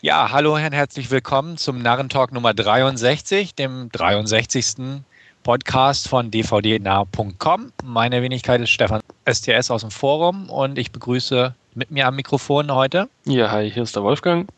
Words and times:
Ja, 0.00 0.30
hallo 0.30 0.54
und 0.54 0.60
herzlich 0.60 1.10
willkommen 1.10 1.56
zum 1.56 1.82
Narrentalk 1.82 2.30
Nummer 2.30 2.54
63, 2.54 3.56
dem 3.56 3.90
63. 3.90 5.02
Podcast 5.42 6.06
von 6.06 6.30
dvdnah.com. 6.30 7.72
Meine 7.82 8.22
Wenigkeit 8.22 8.60
ist 8.60 8.70
Stefan 8.70 9.00
STS 9.28 9.72
aus 9.72 9.80
dem 9.80 9.90
Forum 9.90 10.50
und 10.50 10.78
ich 10.78 10.92
begrüße 10.92 11.52
mit 11.74 11.90
mir 11.90 12.06
am 12.06 12.14
Mikrofon 12.14 12.72
heute. 12.72 13.08
Ja, 13.24 13.50
hi, 13.50 13.72
hier 13.72 13.82
ist 13.82 13.96
der 13.96 14.04
Wolfgang. 14.04 14.48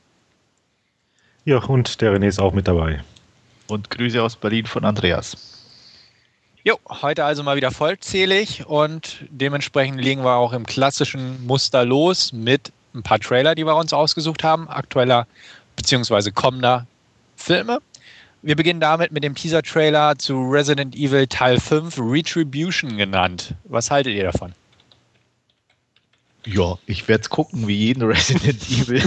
Ja, 1.47 1.57
und 1.57 2.03
der 2.03 2.13
René 2.13 2.27
ist 2.27 2.39
auch 2.39 2.53
mit 2.53 2.69
dabei. 2.69 3.03
Und 3.67 3.89
Grüße 3.89 4.23
aus 4.23 4.37
Berlin 4.37 4.67
von 4.67 4.85
Andreas. 4.85 5.39
Jo, 6.65 6.79
heute 6.87 7.25
also 7.25 7.43
mal 7.43 7.57
wieder 7.57 7.71
vollzählig 7.71 8.67
und 8.67 9.25
dementsprechend 9.31 10.03
legen 10.03 10.23
wir 10.23 10.35
auch 10.35 10.53
im 10.53 10.67
klassischen 10.67 11.47
Muster 11.47 11.87
los 11.87 12.31
mit 12.35 12.73
ein 12.95 13.03
paar 13.03 13.19
Trailer, 13.19 13.55
die 13.55 13.65
wir 13.65 13.77
uns 13.77 13.93
ausgesucht 13.93 14.43
haben, 14.45 14.69
aktueller 14.69 15.27
bzw. 15.77 16.31
kommender 16.31 16.87
Filme. 17.37 17.81
Wir 18.43 18.57
beginnen 18.57 18.81
damit 18.81 19.13
mit 19.13 19.23
dem 19.23 19.35
Teaser-Trailer 19.35 20.17
zu 20.19 20.49
Resident 20.49 20.95
Evil 20.95 21.27
Teil 21.27 21.61
5 21.61 21.99
Retribution 21.99 22.97
genannt. 22.97 23.55
Was 23.65 23.91
haltet 23.91 24.15
ihr 24.15 24.25
davon? 24.25 24.55
Ja, 26.47 26.79
ich 26.87 27.07
werde 27.07 27.21
es 27.23 27.29
gucken, 27.29 27.69
wie 27.69 27.75
jeden 27.75 28.03
Resident 28.03 28.63
Evil. 28.71 29.03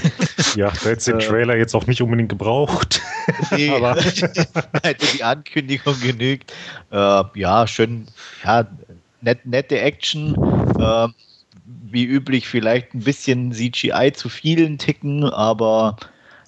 Ja, 0.56 0.70
da 0.70 0.90
hätte 0.90 1.12
den 1.12 1.20
äh, 1.20 1.26
Trailer 1.26 1.58
jetzt 1.58 1.74
auch 1.74 1.88
nicht 1.88 2.02
unbedingt 2.02 2.30
gebraucht. 2.30 3.02
Nee, 3.52 3.70
aber 3.70 3.96
hätte 4.84 5.06
die 5.14 5.24
Ankündigung 5.24 5.98
genügt. 6.02 6.52
Äh, 6.92 7.24
ja, 7.36 7.66
schön, 7.66 8.06
ja, 8.44 8.68
net, 9.22 9.46
nette 9.46 9.80
Action. 9.80 10.36
Äh, 10.78 11.08
wie 11.84 12.06
üblich 12.06 12.48
vielleicht 12.48 12.94
ein 12.94 13.02
bisschen 13.02 13.52
CGI 13.52 14.12
zu 14.14 14.30
vielen 14.30 14.78
Ticken, 14.78 15.24
aber 15.26 15.98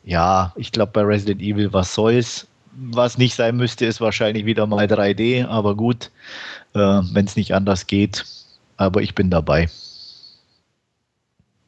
ja, 0.04 0.54
ich 0.56 0.72
glaube 0.72 0.92
bei 0.94 1.02
Resident 1.02 1.42
Evil, 1.42 1.74
was 1.74 1.94
soll's? 1.94 2.48
Was 2.78 3.18
nicht 3.18 3.36
sein 3.36 3.56
müsste, 3.56 3.86
ist 3.86 4.02
wahrscheinlich 4.02 4.46
wieder 4.46 4.68
mal 4.68 4.86
3D, 4.86 5.46
aber 5.48 5.76
gut, 5.76 6.12
äh, 6.74 6.80
wenn 6.80 7.26
es 7.26 7.36
nicht 7.36 7.54
anders 7.54 7.88
geht. 7.88 8.26
Aber 8.78 9.02
ich 9.02 9.16
bin 9.16 9.30
dabei. 9.30 9.70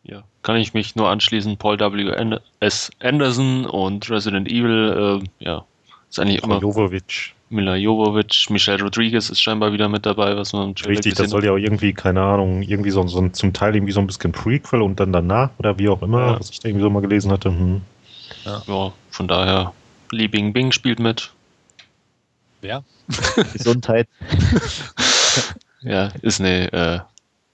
Ja, 0.03 0.23
kann 0.43 0.57
ich 0.57 0.73
mich 0.73 0.95
nur 0.95 1.09
anschließen. 1.09 1.57
Paul 1.57 1.79
W. 1.79 2.39
S. 2.59 2.91
Anderson 2.99 3.65
und 3.65 4.09
Resident 4.09 4.49
Evil, 4.49 5.21
äh, 5.39 5.45
ja, 5.45 5.65
ist 6.09 6.19
eigentlich 6.19 6.43
immer. 6.43 6.59
Jovovic. 6.59 7.33
Mila 7.49 7.75
Jovovic, 7.75 8.49
Michelle 8.49 8.81
Rodriguez 8.83 9.29
ist 9.29 9.41
scheinbar 9.41 9.71
wieder 9.71 9.87
mit 9.87 10.05
dabei, 10.05 10.35
was 10.35 10.51
man 10.51 10.73
Richtig, 10.85 11.15
das 11.15 11.29
soll 11.29 11.45
ja 11.45 11.51
auch 11.51 11.57
irgendwie, 11.57 11.93
keine 11.93 12.21
Ahnung, 12.21 12.61
irgendwie 12.61 12.89
so, 12.89 13.07
so 13.07 13.19
ein, 13.19 13.33
zum 13.33 13.53
Teil 13.53 13.75
irgendwie 13.75 13.93
so 13.93 14.01
ein 14.01 14.07
bisschen 14.07 14.33
Prequel 14.33 14.81
und 14.81 14.99
dann 14.99 15.13
danach 15.13 15.51
oder 15.57 15.79
wie 15.79 15.87
auch 15.87 16.01
immer, 16.01 16.19
ja. 16.19 16.39
was 16.39 16.49
ich 16.49 16.59
da 16.59 16.67
irgendwie 16.67 16.83
so 16.83 16.89
mal 16.89 17.01
gelesen 17.01 17.31
hatte. 17.31 17.49
Hm. 17.49 17.81
Ja. 18.43 18.63
ja, 18.67 18.93
von 19.11 19.27
daher, 19.27 19.73
Li 20.11 20.27
Bing 20.27 20.51
Bing 20.51 20.71
spielt 20.73 20.99
mit. 20.99 21.31
Wer? 22.61 22.83
Gesundheit. 23.53 24.07
ja, 25.81 26.11
ist 26.21 26.41
eine 26.41 26.73
äh, 26.73 26.99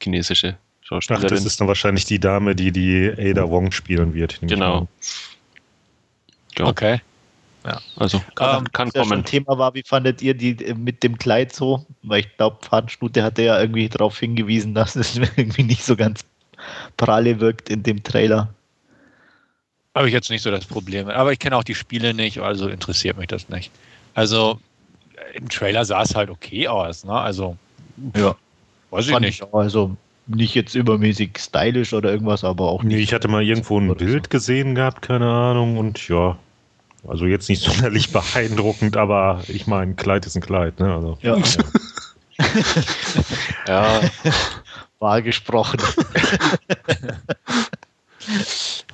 chinesische 0.01 0.57
Schauspielerin. 0.81 1.27
Ach, 1.27 1.29
das 1.29 1.45
ist 1.45 1.61
dann 1.61 1.67
wahrscheinlich 1.67 2.05
die 2.05 2.19
Dame, 2.19 2.55
die 2.55 2.71
die 2.71 3.13
Ada 3.15 3.47
Wong 3.47 3.71
spielen 3.71 4.15
wird. 4.15 4.39
Genau. 4.41 4.87
Ja. 6.57 6.65
Okay. 6.65 7.01
Ja, 7.65 7.79
also 7.95 8.21
kann, 8.35 8.59
ähm, 8.59 8.71
kann 8.73 8.91
kommen. 8.91 9.03
Ja 9.03 9.15
schon 9.15 9.25
Thema 9.25 9.57
war, 9.57 9.73
wie 9.73 9.83
fandet 9.83 10.21
ihr 10.21 10.33
die 10.33 10.51
äh, 10.65 10.73
mit 10.73 11.01
dem 11.03 11.17
Kleid 11.17 11.53
so? 11.53 11.85
Weil 12.01 12.21
ich 12.21 12.37
glaube, 12.37 12.57
Fadenstute 12.61 13.23
hatte 13.23 13.43
ja 13.43 13.59
irgendwie 13.59 13.87
darauf 13.87 14.19
hingewiesen, 14.19 14.73
dass 14.75 14.95
es 14.95 15.15
irgendwie 15.15 15.63
nicht 15.63 15.83
so 15.83 15.95
ganz 15.95 16.25
pralle 16.97 17.39
wirkt 17.39 17.69
in 17.69 17.83
dem 17.83 18.03
Trailer. 18.03 18.53
Habe 19.95 20.07
ich 20.07 20.13
jetzt 20.13 20.29
nicht 20.29 20.41
so 20.41 20.51
das 20.51 20.65
Problem. 20.65 21.07
Aber 21.07 21.31
ich 21.31 21.39
kenne 21.39 21.55
auch 21.55 21.63
die 21.63 21.75
Spiele 21.75 22.13
nicht, 22.13 22.39
also 22.39 22.67
interessiert 22.67 23.17
mich 23.17 23.27
das 23.27 23.47
nicht. 23.49 23.71
Also 24.15 24.59
im 25.33 25.49
Trailer 25.49 25.85
sah 25.85 26.01
es 26.01 26.15
halt 26.15 26.29
okay 26.29 26.67
aus, 26.67 27.05
ne? 27.05 27.13
Also 27.13 27.57
ja, 28.15 28.35
weiß 28.89 29.07
ich 29.07 29.19
nicht. 29.19 29.41
Ich 29.41 29.53
also 29.53 29.95
nicht 30.27 30.55
jetzt 30.55 30.75
übermäßig 30.75 31.37
stylisch 31.37 31.93
oder 31.93 32.11
irgendwas, 32.11 32.43
aber 32.43 32.69
auch 32.69 32.83
nicht. 32.83 32.95
Nee, 32.95 33.01
ich 33.01 33.13
hatte 33.13 33.27
mal 33.27 33.43
irgendwo 33.43 33.79
ein 33.79 33.95
Bild 33.95 34.25
so. 34.25 34.29
gesehen 34.29 34.75
gehabt, 34.75 35.01
keine 35.01 35.29
Ahnung, 35.29 35.77
und 35.77 36.07
ja, 36.07 36.37
also 37.07 37.25
jetzt 37.25 37.49
nicht 37.49 37.61
sonderlich 37.71 38.11
beeindruckend, 38.11 38.97
aber 38.97 39.41
ich 39.47 39.67
meine, 39.67 39.95
Kleid 39.95 40.25
ist 40.25 40.35
ein 40.35 40.41
Kleid, 40.41 40.79
ne? 40.79 40.93
Also, 40.93 41.17
ja. 41.21 41.37
ja. 43.67 44.01
Wahr 44.99 45.21
gesprochen. 45.21 45.81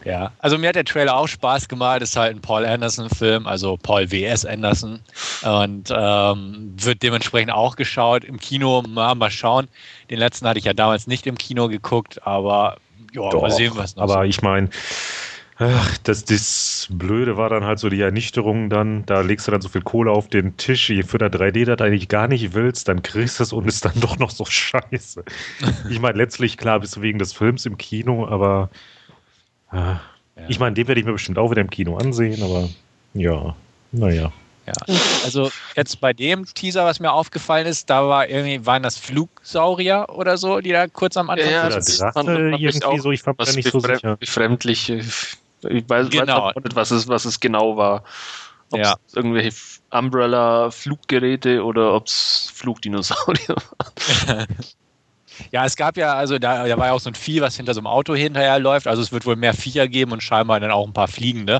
ja, 0.04 0.32
also 0.40 0.58
mir 0.58 0.70
hat 0.70 0.76
der 0.76 0.86
Trailer 0.86 1.16
auch 1.16 1.28
Spaß 1.28 1.68
gemacht. 1.68 2.02
Ist 2.02 2.18
halt 2.18 2.36
ein 2.36 2.42
Paul 2.42 2.66
Anderson-Film, 2.66 3.46
also 3.46 3.78
Paul 3.78 4.10
W.S. 4.10 4.44
Anderson. 4.44 5.02
Und 5.44 5.94
ähm, 5.96 6.74
wird 6.78 7.04
dementsprechend 7.04 7.52
auch 7.52 7.76
geschaut. 7.76 8.24
Im 8.24 8.40
Kino, 8.40 8.84
mal, 8.90 9.14
mal 9.14 9.30
schauen. 9.30 9.68
Den 10.10 10.18
letzten 10.18 10.48
hatte 10.48 10.58
ich 10.58 10.66
ja 10.66 10.74
damals 10.74 11.06
nicht 11.06 11.28
im 11.28 11.38
Kino 11.38 11.68
geguckt, 11.68 12.26
aber 12.26 12.78
ja, 13.14 13.22
mal 13.22 13.52
sehen, 13.52 13.74
was 13.76 13.96
noch 13.96 14.04
Aber 14.04 14.14
so. 14.14 14.22
ich 14.24 14.42
meine, 14.42 14.70
Ach, 15.62 15.98
das, 16.04 16.24
das 16.24 16.88
Blöde 16.90 17.36
war 17.36 17.50
dann 17.50 17.66
halt 17.66 17.80
so 17.80 17.90
die 17.90 18.00
Ernüchterung 18.00 18.70
dann, 18.70 19.06
da 19.06 19.20
legst 19.20 19.46
du 19.46 19.52
dann 19.52 19.60
so 19.60 19.68
viel 19.68 19.82
Kohle 19.82 20.10
auf 20.10 20.30
den 20.30 20.56
Tisch, 20.56 20.88
für 21.06 21.18
der 21.18 21.30
3D-Datei 21.30 21.88
eigentlich 21.88 22.08
gar 22.08 22.30
nicht 22.30 22.54
willst, 22.54 22.88
dann 22.88 23.04
kriegst 23.04 23.40
du 23.40 23.44
es 23.44 23.52
und 23.52 23.68
ist 23.68 23.84
dann 23.84 23.92
doch 24.00 24.18
noch 24.20 24.32
so 24.32 24.46
scheiße. 24.46 25.26
ich 25.90 26.00
meine, 26.00 26.18
letztlich, 26.18 26.58
klar, 26.58 26.80
bist 26.80 26.96
du 26.96 27.02
wegen 27.02 27.20
des 27.20 27.34
Films 27.34 27.66
im 27.66 27.78
Kino, 27.78 28.26
aber 28.26 28.70
äh, 29.74 29.76
ja. 29.76 30.02
ich 30.48 30.60
meine, 30.60 30.76
den 30.76 30.88
werde 30.88 31.02
ich 31.02 31.06
mir 31.06 31.12
bestimmt 31.12 31.38
auch 31.38 31.52
wieder 31.52 31.62
im 31.62 31.70
Kino 31.70 31.98
ansehen, 31.98 32.42
aber 32.42 32.70
ja, 33.14 33.54
naja. 33.92 34.32
Ja, 34.66 34.96
also 35.26 35.52
jetzt 35.76 36.00
bei 36.00 36.14
dem 36.14 36.46
Teaser, 36.46 36.86
was 36.86 37.00
mir 37.00 37.12
aufgefallen 37.12 37.66
ist, 37.66 37.90
da 37.90 38.08
war 38.08 38.30
irgendwie, 38.30 38.66
waren 38.68 38.84
das 38.84 38.98
Flugsaurier 38.98 40.06
oder 40.10 40.38
so, 40.38 40.60
die 40.60 40.70
da 40.70 40.88
kurz 40.88 41.18
am 41.18 41.30
Anfang 41.32 41.50
ja, 41.50 41.64
ja, 41.64 41.70
das 41.70 41.98
Drache, 41.98 42.20
irgendwie 42.20 42.84
auch, 42.84 43.00
so, 43.00 43.12
ich 43.12 43.24
fand 43.24 43.42
das 43.42 43.56
nicht 43.56 43.72
so 43.72 43.80
sicher. 43.80 44.18
Befremdlich, 44.18 44.94
ich 45.68 45.90
weiß, 45.90 46.10
genau. 46.10 46.46
weiß 46.46 46.56
nicht, 46.64 46.76
was 46.76 46.92
es, 46.92 47.08
was 47.08 47.26
es 47.26 47.40
genau 47.40 47.78
war. 47.78 48.04
Ob 48.72 48.80
ja. 48.80 48.96
es 49.08 49.16
irgendwelche 49.16 49.52
Umbrella-Fluggeräte 49.90 51.64
oder 51.64 51.94
ob 51.94 52.08
es 52.08 52.52
Flugdinosaurier 52.54 53.56
waren. 54.28 54.48
Ja, 55.52 55.66
es 55.66 55.76
gab 55.76 55.98
ja, 55.98 56.16
also 56.16 56.38
da, 56.38 56.68
da 56.68 56.78
war 56.78 56.88
ja 56.88 56.92
auch 56.92 57.00
so 57.00 57.10
ein 57.10 57.16
Vieh, 57.16 57.42
was 57.42 57.56
hinter 57.56 57.74
so 57.74 57.80
einem 57.80 57.88
Auto 57.88 58.14
hinterherläuft. 58.14 58.88
Also 58.88 59.02
es 59.02 59.12
wird 59.12 59.26
wohl 59.26 59.36
mehr 59.36 59.54
Viecher 59.54 59.88
geben 59.88 60.12
und 60.12 60.22
scheinbar 60.22 60.60
dann 60.60 60.72
auch 60.72 60.86
ein 60.86 60.94
paar 60.94 61.08
Fliegende. 61.08 61.60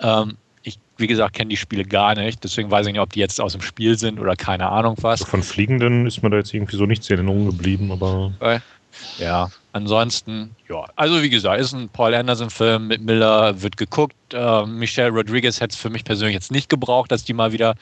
Ähm, 0.00 0.36
ich, 0.62 0.78
wie 0.96 1.06
gesagt, 1.06 1.34
kenne 1.34 1.50
die 1.50 1.56
Spiele 1.56 1.84
gar 1.84 2.14
nicht. 2.14 2.42
Deswegen 2.42 2.70
weiß 2.70 2.86
ich 2.86 2.92
nicht, 2.92 3.00
ob 3.00 3.12
die 3.12 3.20
jetzt 3.20 3.40
aus 3.40 3.52
dem 3.52 3.62
Spiel 3.62 3.96
sind 3.96 4.18
oder 4.18 4.36
keine 4.36 4.68
Ahnung 4.68 4.96
was. 5.00 5.22
Von 5.22 5.42
Fliegenden 5.42 6.06
ist 6.06 6.22
mir 6.22 6.30
da 6.30 6.38
jetzt 6.38 6.52
irgendwie 6.52 6.76
so 6.76 6.86
nichts 6.86 7.08
in 7.10 7.16
Erinnerung 7.16 7.46
geblieben, 7.46 7.92
aber. 7.92 8.32
Ja, 9.18 9.50
ansonsten, 9.72 10.54
ja, 10.68 10.84
also 10.96 11.22
wie 11.22 11.30
gesagt, 11.30 11.60
ist 11.60 11.72
ein 11.72 11.88
Paul 11.88 12.14
Anderson-Film 12.14 12.88
mit 12.88 13.02
Miller, 13.02 13.60
wird 13.62 13.76
geguckt. 13.76 14.14
Äh, 14.32 14.66
Michelle 14.66 15.10
Rodriguez 15.10 15.60
hätte 15.60 15.72
es 15.72 15.80
für 15.80 15.90
mich 15.90 16.04
persönlich 16.04 16.34
jetzt 16.34 16.52
nicht 16.52 16.68
gebraucht, 16.68 17.10
dass 17.10 17.24
die 17.24 17.32
mal 17.32 17.52
wieder 17.52 17.74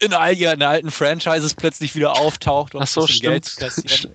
in 0.00 0.12
all 0.12 0.36
ihren 0.36 0.62
alten 0.62 0.90
Franchises 0.90 1.54
plötzlich 1.54 1.94
wieder 1.94 2.16
auftaucht 2.16 2.74
und 2.74 2.82
Ach 2.82 2.86
so, 2.88 3.06
Geld 3.20 3.44
zu 3.44 3.60
kassieren. 3.60 4.12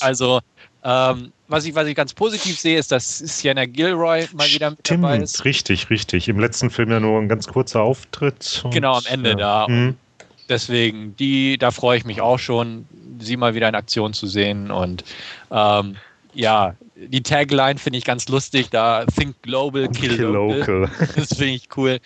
Also, 0.00 0.40
ähm, 0.82 1.32
was, 1.46 1.64
ich, 1.66 1.74
was 1.74 1.86
ich 1.86 1.94
ganz 1.94 2.14
positiv 2.14 2.58
sehe, 2.58 2.78
ist, 2.78 2.90
dass 2.90 3.18
Sienna 3.18 3.66
Gilroy 3.66 4.26
mal 4.32 4.48
wieder 4.48 4.70
mit 4.70 4.80
Stimmt, 4.80 5.04
dabei 5.04 5.18
ist. 5.18 5.44
Richtig, 5.44 5.90
richtig. 5.90 6.28
Im 6.28 6.40
letzten 6.40 6.70
Film 6.70 6.90
ja 6.90 7.00
nur 7.00 7.20
ein 7.20 7.28
ganz 7.28 7.46
kurzer 7.46 7.82
Auftritt. 7.82 8.64
genau, 8.72 8.96
am 8.96 9.04
Ende 9.06 9.30
ja. 9.30 9.36
da. 9.36 9.66
Hm. 9.66 9.96
Deswegen, 10.48 11.14
die, 11.16 11.58
da 11.58 11.70
freue 11.70 11.98
ich 11.98 12.04
mich 12.04 12.20
auch 12.20 12.38
schon, 12.38 12.86
sie 13.20 13.36
mal 13.36 13.54
wieder 13.54 13.68
in 13.68 13.74
Aktion 13.74 14.12
zu 14.12 14.26
sehen. 14.26 14.70
Und 14.70 15.04
ähm, 15.50 15.96
ja, 16.34 16.74
die 16.96 17.22
Tagline 17.22 17.78
finde 17.78 17.98
ich 17.98 18.04
ganz 18.04 18.28
lustig, 18.28 18.68
da 18.70 19.04
Think 19.06 19.40
Global, 19.42 19.88
Kill, 19.88 20.16
kill 20.16 20.26
Local. 20.26 20.80
local. 20.80 21.08
Das 21.16 21.28
finde 21.28 21.54
ich 21.54 21.68
cool. 21.76 21.98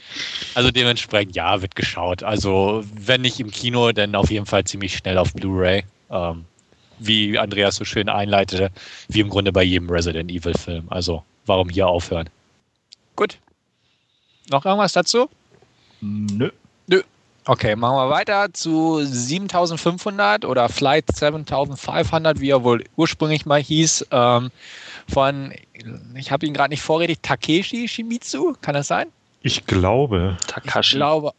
Also 0.54 0.70
dementsprechend, 0.70 1.34
ja, 1.34 1.60
wird 1.62 1.74
geschaut. 1.74 2.22
Also 2.22 2.84
wenn 2.94 3.22
nicht 3.22 3.40
im 3.40 3.50
Kino, 3.50 3.92
dann 3.92 4.14
auf 4.14 4.30
jeden 4.30 4.46
Fall 4.46 4.64
ziemlich 4.64 4.96
schnell 4.96 5.18
auf 5.18 5.32
Blu-ray. 5.34 5.84
Ähm, 6.10 6.44
wie 6.98 7.38
Andreas 7.38 7.76
so 7.76 7.84
schön 7.84 8.08
einleitete, 8.08 8.70
wie 9.08 9.20
im 9.20 9.28
Grunde 9.28 9.52
bei 9.52 9.62
jedem 9.64 9.90
Resident 9.90 10.30
Evil 10.30 10.54
Film. 10.54 10.86
Also 10.90 11.24
warum 11.46 11.68
hier 11.68 11.88
aufhören? 11.88 12.30
Gut. 13.16 13.38
Noch 14.50 14.64
irgendwas 14.64 14.92
dazu? 14.92 15.28
Nö. 16.00 16.50
Nö. 16.86 17.02
Okay, 17.46 17.76
machen 17.76 17.96
wir 17.96 18.08
weiter 18.08 18.52
zu 18.52 19.04
7500 19.04 20.46
oder 20.46 20.68
Flight 20.70 21.04
7500, 21.14 22.40
wie 22.40 22.50
er 22.50 22.64
wohl 22.64 22.84
ursprünglich 22.96 23.44
mal 23.44 23.60
hieß, 23.60 24.06
ähm, 24.10 24.50
von, 25.12 25.52
ich 26.14 26.32
habe 26.32 26.46
ihn 26.46 26.54
gerade 26.54 26.70
nicht 26.70 26.82
vorredet, 26.82 27.22
Takeshi 27.22 27.86
Shimizu, 27.86 28.56
kann 28.62 28.74
das 28.74 28.88
sein? 28.88 29.08
Ich 29.42 29.66
glaube. 29.66 30.38
Takashi. 30.46 30.94
Ich 30.94 30.96
glaube. 30.96 31.32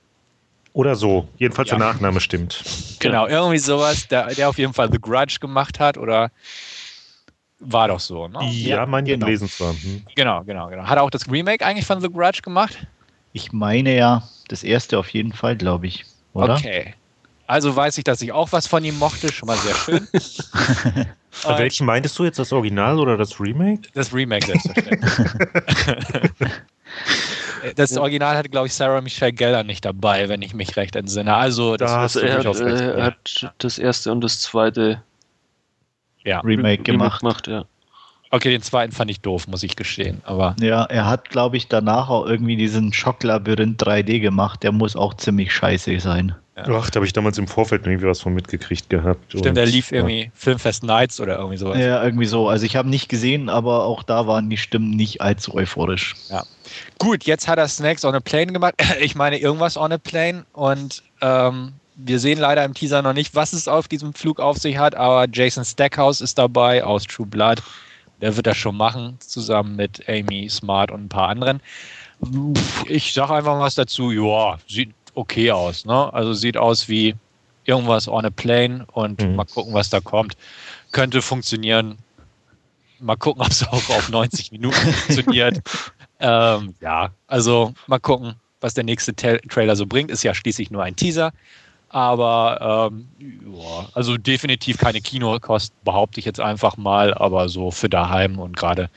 Oder 0.73 0.95
so, 0.95 1.27
jedenfalls 1.37 1.69
ja. 1.69 1.77
der 1.77 1.87
Nachname 1.87 2.19
stimmt. 2.19 2.63
Genau, 2.99 3.25
irgendwie 3.27 3.57
sowas, 3.57 4.07
der, 4.07 4.27
der 4.35 4.49
auf 4.49 4.59
jeden 4.59 4.73
Fall 4.73 4.91
The 4.91 4.99
Grudge 4.99 5.37
gemacht 5.39 5.79
hat 5.79 5.97
oder 5.97 6.29
War 7.59 7.87
doch 7.87 7.99
so, 7.99 8.27
ne? 8.27 8.39
Ja, 8.51 8.77
ja 8.77 8.85
mein 8.85 9.05
genau. 9.05 9.25
gelesen 9.25 9.49
zwar. 9.49 9.73
Hm. 9.73 10.03
Genau, 10.15 10.43
genau, 10.43 10.67
genau. 10.67 10.83
Hat 10.83 10.97
er 10.97 11.03
auch 11.03 11.09
das 11.09 11.31
Remake 11.31 11.65
eigentlich 11.65 11.85
von 11.85 12.01
The 12.01 12.09
Grudge 12.09 12.41
gemacht? 12.43 12.77
Ich 13.35 13.51
meine 13.51 13.93
ja, 13.93 14.23
das 14.47 14.63
erste 14.63 14.97
auf 14.97 15.09
jeden 15.09 15.33
Fall, 15.33 15.57
glaube 15.57 15.87
ich. 15.87 16.05
Oder? 16.31 16.53
Okay. 16.55 16.93
Also 17.47 17.75
weiß 17.75 17.97
ich, 17.97 18.05
dass 18.05 18.21
ich 18.21 18.31
auch 18.31 18.53
was 18.53 18.65
von 18.65 18.81
ihm 18.85 18.97
mochte, 18.97 19.29
schon 19.29 19.47
mal 19.47 19.57
sehr 19.57 19.75
schön. 19.75 20.07
Bei 21.43 21.59
welchen 21.59 21.85
meintest 21.85 22.17
du 22.17 22.23
jetzt, 22.23 22.39
das 22.39 22.53
Original 22.53 22.97
oder 22.97 23.17
das 23.17 23.37
Remake? 23.37 23.89
Das 23.93 24.13
Remake, 24.13 24.45
selbstverständlich. 24.45 25.11
das 27.75 27.97
Original 27.97 28.37
hatte, 28.37 28.47
glaube 28.47 28.67
ich, 28.67 28.73
Sarah 28.73 29.01
Michelle 29.01 29.33
Gellar 29.33 29.65
nicht 29.65 29.83
dabei, 29.83 30.29
wenn 30.29 30.41
ich 30.41 30.53
mich 30.53 30.77
recht 30.77 30.95
entsinne. 30.95 31.35
Also, 31.35 31.75
das, 31.75 31.91
das 31.91 32.15
er, 32.15 32.37
hat, 32.37 32.59
er 32.61 33.03
hat 33.03 33.53
das 33.57 33.77
erste 33.77 34.13
und 34.13 34.21
das 34.21 34.39
zweite 34.39 35.03
ja. 36.23 36.39
Remake 36.39 36.83
gemacht. 36.83 37.19
gemacht 37.19 37.47
ja. 37.47 37.65
Okay, 38.35 38.49
den 38.49 38.61
zweiten 38.61 38.91
fand 38.91 39.09
ich 39.09 39.21
doof, 39.21 39.47
muss 39.47 39.63
ich 39.63 39.77
gestehen. 39.77 40.21
Aber 40.25 40.57
ja, 40.59 40.83
er 40.83 41.07
hat, 41.07 41.29
glaube 41.29 41.55
ich, 41.55 41.69
danach 41.69 42.09
auch 42.09 42.25
irgendwie 42.25 42.57
diesen 42.57 42.91
Schocklabyrinth 42.91 43.81
3D 43.81 44.19
gemacht. 44.19 44.61
Der 44.61 44.73
muss 44.73 44.97
auch 44.97 45.13
ziemlich 45.13 45.53
scheiße 45.53 45.97
sein. 46.01 46.35
Ja. 46.57 46.65
Ach, 46.67 46.89
da 46.89 46.97
habe 46.97 47.05
ich 47.05 47.13
damals 47.13 47.37
im 47.37 47.47
Vorfeld 47.47 47.87
irgendwie 47.87 48.05
was 48.05 48.19
von 48.19 48.33
mitgekriegt 48.33 48.89
gehabt. 48.89 49.23
Stimmt, 49.29 49.55
der 49.55 49.65
lief 49.65 49.93
irgendwie 49.93 50.23
ja. 50.23 50.29
Filmfest 50.33 50.83
Nights 50.83 51.21
oder 51.21 51.37
irgendwie 51.37 51.55
sowas. 51.55 51.79
Ja, 51.79 52.03
irgendwie 52.03 52.25
so. 52.25 52.49
Also 52.49 52.65
ich 52.65 52.75
habe 52.75 52.89
nicht 52.89 53.07
gesehen, 53.07 53.47
aber 53.47 53.85
auch 53.85 54.03
da 54.03 54.27
waren 54.27 54.49
die 54.49 54.57
Stimmen 54.57 54.89
nicht 54.89 55.21
allzu 55.21 55.55
euphorisch. 55.55 56.15
Ja. 56.29 56.43
Gut, 56.99 57.23
jetzt 57.23 57.47
hat 57.47 57.57
er 57.57 57.69
Snacks 57.69 58.03
on 58.03 58.15
a 58.15 58.19
Plane 58.19 58.51
gemacht. 58.51 58.73
Ich 58.99 59.15
meine, 59.15 59.37
irgendwas 59.37 59.77
on 59.77 59.93
a 59.93 59.97
Plane. 59.97 60.45
Und 60.51 61.03
ähm, 61.21 61.71
wir 61.95 62.19
sehen 62.19 62.39
leider 62.39 62.65
im 62.65 62.73
Teaser 62.73 63.01
noch 63.01 63.13
nicht, 63.13 63.33
was 63.33 63.53
es 63.53 63.69
auf 63.69 63.87
diesem 63.87 64.13
Flug 64.13 64.41
auf 64.41 64.57
sich 64.57 64.77
hat, 64.77 64.93
aber 64.93 65.27
Jason 65.31 65.63
Stackhouse 65.63 66.19
ist 66.19 66.37
dabei 66.37 66.83
aus 66.83 67.03
True 67.03 67.25
Blood. 67.25 67.61
Der 68.21 68.35
wird 68.35 68.47
das 68.47 68.57
schon 68.57 68.77
machen, 68.77 69.17
zusammen 69.19 69.75
mit 69.75 70.07
Amy 70.07 70.49
Smart 70.49 70.91
und 70.91 71.05
ein 71.05 71.09
paar 71.09 71.29
anderen. 71.29 71.61
Ich 72.87 73.13
sage 73.13 73.33
einfach 73.33 73.59
was 73.59 73.75
dazu. 73.75 74.11
Ja, 74.11 74.57
sieht 74.67 74.93
okay 75.15 75.51
aus. 75.51 75.85
Ne? 75.85 76.13
Also 76.13 76.33
sieht 76.33 76.57
aus 76.57 76.87
wie 76.87 77.15
irgendwas 77.65 78.07
on 78.07 78.25
a 78.25 78.29
plane 78.29 78.85
und 78.93 79.21
mhm. 79.21 79.35
mal 79.35 79.45
gucken, 79.45 79.73
was 79.73 79.89
da 79.89 79.99
kommt. 79.99 80.37
Könnte 80.91 81.21
funktionieren. 81.21 81.97
Mal 82.99 83.17
gucken, 83.17 83.41
ob 83.45 83.49
es 83.49 83.67
auch 83.67 83.89
auf 83.89 84.09
90 84.09 84.51
Minuten 84.51 84.93
funktioniert. 84.93 85.61
Ähm, 86.17 86.75
ja, 86.79 87.09
also 87.27 87.73
mal 87.87 87.99
gucken, 87.99 88.35
was 88.61 88.73
der 88.73 88.85
nächste 88.85 89.13
Tra 89.13 89.37
Trailer 89.49 89.75
so 89.75 89.85
bringt. 89.85 90.09
Ist 90.09 90.23
ja 90.23 90.33
schließlich 90.33 90.71
nur 90.71 90.81
ein 90.81 90.95
Teaser. 90.95 91.33
Aber 91.89 92.89
ähm, 92.91 93.07
ja, 93.19 93.87
also 93.93 94.17
definitiv 94.17 94.77
keine 94.77 95.01
Kinokost, 95.01 95.73
behaupte 95.83 96.19
ich 96.19 96.25
jetzt 96.25 96.39
einfach 96.39 96.77
mal, 96.77 97.13
aber 97.13 97.47
so 97.47 97.71
für 97.71 97.89
daheim 97.89 98.39
und 98.39 98.55
gerade 98.57 98.89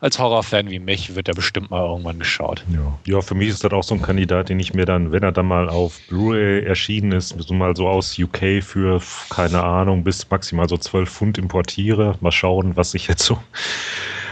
als 0.00 0.18
Horrorfan 0.18 0.70
wie 0.70 0.78
mich 0.78 1.14
wird 1.14 1.28
er 1.28 1.34
bestimmt 1.34 1.70
mal 1.70 1.84
irgendwann 1.84 2.18
geschaut. 2.18 2.64
Ja. 2.72 2.98
ja, 3.06 3.20
für 3.20 3.34
mich 3.34 3.48
ist 3.48 3.62
das 3.62 3.72
auch 3.72 3.82
so 3.82 3.94
ein 3.94 4.02
Kandidat, 4.02 4.48
den 4.48 4.58
ich 4.58 4.72
mir 4.72 4.86
dann, 4.86 5.12
wenn 5.12 5.22
er 5.22 5.32
dann 5.32 5.46
mal 5.46 5.68
auf 5.68 6.00
Blu-ray 6.08 6.64
erschienen 6.64 7.12
ist, 7.12 7.34
so 7.38 7.54
mal 7.54 7.76
so 7.76 7.86
aus 7.86 8.18
UK 8.18 8.62
für, 8.62 9.00
keine 9.28 9.62
Ahnung, 9.62 10.02
bis 10.02 10.28
maximal 10.30 10.68
so 10.68 10.78
12 10.78 11.10
Pfund 11.10 11.38
importiere. 11.38 12.16
Mal 12.20 12.32
schauen, 12.32 12.76
was 12.76 12.92
sich 12.92 13.08
jetzt 13.08 13.24
so 13.24 13.38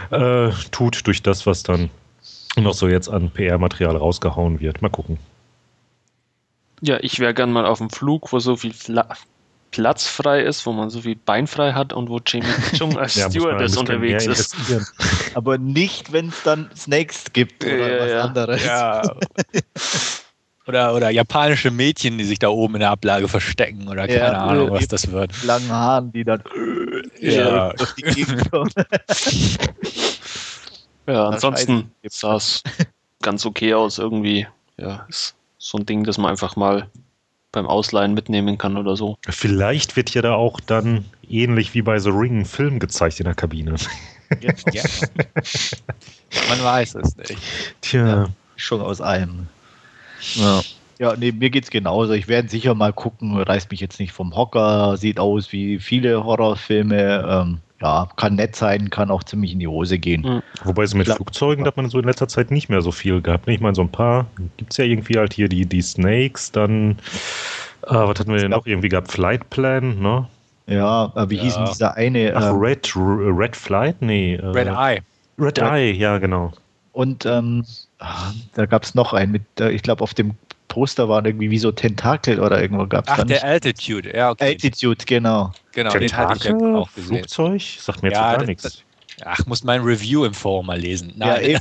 äh, 0.09 0.49
tut 0.71 1.05
durch 1.05 1.21
das, 1.21 1.45
was 1.45 1.61
dann 1.61 1.91
noch 2.57 2.73
so 2.73 2.87
jetzt 2.87 3.07
an 3.07 3.29
PR-Material 3.29 3.95
rausgehauen 3.95 4.59
wird. 4.59 4.81
Mal 4.81 4.89
gucken. 4.89 5.19
Ja, 6.81 6.97
ich 7.01 7.19
wäre 7.19 7.33
gern 7.33 7.51
mal 7.51 7.65
auf 7.65 7.79
dem 7.79 7.89
Flug, 7.89 8.31
wo 8.31 8.39
so 8.39 8.55
viel 8.55 8.73
Platz 9.71 10.07
frei 10.07 10.41
ist, 10.41 10.65
wo 10.65 10.71
man 10.71 10.89
so 10.89 11.01
viel 11.01 11.15
Bein 11.15 11.47
frei 11.47 11.73
hat 11.73 11.93
und 11.93 12.09
wo 12.09 12.19
Jamie 12.25 12.47
Chung 12.77 12.97
als 12.97 13.15
ja, 13.15 13.29
Stewardess 13.29 13.77
unterwegs 13.77 14.25
ist. 14.25 14.55
Aber 15.35 15.57
nicht, 15.57 16.11
wenn 16.11 16.29
es 16.29 16.43
dann 16.43 16.69
Snakes 16.75 17.25
gibt 17.33 17.63
oder 17.63 17.91
ja, 17.91 17.99
was 17.99 18.09
ja. 18.09 18.21
anderes. 18.21 18.65
Ja. 18.65 19.01
Oder, 20.67 20.93
oder 20.93 21.09
japanische 21.09 21.71
Mädchen, 21.71 22.19
die 22.19 22.23
sich 22.23 22.37
da 22.37 22.49
oben 22.49 22.75
in 22.75 22.81
der 22.81 22.91
Ablage 22.91 23.27
verstecken 23.27 23.87
oder 23.87 24.07
keine 24.07 24.37
Ahnung, 24.37 24.69
was 24.69 24.87
das 24.87 25.11
wird. 25.11 25.31
Langen 25.43 25.71
Haaren, 25.71 26.11
die 26.11 26.23
dann 26.23 26.43
ja. 27.19 27.73
durch 27.73 27.91
die 27.93 28.03
Gegend 28.03 28.51
kommen. 28.51 28.69
ja, 31.07 31.29
ansonsten 31.29 31.91
sah 32.07 32.35
es 32.35 32.61
ganz 33.23 33.47
okay 33.47 33.73
aus 33.73 33.97
irgendwie. 33.97 34.45
Ja, 34.77 35.07
ist 35.09 35.38
so 35.59 35.77
ein 35.77 35.85
Ding, 35.85 36.03
das 36.03 36.17
man 36.17 36.31
einfach 36.31 36.55
mal 36.55 36.89
beim 37.51 37.67
Ausleihen 37.67 38.13
mitnehmen 38.13 38.57
kann 38.57 38.77
oder 38.77 38.95
so. 38.95 39.17
Vielleicht 39.27 39.95
wird 39.95 40.13
ja 40.13 40.21
da 40.21 40.33
auch 40.33 40.59
dann 40.59 41.05
ähnlich 41.27 41.73
wie 41.73 41.81
bei 41.81 41.99
The 41.99 42.09
Ring 42.09 42.39
ein 42.39 42.45
Film 42.45 42.79
gezeigt 42.79 43.19
in 43.19 43.25
der 43.25 43.35
Kabine. 43.35 43.75
Ja, 44.41 44.53
ja. 44.71 44.83
Man 46.49 46.63
weiß 46.63 46.95
es 46.95 47.15
nicht. 47.17 47.37
Tja. 47.81 48.07
Ja, 48.07 48.29
schon 48.55 48.81
aus 48.81 49.01
allem. 49.01 49.47
Ja. 50.35 50.61
Ja, 50.99 51.15
nee, 51.15 51.31
mir 51.31 51.49
geht's 51.49 51.71
genauso. 51.71 52.11
Ich 52.11 52.27
werde 52.27 52.49
sicher 52.49 52.75
mal 52.75 52.91
gucken, 52.91 53.37
reißt 53.37 53.71
mich 53.71 53.79
jetzt 53.79 53.99
nicht 53.99 54.11
vom 54.11 54.35
Hocker, 54.35 54.97
sieht 54.97 55.17
aus 55.17 55.51
wie 55.53 55.79
viele 55.79 56.25
Horrorfilme. 56.25 57.25
Ähm, 57.27 57.57
ja, 57.81 58.09
kann 58.17 58.35
nett 58.35 58.55
sein, 58.55 58.89
kann 58.89 59.09
auch 59.09 59.23
ziemlich 59.23 59.53
in 59.53 59.59
die 59.59 59.67
Hose 59.67 59.97
gehen. 59.97 60.21
Mhm. 60.21 60.41
Wobei 60.63 60.85
so 60.85 60.97
mit 60.97 61.05
Klar. 61.05 61.17
Flugzeugen 61.17 61.65
hat 61.65 61.77
man 61.77 61.89
so 61.89 61.99
in 61.99 62.05
letzter 62.05 62.27
Zeit 62.27 62.51
nicht 62.51 62.69
mehr 62.69 62.81
so 62.81 62.91
viel 62.91 63.21
gehabt. 63.21 63.47
Ich 63.47 63.61
meine, 63.61 63.75
so 63.75 63.81
ein 63.81 63.91
paar 63.91 64.27
gibt 64.57 64.71
es 64.71 64.77
ja 64.77 64.85
irgendwie 64.85 65.17
halt 65.17 65.33
hier 65.33 65.47
die, 65.47 65.65
die 65.65 65.81
Snakes, 65.81 66.51
dann, 66.51 66.91
äh, 67.87 67.93
was 67.93 68.19
hatten 68.19 68.31
wir 68.31 68.39
denn 68.39 68.51
noch 68.51 68.65
irgendwie 68.65 68.89
gehabt? 68.89 69.11
Flight 69.11 69.49
Plan, 69.49 69.99
ne? 69.99 70.27
Ja, 70.67 71.11
äh, 71.15 71.29
wie 71.29 71.37
ja. 71.37 71.43
hieß 71.43 71.55
denn 71.55 71.65
dieser 71.65 71.95
eine? 71.95 72.33
Ach, 72.35 72.51
ähm, 72.51 72.57
Red, 72.57 72.93
Red 72.95 73.55
Flight? 73.55 74.01
Nee. 74.01 74.35
Äh, 74.35 74.45
Red 74.45 74.67
Eye. 74.67 75.01
Red, 75.39 75.59
Red 75.59 75.59
Eye, 75.59 75.91
ja, 75.93 76.17
genau. 76.17 76.51
Und 76.91 77.25
ähm, 77.25 77.63
ah, 77.99 78.31
da 78.55 78.65
gab 78.65 78.83
es 78.83 78.93
noch 78.93 79.13
einen 79.13 79.31
mit, 79.31 79.43
äh, 79.59 79.71
ich 79.71 79.83
glaube, 79.83 80.03
auf 80.03 80.13
dem 80.13 80.35
Poster 80.69 81.09
waren 81.09 81.25
irgendwie 81.25 81.51
wie 81.51 81.59
so 81.59 81.73
Tentakel 81.73 82.39
oder 82.39 82.61
irgendwo 82.61 82.87
gab 82.87 83.05
es. 83.05 83.13
Ach, 83.13 83.23
der 83.25 83.43
Altitude, 83.43 84.15
ja, 84.15 84.31
okay. 84.31 84.45
Altitude, 84.45 85.03
genau. 85.05 85.51
Genau, 85.73 85.89
Tentakel, 85.91 85.99
den 85.99 86.17
hatte 86.17 86.37
ich 86.37 86.45
ja 86.45 86.75
auch 86.77 86.93
gesehen. 86.93 87.17
Flugzeug? 87.17 87.61
Sagt 87.79 88.01
mir 88.01 88.11
ja, 88.11 88.31
jetzt 88.31 88.39
gar 88.39 88.45
nichts. 88.45 88.83
Ach, 89.25 89.45
muss 89.45 89.63
mein 89.63 89.81
Review 89.81 90.23
im 90.23 90.33
Forum 90.33 90.67
mal 90.67 90.79
lesen. 90.79 91.11
Nein, 91.15 91.51
ja, 91.51 91.59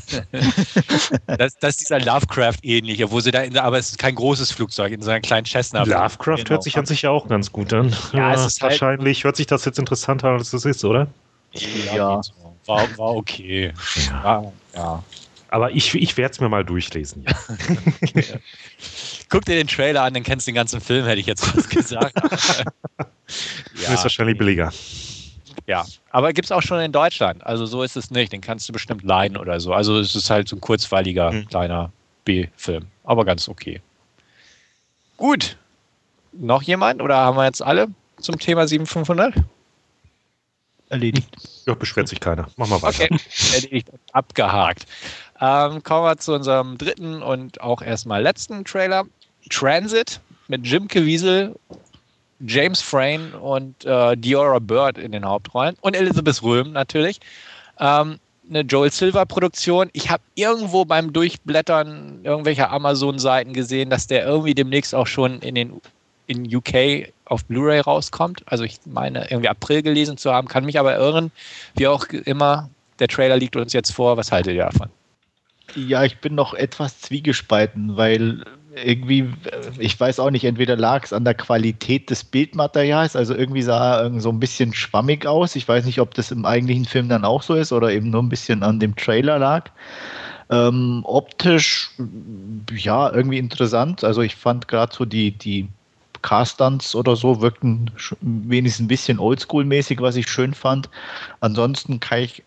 das, 1.37 1.56
das 1.56 1.70
ist 1.70 1.81
dieser 1.81 2.00
Lovecraft-ähnliche, 2.00 3.10
wo 3.10 3.20
sie 3.20 3.31
da, 3.31 3.40
in, 3.40 3.56
aber 3.58 3.78
es 3.78 3.90
ist 3.90 3.99
kein 3.99 4.14
großes 4.14 4.52
Flugzeug, 4.52 4.93
in 4.93 5.02
so 5.02 5.10
einem 5.10 5.22
kleinen 5.22 5.44
Cessna. 5.44 5.82
Lovecraft 5.82 6.37
genau. 6.37 6.50
hört 6.50 6.62
sich 6.62 6.78
an 6.78 6.87
sich 6.87 7.02
ja 7.02 7.10
auch 7.10 7.26
ganz 7.28 7.50
gut 7.50 7.72
an. 7.72 7.94
Ja, 8.12 8.19
ja 8.19 8.34
es 8.34 8.46
ist 8.46 8.62
halt 8.62 8.72
wahrscheinlich 8.72 9.19
halt, 9.19 9.25
hört 9.25 9.37
sich 9.37 9.46
das 9.46 9.64
jetzt 9.64 9.78
interessanter 9.78 10.28
an, 10.28 10.38
als 10.38 10.52
es 10.52 10.64
ist, 10.64 10.84
oder? 10.84 11.08
Ja, 11.52 11.96
ja. 11.96 12.20
War, 12.66 12.99
war 12.99 13.16
okay. 13.16 13.72
Ja. 14.06 14.52
ja. 14.75 15.02
Aber 15.48 15.70
ich, 15.72 15.94
ich 15.94 16.16
werde 16.16 16.32
es 16.32 16.40
mir 16.40 16.48
mal 16.48 16.64
durchlesen. 16.64 17.24
Ja. 17.24 17.34
okay. 18.02 18.24
Guck 19.31 19.44
dir 19.44 19.56
den 19.56 19.69
Trailer 19.69 20.02
an, 20.02 20.14
dann 20.14 20.22
kennst 20.22 20.46
du 20.46 20.50
den 20.50 20.56
ganzen 20.56 20.81
Film, 20.81 21.06
hätte 21.06 21.20
ich 21.20 21.26
jetzt 21.26 21.44
fast 21.44 21.70
gesagt. 21.70 22.14
ja, 23.82 23.94
ist 23.94 24.02
wahrscheinlich 24.02 24.38
billiger. 24.38 24.72
Ja, 25.67 25.84
aber 26.10 26.32
gibt 26.32 26.46
es 26.46 26.52
auch 26.52 26.62
schon 26.62 26.81
in 26.81 26.93
Deutschland. 26.93 27.44
Also 27.44 27.67
so 27.67 27.82
ist 27.82 27.96
es 27.96 28.10
nicht. 28.10 28.32
Den 28.32 28.40
kannst 28.40 28.69
du 28.69 28.72
bestimmt 28.72 29.02
leiden 29.02 29.36
oder 29.36 29.60
so. 29.60 29.74
Also 29.74 29.98
es 29.98 30.14
ist 30.14 30.31
halt 30.31 30.48
so 30.48 30.56
ein 30.56 30.60
kurzweiliger 30.60 31.31
mhm. 31.31 31.46
kleiner 31.48 31.93
B-Film. 32.24 32.86
Aber 33.05 33.24
ganz 33.26 33.48
okay. 33.48 33.82
Gut. 35.19 35.56
Noch 36.32 36.62
jemand? 36.62 37.02
Oder 37.02 37.17
haben 37.17 37.36
wir 37.36 37.44
jetzt 37.44 37.62
alle 37.62 37.88
zum 38.19 38.38
Thema 38.38 38.67
7500? 38.67 39.34
Erledigt. 40.88 41.28
Ja, 41.67 41.74
beschwert 41.74 42.08
sich 42.08 42.20
keiner. 42.20 42.48
Machen 42.56 42.70
wir 42.70 42.82
weiter. 42.82 43.05
Okay, 43.05 43.20
erledigt. 43.52 43.90
Abgehakt. 44.12 44.86
Ähm, 45.40 45.82
kommen 45.82 46.04
wir 46.04 46.16
zu 46.18 46.34
unserem 46.34 46.78
dritten 46.78 47.22
und 47.22 47.60
auch 47.60 47.82
erstmal 47.82 48.22
letzten 48.22 48.64
Trailer. 48.64 49.04
Transit 49.50 50.20
mit 50.48 50.66
Jim 50.66 50.88
Caviezel, 50.88 51.54
James 52.40 52.80
Frayne 52.80 53.38
und 53.38 53.84
äh, 53.84 54.16
Diora 54.16 54.58
Bird 54.58 54.98
in 54.98 55.12
den 55.12 55.24
Hauptrollen 55.24 55.76
und 55.80 55.94
Elizabeth 55.94 56.42
Röhm 56.42 56.72
natürlich. 56.72 57.20
Ähm, 57.78 58.18
eine 58.48 58.60
Joel 58.62 58.90
Silver 58.90 59.26
Produktion. 59.26 59.90
Ich 59.92 60.10
habe 60.10 60.22
irgendwo 60.34 60.84
beim 60.84 61.12
Durchblättern 61.12 62.20
irgendwelcher 62.24 62.70
Amazon-Seiten 62.70 63.52
gesehen, 63.52 63.90
dass 63.90 64.06
der 64.06 64.24
irgendwie 64.24 64.54
demnächst 64.54 64.94
auch 64.94 65.06
schon 65.06 65.40
in 65.40 65.54
den 65.54 65.80
in 66.26 66.54
UK 66.54 67.08
auf 67.24 67.44
Blu-ray 67.46 67.80
rauskommt. 67.80 68.42
Also 68.46 68.64
ich 68.64 68.78
meine 68.84 69.30
irgendwie 69.30 69.48
April 69.48 69.82
gelesen 69.82 70.18
zu 70.18 70.32
haben, 70.32 70.46
kann 70.48 70.64
mich 70.64 70.78
aber 70.78 70.96
irren. 70.96 71.30
Wie 71.74 71.86
auch 71.86 72.04
immer, 72.06 72.68
der 72.98 73.08
Trailer 73.08 73.36
liegt 73.36 73.56
uns 73.56 73.72
jetzt 73.72 73.92
vor. 73.92 74.16
Was 74.16 74.30
haltet 74.30 74.54
ihr 74.54 74.64
davon? 74.64 74.90
Ja, 75.75 76.05
ich 76.05 76.19
bin 76.19 76.34
noch 76.34 76.55
etwas 76.55 77.01
zwiegespalten, 77.01 77.96
weil 77.96 78.43
irgendwie, 78.75 79.29
ich 79.79 79.98
weiß 79.98 80.20
auch 80.20 80.31
nicht, 80.31 80.44
entweder 80.44 80.77
lag 80.77 81.05
es 81.05 81.13
an 81.13 81.25
der 81.25 81.34
Qualität 81.34 82.10
des 82.10 82.25
Bildmaterials, 82.25 83.17
also 83.17 83.34
irgendwie 83.34 83.63
sah 83.63 84.03
er 84.03 84.20
so 84.20 84.31
ein 84.31 84.41
bisschen 84.41 84.72
schwammig 84.72 85.27
aus. 85.27 85.56
Ich 85.56 85.67
weiß 85.67 85.84
nicht, 85.84 86.01
ob 86.01 86.15
das 86.15 86.31
im 86.31 86.44
eigentlichen 86.44 86.84
Film 86.84 87.08
dann 87.08 87.25
auch 87.25 87.43
so 87.43 87.55
ist 87.55 87.72
oder 87.72 87.93
eben 87.93 88.10
nur 88.10 88.22
ein 88.22 88.29
bisschen 88.29 88.63
an 88.63 88.81
dem 88.81 88.94
Trailer 88.96 89.39
lag. 89.39 89.70
Ähm, 90.51 91.03
optisch, 91.05 91.91
ja, 92.72 93.13
irgendwie 93.13 93.39
interessant. 93.39 94.05
Also 94.05 94.22
ich 94.22 94.37
fand 94.37 94.69
gerade 94.69 94.94
so 94.94 95.05
die, 95.05 95.32
die 95.32 95.69
Carstunts 96.22 96.94
oder 96.94 97.17
so 97.17 97.41
wirkten 97.41 97.91
wenigstens 98.20 98.84
ein 98.84 98.89
bisschen 98.89 99.19
oldschool-mäßig, 99.19 100.01
was 100.01 100.17
ich 100.17 100.29
schön 100.29 100.55
fand. 100.55 100.89
Ansonsten 101.41 102.01
kann 102.01 102.20
ich, 102.20 102.43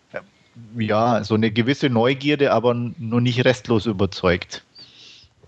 ja, 0.78 1.24
so 1.24 1.34
eine 1.34 1.50
gewisse 1.50 1.88
Neugierde, 1.88 2.52
aber 2.52 2.74
nur 2.74 3.20
nicht 3.20 3.44
restlos 3.44 3.86
überzeugt. 3.86 4.64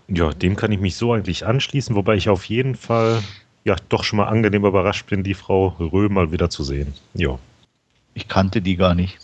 Ja, 0.07 0.31
dem 0.31 0.55
kann 0.55 0.71
ich 0.71 0.79
mich 0.79 0.95
so 0.95 1.13
eigentlich 1.13 1.45
anschließen, 1.45 1.95
wobei 1.95 2.15
ich 2.15 2.29
auf 2.29 2.45
jeden 2.45 2.75
Fall 2.75 3.23
ja 3.63 3.75
doch 3.89 4.03
schon 4.03 4.17
mal 4.17 4.27
angenehm 4.27 4.65
überrascht 4.65 5.07
bin, 5.07 5.23
die 5.23 5.33
Frau 5.33 5.69
Röhm 5.79 6.13
mal 6.13 6.31
wieder 6.31 6.49
zu 6.49 6.63
sehen. 6.63 6.93
Ja. 7.13 7.39
Ich 8.13 8.27
kannte 8.27 8.61
die 8.61 8.75
gar 8.75 8.95
nicht. 8.95 9.17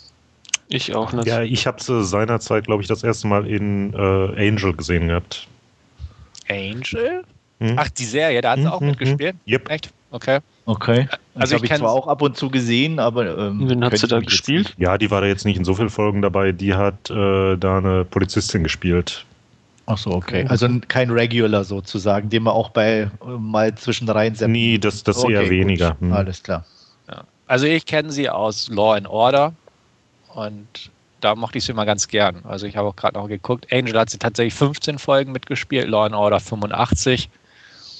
Ich 0.68 0.94
auch 0.94 1.12
nicht. 1.12 1.26
Ja, 1.26 1.42
ich 1.42 1.66
habe 1.66 1.82
sie 1.82 2.04
seinerzeit, 2.04 2.66
glaube 2.66 2.82
ich, 2.82 2.88
das 2.88 3.04
erste 3.04 3.26
Mal 3.26 3.46
in 3.46 3.92
äh, 3.94 4.48
Angel 4.48 4.74
gesehen 4.74 5.08
gehabt. 5.08 5.46
Angel? 6.48 7.24
Hm? 7.60 7.74
Ach, 7.76 7.88
die 7.88 8.04
Serie, 8.04 8.40
da 8.40 8.52
hat 8.52 8.58
sie 8.58 8.64
hm, 8.64 8.72
auch 8.72 8.80
hm, 8.80 8.88
mitgespielt? 8.88 9.36
Yep. 9.46 9.70
Echt? 9.70 9.92
Okay. 10.12 10.40
Okay. 10.66 11.08
Also 11.34 11.56
ich 11.56 11.62
habe 11.62 11.66
ich 11.66 11.80
zwar 11.80 11.90
auch 11.90 12.06
ab 12.06 12.22
und 12.22 12.36
zu 12.36 12.50
gesehen, 12.50 12.98
aber 12.98 13.36
ähm, 13.36 13.68
wen 13.68 13.84
hat 13.84 13.96
sie 13.96 14.06
da 14.06 14.20
gespielt? 14.20 14.74
Ja, 14.76 14.96
die 14.98 15.10
war 15.10 15.22
da 15.22 15.26
jetzt 15.26 15.44
nicht 15.44 15.56
in 15.56 15.64
so 15.64 15.74
vielen 15.74 15.90
Folgen 15.90 16.22
dabei. 16.22 16.52
Die 16.52 16.74
hat 16.74 17.10
äh, 17.10 17.56
da 17.56 17.78
eine 17.78 18.04
Polizistin 18.04 18.62
gespielt. 18.62 19.24
Ach 19.86 19.98
so, 19.98 20.10
okay. 20.10 20.46
Also 20.48 20.68
kein 20.86 21.10
Regular 21.10 21.64
sozusagen, 21.64 22.28
den 22.28 22.44
man 22.44 22.52
auch 22.52 22.70
bei 22.70 23.00
äh, 23.00 23.08
mal 23.38 23.74
zwischen 23.74 24.08
reinsetzen. 24.08 24.52
Nee, 24.52 24.78
das, 24.78 25.02
das 25.02 25.24
okay, 25.24 25.32
eher 25.32 25.50
weniger. 25.50 25.96
Hm. 25.98 26.12
Alles 26.12 26.42
klar. 26.42 26.64
Ja. 27.08 27.24
Also 27.48 27.66
ich 27.66 27.84
kenne 27.86 28.12
sie 28.12 28.28
aus 28.30 28.68
Law 28.68 28.94
and 28.94 29.08
Order 29.08 29.54
und 30.34 30.90
da 31.20 31.34
mochte 31.34 31.58
ich 31.58 31.64
sie 31.64 31.72
immer 31.72 31.86
ganz 31.86 32.06
gern. 32.06 32.42
Also 32.44 32.66
ich 32.66 32.76
habe 32.76 32.88
auch 32.88 32.96
gerade 32.96 33.18
noch 33.18 33.28
geguckt. 33.28 33.66
Angel 33.72 33.98
hat 33.98 34.10
sie 34.10 34.18
tatsächlich 34.18 34.54
15 34.54 34.98
Folgen 34.98 35.32
mitgespielt, 35.32 35.88
Law 35.88 36.04
and 36.04 36.14
Order 36.14 36.38
85. 36.38 37.28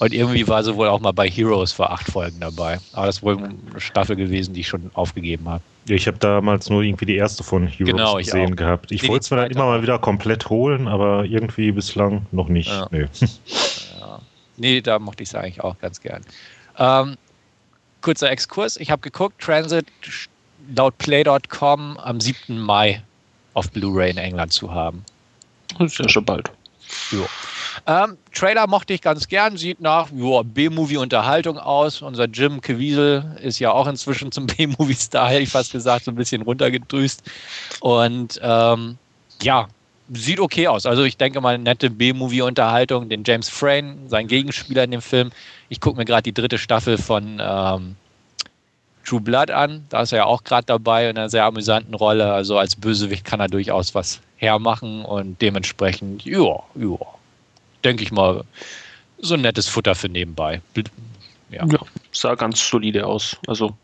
Und 0.03 0.13
irgendwie 0.13 0.45
war 0.49 0.61
sie 0.65 0.75
wohl 0.75 0.89
auch 0.89 0.99
mal 0.99 1.13
bei 1.13 1.29
Heroes 1.29 1.71
vor 1.71 1.89
acht 1.89 2.11
Folgen 2.11 2.41
dabei. 2.41 2.77
Aber 2.91 3.05
das 3.05 3.17
ist 3.17 3.23
wohl 3.23 3.37
eine 3.37 3.55
Staffel 3.77 4.17
gewesen, 4.17 4.53
die 4.53 4.59
ich 4.59 4.67
schon 4.67 4.91
aufgegeben 4.95 5.47
habe. 5.47 5.63
Ja, 5.87 5.95
ich 5.95 6.07
habe 6.07 6.17
damals 6.17 6.69
nur 6.69 6.81
irgendwie 6.81 7.05
die 7.05 7.15
erste 7.15 7.41
von 7.41 7.67
Heroes 7.67 7.91
genau, 7.91 8.15
gesehen 8.15 8.51
auch. 8.51 8.57
gehabt. 8.57 8.91
Ich 8.91 9.07
wollte 9.07 9.23
es 9.23 9.31
mir 9.31 9.37
dann 9.37 9.51
immer 9.51 9.63
mal 9.63 9.81
wieder 9.81 9.97
komplett 9.99 10.49
holen, 10.49 10.89
aber 10.89 11.23
irgendwie 11.23 11.71
bislang 11.71 12.25
noch 12.33 12.49
nicht. 12.49 12.67
Ja. 12.67 12.87
Nee. 12.91 13.05
Ja. 13.97 14.19
nee, 14.57 14.81
da 14.81 14.99
mochte 14.99 15.23
ich 15.23 15.29
es 15.29 15.35
eigentlich 15.35 15.63
auch 15.63 15.79
ganz 15.79 16.01
gern. 16.01 16.21
Ähm, 16.77 17.15
kurzer 18.01 18.29
Exkurs. 18.29 18.75
Ich 18.75 18.91
habe 18.91 19.01
geguckt, 19.01 19.41
Transit 19.41 19.85
laut 20.75 20.97
Play.com 20.97 21.97
am 21.97 22.19
7. 22.19 22.59
Mai 22.59 23.01
auf 23.53 23.71
Blu-ray 23.71 24.11
in 24.11 24.17
England 24.17 24.51
zu 24.51 24.69
haben. 24.69 25.05
Das 25.79 25.93
ist 25.93 25.99
ja 25.99 26.09
schon 26.09 26.25
bald. 26.25 26.51
Jo. 27.11 27.25
Ähm, 27.87 28.17
Trailer 28.33 28.67
mochte 28.67 28.93
ich 28.93 29.01
ganz 29.01 29.27
gern, 29.27 29.57
sieht 29.57 29.81
nach 29.81 30.09
B-Movie-Unterhaltung 30.11 31.57
aus. 31.57 32.01
Unser 32.01 32.25
Jim 32.25 32.61
Caviezel 32.61 33.37
ist 33.41 33.59
ja 33.59 33.71
auch 33.71 33.87
inzwischen 33.87 34.31
zum 34.31 34.47
B-Movie-Star, 34.57 35.29
hätte 35.29 35.43
ich 35.43 35.49
fast 35.49 35.71
gesagt, 35.71 36.05
so 36.05 36.11
ein 36.11 36.15
bisschen 36.15 36.41
runtergedrüst. 36.41 37.23
Und 37.79 38.39
ähm, 38.43 38.97
ja, 39.41 39.67
sieht 40.11 40.39
okay 40.39 40.67
aus. 40.67 40.85
Also 40.85 41.03
ich 41.03 41.17
denke 41.17 41.41
mal, 41.41 41.57
nette 41.57 41.89
B-Movie-Unterhaltung. 41.89 43.09
Den 43.09 43.23
James 43.23 43.49
Frayne, 43.49 43.97
sein 44.07 44.27
Gegenspieler 44.27 44.83
in 44.83 44.91
dem 44.91 45.01
Film. 45.01 45.31
Ich 45.69 45.79
gucke 45.79 45.97
mir 45.97 46.05
gerade 46.05 46.23
die 46.23 46.33
dritte 46.33 46.57
Staffel 46.57 46.97
von 46.97 47.39
ähm, 47.41 47.95
True 49.05 49.21
Blood 49.21 49.51
an. 49.51 49.85
Da 49.89 50.01
ist 50.01 50.11
er 50.11 50.19
ja 50.19 50.25
auch 50.25 50.43
gerade 50.43 50.65
dabei 50.65 51.09
in 51.09 51.17
einer 51.17 51.29
sehr 51.29 51.45
amüsanten 51.45 51.93
Rolle. 51.93 52.31
Also 52.31 52.57
als 52.57 52.75
Bösewicht 52.75 53.25
kann 53.25 53.39
er 53.39 53.47
durchaus 53.47 53.95
was 53.95 54.21
hermachen 54.37 55.05
und 55.05 55.41
dementsprechend, 55.41 56.25
ja, 56.25 56.59
ja, 56.75 56.97
denke 57.83 58.03
ich 58.03 58.11
mal, 58.11 58.43
so 59.19 59.35
ein 59.35 59.41
nettes 59.41 59.67
Futter 59.67 59.95
für 59.95 60.09
nebenbei. 60.09 60.61
Ja. 61.49 61.65
ja. 61.65 61.79
sah 62.11 62.35
ganz 62.35 62.67
solide 62.67 63.05
aus. 63.05 63.37
Also 63.47 63.75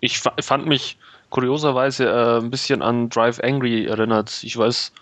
ich 0.00 0.18
fand 0.18 0.66
mich 0.66 0.96
kurioserweise 1.30 2.06
äh, 2.06 2.38
ein 2.38 2.50
bisschen 2.50 2.82
an 2.82 3.08
Drive 3.08 3.40
Angry 3.40 3.86
erinnert. 3.86 4.42
Ich 4.42 4.56
weiß 4.56 4.92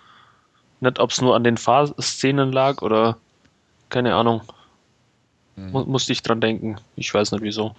nicht, 0.81 0.99
ob 0.99 1.11
es 1.11 1.21
nur 1.21 1.35
an 1.35 1.45
den 1.45 1.57
Fahrszenen 1.57 2.53
lag 2.53 2.83
oder 2.83 3.17
keine 3.89 4.15
Ahnung. 4.15 4.43
Hm. 5.57 5.73
musste 5.73 6.13
ich 6.13 6.23
dran 6.23 6.41
denken. 6.41 6.77
Ich 6.97 7.13
weiß 7.13 7.33
nicht 7.33 7.43
wieso. 7.43 7.75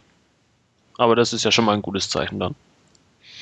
Aber 0.97 1.15
das 1.15 1.31
ist 1.31 1.45
ja 1.45 1.51
schon 1.51 1.65
mal 1.65 1.73
ein 1.73 1.81
gutes 1.81 2.09
Zeichen 2.09 2.39
dann. 2.39 2.55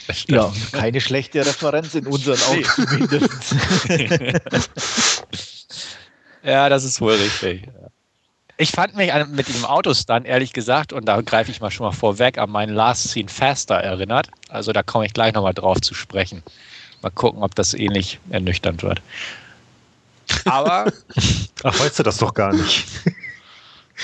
Ja, 0.27 0.53
keine 0.71 1.01
schlechte 1.01 1.45
Referenz 1.45 1.93
in 1.93 2.07
unseren 2.07 2.39
Augen 2.47 2.63
zumindest. 2.63 3.55
ja, 6.47 6.69
das 6.69 6.83
ist 6.83 7.01
wohl 7.01 7.15
richtig. 7.15 7.63
Ich 8.59 8.71
fand 8.71 8.95
mich 8.95 9.11
mit 9.27 9.47
dem 9.49 9.65
Autostunt, 9.65 10.25
ehrlich 10.25 10.51
gesagt, 10.51 10.91
und 10.91 11.05
da 11.05 11.21
greife 11.21 11.51
ich 11.51 11.61
mal 11.61 11.69
schon 11.69 11.85
mal 11.85 11.91
vorweg, 11.91 12.39
an 12.39 12.49
meinen 12.49 12.73
Last 12.73 13.07
Scene 13.07 13.29
Faster 13.29 13.75
erinnert. 13.75 14.29
Also 14.49 14.73
da 14.73 14.81
komme 14.81 15.05
ich 15.05 15.13
gleich 15.13 15.35
nochmal 15.35 15.53
drauf 15.53 15.79
zu 15.79 15.93
sprechen. 15.93 16.41
Mal 17.03 17.11
gucken, 17.11 17.43
ob 17.43 17.53
das 17.53 17.75
ähnlich 17.75 18.19
ernüchternd 18.31 18.81
wird. 18.81 18.99
Aber. 20.45 20.91
Ach, 21.63 21.79
weißt 21.79 21.99
du 21.99 22.03
das 22.03 22.17
doch 22.17 22.33
gar 22.33 22.51
nicht. 22.51 22.87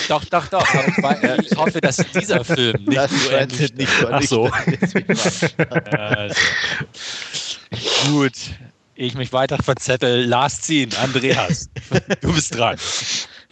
Doch, 0.08 0.26
doch, 0.26 0.48
doch. 0.48 0.68
Aber 0.98 1.24
äh, 1.24 1.40
ich 1.40 1.56
hoffe, 1.56 1.80
dass 1.80 1.98
dieser 1.98 2.44
Film 2.44 2.84
nicht 2.86 2.98
das 2.98 3.12
so 3.12 3.30
endet 3.30 3.78
nicht 3.78 3.92
so. 4.00 4.08
Ach 4.10 4.24
so. 4.24 4.52
also. 5.92 6.36
Gut. 8.08 8.34
Ich 8.96 9.16
mich 9.16 9.34
weiter 9.34 9.58
verzettel. 9.58 10.26
Last 10.26 10.64
Scene, 10.64 10.92
Andreas. 11.02 11.70
Du 12.22 12.34
bist 12.34 12.56
dran. 12.56 12.78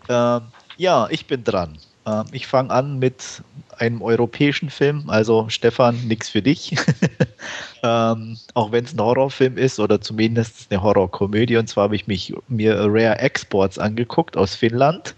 Ähm, 0.07 0.41
ja, 0.77 1.07
ich 1.09 1.25
bin 1.25 1.43
dran. 1.43 1.77
Ähm, 2.05 2.25
ich 2.31 2.45
fange 2.45 2.69
an 2.69 2.99
mit 2.99 3.41
einem 3.77 4.03
europäischen 4.03 4.69
Film. 4.69 5.09
Also 5.09 5.49
Stefan, 5.49 6.07
nix 6.07 6.29
für 6.29 6.43
dich. 6.43 6.75
ähm, 7.83 8.37
auch 8.53 8.71
wenn 8.71 8.85
es 8.85 8.93
ein 8.93 8.99
Horrorfilm 8.99 9.57
ist 9.57 9.79
oder 9.79 9.99
zumindest 9.99 10.67
eine 10.69 10.83
Horrorkomödie. 10.83 11.57
Und 11.57 11.67
zwar 11.67 11.85
habe 11.85 11.95
ich 11.95 12.05
mich 12.05 12.33
mir 12.47 12.75
Rare 12.77 13.17
Exports 13.17 13.79
angeguckt 13.79 14.37
aus 14.37 14.53
Finnland. 14.53 15.15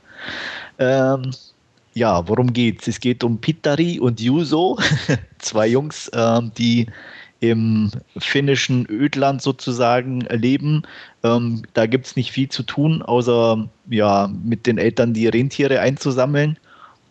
Ähm, 0.80 1.32
ja, 1.94 2.28
worum 2.28 2.54
geht's? 2.54 2.88
Es 2.88 3.00
geht 3.00 3.24
um 3.24 3.40
Pittari 3.40 4.00
und 4.00 4.22
Juso, 4.22 4.80
zwei 5.40 5.68
Jungs, 5.68 6.10
ähm, 6.14 6.52
die 6.58 6.88
im 7.44 7.92
finnischen 8.18 8.88
Ödland 8.90 9.42
sozusagen 9.42 10.22
leben. 10.22 10.84
Ähm, 11.24 11.64
da 11.74 11.88
gibt 11.88 12.06
es 12.06 12.16
nicht 12.16 12.32
viel 12.32 12.48
zu 12.48 12.64
tun, 12.64 13.02
außer 13.02 13.68
ja, 13.90 14.30
mit 14.46 14.66
den 14.66 14.78
Eltern 14.78 15.14
die 15.14 15.28
Rentiere 15.28 15.82
einzusammeln 15.82 16.58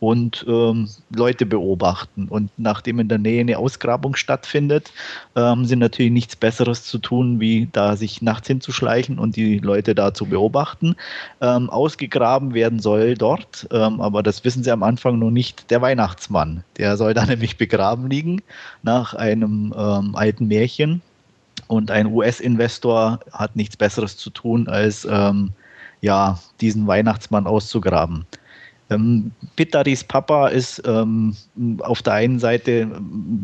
und 0.02 0.44
ähm, 0.48 0.88
Leute 1.14 1.46
beobachten. 1.46 2.26
Und 2.28 2.50
nachdem 2.56 2.98
in 2.98 3.06
der 3.06 3.18
Nähe 3.18 3.40
eine 3.40 3.56
Ausgrabung 3.56 4.16
stattfindet, 4.16 4.90
ähm, 5.36 5.64
sie 5.64 5.76
natürlich 5.76 6.10
nichts 6.10 6.34
Besseres 6.34 6.82
zu 6.82 6.98
tun, 6.98 7.38
wie 7.38 7.68
da 7.70 7.94
sich 7.94 8.20
nachts 8.20 8.48
hinzuschleichen 8.48 9.20
und 9.20 9.36
die 9.36 9.58
Leute 9.60 9.94
da 9.94 10.12
zu 10.12 10.26
beobachten. 10.26 10.96
Ähm, 11.40 11.70
ausgegraben 11.70 12.52
werden 12.52 12.80
soll 12.80 13.14
dort, 13.14 13.68
ähm, 13.70 14.00
aber 14.00 14.24
das 14.24 14.44
wissen 14.44 14.64
sie 14.64 14.72
am 14.72 14.82
Anfang 14.82 15.20
noch 15.20 15.30
nicht, 15.30 15.70
der 15.70 15.80
Weihnachtsmann. 15.80 16.64
Der 16.78 16.96
soll 16.96 17.14
da 17.14 17.24
nämlich 17.32 17.56
begraben 17.56 18.10
liegen 18.10 18.42
nach 18.82 19.14
einem 19.14 19.72
ähm, 19.78 20.16
alten 20.16 20.48
Märchen. 20.48 21.00
Und 21.68 21.92
ein 21.92 22.08
US-Investor 22.08 23.20
hat 23.32 23.54
nichts 23.54 23.76
Besseres 23.76 24.16
zu 24.16 24.30
tun, 24.30 24.66
als 24.66 25.06
ähm, 25.08 25.50
ja, 26.00 26.40
diesen 26.60 26.88
Weihnachtsmann 26.88 27.46
auszugraben. 27.46 28.26
Ähm, 28.94 29.32
Pittaris 29.56 30.04
Papa 30.04 30.48
ist 30.48 30.82
ähm, 30.86 31.36
auf 31.80 32.02
der 32.02 32.14
einen 32.14 32.38
Seite 32.38 32.88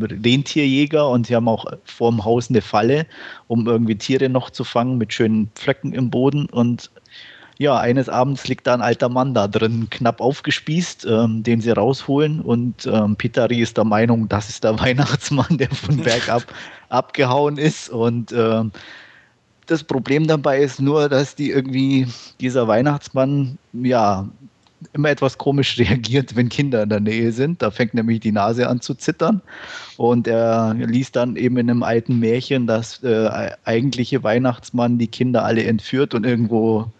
Rentierjäger 0.01 1.09
und 1.09 1.27
sie 1.27 1.35
haben 1.35 1.47
auch 1.47 1.65
vor 1.83 2.11
dem 2.11 2.23
Haus 2.23 2.49
eine 2.49 2.61
Falle, 2.61 3.05
um 3.47 3.67
irgendwie 3.67 3.95
Tiere 3.95 4.29
noch 4.29 4.49
zu 4.49 4.63
fangen 4.63 4.97
mit 4.97 5.13
schönen 5.13 5.49
Pflöcken 5.55 5.93
im 5.93 6.09
Boden. 6.09 6.45
Und 6.47 6.89
ja, 7.59 7.77
eines 7.77 8.07
Abends 8.07 8.47
liegt 8.47 8.67
da 8.67 8.73
ein 8.73 8.81
alter 8.81 9.09
Mann 9.09 9.33
da 9.33 9.49
drin, 9.49 9.87
knapp 9.89 10.21
aufgespießt, 10.21 11.05
ähm, 11.05 11.43
den 11.43 11.59
sie 11.59 11.71
rausholen. 11.71 12.39
Und 12.39 12.85
ähm, 12.85 13.17
Pittari 13.17 13.59
ist 13.59 13.75
der 13.75 13.83
Meinung, 13.83 14.29
das 14.29 14.47
ist 14.47 14.63
der 14.63 14.79
Weihnachtsmann, 14.79 15.57
der 15.57 15.69
von 15.69 15.97
bergab 15.97 16.43
abgehauen 16.89 17.57
ist. 17.57 17.89
Und 17.89 18.31
ähm, 18.31 18.71
das 19.65 19.83
Problem 19.83 20.25
dabei 20.25 20.61
ist 20.61 20.81
nur, 20.81 21.09
dass 21.09 21.35
die 21.35 21.51
irgendwie, 21.51 22.07
dieser 22.39 22.67
Weihnachtsmann, 22.67 23.57
ja, 23.73 24.27
immer 24.93 25.09
etwas 25.09 25.37
komisch 25.37 25.77
reagiert, 25.79 26.35
wenn 26.35 26.49
Kinder 26.49 26.83
in 26.83 26.89
der 26.89 26.99
Nähe 26.99 27.31
sind. 27.31 27.61
Da 27.61 27.71
fängt 27.71 27.93
nämlich 27.93 28.19
die 28.19 28.31
Nase 28.31 28.67
an 28.67 28.81
zu 28.81 28.95
zittern. 28.95 29.41
Und 29.97 30.27
er 30.27 30.73
liest 30.73 31.15
dann 31.15 31.35
eben 31.35 31.57
in 31.57 31.69
einem 31.69 31.83
alten 31.83 32.19
Märchen, 32.19 32.67
dass 32.67 33.03
äh, 33.03 33.51
eigentliche 33.65 34.23
Weihnachtsmann 34.23 34.97
die 34.97 35.07
Kinder 35.07 35.43
alle 35.43 35.63
entführt 35.63 36.13
und 36.13 36.25
irgendwo 36.25 36.91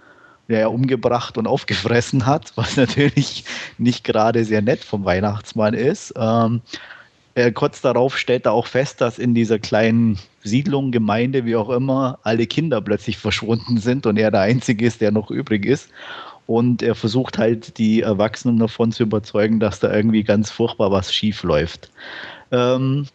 ja, 0.47 0.67
umgebracht 0.67 1.37
und 1.37 1.47
aufgefressen 1.47 2.25
hat, 2.25 2.51
was 2.55 2.75
natürlich 2.75 3.45
nicht 3.77 4.03
gerade 4.03 4.43
sehr 4.43 4.61
nett 4.61 4.83
vom 4.83 5.05
Weihnachtsmann 5.05 5.73
ist. 5.73 6.13
Ähm, 6.17 6.61
er, 7.35 7.51
kurz 7.53 7.79
darauf 7.79 8.17
stellt 8.17 8.45
er 8.45 8.53
auch 8.53 8.67
fest, 8.67 8.99
dass 9.01 9.19
in 9.19 9.33
dieser 9.33 9.59
kleinen 9.59 10.19
Siedlung, 10.43 10.91
Gemeinde, 10.91 11.45
wie 11.45 11.55
auch 11.55 11.69
immer, 11.69 12.19
alle 12.23 12.47
Kinder 12.47 12.81
plötzlich 12.81 13.17
verschwunden 13.25 13.77
sind 13.77 14.05
und 14.05 14.17
er 14.17 14.31
der 14.31 14.41
Einzige 14.41 14.85
ist, 14.85 15.01
der 15.01 15.11
noch 15.11 15.31
übrig 15.31 15.65
ist. 15.65 15.89
Und 16.49 16.81
er 16.81 16.95
versucht 16.95 17.37
halt 17.37 17.77
die 17.77 18.01
Erwachsenen 18.01 18.57
davon 18.57 18.91
zu 18.91 19.03
überzeugen, 19.03 19.59
dass 19.59 19.79
da 19.79 19.93
irgendwie 19.93 20.23
ganz 20.23 20.49
furchtbar 20.49 20.91
was 20.91 21.13
schief 21.13 21.43
läuft. 21.43 21.91
Ähm, 22.51 23.05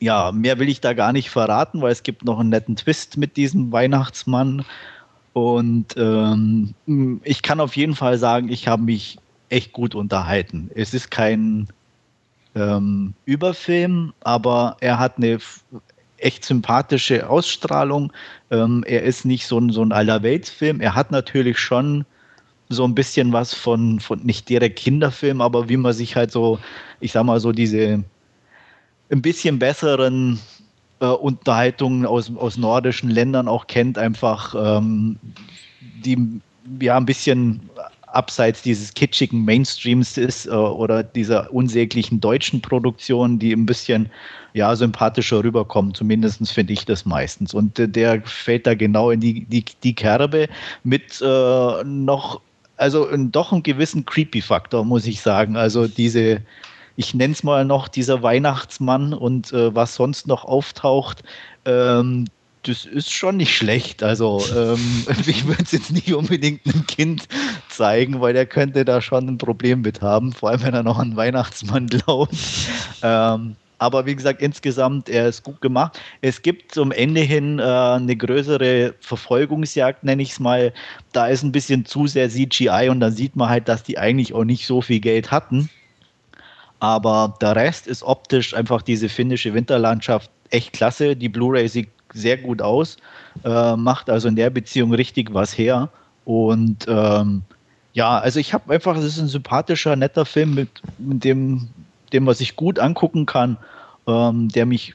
ja, 0.00 0.32
mehr 0.32 0.58
will 0.58 0.70
ich 0.70 0.80
da 0.80 0.94
gar 0.94 1.12
nicht 1.12 1.28
verraten, 1.28 1.82
weil 1.82 1.92
es 1.92 2.02
gibt 2.02 2.24
noch 2.24 2.38
einen 2.38 2.48
netten 2.48 2.76
Twist 2.76 3.18
mit 3.18 3.36
diesem 3.36 3.72
Weihnachtsmann. 3.72 4.64
Und 5.34 5.88
ähm, 5.98 6.72
ich 7.24 7.42
kann 7.42 7.60
auf 7.60 7.76
jeden 7.76 7.94
Fall 7.94 8.16
sagen, 8.16 8.48
ich 8.48 8.66
habe 8.68 8.84
mich 8.84 9.18
echt 9.50 9.74
gut 9.74 9.94
unterhalten. 9.94 10.70
Es 10.74 10.94
ist 10.94 11.10
kein 11.10 11.68
ähm, 12.54 13.12
Überfilm, 13.26 14.14
aber 14.20 14.78
er 14.80 14.98
hat 14.98 15.18
eine 15.18 15.40
echt 16.16 16.42
sympathische 16.46 17.28
Ausstrahlung. 17.28 18.14
Ähm, 18.50 18.82
er 18.86 19.02
ist 19.02 19.26
nicht 19.26 19.46
so 19.46 19.58
ein, 19.58 19.68
so 19.68 19.82
ein 19.82 19.92
Allerweltsfilm. 19.92 20.80
Er 20.80 20.94
hat 20.94 21.10
natürlich 21.10 21.58
schon 21.58 22.06
so 22.72 22.84
ein 22.84 22.94
bisschen 22.94 23.32
was 23.32 23.54
von, 23.54 24.00
von 24.00 24.20
nicht 24.20 24.48
direkt 24.48 24.78
Kinderfilm, 24.78 25.40
aber 25.40 25.68
wie 25.68 25.76
man 25.76 25.92
sich 25.92 26.16
halt 26.16 26.30
so, 26.30 26.58
ich 27.00 27.12
sag 27.12 27.24
mal 27.24 27.40
so 27.40 27.52
diese 27.52 28.02
ein 29.10 29.22
bisschen 29.22 29.58
besseren 29.58 30.38
äh, 31.00 31.06
Unterhaltungen 31.06 32.06
aus, 32.06 32.32
aus 32.36 32.56
nordischen 32.56 33.10
Ländern 33.10 33.48
auch 33.48 33.66
kennt, 33.66 33.98
einfach 33.98 34.54
ähm, 34.56 35.18
die 36.04 36.40
ja 36.80 36.96
ein 36.96 37.06
bisschen 37.06 37.68
abseits 38.06 38.62
dieses 38.62 38.94
kitschigen 38.94 39.44
Mainstreams 39.44 40.16
ist 40.18 40.46
äh, 40.46 40.50
oder 40.50 41.02
dieser 41.02 41.52
unsäglichen 41.52 42.20
deutschen 42.20 42.60
Produktion, 42.60 43.38
die 43.38 43.52
ein 43.52 43.66
bisschen 43.66 44.10
ja, 44.54 44.74
sympathischer 44.76 45.42
rüberkommen. 45.42 45.94
Zumindest 45.94 46.50
finde 46.52 46.74
ich 46.74 46.84
das 46.84 47.04
meistens. 47.04 47.54
Und 47.54 47.78
äh, 47.78 47.88
der 47.88 48.22
fällt 48.22 48.66
da 48.66 48.74
genau 48.74 49.10
in 49.10 49.20
die, 49.20 49.44
die, 49.44 49.64
die 49.82 49.94
Kerbe 49.94 50.48
mit 50.84 51.20
äh, 51.22 51.84
noch, 51.84 52.40
also 52.82 53.08
doch 53.16 53.52
einen 53.52 53.62
gewissen 53.62 54.04
Creepy-Faktor, 54.04 54.84
muss 54.84 55.06
ich 55.06 55.20
sagen. 55.22 55.56
Also 55.56 55.86
diese, 55.86 56.42
ich 56.96 57.14
nenne 57.14 57.32
es 57.32 57.42
mal 57.42 57.64
noch 57.64 57.88
dieser 57.88 58.22
Weihnachtsmann 58.22 59.14
und 59.14 59.52
äh, 59.52 59.74
was 59.74 59.94
sonst 59.94 60.26
noch 60.26 60.44
auftaucht, 60.44 61.22
ähm, 61.64 62.26
das 62.64 62.84
ist 62.84 63.10
schon 63.10 63.38
nicht 63.38 63.56
schlecht. 63.56 64.02
Also 64.02 64.44
ähm, 64.54 65.06
ich 65.26 65.46
würde 65.46 65.62
es 65.62 65.72
jetzt 65.72 65.92
nicht 65.92 66.12
unbedingt 66.12 66.66
einem 66.66 66.86
Kind 66.86 67.28
zeigen, 67.68 68.20
weil 68.20 68.34
der 68.34 68.46
könnte 68.46 68.84
da 68.84 69.00
schon 69.00 69.28
ein 69.28 69.38
Problem 69.38 69.82
mit 69.82 70.02
haben, 70.02 70.32
vor 70.32 70.50
allem 70.50 70.62
wenn 70.62 70.74
er 70.74 70.82
noch 70.82 70.98
an 70.98 71.16
Weihnachtsmann 71.16 71.86
glaubt. 71.86 72.34
Ähm, 73.02 73.56
aber 73.82 74.06
wie 74.06 74.14
gesagt, 74.14 74.40
insgesamt, 74.40 75.08
er 75.08 75.26
ist 75.28 75.42
gut 75.42 75.60
gemacht. 75.60 75.98
Es 76.20 76.42
gibt 76.42 76.72
zum 76.72 76.92
Ende 76.92 77.20
hin 77.20 77.58
äh, 77.58 77.62
eine 77.62 78.14
größere 78.14 78.94
Verfolgungsjagd, 79.00 80.04
nenne 80.04 80.22
ich 80.22 80.30
es 80.30 80.38
mal. 80.38 80.72
Da 81.10 81.26
ist 81.26 81.42
ein 81.42 81.50
bisschen 81.50 81.84
zu 81.84 82.06
sehr 82.06 82.30
CGI 82.30 82.88
und 82.90 83.00
dann 83.00 83.12
sieht 83.12 83.34
man 83.34 83.48
halt, 83.48 83.68
dass 83.68 83.82
die 83.82 83.98
eigentlich 83.98 84.34
auch 84.34 84.44
nicht 84.44 84.68
so 84.68 84.82
viel 84.82 85.00
Geld 85.00 85.32
hatten. 85.32 85.68
Aber 86.78 87.34
der 87.40 87.56
Rest 87.56 87.88
ist 87.88 88.04
optisch 88.04 88.54
einfach 88.54 88.82
diese 88.82 89.08
finnische 89.08 89.52
Winterlandschaft 89.52 90.30
echt 90.50 90.72
klasse. 90.72 91.16
Die 91.16 91.28
Blu-ray 91.28 91.66
sieht 91.66 91.88
sehr 92.12 92.36
gut 92.36 92.62
aus, 92.62 92.98
äh, 93.44 93.74
macht 93.74 94.08
also 94.08 94.28
in 94.28 94.36
der 94.36 94.50
Beziehung 94.50 94.94
richtig 94.94 95.34
was 95.34 95.58
her. 95.58 95.88
Und 96.24 96.86
ähm, 96.86 97.42
ja, 97.94 98.18
also 98.18 98.38
ich 98.38 98.54
habe 98.54 98.72
einfach, 98.72 98.96
es 98.96 99.04
ist 99.04 99.18
ein 99.18 99.26
sympathischer, 99.28 99.96
netter 99.96 100.24
Film, 100.24 100.54
mit, 100.54 100.68
mit 100.98 101.24
dem, 101.24 101.68
dem 102.12 102.24
man 102.24 102.34
sich 102.34 102.56
gut 102.56 102.78
angucken 102.78 103.26
kann, 103.26 103.56
ähm, 104.06 104.48
der 104.48 104.66
mich 104.66 104.94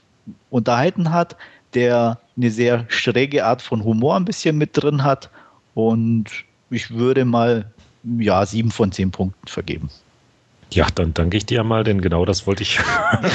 unterhalten 0.50 1.12
hat, 1.12 1.36
der 1.74 2.20
eine 2.36 2.52
sehr 2.52 2.86
schräge 2.88 3.46
Art 3.46 3.62
von 3.62 3.84
Humor 3.84 4.16
ein 4.16 4.26
bisschen 4.26 4.58
mit 4.58 4.72
drin 4.74 5.04
hat. 5.04 5.30
Und 5.74 6.26
ich 6.70 6.92
würde 6.92 7.26
mal 7.26 7.72
ja, 8.20 8.46
sieben 8.46 8.72
von 8.72 8.92
zehn 8.92 9.12
Punkten 9.12 9.48
vergeben. 9.48 9.90
Ja, 10.72 10.88
dann 10.94 11.14
danke 11.14 11.38
ich 11.38 11.46
dir 11.46 11.64
mal, 11.64 11.84
denn 11.84 12.02
genau 12.02 12.26
das 12.26 12.46
wollte 12.46 12.64
ich. 12.64 12.80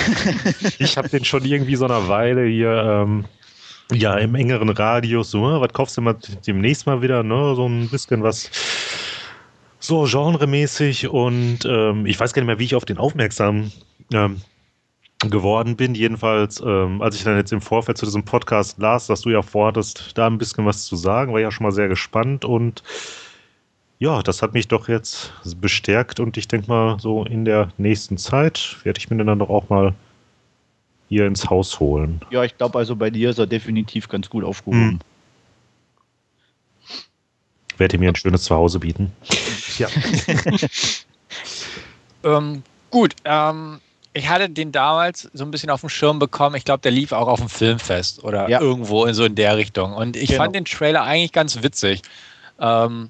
ich 0.78 0.96
habe 0.98 1.08
den 1.08 1.24
schon 1.24 1.44
irgendwie 1.44 1.76
so 1.76 1.86
eine 1.86 2.08
Weile 2.08 2.44
hier 2.46 3.04
ähm, 3.04 3.24
ja, 3.90 4.16
im 4.16 4.34
engeren 4.34 4.68
Radius, 4.68 5.30
so, 5.30 5.48
ne, 5.48 5.60
was 5.60 5.72
kaufst 5.72 5.96
du 5.96 6.02
mal 6.02 6.16
demnächst 6.46 6.86
mal 6.86 7.02
wieder, 7.02 7.22
ne, 7.22 7.54
so 7.54 7.66
ein 7.66 7.88
bisschen 7.88 8.22
was 8.22 8.50
so 9.82 10.04
genremäßig 10.04 11.08
und 11.08 11.60
ähm, 11.64 12.06
ich 12.06 12.18
weiß 12.18 12.32
gar 12.32 12.42
nicht 12.42 12.46
mehr, 12.46 12.58
wie 12.58 12.64
ich 12.64 12.74
auf 12.74 12.84
den 12.84 12.98
aufmerksam 12.98 13.72
ähm, 14.12 14.40
geworden 15.18 15.76
bin. 15.76 15.94
Jedenfalls, 15.94 16.62
ähm, 16.64 17.02
als 17.02 17.16
ich 17.16 17.24
dann 17.24 17.36
jetzt 17.36 17.52
im 17.52 17.60
Vorfeld 17.60 17.98
zu 17.98 18.06
diesem 18.06 18.24
Podcast 18.24 18.78
las, 18.78 19.08
dass 19.08 19.22
du 19.22 19.30
ja 19.30 19.42
vorhattest, 19.42 20.16
da 20.16 20.26
ein 20.28 20.38
bisschen 20.38 20.64
was 20.66 20.84
zu 20.84 20.96
sagen, 20.96 21.32
war 21.32 21.40
ja 21.40 21.50
schon 21.50 21.64
mal 21.64 21.72
sehr 21.72 21.88
gespannt 21.88 22.44
und 22.44 22.82
ja, 23.98 24.22
das 24.22 24.42
hat 24.42 24.54
mich 24.54 24.68
doch 24.68 24.88
jetzt 24.88 25.32
bestärkt 25.56 26.20
und 26.20 26.36
ich 26.36 26.48
denke 26.48 26.68
mal, 26.68 26.98
so 26.98 27.24
in 27.24 27.44
der 27.44 27.68
nächsten 27.76 28.18
Zeit 28.18 28.76
werde 28.84 28.98
ich 28.98 29.10
mir 29.10 29.24
dann 29.24 29.38
doch 29.38 29.50
auch 29.50 29.68
mal 29.68 29.94
hier 31.08 31.26
ins 31.26 31.50
Haus 31.50 31.78
holen. 31.78 32.20
Ja, 32.30 32.42
ich 32.44 32.56
glaube 32.56 32.78
also 32.78 32.96
bei 32.96 33.10
dir 33.10 33.30
ist 33.30 33.38
er 33.38 33.46
definitiv 33.46 34.08
ganz 34.08 34.30
gut 34.30 34.44
aufgehoben. 34.44 34.90
Hm. 34.90 34.98
Werde 37.78 37.98
mir 37.98 38.10
ein 38.10 38.16
schönes 38.16 38.42
Zuhause 38.42 38.78
bieten. 38.78 39.12
Ja. 39.78 39.88
ähm, 42.24 42.62
gut, 42.90 43.14
ähm, 43.24 43.80
ich 44.14 44.28
hatte 44.28 44.48
den 44.48 44.72
damals 44.72 45.30
so 45.32 45.44
ein 45.44 45.50
bisschen 45.50 45.70
auf 45.70 45.80
dem 45.80 45.88
Schirm 45.88 46.18
bekommen. 46.18 46.56
Ich 46.56 46.64
glaube, 46.64 46.82
der 46.82 46.92
lief 46.92 47.12
auch 47.12 47.28
auf 47.28 47.40
dem 47.40 47.48
Filmfest 47.48 48.22
oder 48.24 48.48
ja. 48.48 48.60
irgendwo 48.60 49.06
in 49.06 49.14
so 49.14 49.24
in 49.24 49.34
der 49.34 49.56
Richtung. 49.56 49.94
Und 49.94 50.16
ich 50.16 50.28
genau. 50.28 50.42
fand 50.42 50.54
den 50.54 50.64
Trailer 50.64 51.02
eigentlich 51.02 51.32
ganz 51.32 51.62
witzig. 51.62 52.02
Ähm, 52.60 53.08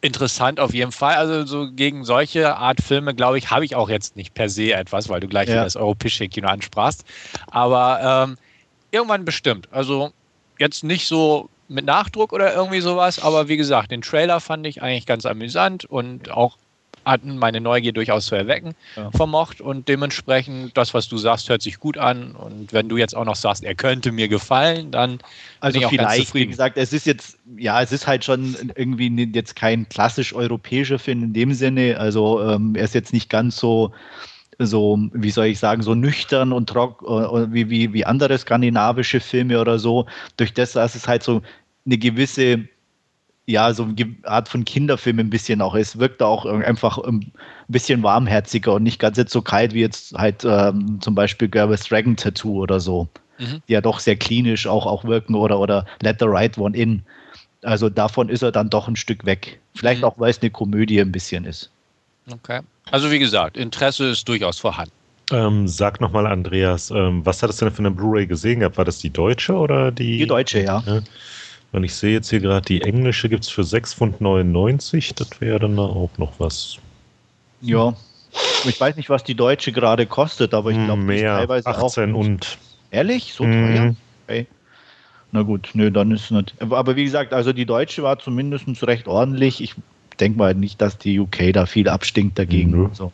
interessant 0.00 0.58
auf 0.58 0.74
jeden 0.74 0.92
Fall. 0.92 1.14
Also 1.14 1.46
so 1.46 1.70
gegen 1.70 2.04
solche 2.04 2.56
Art 2.56 2.82
Filme, 2.82 3.14
glaube 3.14 3.38
ich, 3.38 3.50
habe 3.50 3.64
ich 3.64 3.76
auch 3.76 3.88
jetzt 3.88 4.16
nicht 4.16 4.34
per 4.34 4.48
se 4.48 4.72
etwas, 4.72 5.08
weil 5.08 5.20
du 5.20 5.28
gleich 5.28 5.48
ja. 5.48 5.62
das 5.62 5.76
europäische 5.76 6.28
Kino 6.28 6.48
ansprachst. 6.48 7.04
Aber 7.50 8.26
ähm, 8.28 8.36
irgendwann 8.90 9.24
bestimmt. 9.24 9.68
Also 9.70 10.12
jetzt 10.58 10.82
nicht 10.82 11.06
so 11.06 11.48
mit 11.72 11.84
Nachdruck 11.84 12.32
oder 12.32 12.54
irgendwie 12.54 12.80
sowas, 12.80 13.18
aber 13.18 13.48
wie 13.48 13.56
gesagt, 13.56 13.90
den 13.90 14.02
Trailer 14.02 14.40
fand 14.40 14.66
ich 14.66 14.82
eigentlich 14.82 15.06
ganz 15.06 15.26
amüsant 15.26 15.84
und 15.84 16.30
auch 16.30 16.56
hatten 17.04 17.36
meine 17.36 17.60
Neugier 17.60 17.92
durchaus 17.92 18.26
zu 18.26 18.34
erwecken 18.34 18.74
ja. 18.96 19.10
vermocht. 19.10 19.60
Und 19.60 19.88
dementsprechend 19.88 20.76
das, 20.76 20.94
was 20.94 21.08
du 21.08 21.18
sagst, 21.18 21.48
hört 21.48 21.62
sich 21.62 21.78
gut 21.80 21.98
an. 21.98 22.32
Und 22.32 22.72
wenn 22.72 22.88
du 22.88 22.96
jetzt 22.96 23.16
auch 23.16 23.24
noch 23.24 23.36
sagst, 23.36 23.64
er 23.64 23.74
könnte 23.74 24.12
mir 24.12 24.28
gefallen, 24.28 24.90
dann 24.90 25.18
also 25.60 25.72
bin 25.72 25.80
ich 25.80 25.86
auch 25.86 25.90
vielleicht, 25.90 26.34
wie 26.34 26.46
gesagt, 26.46 26.76
es 26.76 26.92
ist 26.92 27.06
jetzt 27.06 27.38
ja, 27.56 27.82
es 27.82 27.92
ist 27.92 28.06
halt 28.06 28.24
schon 28.24 28.56
irgendwie 28.76 29.30
jetzt 29.32 29.56
kein 29.56 29.88
klassisch 29.88 30.32
europäischer 30.32 30.98
Film 30.98 31.24
in 31.24 31.32
dem 31.32 31.54
Sinne, 31.54 31.96
also 31.98 32.42
ähm, 32.42 32.74
er 32.74 32.84
ist 32.84 32.94
jetzt 32.94 33.12
nicht 33.12 33.28
ganz 33.28 33.56
so 33.56 33.92
so, 34.58 34.98
wie 35.12 35.30
soll 35.30 35.46
ich 35.46 35.58
sagen, 35.58 35.82
so 35.82 35.94
nüchtern 35.94 36.52
und 36.52 36.68
trocken 36.68 37.06
äh, 37.06 37.52
wie, 37.52 37.70
wie, 37.70 37.92
wie 37.92 38.04
andere 38.04 38.36
skandinavische 38.38 39.18
Filme 39.18 39.60
oder 39.60 39.78
so. 39.78 40.06
Durch 40.36 40.52
das, 40.52 40.72
dass 40.72 40.94
es 40.94 41.08
halt 41.08 41.22
so 41.22 41.42
eine 41.84 41.98
gewisse 41.98 42.68
ja, 43.46 43.72
so 43.74 43.84
eine 43.84 44.14
Art 44.22 44.48
von 44.48 44.64
Kinderfilm 44.64 45.18
ein 45.18 45.30
bisschen 45.30 45.60
auch 45.60 45.74
ist. 45.74 45.98
Wirkt 45.98 46.22
auch 46.22 46.46
einfach 46.46 46.98
ein 46.98 47.32
bisschen 47.68 48.02
warmherziger 48.02 48.74
und 48.74 48.84
nicht 48.84 49.00
ganz 49.00 49.16
jetzt 49.16 49.32
so 49.32 49.42
kalt 49.42 49.74
wie 49.74 49.80
jetzt 49.80 50.14
halt 50.14 50.44
ähm, 50.44 51.00
zum 51.00 51.14
Beispiel 51.14 51.48
Gervais 51.48 51.88
Dragon 51.88 52.16
Tattoo 52.16 52.62
oder 52.62 52.78
so, 52.78 53.08
mhm. 53.38 53.60
die 53.66 53.72
ja 53.72 53.80
doch 53.80 53.98
sehr 53.98 54.16
klinisch 54.16 54.66
auch, 54.66 54.86
auch 54.86 55.04
wirken 55.04 55.34
oder, 55.34 55.58
oder 55.58 55.86
Let 56.00 56.20
the 56.20 56.26
Right 56.28 56.56
One 56.56 56.76
In. 56.76 57.02
Also 57.62 57.88
davon 57.88 58.28
ist 58.28 58.42
er 58.42 58.52
dann 58.52 58.70
doch 58.70 58.86
ein 58.88 58.96
Stück 58.96 59.24
weg. 59.24 59.60
Vielleicht 59.74 60.02
mhm. 60.02 60.08
auch, 60.08 60.18
weil 60.18 60.30
es 60.30 60.40
eine 60.40 60.50
Komödie 60.50 61.00
ein 61.00 61.12
bisschen 61.12 61.44
ist. 61.44 61.70
Okay. 62.30 62.60
Also 62.90 63.10
wie 63.10 63.18
gesagt, 63.18 63.56
Interesse 63.56 64.10
ist 64.10 64.28
durchaus 64.28 64.60
vorhanden. 64.60 64.92
Ähm, 65.32 65.66
sag 65.66 66.00
nochmal, 66.00 66.26
Andreas, 66.26 66.90
ähm, 66.90 67.24
was 67.24 67.42
hattest 67.42 67.60
du 67.60 67.64
denn 67.64 67.74
für 67.74 67.80
eine 67.80 67.90
Blu-ray 67.90 68.26
gesehen 68.26 68.60
gehabt? 68.60 68.76
War 68.76 68.84
das 68.84 68.98
die 68.98 69.10
deutsche 69.10 69.54
oder 69.54 69.90
die? 69.90 70.18
Die 70.18 70.26
deutsche, 70.26 70.62
ja. 70.62 70.82
ja. 70.86 71.00
Und 71.72 71.84
ich 71.84 71.94
sehe 71.94 72.12
jetzt 72.12 72.28
hier 72.28 72.40
gerade, 72.40 72.66
die 72.66 72.82
englische 72.82 73.28
gibt 73.28 73.44
es 73.44 73.50
für 73.50 73.62
6,99 73.62 73.94
Pfund. 73.96 75.20
Das 75.20 75.40
wäre 75.40 75.58
dann 75.58 75.78
auch 75.78 76.10
noch 76.18 76.38
was. 76.38 76.76
Ja. 77.62 77.94
Ich 78.64 78.80
weiß 78.80 78.96
nicht, 78.96 79.10
was 79.10 79.24
die 79.24 79.34
deutsche 79.34 79.72
gerade 79.72 80.06
kostet, 80.06 80.54
aber 80.54 80.70
ich 80.70 80.84
glaube, 80.84 81.02
mehr 81.02 81.36
teilweise 81.38 81.66
18 81.66 82.14
auch. 82.14 82.18
und. 82.18 82.58
Ehrlich? 82.90 83.32
So 83.32 83.44
mhm. 83.44 83.74
teuer? 83.74 83.96
Okay. 84.26 84.46
Na 85.32 85.42
gut, 85.42 85.70
nö, 85.72 85.90
dann 85.90 86.10
ist 86.10 86.24
es 86.24 86.30
nicht. 86.30 86.54
Aber 86.60 86.94
wie 86.94 87.04
gesagt, 87.04 87.32
also 87.32 87.54
die 87.54 87.64
deutsche 87.64 88.02
war 88.02 88.18
zumindest 88.18 88.66
recht 88.86 89.08
ordentlich. 89.08 89.62
Ich 89.62 89.74
denke 90.20 90.38
mal 90.38 90.54
nicht, 90.54 90.80
dass 90.80 90.98
die 90.98 91.18
UK 91.18 91.54
da 91.54 91.64
viel 91.64 91.88
abstinkt 91.88 92.38
dagegen. 92.38 92.72
Mhm. 92.72 92.90
So. 92.92 93.12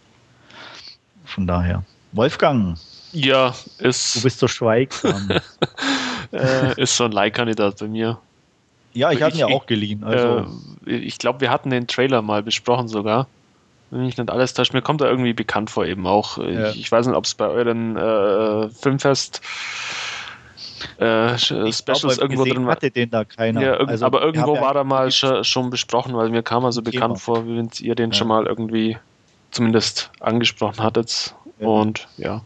Von 1.24 1.46
daher. 1.46 1.84
Wolfgang. 2.12 2.76
Ja, 3.12 3.54
ist. 3.78 4.16
Du 4.16 4.22
bist 4.22 4.40
so 4.40 4.48
schweigsam. 4.48 5.30
äh, 6.32 6.80
ist 6.80 6.96
so 6.96 7.04
ein 7.04 7.12
Leihkandidat 7.12 7.78
bei 7.78 7.86
mir. 7.86 8.18
Ja, 8.98 9.12
ich 9.12 9.22
habe 9.22 9.32
ihn 9.32 9.38
ja 9.38 9.46
auch 9.46 9.66
geliehen. 9.66 10.02
Also. 10.02 10.46
Äh, 10.86 10.96
ich 10.96 11.18
glaube, 11.18 11.40
wir 11.40 11.50
hatten 11.50 11.70
den 11.70 11.86
Trailer 11.86 12.20
mal 12.22 12.42
besprochen 12.42 12.88
sogar. 12.88 13.28
Wenn 13.90 14.04
mich 14.04 14.18
nicht 14.18 14.30
alles 14.30 14.52
täuscht, 14.54 14.74
mir 14.74 14.82
kommt 14.82 15.00
er 15.00 15.08
irgendwie 15.08 15.32
bekannt 15.32 15.70
vor 15.70 15.86
eben 15.86 16.06
auch. 16.06 16.38
Ja. 16.38 16.70
Ich, 16.70 16.80
ich, 16.80 16.92
weiß 16.92 17.06
nicht, 17.06 17.16
ob 17.16 17.24
es 17.24 17.34
bei 17.34 17.46
euren 17.46 17.96
äh, 17.96 18.68
Filmfest 18.70 19.40
äh, 20.98 21.38
Specials 21.38 21.84
glaub, 21.84 22.18
irgendwo 22.18 22.44
drin 22.44 22.66
war. 22.66 22.72
hatte 22.72 22.90
den 22.90 23.10
da 23.10 23.24
keiner. 23.24 23.62
Ja, 23.62 23.78
irg 23.78 23.88
also, 23.88 24.04
aber 24.04 24.22
irgendwo 24.22 24.60
war 24.60 24.74
er 24.74 24.84
mal 24.84 25.10
schon, 25.10 25.42
schon, 25.44 25.70
besprochen, 25.70 26.14
weil 26.14 26.28
mir 26.30 26.42
kam 26.42 26.64
er 26.64 26.72
so 26.72 26.82
bekannt 26.82 27.14
Thema. 27.14 27.18
vor, 27.18 27.46
wie 27.46 27.56
wenn 27.56 27.70
ihr 27.80 27.94
den 27.94 28.10
ja. 28.10 28.16
schon 28.16 28.28
mal 28.28 28.46
irgendwie 28.46 28.98
zumindest 29.50 30.10
angesprochen 30.20 30.82
hattet. 30.82 31.34
Und 31.58 32.08
ja. 32.16 32.42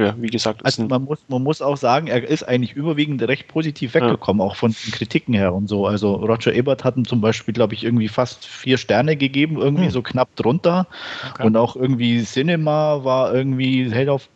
Ja, 0.00 0.14
wie 0.18 0.28
gesagt, 0.28 0.64
also 0.64 0.82
man 0.84 1.04
muss, 1.04 1.18
man 1.28 1.42
muss 1.42 1.60
auch 1.60 1.76
sagen, 1.76 2.06
er 2.06 2.26
ist 2.26 2.42
eigentlich 2.42 2.72
überwiegend 2.72 3.20
recht 3.22 3.48
positiv 3.48 3.92
weggekommen, 3.92 4.40
ja. 4.40 4.46
auch 4.46 4.56
von 4.56 4.72
den 4.72 4.92
Kritiken 4.92 5.34
her 5.34 5.52
und 5.52 5.68
so. 5.68 5.86
Also 5.86 6.14
Roger 6.14 6.54
Ebert 6.54 6.84
hat 6.84 6.96
ihm 6.96 7.06
zum 7.06 7.20
Beispiel, 7.20 7.52
glaube 7.52 7.74
ich, 7.74 7.84
irgendwie 7.84 8.08
fast 8.08 8.46
vier 8.46 8.78
Sterne 8.78 9.14
gegeben, 9.16 9.58
irgendwie 9.58 9.84
hm. 9.84 9.90
so 9.90 10.00
knapp 10.00 10.34
drunter. 10.36 10.86
Okay. 11.32 11.46
Und 11.46 11.54
auch 11.58 11.76
irgendwie 11.76 12.24
Cinema 12.24 13.04
war 13.04 13.34
irgendwie, 13.34 13.92
hält 13.92 14.08
auf, 14.08 14.30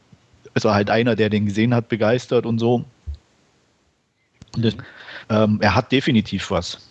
also 0.53 0.75
halt 0.75 0.91
einer, 0.91 1.17
der 1.17 1.31
den 1.31 1.47
gesehen 1.47 1.75
hat, 1.75 1.89
begeistert 1.89 2.45
und 2.45 2.59
so. 2.59 2.85
Und 4.55 4.65
das, 4.67 4.77
ähm, 5.31 5.61
er 5.63 5.75
hat 5.75 5.93
definitiv 5.93 6.51
was. 6.51 6.87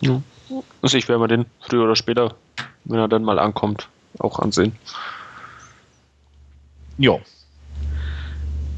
Ja. 0.00 0.22
Also 0.80 0.96
ich 0.96 1.08
werde 1.08 1.20
mir 1.20 1.28
den 1.28 1.44
früher 1.60 1.84
oder 1.84 1.96
später, 1.96 2.36
wenn 2.84 2.98
er 2.98 3.08
dann 3.08 3.22
mal 3.22 3.38
ankommt, 3.38 3.86
auch 4.18 4.38
ansehen. 4.38 4.72
Ja. 6.96 7.18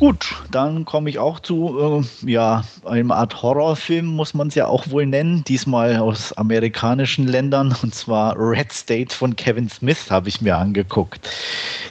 Gut, 0.00 0.34
dann 0.50 0.84
komme 0.84 1.08
ich 1.08 1.20
auch 1.20 1.38
zu 1.38 2.02
äh, 2.24 2.30
ja, 2.30 2.64
einem 2.84 3.12
Art 3.12 3.42
Horrorfilm, 3.42 4.06
muss 4.06 4.34
man 4.34 4.48
es 4.48 4.56
ja 4.56 4.66
auch 4.66 4.90
wohl 4.90 5.06
nennen. 5.06 5.44
Diesmal 5.44 5.96
aus 5.98 6.32
amerikanischen 6.32 7.28
Ländern, 7.28 7.74
und 7.82 7.94
zwar 7.94 8.34
Red 8.36 8.72
State 8.72 9.14
von 9.14 9.36
Kevin 9.36 9.68
Smith 9.68 10.10
habe 10.10 10.28
ich 10.28 10.40
mir 10.40 10.56
angeguckt. 10.56 11.28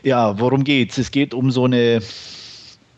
Ja, 0.03 0.37
worum 0.37 0.65
geht's? 0.65 0.97
Es 0.97 1.11
geht 1.11 1.33
um 1.33 1.49
so 1.49 1.63
eine 1.63 2.01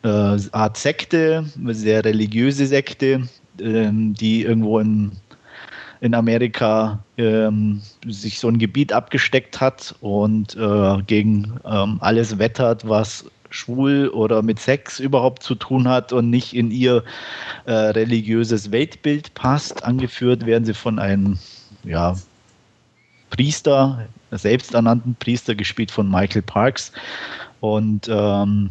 äh, 0.04 0.38
Art 0.52 0.78
Sekte, 0.78 1.46
eine 1.56 1.76
sehr 1.76 2.04
religiöse 2.04 2.66
Sekte, 2.66 3.28
äh, 3.60 3.90
die 3.92 4.42
irgendwo 4.42 4.80
in, 4.80 5.12
in 6.02 6.16
Amerika 6.16 7.00
ähm, 7.18 7.82
sich 8.08 8.40
so 8.40 8.48
ein 8.48 8.58
Gebiet 8.58 8.92
abgesteckt 8.92 9.62
hat 9.62 9.94
und 10.02 10.56
äh, 10.56 11.02
gegen 11.06 11.60
ähm, 11.64 11.98
alles 12.02 12.40
wettert, 12.40 12.90
was 12.90 13.26
schwul 13.56 14.10
oder 14.10 14.42
mit 14.42 14.60
Sex 14.60 15.00
überhaupt 15.00 15.42
zu 15.42 15.56
tun 15.56 15.88
hat 15.88 16.14
und 16.14 16.30
nicht 16.30 16.54
in 16.54 16.72
ihr 16.72 17.04
äh, 17.66 17.72
religiöses 17.72 18.72
Weltbild 18.72 19.34
passt. 19.34 19.84
Angeführt 19.84 20.46
werden 20.46 20.66
sie 20.66 20.74
von 20.74 21.00
einem 21.00 21.40
ja, 21.84 22.16
Priester, 23.30 24.08
selbsternannten 24.32 25.16
Priester, 25.16 25.56
gespielt 25.56 25.92
von 25.92 26.10
Michael 26.10 26.42
Parks. 26.42 26.92
Und 27.62 28.08
ähm, 28.10 28.70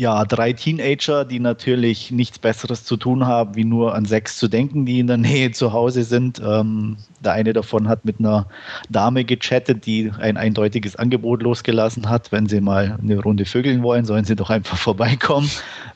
ja, 0.00 0.24
drei 0.24 0.54
Teenager, 0.54 1.26
die 1.26 1.40
natürlich 1.40 2.10
nichts 2.10 2.38
Besseres 2.38 2.84
zu 2.84 2.96
tun 2.96 3.26
haben, 3.26 3.54
wie 3.54 3.64
nur 3.64 3.94
an 3.94 4.06
Sex 4.06 4.38
zu 4.38 4.48
denken, 4.48 4.86
die 4.86 4.98
in 4.98 5.06
der 5.08 5.16
Nähe 5.18 5.50
zu 5.50 5.74
Hause 5.74 6.04
sind. 6.04 6.40
Ähm, 6.42 6.96
der 7.22 7.32
eine 7.32 7.52
davon 7.52 7.86
hat 7.86 8.06
mit 8.06 8.18
einer 8.18 8.46
Dame 8.88 9.26
gechattet, 9.26 9.84
die 9.84 10.10
ein 10.18 10.38
eindeutiges 10.38 10.96
Angebot 10.96 11.42
losgelassen 11.42 12.08
hat. 12.08 12.32
Wenn 12.32 12.46
sie 12.46 12.62
mal 12.62 12.98
eine 12.98 13.18
Runde 13.18 13.44
vögeln 13.44 13.82
wollen, 13.82 14.06
sollen 14.06 14.24
sie 14.24 14.36
doch 14.36 14.48
einfach 14.48 14.78
vorbeikommen, 14.88 15.50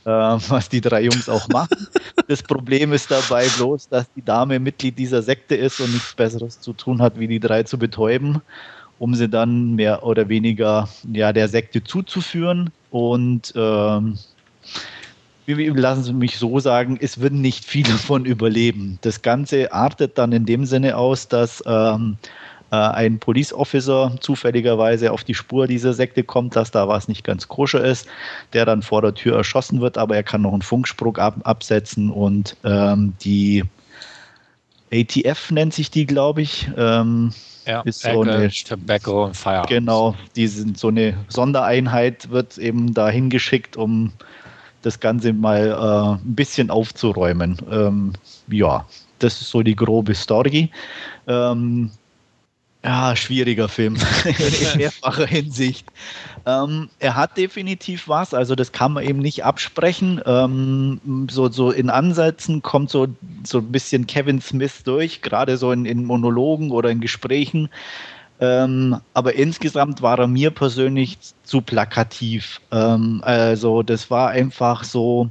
äh, 0.05 0.11
was 0.11 0.69
die 0.69 0.83
drei 0.83 1.03
Jungs 1.03 1.29
auch 1.29 1.49
machen. 1.49 1.87
Das 2.27 2.43
Problem 2.43 2.95
ist 2.95 3.11
dabei 3.11 3.47
bloß, 3.59 3.91
dass 3.91 4.11
die 4.15 4.25
Dame 4.25 4.59
Mitglied 4.59 4.99
dieser 4.99 5.21
Sekte 5.21 5.57
ist 5.57 5.79
und 5.81 5.93
nichts 5.93 6.15
Besseres 6.15 6.59
zu 6.59 6.73
tun 6.73 7.03
hat, 7.03 7.19
wie 7.19 7.29
die 7.29 7.39
drei 7.39 7.65
zu 7.65 7.79
betäuben 7.79 8.41
um 8.99 9.15
sie 9.15 9.29
dann 9.29 9.75
mehr 9.75 10.05
oder 10.05 10.29
weniger 10.29 10.89
ja, 11.13 11.33
der 11.33 11.49
Sekte 11.49 11.83
zuzuführen. 11.83 12.71
Und 12.91 13.53
ähm, 13.57 14.19
lassen 15.47 16.05
Sie 16.05 16.13
mich 16.13 16.39
so 16.39 16.59
sagen, 16.59 16.99
es 17.01 17.21
würden 17.21 17.41
nicht 17.41 17.65
viele 17.65 17.93
von 17.93 18.25
überleben. 18.25 18.99
Das 19.03 19.23
Ganze 19.23 19.73
artet 19.73 20.17
dann 20.17 20.33
in 20.33 20.47
dem 20.47 20.65
Sinne 20.65 20.97
aus, 20.97 21.29
dass 21.29 21.63
ähm, 21.67 22.17
äh, 22.71 22.77
ein 22.77 23.19
Police 23.19 23.53
Officer 23.53 24.17
zufälligerweise 24.21 25.13
auf 25.13 25.25
die 25.25 25.35
Spur 25.35 25.67
dieser 25.67 25.93
Sekte 25.93 26.25
kommt, 26.25 26.57
dass 26.57 26.71
da 26.71 26.89
was 26.89 27.09
nicht 27.09 27.25
ganz 27.25 27.49
koscher 27.49 27.85
ist, 27.85 28.07
der 28.53 28.65
dann 28.65 28.83
vor 28.83 29.03
der 29.03 29.15
Tür 29.15 29.37
erschossen 29.37 29.81
wird, 29.81 29.99
aber 29.99 30.17
er 30.17 30.23
kann 30.23 30.43
noch 30.43 30.53
einen 30.53 30.63
Funkspruch 30.63 31.19
ab 31.19 31.37
absetzen 31.45 32.11
und 32.11 32.57
ähm, 32.65 33.13
die 33.21 33.65
ATF 34.93 35.51
nennt 35.51 35.75
sich 35.75 35.91
die, 35.91 36.07
glaube 36.07 36.43
ich. 36.43 36.69
Ähm, 36.77 37.33
ja, 37.67 37.83
ist 37.83 38.03
so 38.03 38.23
eine, 38.23 38.49
Tobacco 38.51 39.27
und 39.27 39.37
Fire. 39.37 39.65
Genau, 39.69 40.15
die 40.37 40.47
sind 40.47 40.79
so 40.79 40.89
eine 40.89 41.15
Sondereinheit 41.29 42.31
wird 42.31 42.59
eben 42.59 42.95
dahin 42.95 43.31
geschickt, 43.31 43.77
um 43.77 44.13
das 44.83 45.01
Ganze 45.01 45.33
mal 45.33 45.69
äh, 45.69 46.23
ein 46.23 46.35
bisschen 46.35 46.71
aufzuräumen. 46.71 47.57
Ähm, 47.71 48.13
ja, 48.49 48.87
das 49.19 49.41
ist 49.41 49.51
so 49.51 49.63
die 49.63 49.77
grobe 49.77 50.15
Story. 50.15 50.71
Ähm, 51.27 51.91
ja, 52.85 53.17
schwieriger 53.17 53.69
Film 53.69 53.97
in 54.25 54.79
mehrfacher 54.79 55.27
Hinsicht. 55.27 55.87
Ähm, 56.47 56.91
er 56.99 57.17
hat 57.17 57.37
definitiv 57.39 58.09
was, 58.09 58.35
also 58.35 58.55
das 58.55 58.73
kann 58.73 58.93
man 58.93 59.05
eben 59.05 59.21
nicht 59.21 59.45
absprechen. 59.45 60.21
Ähm, 60.27 61.29
so, 61.31 61.49
so 61.49 61.71
in 61.71 61.89
Ansätzen 61.89 62.61
kommt 62.61 62.91
so, 62.91 63.09
so 63.45 63.59
ein 63.59 63.73
bisschen 63.73 64.07
Kevin 64.07 64.41
Smith 64.41 64.83
durch, 64.85 65.23
gerade 65.23 65.57
so 65.57 65.73
in, 65.73 65.87
in 65.87 66.05
Monologen 66.05 66.71
oder 66.71 66.91
in 66.91 67.01
Gesprächen. 67.01 67.71
Ähm, 68.41 69.01
aber 69.15 69.35
insgesamt 69.35 70.03
war 70.03 70.19
er 70.19 70.27
mir 70.27 70.51
persönlich 70.51 71.19
zu 71.45 71.63
plakativ. 71.63 72.61
Ähm, 72.71 73.21
also 73.25 73.83
das 73.83 74.11
war 74.11 74.31
einfach 74.31 74.85
so, 74.85 75.31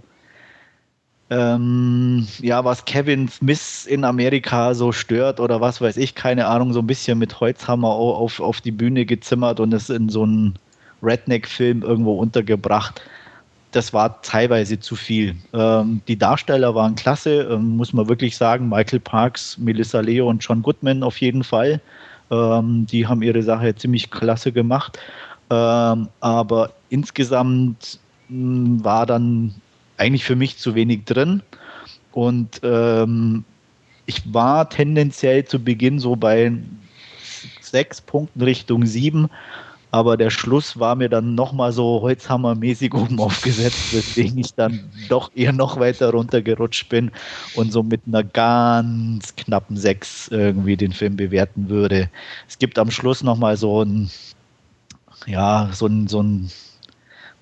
ähm, 1.30 2.28
ja, 2.40 2.64
was 2.66 2.86
Kevin 2.86 3.28
Smith 3.28 3.86
in 3.86 4.04
Amerika 4.04 4.74
so 4.74 4.92
stört 4.92 5.40
oder 5.40 5.62
was 5.62 5.82
weiß 5.82 5.98
ich, 5.98 6.16
keine 6.16 6.48
Ahnung, 6.48 6.74
so 6.74 6.80
ein 6.80 6.88
bisschen 6.88 7.18
mit 7.18 7.40
Holzhammer 7.40 7.90
auf, 7.90 8.40
auf 8.40 8.62
die 8.62 8.72
Bühne 8.72 9.06
gezimmert 9.06 9.60
und 9.60 9.74
es 9.74 9.90
in 9.90 10.10
so 10.10 10.24
einen 10.24 10.56
Redneck-Film 11.02 11.82
irgendwo 11.82 12.14
untergebracht. 12.18 13.02
Das 13.72 13.94
war 13.94 14.22
teilweise 14.22 14.80
zu 14.80 14.96
viel. 14.96 15.36
Ähm, 15.54 16.02
die 16.08 16.18
Darsteller 16.18 16.76
waren 16.76 16.96
klasse, 16.96 17.48
ähm, 17.52 17.78
muss 17.78 17.94
man 17.94 18.08
wirklich 18.08 18.38
sagen. 18.38 18.70
Michael 18.70 19.00
Parks, 19.00 19.58
Melissa 19.58 20.02
Leo 20.02 20.30
und 20.30 20.44
John 20.44 20.62
Goodman 20.62 21.02
auf 21.02 21.20
jeden 21.20 21.44
Fall. 21.44 21.82
Ähm, 22.30 22.86
die 22.86 23.08
haben 23.08 23.24
ihre 23.24 23.42
Sache 23.42 23.74
ziemlich 23.76 24.12
klasse 24.12 24.52
gemacht. 24.52 25.00
Ähm, 25.50 26.08
aber 26.20 26.72
insgesamt 26.90 28.00
hm, 28.28 28.84
war 28.84 29.06
dann 29.06 29.56
eigentlich 29.98 30.26
für 30.26 30.36
mich 30.36 30.58
zu 30.58 30.76
wenig 30.76 31.06
drin. 31.06 31.42
Und 32.12 32.62
ähm, 32.64 33.44
ich 34.06 34.34
war 34.34 34.70
tendenziell 34.70 35.46
zu 35.46 35.64
Beginn 35.64 36.00
so 36.00 36.16
bei 36.16 36.52
sechs 37.62 38.02
Punkten 38.02 38.42
Richtung 38.42 38.86
sieben, 38.86 39.30
aber 39.92 40.18
der 40.18 40.30
Schluss 40.30 40.80
war 40.80 40.96
mir 40.96 41.10
dann 41.10 41.36
nochmal 41.36 41.72
so 41.72 42.02
holzhammermäßig 42.02 42.94
oben 42.96 43.20
aufgesetzt, 43.20 43.94
weswegen 43.94 44.40
ich 44.40 44.54
dann 44.56 44.92
doch 45.08 45.32
eher 45.36 45.54
noch 45.54 45.80
weiter 45.80 46.12
runtergerutscht 46.12 46.90
bin 46.90 47.12
und 47.56 47.72
so 47.72 47.84
mit 47.84 48.02
einer 48.08 48.24
ganz 48.24 49.36
knappen 49.36 49.78
sechs 49.78 50.28
irgendwie 50.30 50.78
den 50.78 50.94
Film 50.94 51.16
bewerten 51.16 51.70
würde. 51.70 52.10
Es 52.48 52.58
gibt 52.60 52.78
am 52.80 52.92
Schluss 52.92 53.24
nochmal 53.24 53.58
so 53.58 53.84
ein, 53.84 54.10
ja, 55.26 55.70
so 55.74 55.88
ein, 55.88 56.08
so 56.08 56.22
ein 56.22 56.52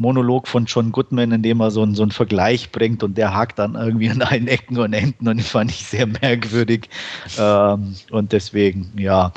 Monolog 0.02 0.48
von 0.48 0.66
John 0.66 0.92
Goodman, 0.92 1.32
in 1.32 1.44
dem 1.44 1.62
er 1.62 1.72
so, 1.72 1.84
einen, 1.84 1.96
so 1.96 2.02
einen 2.02 2.12
Vergleich 2.12 2.72
bringt 2.72 3.04
und 3.04 3.18
der 3.18 3.34
hakt 3.34 3.60
dann 3.60 3.76
irgendwie 3.76 4.10
an 4.10 4.22
allen 4.22 4.48
Ecken 4.48 4.78
und 4.80 4.94
Enden 4.94 5.28
und 5.28 5.38
das 5.38 5.50
fand 5.50 5.72
ich 5.72 5.86
sehr 5.86 6.08
merkwürdig. 6.08 6.90
Ähm, 7.38 7.96
und 8.10 8.32
deswegen, 8.32 8.92
ja, 8.98 9.32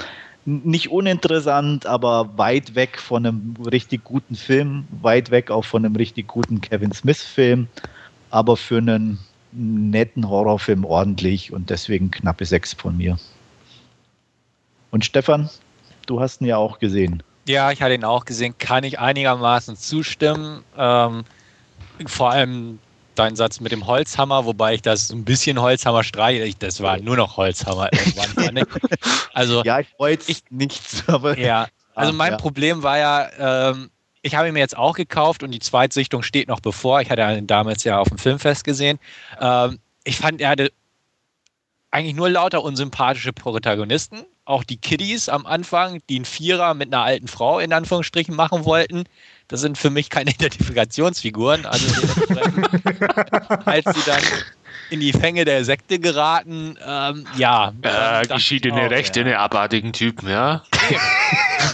nicht 0.47 0.91
uninteressant, 0.91 1.87
aber 1.87 2.37
weit 2.37 2.75
weg 2.75 2.99
von 2.99 3.27
einem 3.27 3.55
richtig 3.71 4.05
guten 4.05 4.35
Film, 4.35 4.87
weit 5.03 5.31
weg 5.31 5.51
auch 5.51 5.65
von 5.65 5.85
einem 5.85 5.97
richtig 5.97 6.29
guten 6.29 6.61
Kevin 6.61 6.93
Smith-Film, 6.93 7.69
aber 8.31 8.57
für 8.57 8.79
einen 8.79 9.19
netten 9.53 10.29
Horrorfilm 10.29 10.85
ordentlich 10.85 11.53
und 11.53 11.71
deswegen 11.71 12.11
knappe 12.11 12.45
sechs 12.45 12.73
von 12.73 12.97
mir. 12.97 13.19
Und 14.91 15.05
Stefan, 15.05 15.49
du 16.07 16.21
hast 16.21 16.41
ihn 16.41 16.47
ja 16.47 16.57
auch 16.57 16.79
gesehen. 16.79 17.23
Ja, 17.47 17.71
ich 17.73 17.83
hatte 17.83 17.95
ihn 17.95 18.05
auch 18.05 18.25
gesehen, 18.25 18.57
kann 18.59 18.85
ich 18.85 18.99
einigermaßen 18.99 19.77
zustimmen. 19.77 20.65
Ähm, 20.77 21.25
vor 22.07 22.31
allem 22.31 22.79
dein 23.15 23.37
Satz 23.37 23.61
mit 23.61 23.73
dem 23.73 23.87
Holzhammer, 23.87 24.45
wobei 24.45 24.75
ich 24.75 24.83
das 24.83 25.11
ein 25.11 25.25
bisschen 25.25 25.61
Holzhammer 25.61 26.05
streiche. 26.05 26.53
Das 26.59 26.81
war 26.81 26.99
nur 26.99 27.17
noch 27.17 27.37
Holzhammer 27.37 27.91
irgendwann. 27.93 28.65
also, 29.35 29.63
ja, 29.65 29.81
ich 29.81 29.89
wollte 29.99 30.31
ich, 30.31 30.43
nichts. 30.51 31.05
Aber 31.07 31.39
ja, 31.39 31.69
also 31.95 32.13
mein 32.13 32.33
ja. 32.33 32.39
Problem 32.39 32.83
war 32.83 32.99
ja, 32.99 33.71
ähm, 33.71 33.91
ich 34.23 34.35
habe 34.35 34.49
ihn 34.49 34.55
mir 34.55 34.61
jetzt 34.61 34.77
auch 34.77 34.97
gekauft 34.97 35.43
und 35.43 35.51
die 35.51 35.61
Zweitsichtung 35.61 36.23
steht 36.23 36.49
noch 36.49 36.61
bevor. 36.61 37.01
Ich 37.01 37.11
hatte 37.11 37.23
ihn 37.23 37.47
damals 37.47 37.85
ja 37.85 37.99
auf 37.99 38.09
dem 38.09 38.19
Filmfest 38.19 38.65
gesehen. 38.65 38.99
Ähm, 39.41 39.79
ich 40.03 40.17
fand, 40.17 40.41
er 40.41 40.51
hatte 40.51 40.73
eigentlich 41.91 42.17
nur 42.17 42.31
lauter 42.31 42.63
unsympathische 42.65 43.33
Protagonisten 43.33 44.25
auch 44.45 44.65
die 44.65 44.77
Kiddies 44.77 45.29
am 45.29 45.47
Anfang, 45.47 46.03
die 46.09 46.17
einen 46.17 46.25
Vierer 46.25 46.75
mit 46.75 46.93
einer 46.93 47.03
alten 47.03 47.29
Frau 47.29 47.59
in 47.59 47.73
Anführungsstrichen 47.73 48.35
machen 48.35 48.65
wollten. 48.65 49.05
Das 49.49 49.61
sind 49.61 49.79
für 49.79 49.91
mich 49.91 50.11
keine 50.11 50.31
Identifikationsfiguren. 50.35 51.67
Also 51.67 51.87
als 53.65 53.85
sie 53.85 54.11
dann 54.11 54.23
in 54.91 55.01
die 55.01 55.13
Fänge 55.13 55.45
der 55.45 55.65
Sekte 55.65 55.99
geraten, 55.99 56.79
ähm, 56.85 57.27
ja. 57.37 57.73
Äh, 57.83 58.27
geschiedene 58.27 58.91
Rechte, 58.91 59.23
ja. 59.23 59.39
abartigen 59.39 59.93
Typen, 59.93 60.29
ja. 60.29 60.63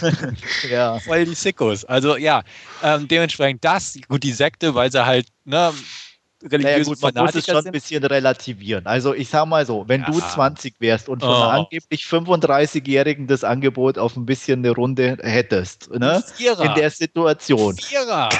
ja. 0.69 0.99
Voll 0.99 1.25
die 1.25 1.33
Sickos. 1.33 1.83
Also 1.85 2.15
ja, 2.15 2.43
ähm, 2.83 3.07
dementsprechend 3.07 3.63
das, 3.63 3.97
gut, 4.07 4.23
die 4.23 4.31
Sekte, 4.31 4.73
weil 4.75 4.91
sie 4.91 5.05
halt, 5.05 5.27
ne, 5.45 5.73
religiös 6.43 6.63
naja, 6.63 6.83
gut, 6.83 7.01
man 7.01 7.25
muss 7.25 7.35
es 7.35 7.45
schon 7.45 7.65
ein 7.65 7.71
bisschen 7.71 8.03
relativieren. 8.03 8.87
Also 8.87 9.13
ich 9.13 9.29
sag 9.29 9.45
mal 9.45 9.65
so, 9.65 9.87
wenn 9.87 10.01
ja. 10.01 10.09
du 10.09 10.19
20 10.19 10.75
wärst 10.79 11.09
und 11.09 11.21
von 11.21 11.29
oh. 11.29 11.33
angeblich 11.33 12.03
35-Jährigen 12.03 13.27
das 13.27 13.43
Angebot 13.43 13.97
auf 13.97 14.15
ein 14.15 14.25
bisschen 14.25 14.59
eine 14.59 14.71
Runde 14.71 15.17
hättest, 15.21 15.89
ne? 15.91 16.23
in 16.39 16.75
der 16.75 16.89
Situation. 16.89 17.77
Vierer. 17.77 18.29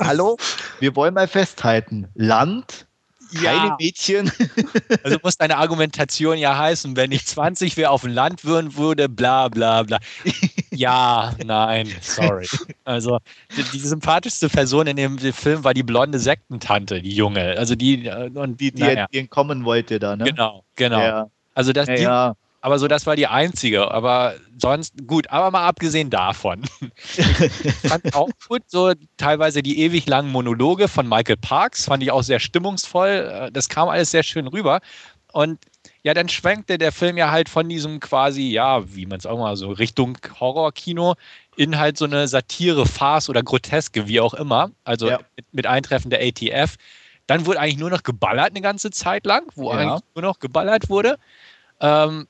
Hallo? 0.00 0.36
Wir 0.80 0.94
wollen 0.94 1.14
mal 1.14 1.28
festhalten, 1.28 2.08
Land, 2.14 2.86
ja. 3.32 3.52
keine 3.52 3.76
Mädchen. 3.78 4.32
also 5.02 5.18
muss 5.22 5.36
deine 5.36 5.56
Argumentation 5.56 6.38
ja 6.38 6.56
heißen, 6.56 6.96
wenn 6.96 7.12
ich 7.12 7.26
20 7.26 7.76
wäre 7.76 7.90
auf 7.90 8.02
dem 8.02 8.12
Land 8.12 8.44
würden 8.44 8.76
würde, 8.76 9.08
bla 9.08 9.48
bla 9.48 9.82
bla. 9.82 9.98
Ja, 10.76 11.34
nein, 11.44 11.88
sorry. 12.00 12.46
Also 12.84 13.18
die, 13.56 13.62
die, 13.72 13.78
sympathischste 13.78 14.48
Person 14.48 14.86
in 14.86 14.96
dem 14.96 15.18
Film 15.18 15.64
war 15.64 15.74
die 15.74 15.82
blonde 15.82 16.18
Sektentante, 16.18 17.02
die 17.02 17.14
junge. 17.14 17.56
Also 17.58 17.74
die 17.74 18.06
äh, 18.06 18.30
und 18.34 18.60
die, 18.60 18.72
die 18.72 18.82
naja. 18.82 19.06
entkommen 19.12 19.64
wollte 19.64 19.98
da, 19.98 20.16
ne? 20.16 20.24
Genau, 20.24 20.64
genau. 20.76 21.00
Ja. 21.00 21.30
Also 21.54 21.72
das, 21.72 21.88
ja, 21.88 21.94
die, 21.94 22.02
ja. 22.02 22.34
Aber 22.60 22.78
so, 22.78 22.88
das 22.88 23.06
war 23.06 23.14
die 23.14 23.28
einzige. 23.28 23.90
Aber 23.92 24.34
sonst, 24.58 25.06
gut, 25.06 25.30
aber 25.30 25.52
mal 25.52 25.66
abgesehen 25.66 26.10
davon. 26.10 26.62
ich 27.16 27.74
fand 27.88 28.14
auch 28.14 28.28
gut, 28.48 28.62
so 28.66 28.92
teilweise 29.16 29.62
die 29.62 29.80
ewig 29.80 30.06
langen 30.06 30.32
Monologe 30.32 30.88
von 30.88 31.08
Michael 31.08 31.36
Parks, 31.36 31.84
fand 31.84 32.02
ich 32.02 32.10
auch 32.10 32.24
sehr 32.24 32.40
stimmungsvoll. 32.40 33.50
Das 33.52 33.68
kam 33.68 33.88
alles 33.88 34.10
sehr 34.10 34.24
schön 34.24 34.48
rüber. 34.48 34.80
Und 35.32 35.58
ja, 36.06 36.14
dann 36.14 36.28
schwenkte 36.28 36.78
der 36.78 36.92
Film 36.92 37.16
ja 37.16 37.32
halt 37.32 37.48
von 37.48 37.68
diesem 37.68 37.98
quasi, 37.98 38.42
ja, 38.42 38.94
wie 38.94 39.06
man 39.06 39.18
es 39.18 39.26
auch 39.26 39.40
mal 39.40 39.56
so 39.56 39.72
Richtung 39.72 40.16
Horrorkino 40.38 41.16
in 41.56 41.78
halt 41.78 41.98
so 41.98 42.04
eine 42.04 42.28
Satire, 42.28 42.86
Farce 42.86 43.28
oder 43.28 43.42
Groteske, 43.42 44.06
wie 44.06 44.20
auch 44.20 44.32
immer. 44.32 44.70
Also 44.84 45.08
ja. 45.08 45.18
mit, 45.34 45.46
mit, 45.52 45.66
Eintreffen 45.66 46.10
der 46.10 46.20
ATF. 46.20 46.76
Dann 47.26 47.44
wurde 47.44 47.58
eigentlich 47.58 47.78
nur 47.78 47.90
noch 47.90 48.04
geballert 48.04 48.50
eine 48.50 48.60
ganze 48.60 48.92
Zeit 48.92 49.26
lang, 49.26 49.50
wo 49.56 49.72
ja. 49.72 49.78
eigentlich 49.78 50.04
nur 50.14 50.22
noch 50.22 50.38
geballert 50.38 50.88
wurde. 50.90 51.18
Ähm, 51.80 52.28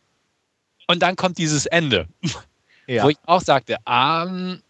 und 0.86 1.02
dann 1.02 1.16
kommt 1.16 1.36
dieses 1.36 1.66
Ende, 1.66 2.08
ja. 2.86 3.04
wo 3.04 3.10
ich 3.10 3.18
auch 3.26 3.42
sagte, 3.42 3.76
ähm, 3.86 4.62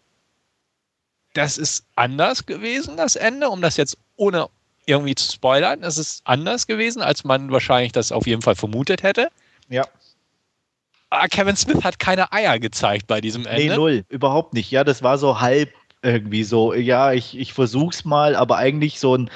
das 1.31 1.57
ist 1.57 1.85
anders 1.95 2.45
gewesen, 2.45 2.97
das 2.97 3.15
Ende, 3.15 3.47
um 3.47 3.61
das 3.61 3.77
jetzt 3.77 3.97
ohne 4.17 4.49
irgendwie 4.87 5.15
zu 5.15 5.31
spoilern. 5.31 5.81
Das 5.81 5.97
ist 5.97 6.21
anders 6.25 6.65
gewesen, 6.65 7.01
als 7.01 7.23
man 7.23 7.51
wahrscheinlich 7.51 7.91
das 7.91 8.11
auf 8.11 8.25
jeden 8.25 8.41
Fall 8.41 8.55
vermutet 8.55 9.03
hätte. 9.03 9.29
Ja. 9.69 9.85
Aber 11.09 11.23
ah, 11.23 11.27
Kevin 11.27 11.55
Smith 11.55 11.83
hat 11.83 11.99
keine 11.99 12.33
Eier 12.33 12.59
gezeigt 12.59 13.07
bei 13.07 13.21
diesem 13.21 13.45
Ende. 13.45 13.69
Nee, 13.69 13.75
null, 13.75 14.03
überhaupt 14.09 14.53
nicht. 14.53 14.71
Ja, 14.71 14.83
das 14.83 15.03
war 15.03 15.17
so 15.17 15.39
halb 15.39 15.69
irgendwie 16.01 16.43
so, 16.43 16.73
ja, 16.73 17.13
ich, 17.13 17.37
ich 17.37 17.53
versuch's 17.53 18.03
mal, 18.03 18.35
aber 18.35 18.57
eigentlich 18.57 18.99
so 18.99 19.15
ein, 19.15 19.29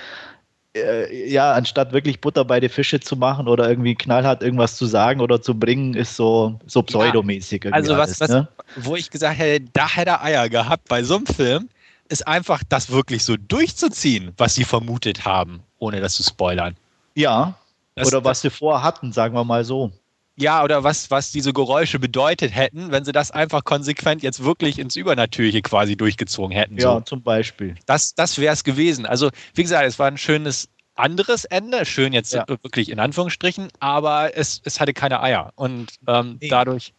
äh, 0.76 1.30
ja, 1.30 1.54
anstatt 1.54 1.94
wirklich 1.94 2.20
Butter 2.22 2.46
bei 2.46 2.60
den 2.60 2.70
Fische 2.70 3.00
zu 3.00 3.16
machen 3.16 3.48
oder 3.48 3.70
irgendwie 3.70 3.96
knallhart 3.96 4.44
irgendwas 4.44 4.76
zu 4.76 4.86
sagen 4.86 5.22
oder 5.22 5.42
zu 5.42 5.58
bringen, 5.58 5.94
ist 5.94 6.16
so, 6.16 6.60
so 6.66 6.84
pseudomäßig. 6.84 7.66
Ja, 7.66 7.72
also 7.72 7.94
was, 7.98 8.20
alles, 8.20 8.20
was 8.20 8.30
ne? 8.30 8.48
wo 8.76 8.96
ich 8.96 9.10
gesagt 9.10 9.38
hätte, 9.38 9.66
da 9.74 9.90
hätte 9.90 10.12
er 10.12 10.24
Eier 10.24 10.50
gehabt 10.50 10.88
bei 10.90 11.04
so 11.04 11.16
einem 11.16 11.26
Film, 11.26 11.70
ist 12.12 12.28
einfach 12.28 12.62
das 12.68 12.92
wirklich 12.92 13.24
so 13.24 13.38
durchzuziehen, 13.38 14.34
was 14.38 14.56
sie 14.56 14.66
vermutet 14.66 15.26
haben, 15.26 15.64
ohne 15.80 16.02
das 16.02 16.16
zu 16.16 16.24
spoilern. 16.24 16.76
Ja. 17.16 17.56
Das, 17.96 18.08
oder 18.08 18.24
was 18.24 18.42
sie 18.42 18.50
vorhatten, 18.50 19.12
sagen 19.12 19.34
wir 19.34 19.44
mal 19.44 19.66
so. 19.66 19.92
Ja, 20.38 20.64
oder 20.64 20.84
was, 20.84 21.12
was 21.12 21.32
diese 21.32 21.54
Geräusche 21.54 22.00
bedeutet 22.00 22.56
hätten, 22.56 22.92
wenn 22.92 23.06
sie 23.06 23.12
das 23.12 23.32
einfach 23.32 23.64
konsequent 23.64 24.24
jetzt 24.24 24.44
wirklich 24.44 24.80
ins 24.80 24.96
Übernatürliche 24.96 25.62
quasi 25.62 25.96
durchgezogen 25.96 26.56
hätten. 26.56 26.78
Ja, 26.78 26.96
so. 26.96 27.02
zum 27.02 27.22
Beispiel. 27.22 27.76
Das, 27.86 28.16
das 28.16 28.38
wäre 28.38 28.54
es 28.54 28.64
gewesen. 28.64 29.06
Also, 29.06 29.30
wie 29.54 29.62
gesagt, 29.62 29.86
es 29.86 30.00
war 30.00 30.08
ein 30.08 30.18
schönes 30.18 30.70
anderes 30.96 31.46
Ende, 31.46 31.86
schön 31.86 32.14
jetzt 32.14 32.34
ja. 32.34 32.46
wirklich 32.48 32.90
in 32.90 33.00
Anführungsstrichen, 33.00 33.70
aber 33.80 34.36
es, 34.36 34.62
es 34.64 34.80
hatte 34.80 34.94
keine 34.94 35.22
Eier. 35.22 35.52
Und 35.56 35.94
ähm, 36.08 36.38
nee. 36.42 36.48
dadurch 36.48 36.94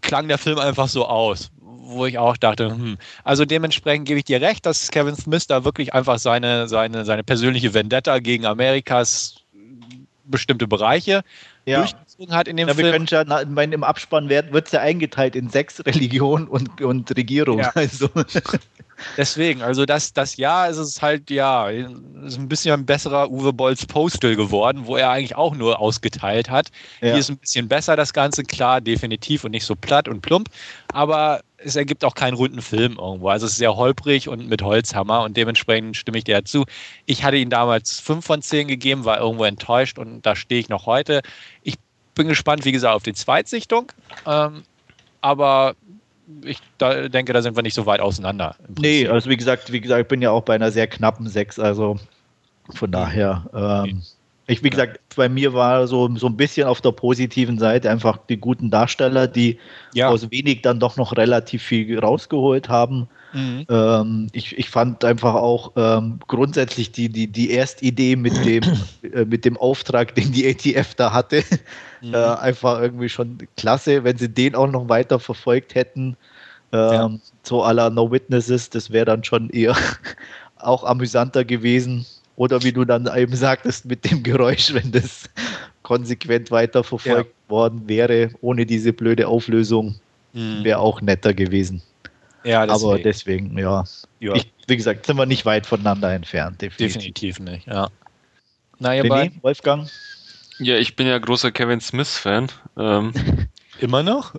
klang 0.00 0.28
der 0.28 0.38
Film 0.38 0.58
einfach 0.58 0.88
so 0.88 1.06
aus, 1.06 1.50
wo 1.82 2.06
ich 2.06 2.18
auch 2.18 2.36
dachte, 2.36 2.70
hm. 2.70 2.98
also 3.24 3.44
dementsprechend 3.44 4.06
gebe 4.06 4.18
ich 4.18 4.24
dir 4.24 4.40
recht, 4.40 4.66
dass 4.66 4.90
Kevin 4.90 5.16
Smith 5.16 5.46
da 5.46 5.64
wirklich 5.64 5.94
einfach 5.94 6.18
seine, 6.18 6.68
seine, 6.68 7.04
seine 7.04 7.24
persönliche 7.24 7.74
Vendetta 7.74 8.18
gegen 8.18 8.46
Amerikas 8.46 9.36
bestimmte 10.24 10.68
Bereiche 10.68 11.22
ja. 11.66 11.86
Durchgezogen 12.20 12.36
hat 12.36 12.48
in 12.48 12.56
dem 12.56 12.68
ja, 12.68 12.74
Film. 12.74 12.86
Wir 12.86 12.92
können 12.92 13.06
ja, 13.08 13.24
na, 13.26 13.44
mein, 13.46 13.72
im 13.72 13.84
Abspann 13.84 14.28
wird 14.28 14.66
es 14.66 14.72
ja 14.72 14.80
eingeteilt 14.80 15.36
in 15.36 15.48
sechs 15.48 15.84
Religionen 15.84 16.46
und, 16.48 16.80
und 16.80 17.16
Regierung. 17.16 17.58
Ja. 17.58 17.72
Also. 17.74 18.08
Deswegen, 19.16 19.62
also 19.62 19.86
das, 19.86 20.12
das 20.12 20.36
Jahr 20.36 20.68
ist 20.68 20.76
es 20.76 21.00
halt, 21.00 21.30
ja, 21.30 21.70
ist 21.70 22.38
ein 22.38 22.48
bisschen 22.48 22.74
ein 22.74 22.84
besserer 22.84 23.30
Uwe 23.30 23.50
Bolls 23.50 23.86
Postal 23.86 24.36
geworden, 24.36 24.82
wo 24.84 24.96
er 24.96 25.08
eigentlich 25.08 25.36
auch 25.36 25.54
nur 25.54 25.80
ausgeteilt 25.80 26.50
hat. 26.50 26.68
Ja. 27.00 27.12
Hier 27.12 27.16
ist 27.16 27.30
ein 27.30 27.38
bisschen 27.38 27.66
besser 27.66 27.96
das 27.96 28.12
Ganze, 28.12 28.42
klar, 28.42 28.82
definitiv 28.82 29.44
und 29.44 29.52
nicht 29.52 29.64
so 29.64 29.74
platt 29.74 30.06
und 30.06 30.20
plump, 30.20 30.50
aber 30.92 31.40
es 31.56 31.76
ergibt 31.76 32.04
auch 32.04 32.14
keinen 32.14 32.34
runden 32.34 32.60
Film 32.60 32.98
irgendwo. 32.98 33.30
Also 33.30 33.46
es 33.46 33.52
ist 33.52 33.58
sehr 33.58 33.74
holprig 33.74 34.28
und 34.28 34.46
mit 34.46 34.60
Holzhammer 34.60 35.22
und 35.22 35.34
dementsprechend 35.34 35.96
stimme 35.96 36.18
ich 36.18 36.24
dir 36.24 36.36
dazu. 36.36 36.66
Ich 37.06 37.24
hatte 37.24 37.38
ihn 37.38 37.48
damals 37.48 38.00
5 38.00 38.22
von 38.22 38.42
10 38.42 38.68
gegeben, 38.68 39.06
war 39.06 39.18
irgendwo 39.18 39.44
enttäuscht 39.44 39.98
und 39.98 40.26
da 40.26 40.36
stehe 40.36 40.60
ich 40.60 40.68
noch 40.68 40.84
heute. 40.84 41.22
Ich 41.62 41.76
bin 42.14 42.28
gespannt, 42.28 42.64
wie 42.64 42.72
gesagt, 42.72 42.94
auf 42.94 43.02
die 43.02 43.14
Zweitsichtung. 43.14 43.92
Ähm, 44.26 44.62
aber 45.20 45.74
ich 46.44 46.58
da 46.78 47.08
denke, 47.08 47.32
da 47.32 47.42
sind 47.42 47.56
wir 47.56 47.62
nicht 47.62 47.74
so 47.74 47.86
weit 47.86 48.00
auseinander. 48.00 48.56
Nee, 48.78 49.06
also 49.08 49.30
wie 49.30 49.36
gesagt, 49.36 49.72
wie 49.72 49.80
gesagt, 49.80 50.02
ich 50.02 50.08
bin 50.08 50.22
ja 50.22 50.30
auch 50.30 50.42
bei 50.42 50.54
einer 50.54 50.70
sehr 50.70 50.86
knappen 50.86 51.28
6, 51.28 51.58
also 51.58 51.98
von 52.74 52.90
daher. 52.90 53.44
Ähm, 53.54 54.02
ich, 54.46 54.62
wie 54.64 54.70
gesagt, 54.70 55.00
bei 55.14 55.28
mir 55.28 55.54
war 55.54 55.86
so, 55.86 56.12
so 56.16 56.26
ein 56.26 56.36
bisschen 56.36 56.66
auf 56.66 56.80
der 56.80 56.92
positiven 56.92 57.58
Seite 57.58 57.90
einfach 57.90 58.18
die 58.28 58.36
guten 58.36 58.70
Darsteller, 58.70 59.28
die 59.28 59.58
ja. 59.94 60.08
aus 60.08 60.30
wenig 60.30 60.62
dann 60.62 60.80
doch 60.80 60.96
noch 60.96 61.16
relativ 61.16 61.62
viel 61.62 61.98
rausgeholt 61.98 62.68
haben. 62.68 63.08
Mhm. 63.32 63.66
Ähm, 63.68 64.26
ich, 64.32 64.58
ich 64.58 64.70
fand 64.70 65.04
einfach 65.04 65.34
auch 65.34 65.72
ähm, 65.76 66.18
grundsätzlich 66.26 66.92
die, 66.92 67.08
die, 67.08 67.26
die 67.26 67.50
Erstidee 67.50 68.16
mit 68.16 68.44
dem, 68.44 68.62
äh, 69.14 69.24
mit 69.24 69.44
dem 69.44 69.56
Auftrag, 69.56 70.14
den 70.14 70.32
die 70.32 70.48
ATF 70.48 70.94
da 70.94 71.12
hatte, 71.12 71.44
mhm. 72.00 72.14
äh, 72.14 72.16
einfach 72.16 72.80
irgendwie 72.80 73.08
schon 73.08 73.38
klasse. 73.56 74.04
Wenn 74.04 74.18
sie 74.18 74.28
den 74.28 74.54
auch 74.54 74.70
noch 74.70 74.88
weiter 74.88 75.20
verfolgt 75.20 75.74
hätten, 75.74 76.16
ähm, 76.72 76.92
ja. 76.92 77.10
so 77.42 77.62
aller 77.62 77.90
No 77.90 78.10
Witnesses, 78.10 78.70
das 78.70 78.90
wäre 78.90 79.06
dann 79.06 79.24
schon 79.24 79.50
eher 79.50 79.76
auch 80.56 80.84
amüsanter 80.84 81.44
gewesen. 81.44 82.06
Oder 82.36 82.62
wie 82.62 82.72
du 82.72 82.84
dann 82.84 83.08
eben 83.14 83.36
sagtest, 83.36 83.84
mit 83.84 84.10
dem 84.10 84.22
Geräusch, 84.22 84.72
wenn 84.72 84.92
das 84.92 85.28
konsequent 85.82 86.50
weiterverfolgt 86.50 87.30
ja. 87.30 87.50
worden 87.50 87.82
wäre, 87.86 88.30
ohne 88.40 88.64
diese 88.64 88.92
blöde 88.92 89.28
Auflösung, 89.28 89.96
mhm. 90.32 90.64
wäre 90.64 90.78
auch 90.78 91.02
netter 91.02 91.34
gewesen. 91.34 91.82
Ja, 92.44 92.66
deswegen. 92.66 92.84
Aber 92.84 92.98
deswegen, 92.98 93.58
ja. 93.58 93.84
ja. 94.20 94.34
Ich, 94.34 94.52
wie 94.66 94.76
gesagt, 94.76 95.06
sind 95.06 95.16
wir 95.16 95.26
nicht 95.26 95.44
weit 95.44 95.66
voneinander 95.66 96.12
entfernt. 96.12 96.60
Definitiv, 96.62 96.94
definitiv 96.94 97.40
nicht, 97.40 97.66
ja. 97.66 97.88
Naja, 98.78 99.02
René, 99.02 99.32
Wolfgang? 99.42 99.90
Ja, 100.58 100.76
ich 100.76 100.96
bin 100.96 101.06
ja 101.06 101.18
großer 101.18 101.52
Kevin 101.52 101.80
Smith-Fan. 101.80 102.48
Ähm, 102.78 103.12
Immer 103.80 104.02
noch? 104.02 104.34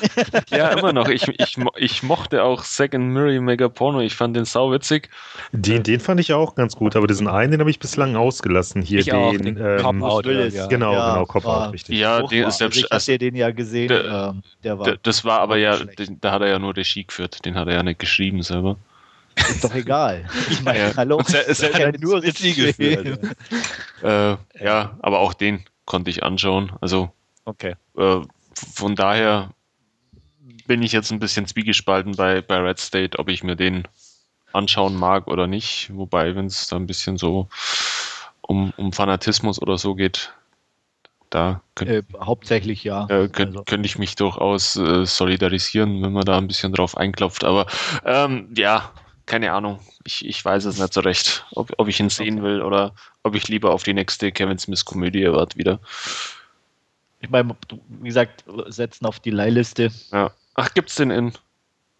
ja, 0.50 0.70
immer 0.70 0.94
noch. 0.94 1.08
Ich, 1.08 1.28
ich, 1.28 1.58
ich 1.76 2.02
mochte 2.02 2.42
auch 2.42 2.64
Second 2.64 3.12
Murray 3.12 3.38
Mega 3.38 3.68
Porno. 3.68 4.00
Ich 4.00 4.14
fand 4.14 4.34
den 4.34 4.46
sauwitzig. 4.46 5.10
Den, 5.52 5.82
den 5.82 6.00
fand 6.00 6.20
ich 6.20 6.32
auch 6.32 6.54
ganz 6.54 6.74
gut, 6.74 6.96
aber 6.96 7.06
diesen 7.06 7.28
einen, 7.28 7.52
den 7.52 7.60
habe 7.60 7.70
ich 7.70 7.78
bislang 7.78 8.16
ausgelassen. 8.16 8.80
Hier 8.80 9.00
ich 9.00 9.06
den, 9.06 9.14
auch, 9.14 9.32
den 9.32 9.58
ähm, 9.58 10.00
Cop-Out. 10.00 10.26
Ja. 10.26 10.66
Genau, 10.68 10.94
ja, 10.94 11.14
genau, 11.14 11.26
Cop-Out, 11.26 11.72
richtig. 11.74 11.98
Ja, 11.98 12.22
den 12.22 12.48
ist 12.48 12.58
selbst, 12.58 12.78
ich 12.78 12.90
hatte 12.90 13.18
den 13.18 13.36
ja 13.36 13.50
gesehen. 13.50 13.88
Der, 13.88 14.04
ähm, 14.04 14.42
der 14.64 14.78
war 14.78 14.96
das 15.02 15.24
war 15.24 15.40
aber 15.40 15.58
ja, 15.58 15.76
den, 15.76 16.18
da 16.20 16.32
hat 16.32 16.40
er 16.40 16.48
ja 16.48 16.58
nur 16.58 16.74
Regie 16.74 17.04
geführt. 17.04 17.44
Den 17.44 17.56
hat 17.56 17.68
er 17.68 17.74
ja 17.74 17.82
nicht 17.82 17.98
geschrieben 17.98 18.42
selber. 18.42 18.76
Ist 19.36 19.64
doch 19.64 19.74
egal. 19.74 20.24
Ich 20.50 20.62
meine, 20.62 20.78
ja. 20.78 20.96
hallo. 20.96 21.20
Es, 21.20 21.34
es, 21.34 21.62
es 21.62 21.74
hat 21.74 21.78
ja 21.78 21.92
nur 21.98 22.22
Regie 22.22 22.54
geführt. 22.54 23.18
äh, 24.02 24.36
ja, 24.64 24.96
aber 25.00 25.18
auch 25.18 25.34
den 25.34 25.64
konnte 25.84 26.10
ich 26.10 26.22
anschauen. 26.22 26.72
Also, 26.80 27.10
okay. 27.44 27.74
Äh, 27.98 28.20
von 28.74 28.94
daher 28.96 29.50
bin 30.66 30.82
ich 30.82 30.92
jetzt 30.92 31.10
ein 31.12 31.18
bisschen 31.18 31.46
zwiegespalten 31.46 32.16
bei, 32.16 32.42
bei 32.42 32.58
Red 32.58 32.78
State, 32.78 33.18
ob 33.18 33.28
ich 33.28 33.42
mir 33.42 33.56
den 33.56 33.88
anschauen 34.52 34.96
mag 34.96 35.26
oder 35.26 35.46
nicht. 35.46 35.90
Wobei, 35.94 36.34
wenn 36.34 36.46
es 36.46 36.68
da 36.68 36.76
ein 36.76 36.86
bisschen 36.86 37.16
so 37.16 37.48
um, 38.42 38.72
um 38.76 38.92
Fanatismus 38.92 39.60
oder 39.60 39.78
so 39.78 39.94
geht, 39.94 40.32
Da 41.30 41.62
könnt, 41.74 41.90
äh, 41.90 42.02
hauptsächlich 42.20 42.84
ja. 42.84 43.04
Äh, 43.04 43.28
könnt, 43.28 43.52
also. 43.52 43.64
Könnte 43.64 43.86
ich 43.86 43.98
mich 43.98 44.16
durchaus 44.16 44.76
äh, 44.76 45.04
solidarisieren, 45.04 46.02
wenn 46.02 46.12
man 46.12 46.24
da 46.24 46.38
ein 46.38 46.46
bisschen 46.48 46.72
drauf 46.72 46.96
einklopft. 46.96 47.44
Aber 47.44 47.66
ähm, 48.04 48.52
ja, 48.56 48.90
keine 49.26 49.52
Ahnung. 49.52 49.80
Ich, 50.04 50.24
ich 50.24 50.42
weiß 50.42 50.64
es 50.64 50.78
nicht 50.78 50.92
so 50.92 51.00
recht, 51.00 51.44
ob, 51.52 51.72
ob 51.76 51.88
ich 51.88 52.00
ihn 52.00 52.08
sehen 52.08 52.42
will 52.42 52.62
oder 52.62 52.94
ob 53.22 53.34
ich 53.34 53.48
lieber 53.48 53.72
auf 53.72 53.82
die 53.82 53.94
nächste 53.94 54.32
Kevin 54.32 54.58
Smith-Komödie 54.58 55.30
warte 55.30 55.58
wieder. 55.58 55.80
Ich 57.20 57.30
meine, 57.30 57.56
wie 57.88 58.08
gesagt, 58.08 58.44
setzen 58.68 59.06
auf 59.06 59.20
die 59.20 59.30
Leihliste. 59.30 59.90
Ja. 60.12 60.30
Ach, 60.54 60.72
gibt's 60.74 60.94
den 60.94 61.10
in? 61.10 61.32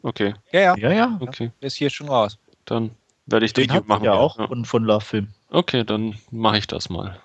Okay. 0.03 0.35
Ja, 0.53 0.61
ja. 0.61 0.77
Ja, 0.77 0.93
ja. 0.93 1.19
Okay. 1.21 1.51
Ist 1.61 1.77
hier 1.77 1.91
schon 1.91 2.09
raus. 2.09 2.39
Dann 2.65 2.91
werde 3.27 3.47
ich 3.47 3.53
den 3.53 3.69
machen. 3.87 4.05
Ja, 4.05 4.13
auch 4.13 4.39
ja. 4.39 4.45
und 4.45 4.67
von 4.67 4.85
Love 4.85 5.05
Film. 5.05 5.29
Okay, 5.51 5.85
dann 5.85 6.17
mache 6.31 6.59
ich 6.59 6.67
das 6.67 6.89
mal. 6.89 7.19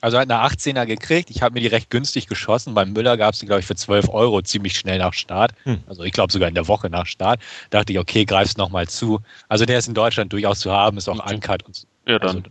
Also 0.00 0.18
hat 0.18 0.30
eine 0.30 0.44
18er 0.44 0.86
gekriegt. 0.86 1.30
Ich 1.30 1.42
habe 1.42 1.54
mir 1.54 1.60
die 1.60 1.66
recht 1.66 1.90
günstig 1.90 2.28
geschossen. 2.28 2.72
Beim 2.74 2.92
Müller 2.92 3.16
gab 3.16 3.34
es 3.34 3.40
die, 3.40 3.46
glaube 3.46 3.60
ich, 3.60 3.66
für 3.66 3.74
12 3.74 4.08
Euro 4.10 4.42
ziemlich 4.42 4.78
schnell 4.78 4.98
nach 4.98 5.12
Start. 5.12 5.52
Hm. 5.64 5.82
Also 5.88 6.04
ich 6.04 6.12
glaube 6.12 6.32
sogar 6.32 6.48
in 6.48 6.54
der 6.54 6.68
Woche 6.68 6.88
nach 6.88 7.06
Start. 7.06 7.40
Dachte 7.70 7.92
ich, 7.92 7.98
okay, 7.98 8.24
greif's 8.24 8.56
nochmal 8.56 8.86
zu. 8.86 9.20
Also 9.48 9.64
der 9.64 9.78
ist 9.78 9.88
in 9.88 9.94
Deutschland 9.94 10.32
durchaus 10.32 10.60
zu 10.60 10.70
haben, 10.70 10.98
ist 10.98 11.08
auch 11.08 11.18
okay. 11.18 11.34
uncut. 11.34 11.64
Und, 11.64 11.86
ja, 12.06 12.18
dann 12.18 12.36
also, 12.36 12.50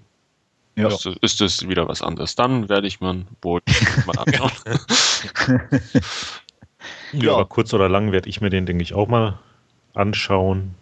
ja. 0.78 0.90
ist 1.22 1.42
das 1.42 1.68
wieder 1.68 1.88
was 1.88 2.02
anderes. 2.02 2.36
Dann 2.36 2.70
werde 2.70 2.88
ich 2.88 3.02
mir 3.02 3.26
wohl 3.42 3.62
mal 4.06 4.18
anschauen. 4.20 4.52
ja, 7.14 7.34
aber 7.34 7.46
kurz 7.46 7.74
oder 7.74 7.90
lang 7.90 8.12
werde 8.12 8.30
ich 8.30 8.42
mir 8.42 8.50
den, 8.50 8.66
denke 8.66 8.84
ich, 8.84 8.94
auch 8.94 9.08
mal 9.08 9.40
anschauen. 9.94 10.76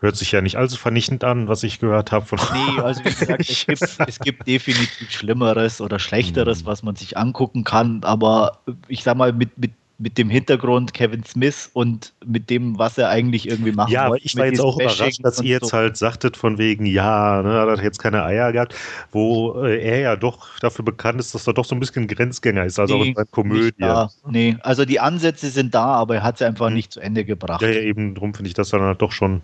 Hört 0.00 0.16
sich 0.16 0.32
ja 0.32 0.40
nicht 0.40 0.56
allzu 0.56 0.76
vernichtend 0.76 1.22
an, 1.22 1.48
was 1.48 1.62
ich 1.62 1.78
gehört 1.78 2.12
habe. 2.12 2.26
Von 2.26 2.38
nee, 2.52 2.80
also 2.82 3.04
wie 3.04 3.14
gesagt, 3.14 3.48
es 3.48 3.66
gibt, 3.66 4.08
es 4.08 4.18
gibt 4.18 4.46
definitiv 4.46 5.10
Schlimmeres 5.10 5.80
oder 5.80 5.98
Schlechteres, 5.98 6.62
mhm. 6.62 6.66
was 6.66 6.82
man 6.82 6.96
sich 6.96 7.16
angucken 7.16 7.64
kann. 7.64 8.02
Aber 8.02 8.58
ich 8.88 9.04
sag 9.04 9.16
mal, 9.16 9.32
mit, 9.32 9.56
mit 9.58 9.72
mit 10.02 10.18
dem 10.18 10.28
Hintergrund 10.30 10.94
Kevin 10.94 11.24
Smith 11.24 11.70
und 11.72 12.12
mit 12.24 12.50
dem, 12.50 12.76
was 12.76 12.98
er 12.98 13.08
eigentlich 13.08 13.48
irgendwie 13.48 13.70
machen 13.70 13.92
ja, 13.92 14.08
wollte. 14.08 14.24
Ja, 14.24 14.26
ich 14.26 14.36
war 14.36 14.46
jetzt 14.46 14.60
auch 14.60 14.76
überrascht, 14.78 15.20
dass 15.22 15.40
ihr 15.40 15.50
jetzt 15.50 15.68
so. 15.68 15.76
halt 15.76 15.96
sagtet 15.96 16.36
von 16.36 16.58
wegen, 16.58 16.86
ja, 16.86 17.40
ne, 17.40 17.52
hat 17.52 17.68
er 17.68 17.82
jetzt 17.84 18.00
keine 18.00 18.24
Eier 18.24 18.52
gehabt, 18.52 18.74
wo 19.12 19.62
äh, 19.62 19.80
er 19.80 20.00
ja 20.00 20.16
doch 20.16 20.58
dafür 20.58 20.84
bekannt 20.84 21.20
ist, 21.20 21.36
dass 21.36 21.46
er 21.46 21.54
doch 21.54 21.64
so 21.64 21.76
ein 21.76 21.80
bisschen 21.80 22.08
Grenzgänger 22.08 22.64
ist, 22.64 22.80
also 22.80 22.98
nee, 22.98 23.12
bei 23.12 23.24
Komödie. 23.24 23.84
Nee, 24.26 24.56
also 24.62 24.84
die 24.84 24.98
Ansätze 24.98 25.50
sind 25.50 25.72
da, 25.72 25.84
aber 25.84 26.16
er 26.16 26.22
hat 26.24 26.38
sie 26.38 26.46
einfach 26.46 26.66
hm. 26.66 26.74
nicht 26.74 26.92
zu 26.92 26.98
Ende 26.98 27.24
gebracht. 27.24 27.62
Ja, 27.62 27.68
ja 27.68 27.80
eben 27.80 28.16
drum 28.16 28.34
finde 28.34 28.48
ich 28.48 28.54
das 28.54 28.70
dann 28.70 28.80
halt 28.80 29.00
doch 29.00 29.12
schon 29.12 29.42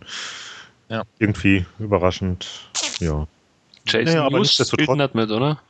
ja. 0.88 1.05
irgendwie 1.21 1.66
überraschend. 1.79 2.68
Ja. 2.99 3.29
Jason 3.87 4.05
naja, 4.05 4.27
aber 4.27 4.38
News 4.38 4.55
spielt 4.55 4.90
nicht 4.90 5.14
mit, 5.14 5.31
oder? 5.31 5.61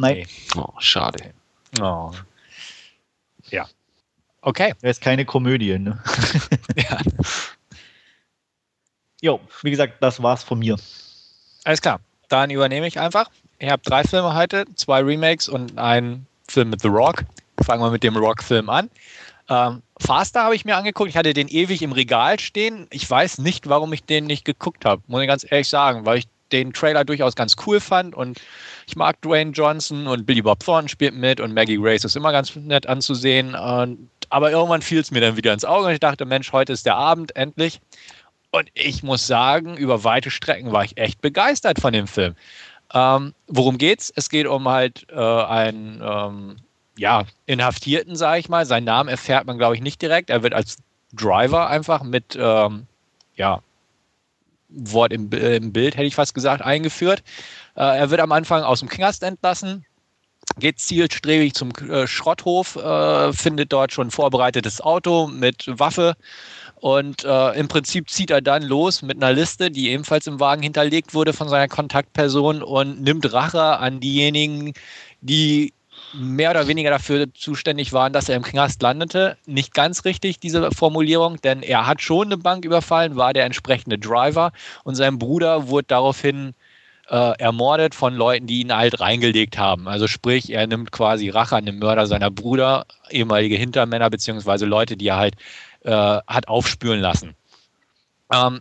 Nein. 0.00 0.26
Oh, 0.56 0.72
schade. 0.78 1.32
Oh. 1.80 2.10
Okay. 4.42 4.74
Er 4.80 4.90
ist 4.90 5.00
keine 5.00 5.24
Komödie, 5.24 5.78
ne? 5.78 6.02
ja. 6.76 6.98
Jo, 9.20 9.40
wie 9.62 9.70
gesagt, 9.70 9.94
das 10.00 10.22
war's 10.22 10.42
von 10.42 10.58
mir. 10.58 10.76
Alles 11.64 11.82
klar. 11.82 12.00
Dann 12.28 12.50
übernehme 12.50 12.86
ich 12.86 12.98
einfach. 12.98 13.28
Ich 13.58 13.68
habe 13.68 13.82
drei 13.84 14.04
Filme 14.04 14.34
heute, 14.34 14.64
zwei 14.76 15.02
Remakes 15.02 15.48
und 15.48 15.76
einen 15.78 16.26
Film 16.48 16.70
mit 16.70 16.80
The 16.80 16.88
Rock. 16.88 17.24
Fangen 17.62 17.82
wir 17.82 17.90
mit 17.90 18.02
dem 18.02 18.16
Rock-Film 18.16 18.70
an. 18.70 18.88
Ähm, 19.50 19.82
Faster 19.98 20.44
habe 20.44 20.54
ich 20.54 20.64
mir 20.64 20.76
angeguckt. 20.76 21.10
Ich 21.10 21.16
hatte 21.16 21.34
den 21.34 21.48
ewig 21.48 21.82
im 21.82 21.92
Regal 21.92 22.38
stehen. 22.40 22.86
Ich 22.90 23.10
weiß 23.10 23.38
nicht, 23.38 23.68
warum 23.68 23.92
ich 23.92 24.04
den 24.04 24.24
nicht 24.24 24.44
geguckt 24.44 24.84
habe, 24.86 25.02
muss 25.08 25.20
ich 25.20 25.28
ganz 25.28 25.44
ehrlich 25.50 25.68
sagen, 25.68 26.06
weil 26.06 26.18
ich 26.18 26.28
den 26.52 26.72
Trailer 26.72 27.04
durchaus 27.04 27.36
ganz 27.36 27.56
cool 27.66 27.80
fand 27.80 28.14
und 28.14 28.40
ich 28.86 28.96
mag 28.96 29.20
Dwayne 29.20 29.52
Johnson 29.52 30.06
und 30.06 30.26
Billy 30.26 30.42
Bob 30.42 30.60
Thornton 30.64 30.88
spielt 30.88 31.14
mit 31.14 31.40
und 31.40 31.54
Maggie 31.54 31.76
Grace 31.76 32.04
ist 32.04 32.16
immer 32.16 32.32
ganz 32.32 32.56
nett 32.56 32.86
anzusehen. 32.86 33.54
Und, 33.54 34.08
aber 34.30 34.50
irgendwann 34.50 34.82
fiel 34.82 35.00
es 35.00 35.10
mir 35.10 35.20
dann 35.20 35.36
wieder 35.36 35.52
ins 35.52 35.64
Auge 35.64 35.86
und 35.86 35.92
ich 35.92 36.00
dachte, 36.00 36.24
Mensch, 36.24 36.52
heute 36.52 36.72
ist 36.72 36.86
der 36.86 36.96
Abend 36.96 37.36
endlich. 37.36 37.80
Und 38.52 38.68
ich 38.74 39.02
muss 39.02 39.26
sagen, 39.26 39.76
über 39.76 40.02
weite 40.02 40.30
Strecken 40.30 40.72
war 40.72 40.84
ich 40.84 40.96
echt 40.96 41.20
begeistert 41.20 41.80
von 41.80 41.92
dem 41.92 42.06
Film. 42.06 42.34
Ähm, 42.92 43.34
worum 43.46 43.78
geht's? 43.78 44.12
Es 44.14 44.28
geht 44.28 44.46
um 44.46 44.68
halt 44.68 45.06
äh, 45.10 45.14
einen 45.14 46.00
ähm, 46.02 46.56
ja, 46.96 47.24
Inhaftierten, 47.46 48.16
sage 48.16 48.40
ich 48.40 48.48
mal. 48.48 48.66
Seinen 48.66 48.84
Namen 48.84 49.08
erfährt 49.08 49.46
man, 49.46 49.58
glaube 49.58 49.76
ich, 49.76 49.80
nicht 49.80 50.02
direkt. 50.02 50.30
Er 50.30 50.42
wird 50.42 50.54
als 50.54 50.78
Driver 51.12 51.68
einfach 51.68 52.02
mit 52.02 52.36
ähm, 52.40 52.86
ja, 53.36 53.62
Wort 54.68 55.12
im, 55.12 55.30
im, 55.32 55.72
Bild, 55.72 55.96
hätte 55.96 56.06
ich 56.06 56.14
fast 56.14 56.34
gesagt, 56.34 56.62
eingeführt. 56.62 57.22
Äh, 57.76 57.98
er 57.98 58.10
wird 58.10 58.20
am 58.20 58.32
Anfang 58.32 58.62
aus 58.62 58.80
dem 58.80 58.88
Knast 58.88 59.22
entlassen, 59.22 59.84
geht 60.58 60.78
zielstrebig 60.78 61.54
zum 61.54 61.70
äh, 61.88 62.06
Schrotthof, 62.06 62.76
äh, 62.76 63.32
findet 63.32 63.72
dort 63.72 63.92
schon 63.92 64.08
ein 64.08 64.10
vorbereitetes 64.10 64.80
Auto 64.80 65.26
mit 65.26 65.66
Waffe 65.66 66.14
und 66.76 67.24
äh, 67.24 67.58
im 67.58 67.68
Prinzip 67.68 68.08
zieht 68.08 68.30
er 68.30 68.40
dann 68.40 68.62
los 68.62 69.02
mit 69.02 69.22
einer 69.22 69.32
Liste, 69.32 69.70
die 69.70 69.90
ebenfalls 69.90 70.26
im 70.26 70.40
Wagen 70.40 70.62
hinterlegt 70.62 71.14
wurde 71.14 71.32
von 71.32 71.48
seiner 71.48 71.68
Kontaktperson 71.68 72.62
und 72.62 73.02
nimmt 73.02 73.32
Rache 73.32 73.78
an 73.78 74.00
diejenigen, 74.00 74.72
die 75.20 75.72
mehr 76.14 76.50
oder 76.50 76.66
weniger 76.66 76.90
dafür 76.90 77.32
zuständig 77.34 77.92
waren, 77.92 78.12
dass 78.12 78.28
er 78.28 78.36
im 78.36 78.42
Knast 78.42 78.82
landete. 78.82 79.36
Nicht 79.46 79.74
ganz 79.74 80.04
richtig, 80.04 80.40
diese 80.40 80.70
Formulierung, 80.72 81.36
denn 81.42 81.62
er 81.62 81.86
hat 81.86 82.00
schon 82.00 82.28
eine 82.28 82.38
Bank 82.38 82.64
überfallen, 82.64 83.16
war 83.16 83.32
der 83.32 83.44
entsprechende 83.44 83.98
Driver 83.98 84.52
und 84.82 84.94
sein 84.94 85.18
Bruder 85.18 85.68
wurde 85.68 85.86
daraufhin 85.88 86.48
äh, 86.48 86.69
ermordet 87.16 87.94
von 87.94 88.14
Leuten, 88.14 88.46
die 88.46 88.60
ihn 88.60 88.74
halt 88.74 89.00
reingelegt 89.00 89.58
haben. 89.58 89.88
Also 89.88 90.06
sprich, 90.06 90.50
er 90.50 90.66
nimmt 90.66 90.92
quasi 90.92 91.28
Rache 91.28 91.56
an 91.56 91.66
dem 91.66 91.78
Mörder 91.78 92.06
seiner 92.06 92.30
Brüder, 92.30 92.86
ehemalige 93.10 93.56
Hintermänner, 93.56 94.10
beziehungsweise 94.10 94.64
Leute, 94.66 94.96
die 94.96 95.08
er 95.08 95.16
halt 95.16 95.34
äh, 95.82 95.90
hat 96.26 96.48
aufspüren 96.48 97.00
lassen. 97.00 97.34
Ähm, 98.32 98.60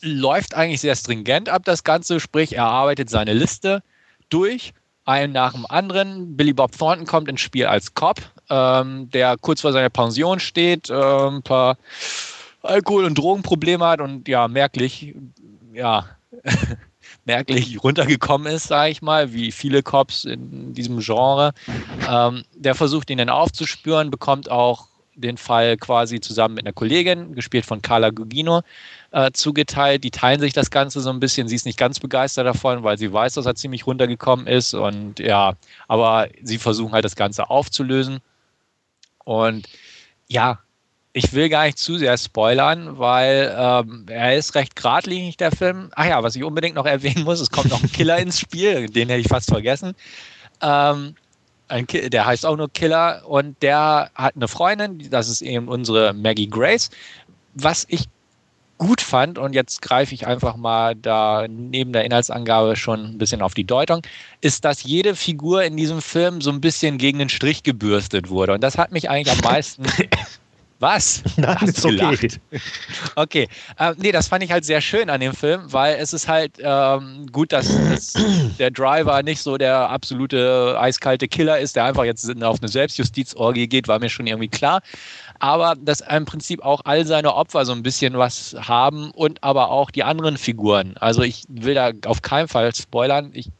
läuft 0.00 0.54
eigentlich 0.54 0.80
sehr 0.80 0.96
stringent 0.96 1.48
ab, 1.48 1.62
das 1.64 1.84
Ganze, 1.84 2.20
sprich, 2.20 2.56
er 2.56 2.66
arbeitet 2.66 3.10
seine 3.10 3.32
Liste 3.32 3.82
durch 4.28 4.72
einen 5.04 5.32
nach 5.32 5.52
dem 5.52 5.66
anderen. 5.66 6.36
Billy 6.36 6.52
Bob 6.52 6.76
Thornton 6.76 7.06
kommt 7.06 7.28
ins 7.28 7.40
Spiel 7.40 7.66
als 7.66 7.94
Cop, 7.94 8.20
ähm, 8.50 9.10
der 9.10 9.36
kurz 9.40 9.60
vor 9.60 9.72
seiner 9.72 9.90
Pension 9.90 10.40
steht, 10.40 10.90
äh, 10.90 10.94
ein 10.94 11.42
paar 11.42 11.76
Alkohol- 12.62 13.04
und 13.04 13.18
Drogenprobleme 13.18 13.84
hat 13.84 14.00
und 14.00 14.28
ja, 14.28 14.46
merklich, 14.48 15.14
ja, 15.72 16.06
merklich 17.24 17.78
runtergekommen 17.82 18.52
ist, 18.52 18.68
sage 18.68 18.90
ich 18.90 19.02
mal, 19.02 19.32
wie 19.32 19.52
viele 19.52 19.82
Cops 19.82 20.24
in 20.24 20.74
diesem 20.74 20.98
Genre. 21.00 21.52
Ähm, 22.08 22.44
der 22.54 22.74
versucht 22.74 23.10
ihn 23.10 23.18
dann 23.18 23.28
aufzuspüren, 23.28 24.10
bekommt 24.10 24.50
auch 24.50 24.88
den 25.14 25.36
Fall 25.36 25.76
quasi 25.76 26.20
zusammen 26.20 26.54
mit 26.54 26.64
einer 26.64 26.72
Kollegin, 26.72 27.34
gespielt 27.34 27.66
von 27.66 27.82
Carla 27.82 28.10
Gugino, 28.10 28.62
äh, 29.10 29.30
zugeteilt. 29.32 30.04
Die 30.04 30.10
teilen 30.10 30.40
sich 30.40 30.52
das 30.52 30.70
Ganze 30.70 31.00
so 31.00 31.10
ein 31.10 31.20
bisschen. 31.20 31.48
Sie 31.48 31.54
ist 31.54 31.66
nicht 31.66 31.78
ganz 31.78 32.00
begeistert 32.00 32.46
davon, 32.46 32.82
weil 32.82 32.98
sie 32.98 33.12
weiß, 33.12 33.34
dass 33.34 33.46
er 33.46 33.54
ziemlich 33.54 33.86
runtergekommen 33.86 34.46
ist. 34.46 34.74
Und 34.74 35.18
ja, 35.18 35.54
aber 35.86 36.28
sie 36.42 36.58
versuchen 36.58 36.92
halt 36.92 37.04
das 37.04 37.16
Ganze 37.16 37.50
aufzulösen. 37.50 38.20
Und 39.24 39.68
ja, 40.28 40.60
ich 41.12 41.32
will 41.32 41.48
gar 41.48 41.64
nicht 41.64 41.78
zu 41.78 41.98
sehr 41.98 42.16
spoilern, 42.16 42.98
weil 42.98 43.54
ähm, 43.56 44.06
er 44.08 44.36
ist 44.36 44.54
recht 44.54 44.76
geradlinig, 44.76 45.36
der 45.36 45.52
Film. 45.52 45.90
Ach 45.94 46.06
ja, 46.06 46.22
was 46.22 46.36
ich 46.36 46.44
unbedingt 46.44 46.74
noch 46.74 46.86
erwähnen 46.86 47.24
muss, 47.24 47.40
es 47.40 47.50
kommt 47.50 47.70
noch 47.70 47.82
ein 47.82 47.92
Killer 47.92 48.18
ins 48.18 48.40
Spiel, 48.40 48.86
den 48.90 49.08
hätte 49.08 49.20
ich 49.20 49.28
fast 49.28 49.50
vergessen. 49.50 49.94
Ähm, 50.62 51.14
der 51.70 52.26
heißt 52.26 52.44
auch 52.44 52.56
nur 52.56 52.70
Killer 52.70 53.22
und 53.26 53.62
der 53.62 54.10
hat 54.14 54.36
eine 54.36 54.48
Freundin, 54.48 55.10
das 55.10 55.28
ist 55.28 55.40
eben 55.40 55.68
unsere 55.68 56.12
Maggie 56.12 56.48
Grace. 56.48 56.90
Was 57.54 57.86
ich 57.88 58.08
gut 58.76 59.00
fand, 59.00 59.38
und 59.38 59.54
jetzt 59.54 59.80
greife 59.80 60.12
ich 60.12 60.26
einfach 60.26 60.56
mal 60.56 60.96
da 60.96 61.46
neben 61.48 61.92
der 61.92 62.04
Inhaltsangabe 62.04 62.76
schon 62.76 63.04
ein 63.04 63.18
bisschen 63.18 63.40
auf 63.40 63.54
die 63.54 63.64
Deutung, 63.64 64.02
ist, 64.40 64.64
dass 64.64 64.82
jede 64.82 65.14
Figur 65.14 65.62
in 65.62 65.76
diesem 65.76 66.02
Film 66.02 66.40
so 66.40 66.50
ein 66.50 66.60
bisschen 66.60 66.98
gegen 66.98 67.18
den 67.18 67.28
Strich 67.28 67.62
gebürstet 67.62 68.28
wurde. 68.28 68.54
Und 68.54 68.60
das 68.62 68.76
hat 68.76 68.90
mich 68.92 69.08
eigentlich 69.08 69.32
am 69.32 69.44
meisten 69.52 69.84
Was? 70.82 71.22
Nein, 71.36 71.60
Hast 71.60 71.78
ist 71.78 71.84
okay. 71.84 72.28
Okay. 73.14 73.48
Ähm, 73.78 73.94
nee, 73.98 74.10
das 74.10 74.26
fand 74.26 74.42
ich 74.42 74.50
halt 74.50 74.64
sehr 74.64 74.80
schön 74.80 75.10
an 75.10 75.20
dem 75.20 75.32
Film, 75.32 75.72
weil 75.72 75.94
es 76.00 76.12
ist 76.12 76.26
halt 76.26 76.54
ähm, 76.58 77.28
gut, 77.30 77.52
dass, 77.52 77.68
dass, 77.88 78.14
der 78.58 78.72
Driver 78.72 79.22
nicht 79.22 79.40
so 79.42 79.56
der 79.56 79.88
absolute 79.90 80.76
eiskalte 80.76 81.28
Killer 81.28 81.60
ist, 81.60 81.76
der 81.76 81.84
einfach 81.84 82.02
jetzt 82.02 82.28
auf 82.42 82.60
eine 82.60 82.68
Selbstjustizorgie 82.68 83.68
geht, 83.68 83.86
war 83.86 84.00
mir 84.00 84.08
schon 84.08 84.26
irgendwie 84.26 84.48
klar. 84.48 84.82
Aber 85.38 85.76
dass 85.80 86.00
im 86.00 86.24
Prinzip 86.24 86.64
auch 86.64 86.80
all 86.84 87.06
seine 87.06 87.32
Opfer 87.32 87.64
so 87.64 87.70
ein 87.70 87.84
bisschen 87.84 88.18
was 88.18 88.56
haben 88.58 89.12
und 89.12 89.44
aber 89.44 89.70
auch 89.70 89.92
die 89.92 90.02
anderen 90.02 90.36
Figuren. 90.36 90.96
Also 90.98 91.22
ich 91.22 91.44
will 91.48 91.74
da 91.74 91.92
auf 92.06 92.22
keinen 92.22 92.48
Fall 92.48 92.74
spoilern. 92.74 93.30
Ich 93.34 93.50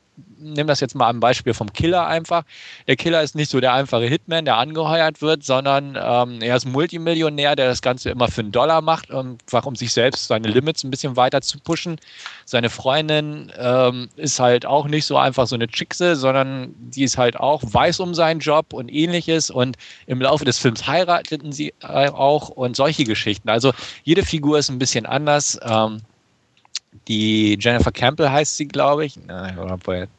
nehme 0.43 0.67
das 0.67 0.81
jetzt 0.81 0.95
mal 0.95 1.09
am 1.09 1.21
Beispiel 1.21 1.55
vom 1.55 1.73
Killer 1.73 2.07
einfach. 2.07 2.45
Der 2.87 2.97
Killer 2.97 3.23
ist 3.23 3.35
nicht 3.35 3.51
so 3.51 3.61
der 3.61 3.73
einfache 3.73 4.07
Hitman, 4.07 4.45
der 4.45 4.57
angeheuert 4.57 5.23
wird, 5.23 5.45
sondern 5.45 5.99
ähm, 6.01 6.43
er 6.43 6.57
ist 6.57 6.67
Multimillionär, 6.67 7.57
der 7.57 7.67
das 7.67 7.83
Ganze 7.83 8.11
immer 8.11 8.29
für 8.29 8.41
einen 8.41 8.53
Dollar 8.53 8.81
macht, 8.81 9.11
einfach 9.11 9.67
um 9.67 9.77
sich 9.77 9.93
selbst 9.93 10.29
seine 10.29 10.49
Limits 10.49 10.85
ein 10.85 10.91
bisschen 10.91 11.17
weiter 11.17 11.41
zu 11.41 11.59
pushen. 11.59 11.97
Seine 12.45 12.71
Freundin 12.71 13.53
ähm, 13.59 14.09
ist 14.17 14.41
halt 14.41 14.67
auch 14.67 14.87
nicht 14.87 15.07
so 15.07 15.17
einfach 15.17 15.47
so 15.47 15.55
eine 15.55 15.69
Chickse, 15.69 16.17
sondern 16.17 16.75
die 16.79 17.05
ist 17.05 17.19
halt 17.19 17.39
auch 17.39 17.63
weiß 17.65 18.01
um 18.01 18.15
seinen 18.15 18.41
Job 18.41 18.73
und 18.73 18.93
ähnliches 18.93 19.51
und 19.51 19.77
im 20.07 20.21
Laufe 20.21 20.45
des 20.45 20.59
Films 20.59 20.87
heirateten 20.87 21.53
sie 21.53 21.75
auch 21.83 22.49
und 22.49 22.77
solche 22.77 23.05
Geschichten. 23.05 23.49
Also 23.49 23.73
jede 24.05 24.25
Figur 24.25 24.59
ist 24.59 24.71
ein 24.71 24.79
bisschen 24.79 25.07
anders. 25.07 25.59
Ähm, 25.63 26.03
die 27.09 27.59
Jennifer 27.61 27.93
Campbell 27.93 28.31
heißt 28.31 28.57
sie, 28.57 28.69
glaube 28.69 29.07
ich, 29.07 29.19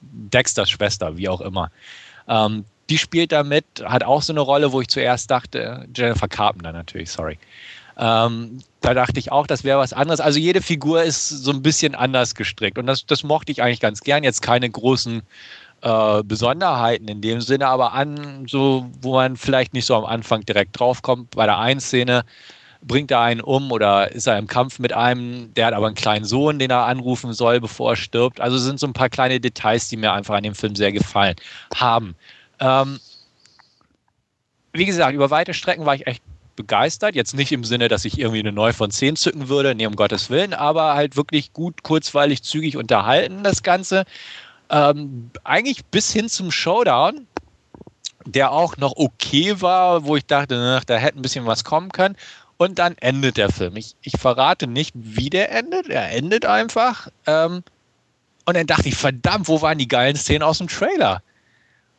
Dexters 0.02 0.70
Schwester, 0.70 1.18
wie 1.18 1.30
auch 1.30 1.42
immer. 1.42 1.70
Ähm, 2.28 2.66
die 2.90 2.98
spielt 2.98 3.32
damit, 3.32 3.66
hat 3.84 4.04
auch 4.04 4.22
so 4.22 4.34
eine 4.34 4.42
Rolle, 4.42 4.72
wo 4.72 4.82
ich 4.82 4.88
zuerst 4.88 5.32
dachte, 5.32 5.88
Jennifer 5.96 6.28
Carpenter 6.28 6.74
natürlich, 6.74 7.12
sorry. 7.12 7.38
Ähm, 7.98 8.60
da 8.82 8.94
dachte 8.94 9.20
ich 9.20 9.32
auch, 9.32 9.46
das 9.46 9.64
wäre 9.64 9.80
was 9.80 9.94
anderes. 9.94 10.20
Also 10.20 10.40
jede 10.40 10.62
Figur 10.62 11.04
ist 11.04 11.30
so 11.30 11.52
ein 11.52 11.62
bisschen 11.62 11.96
anders 11.96 12.34
gestrickt 12.36 12.78
und 12.78 12.88
das, 12.88 13.06
das 13.06 13.24
mochte 13.24 13.52
ich 13.52 13.62
eigentlich 13.62 13.80
ganz 13.80 14.02
gern. 14.02 14.24
Jetzt 14.24 14.42
keine 14.42 14.70
großen 14.70 15.22
äh, 15.82 16.24
Besonderheiten 16.24 17.08
in 17.08 17.22
dem 17.22 17.40
Sinne, 17.42 17.68
aber 17.68 17.94
an, 17.94 18.46
so, 18.48 18.90
wo 19.02 19.14
man 19.14 19.38
vielleicht 19.38 19.74
nicht 19.74 19.86
so 19.86 19.96
am 19.96 20.06
Anfang 20.06 20.42
direkt 20.42 20.80
draufkommt. 20.80 21.32
Bei 21.32 21.46
der 21.46 21.60
einen 21.60 21.80
Szene 21.80 22.26
bringt 22.86 23.12
er 23.12 23.22
einen 23.22 23.42
um 23.42 23.72
oder 23.72 24.12
ist 24.12 24.28
er 24.28 24.38
im 24.38 24.48
Kampf 24.48 24.80
mit 24.80 24.94
einem, 24.94 25.54
der 25.54 25.68
hat 25.68 25.74
aber 25.74 25.88
einen 25.88 25.96
kleinen 25.96 26.26
Sohn, 26.26 26.60
den 26.60 26.70
er 26.70 26.86
anrufen 26.86 27.34
soll, 27.34 27.60
bevor 27.60 27.92
er 27.92 27.96
stirbt. 27.96 28.42
Also 28.42 28.58
sind 28.58 28.80
so 28.80 28.88
ein 28.88 28.94
paar 28.94 29.10
kleine 29.10 29.40
Details, 29.40 29.88
die 29.90 29.98
mir 29.98 30.14
einfach 30.14 30.36
an 30.36 30.44
dem 30.44 30.56
Film 30.56 30.76
sehr 30.76 30.92
gefallen 30.92 31.36
haben. 31.76 32.16
Ähm, 32.60 33.00
wie 34.74 34.86
gesagt, 34.86 35.14
über 35.14 35.30
weite 35.30 35.54
Strecken 35.54 35.86
war 35.86 35.96
ich 35.96 36.08
echt 36.08 36.24
begeistert. 36.56 37.16
Jetzt 37.16 37.36
nicht 37.36 37.52
im 37.52 37.64
Sinne, 37.64 37.88
dass 37.88 38.06
ich 38.06 38.20
irgendwie 38.20 38.40
eine 38.40 38.52
9 38.52 38.74
von 38.74 38.92
10 38.92 39.16
zücken 39.16 39.50
würde, 39.50 39.76
nee, 39.76 39.86
um 39.86 39.96
Gottes 39.96 40.30
Willen, 40.30 40.54
aber 40.54 40.94
halt 40.94 41.16
wirklich 41.16 41.54
gut, 41.54 41.84
kurzweilig, 41.84 42.44
zügig 42.44 42.78
unterhalten, 42.78 43.44
das 43.44 43.64
Ganze. 43.64 44.06
Ähm, 44.70 45.30
eigentlich 45.44 45.86
bis 45.86 46.12
hin 46.12 46.30
zum 46.30 46.52
Showdown, 46.52 47.28
der 48.26 48.52
auch 48.52 48.78
noch 48.78 48.94
okay 48.96 49.62
war, 49.62 50.06
wo 50.06 50.16
ich 50.16 50.26
dachte, 50.26 50.56
na, 50.56 50.80
da 50.86 50.96
hätte 50.96 51.20
ein 51.20 51.22
bisschen 51.22 51.46
was 51.46 51.64
kommen 51.64 51.92
können. 51.92 52.16
Und 52.64 52.80
dann 52.80 52.96
endet 53.00 53.36
der 53.36 53.50
Film. 53.50 53.76
Ich, 53.76 53.94
ich 54.04 54.14
verrate 54.18 54.68
nicht, 54.68 54.94
wie 54.96 55.30
der 55.30 55.52
endet. 55.52 55.90
Er 55.90 56.12
endet 56.12 56.46
einfach. 56.46 57.10
Ähm, 57.28 57.62
und 58.46 58.56
dann 58.56 58.68
dachte 58.68 58.88
ich, 58.88 58.96
verdammt, 58.96 59.50
wo 59.50 59.62
waren 59.62 59.78
die 59.78 59.90
geilen 59.90 60.16
Szenen 60.16 60.44
aus 60.44 60.60
dem 60.60 60.70
Trailer? 60.70 61.22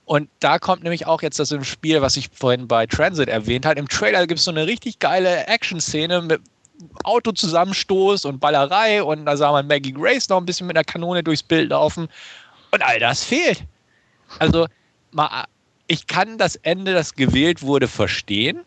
Und 0.06 0.30
da 0.40 0.58
kommt 0.58 0.82
nämlich 0.82 1.06
auch 1.06 1.20
jetzt 1.20 1.38
das 1.38 1.52
im 1.52 1.64
Spiel, 1.64 2.00
was 2.00 2.16
ich 2.16 2.30
vorhin 2.32 2.66
bei 2.66 2.86
Transit 2.86 3.28
erwähnt 3.28 3.66
habe. 3.66 3.78
Im 3.78 3.90
Trailer 3.90 4.26
gibt 4.26 4.38
es 4.38 4.46
so 4.46 4.52
eine 4.52 4.66
richtig 4.66 5.00
geile 5.00 5.46
Action-Szene 5.48 6.22
mit 6.22 6.40
Autozusammenstoß 7.02 8.24
und 8.24 8.40
Ballerei 8.40 9.02
und 9.02 9.26
da 9.26 9.36
sah 9.36 9.52
man 9.52 9.66
Maggie 9.66 9.92
Grace 9.92 10.30
noch 10.30 10.38
ein 10.38 10.46
bisschen 10.46 10.66
mit 10.66 10.78
einer 10.78 10.84
Kanone 10.84 11.22
durchs 11.22 11.42
Bild 11.42 11.68
laufen. 11.68 12.08
Und 12.70 12.82
all 12.82 12.98
das 13.00 13.22
fehlt. 13.22 13.64
Also, 14.38 14.66
mal, 15.10 15.44
ich 15.88 16.06
kann 16.06 16.38
das 16.38 16.56
Ende, 16.56 16.94
das 16.94 17.16
gewählt 17.16 17.60
wurde, 17.60 17.86
verstehen 17.86 18.64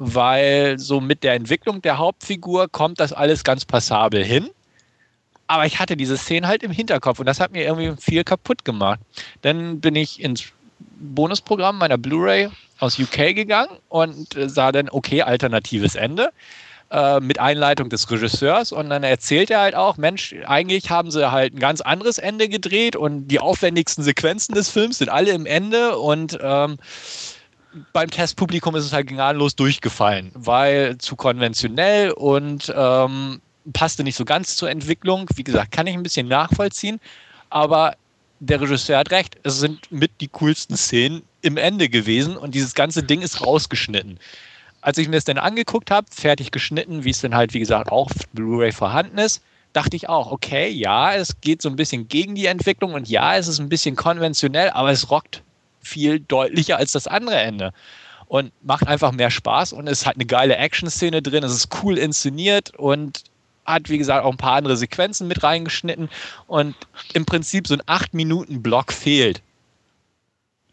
weil 0.00 0.78
so 0.78 0.98
mit 0.98 1.22
der 1.22 1.34
Entwicklung 1.34 1.82
der 1.82 1.98
Hauptfigur 1.98 2.68
kommt 2.68 2.98
das 2.98 3.12
alles 3.12 3.44
ganz 3.44 3.66
passabel 3.66 4.24
hin. 4.24 4.48
Aber 5.46 5.66
ich 5.66 5.78
hatte 5.78 5.94
diese 5.94 6.16
Szene 6.16 6.48
halt 6.48 6.62
im 6.62 6.70
Hinterkopf 6.70 7.18
und 7.20 7.26
das 7.26 7.38
hat 7.38 7.52
mir 7.52 7.64
irgendwie 7.64 8.00
viel 8.00 8.24
kaputt 8.24 8.64
gemacht. 8.64 8.98
Dann 9.42 9.78
bin 9.80 9.94
ich 9.96 10.22
ins 10.22 10.44
Bonusprogramm 11.00 11.76
meiner 11.76 11.98
Blu-ray 11.98 12.48
aus 12.78 12.98
UK 12.98 13.34
gegangen 13.34 13.76
und 13.90 14.28
sah 14.46 14.72
dann, 14.72 14.88
okay, 14.88 15.20
alternatives 15.20 15.96
Ende 15.96 16.30
äh, 16.90 17.20
mit 17.20 17.38
Einleitung 17.38 17.90
des 17.90 18.10
Regisseurs 18.10 18.72
und 18.72 18.88
dann 18.88 19.02
erzählt 19.02 19.50
er 19.50 19.60
halt 19.60 19.74
auch, 19.74 19.98
Mensch, 19.98 20.34
eigentlich 20.46 20.88
haben 20.88 21.10
sie 21.10 21.30
halt 21.30 21.54
ein 21.54 21.58
ganz 21.58 21.82
anderes 21.82 22.16
Ende 22.16 22.48
gedreht 22.48 22.96
und 22.96 23.28
die 23.28 23.38
aufwendigsten 23.38 24.02
Sequenzen 24.02 24.54
des 24.54 24.70
Films 24.70 24.96
sind 24.96 25.10
alle 25.10 25.32
im 25.32 25.44
Ende 25.44 25.98
und 25.98 26.38
ähm, 26.40 26.78
beim 27.92 28.10
Testpublikum 28.10 28.74
ist 28.76 28.84
es 28.84 28.92
halt 28.92 29.06
gnadenlos 29.06 29.54
durchgefallen, 29.54 30.30
weil 30.34 30.98
zu 30.98 31.16
konventionell 31.16 32.10
und 32.12 32.72
ähm, 32.74 33.40
passte 33.72 34.02
nicht 34.02 34.16
so 34.16 34.24
ganz 34.24 34.56
zur 34.56 34.70
Entwicklung. 34.70 35.26
Wie 35.34 35.44
gesagt, 35.44 35.72
kann 35.72 35.86
ich 35.86 35.94
ein 35.94 36.02
bisschen 36.02 36.28
nachvollziehen, 36.28 37.00
aber 37.48 37.94
der 38.40 38.60
Regisseur 38.60 38.98
hat 38.98 39.10
recht. 39.10 39.36
Es 39.42 39.60
sind 39.60 39.90
mit 39.92 40.10
die 40.20 40.28
coolsten 40.28 40.76
Szenen 40.76 41.22
im 41.42 41.56
Ende 41.56 41.88
gewesen 41.88 42.36
und 42.36 42.54
dieses 42.54 42.74
ganze 42.74 43.02
Ding 43.02 43.22
ist 43.22 43.44
rausgeschnitten. 43.44 44.18
Als 44.82 44.98
ich 44.98 45.08
mir 45.08 45.16
das 45.16 45.24
dann 45.24 45.38
angeguckt 45.38 45.90
habe, 45.90 46.06
fertig 46.10 46.50
geschnitten, 46.50 47.04
wie 47.04 47.10
es 47.10 47.20
dann 47.20 47.34
halt, 47.34 47.52
wie 47.52 47.58
gesagt, 47.60 47.92
auch 47.92 48.10
Blu-ray 48.32 48.72
vorhanden 48.72 49.18
ist, 49.18 49.42
dachte 49.74 49.94
ich 49.94 50.08
auch, 50.08 50.32
okay, 50.32 50.68
ja, 50.70 51.14
es 51.14 51.40
geht 51.40 51.62
so 51.62 51.68
ein 51.68 51.76
bisschen 51.76 52.08
gegen 52.08 52.34
die 52.34 52.46
Entwicklung 52.46 52.94
und 52.94 53.08
ja, 53.08 53.36
es 53.36 53.46
ist 53.46 53.60
ein 53.60 53.68
bisschen 53.68 53.94
konventionell, 53.94 54.70
aber 54.70 54.90
es 54.90 55.10
rockt 55.10 55.42
viel 55.80 56.20
deutlicher 56.20 56.76
als 56.76 56.92
das 56.92 57.06
andere 57.06 57.36
Ende. 57.36 57.72
Und 58.26 58.52
macht 58.62 58.86
einfach 58.86 59.10
mehr 59.10 59.30
Spaß 59.30 59.72
und 59.72 59.88
es 59.88 60.06
hat 60.06 60.14
eine 60.14 60.24
geile 60.24 60.56
Action-Szene 60.56 61.20
drin, 61.20 61.42
es 61.42 61.52
ist 61.52 61.68
cool 61.82 61.98
inszeniert 61.98 62.72
und 62.76 63.24
hat, 63.64 63.88
wie 63.88 63.98
gesagt, 63.98 64.24
auch 64.24 64.30
ein 64.30 64.36
paar 64.36 64.56
andere 64.56 64.76
Sequenzen 64.76 65.28
mit 65.28 65.42
reingeschnitten. 65.42 66.08
Und 66.46 66.74
im 67.12 67.24
Prinzip 67.24 67.66
so 67.66 67.74
ein 67.74 67.82
8-Minuten-Block 67.82 68.92
fehlt 68.92 69.42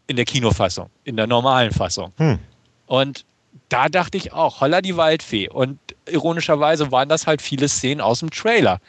in 0.06 0.16
der 0.16 0.24
Kinofassung, 0.24 0.90
in 1.04 1.16
der 1.16 1.26
normalen 1.26 1.72
Fassung. 1.72 2.12
Hm. 2.16 2.38
Und 2.86 3.24
da 3.68 3.88
dachte 3.88 4.16
ich 4.16 4.32
auch, 4.32 4.60
holla 4.60 4.80
die 4.80 4.96
Waldfee. 4.96 5.48
Und 5.48 5.78
ironischerweise 6.08 6.90
waren 6.90 7.08
das 7.08 7.26
halt 7.26 7.42
viele 7.42 7.68
Szenen 7.68 8.00
aus 8.00 8.20
dem 8.20 8.30
Trailer, 8.30 8.80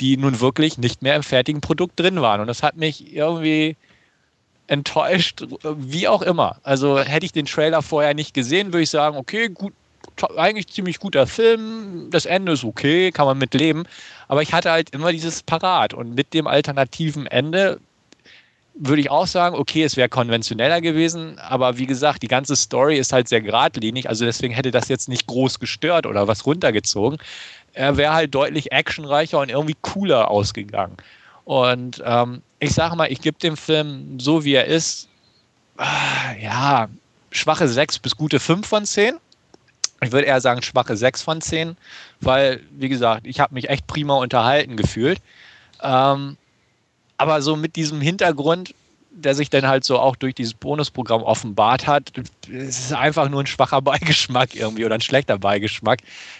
die 0.00 0.16
nun 0.16 0.40
wirklich 0.40 0.78
nicht 0.78 1.02
mehr 1.02 1.16
im 1.16 1.22
fertigen 1.22 1.60
Produkt 1.60 1.98
drin 1.98 2.20
waren. 2.20 2.40
Und 2.40 2.46
das 2.46 2.62
hat 2.62 2.76
mich 2.76 3.12
irgendwie 3.12 3.76
enttäuscht, 4.66 5.44
wie 5.62 6.08
auch 6.08 6.22
immer. 6.22 6.56
Also 6.62 6.98
hätte 6.98 7.26
ich 7.26 7.32
den 7.32 7.46
Trailer 7.46 7.82
vorher 7.82 8.14
nicht 8.14 8.34
gesehen, 8.34 8.68
würde 8.68 8.82
ich 8.82 8.90
sagen, 8.90 9.16
okay, 9.16 9.48
gut, 9.48 9.72
eigentlich 10.36 10.68
ziemlich 10.68 10.98
guter 10.98 11.26
Film, 11.26 12.08
das 12.10 12.26
Ende 12.26 12.52
ist 12.52 12.64
okay, 12.64 13.10
kann 13.10 13.26
man 13.26 13.38
mit 13.38 13.54
leben. 13.54 13.84
Aber 14.28 14.42
ich 14.42 14.52
hatte 14.52 14.70
halt 14.70 14.90
immer 14.90 15.12
dieses 15.12 15.42
Parat 15.42 15.94
und 15.94 16.14
mit 16.14 16.34
dem 16.34 16.46
alternativen 16.46 17.26
Ende 17.26 17.80
würde 18.74 19.02
ich 19.02 19.10
auch 19.10 19.26
sagen, 19.26 19.54
okay, 19.54 19.84
es 19.84 19.96
wäre 19.96 20.08
konventioneller 20.08 20.80
gewesen, 20.80 21.38
aber 21.38 21.76
wie 21.76 21.86
gesagt, 21.86 22.22
die 22.22 22.28
ganze 22.28 22.56
Story 22.56 22.96
ist 22.96 23.12
halt 23.12 23.28
sehr 23.28 23.42
geradlinig, 23.42 24.08
also 24.08 24.24
deswegen 24.24 24.54
hätte 24.54 24.70
das 24.70 24.88
jetzt 24.88 25.08
nicht 25.08 25.26
groß 25.26 25.60
gestört 25.60 26.06
oder 26.06 26.26
was 26.26 26.46
runtergezogen. 26.46 27.18
Er 27.74 27.96
wäre 27.96 28.14
halt 28.14 28.34
deutlich 28.34 28.72
actionreicher 28.72 29.40
und 29.40 29.50
irgendwie 29.50 29.76
cooler 29.82 30.30
ausgegangen. 30.30 30.96
Und 31.44 32.02
ähm, 32.04 32.42
ich 32.62 32.74
sage 32.74 32.94
mal, 32.94 33.10
ich 33.10 33.20
gebe 33.20 33.38
dem 33.38 33.56
Film 33.56 34.20
so 34.20 34.44
wie 34.44 34.54
er 34.54 34.66
ist, 34.66 35.08
äh, 35.78 36.44
ja, 36.44 36.88
schwache 37.32 37.66
6 37.66 37.98
bis 37.98 38.16
gute 38.16 38.38
5 38.38 38.66
von 38.66 38.84
10. 38.84 39.16
Ich 40.00 40.12
würde 40.12 40.28
eher 40.28 40.40
sagen 40.40 40.62
schwache 40.62 40.96
6 40.96 41.22
von 41.22 41.40
10, 41.40 41.76
weil, 42.20 42.60
wie 42.70 42.88
gesagt, 42.88 43.26
ich 43.26 43.40
habe 43.40 43.54
mich 43.54 43.68
echt 43.68 43.88
prima 43.88 44.14
unterhalten 44.14 44.76
gefühlt. 44.76 45.18
Ähm, 45.82 46.36
aber 47.16 47.42
so 47.42 47.56
mit 47.56 47.74
diesem 47.74 48.00
Hintergrund, 48.00 48.74
der 49.10 49.34
sich 49.34 49.50
dann 49.50 49.66
halt 49.66 49.82
so 49.84 49.98
auch 49.98 50.14
durch 50.14 50.34
dieses 50.34 50.54
Bonusprogramm 50.54 51.22
offenbart 51.22 51.88
hat, 51.88 52.12
es 52.48 52.78
ist 52.78 52.92
einfach 52.92 53.28
nur 53.28 53.42
ein 53.42 53.46
schwacher 53.46 53.82
Beigeschmack 53.82 54.54
irgendwie 54.54 54.84
oder 54.84 54.94
ein 54.94 55.00
schlechter 55.00 55.36
Beigeschmack, 55.36 55.98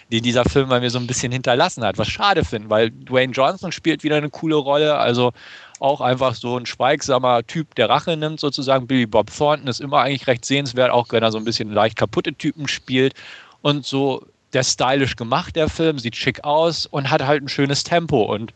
den 0.09 0.23
dieser 0.23 0.45
Film 0.45 0.69
bei 0.69 0.79
mir 0.79 0.89
so 0.89 0.99
ein 0.99 1.07
bisschen 1.07 1.33
hinterlassen 1.33 1.83
hat. 1.83 1.97
Was 1.97 2.07
schade 2.07 2.45
finde, 2.45 2.69
weil 2.69 2.91
Dwayne 2.91 3.33
Johnson 3.33 3.73
spielt 3.73 4.03
wieder 4.03 4.15
eine 4.15 4.29
coole 4.29 4.55
Rolle, 4.55 4.95
also 4.95 5.33
auch 5.79 6.01
einfach 6.01 6.35
so 6.35 6.57
ein 6.57 6.65
schweigsamer 6.65 7.45
Typ, 7.45 7.75
der 7.75 7.89
Rache 7.89 8.15
nimmt 8.15 8.39
sozusagen. 8.39 8.87
Billy 8.87 9.05
Bob 9.05 9.35
Thornton 9.35 9.67
ist 9.67 9.81
immer 9.81 9.99
eigentlich 9.99 10.27
recht 10.27 10.45
sehenswert, 10.45 10.91
auch 10.91 11.07
wenn 11.11 11.23
er 11.23 11.31
so 11.31 11.37
ein 11.37 11.45
bisschen 11.45 11.71
leicht 11.71 11.97
kaputte 11.97 12.33
Typen 12.33 12.67
spielt 12.67 13.13
und 13.61 13.85
so 13.85 14.25
der 14.53 14.63
stylisch 14.63 15.15
gemacht, 15.15 15.55
der 15.55 15.67
Film, 15.67 15.99
sieht 15.99 16.15
schick 16.15 16.43
aus 16.43 16.85
und 16.85 17.09
hat 17.09 17.25
halt 17.25 17.43
ein 17.43 17.49
schönes 17.49 17.83
Tempo 17.83 18.23
und 18.23 18.53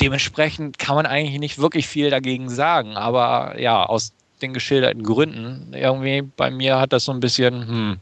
dementsprechend 0.00 0.78
kann 0.78 0.94
man 0.94 1.06
eigentlich 1.06 1.38
nicht 1.38 1.58
wirklich 1.58 1.86
viel 1.86 2.10
dagegen 2.10 2.48
sagen. 2.48 2.96
Aber 2.96 3.58
ja, 3.60 3.84
aus 3.84 4.12
den 4.40 4.54
geschilderten 4.54 5.02
Gründen, 5.02 5.74
irgendwie 5.74 6.22
bei 6.22 6.50
mir 6.50 6.78
hat 6.78 6.92
das 6.92 7.04
so 7.04 7.12
ein 7.12 7.20
bisschen 7.20 7.66
hm, 7.66 7.98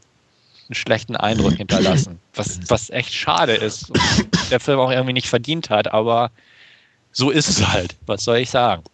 einen 0.68 0.74
schlechten 0.74 1.16
Eindruck 1.16 1.54
hinterlassen. 1.54 2.20
Was, 2.34 2.60
was 2.68 2.90
echt 2.90 3.12
schade 3.12 3.54
ist. 3.54 3.90
der 4.50 4.60
Film 4.60 4.78
auch 4.78 4.90
irgendwie 4.90 5.14
nicht 5.14 5.28
verdient 5.28 5.70
hat, 5.70 5.92
aber 5.92 6.30
so 7.18 7.30
ist 7.30 7.48
es 7.48 7.66
halt. 7.66 7.96
Was 8.06 8.22
soll 8.22 8.36
ich 8.38 8.48
sagen? 8.48 8.84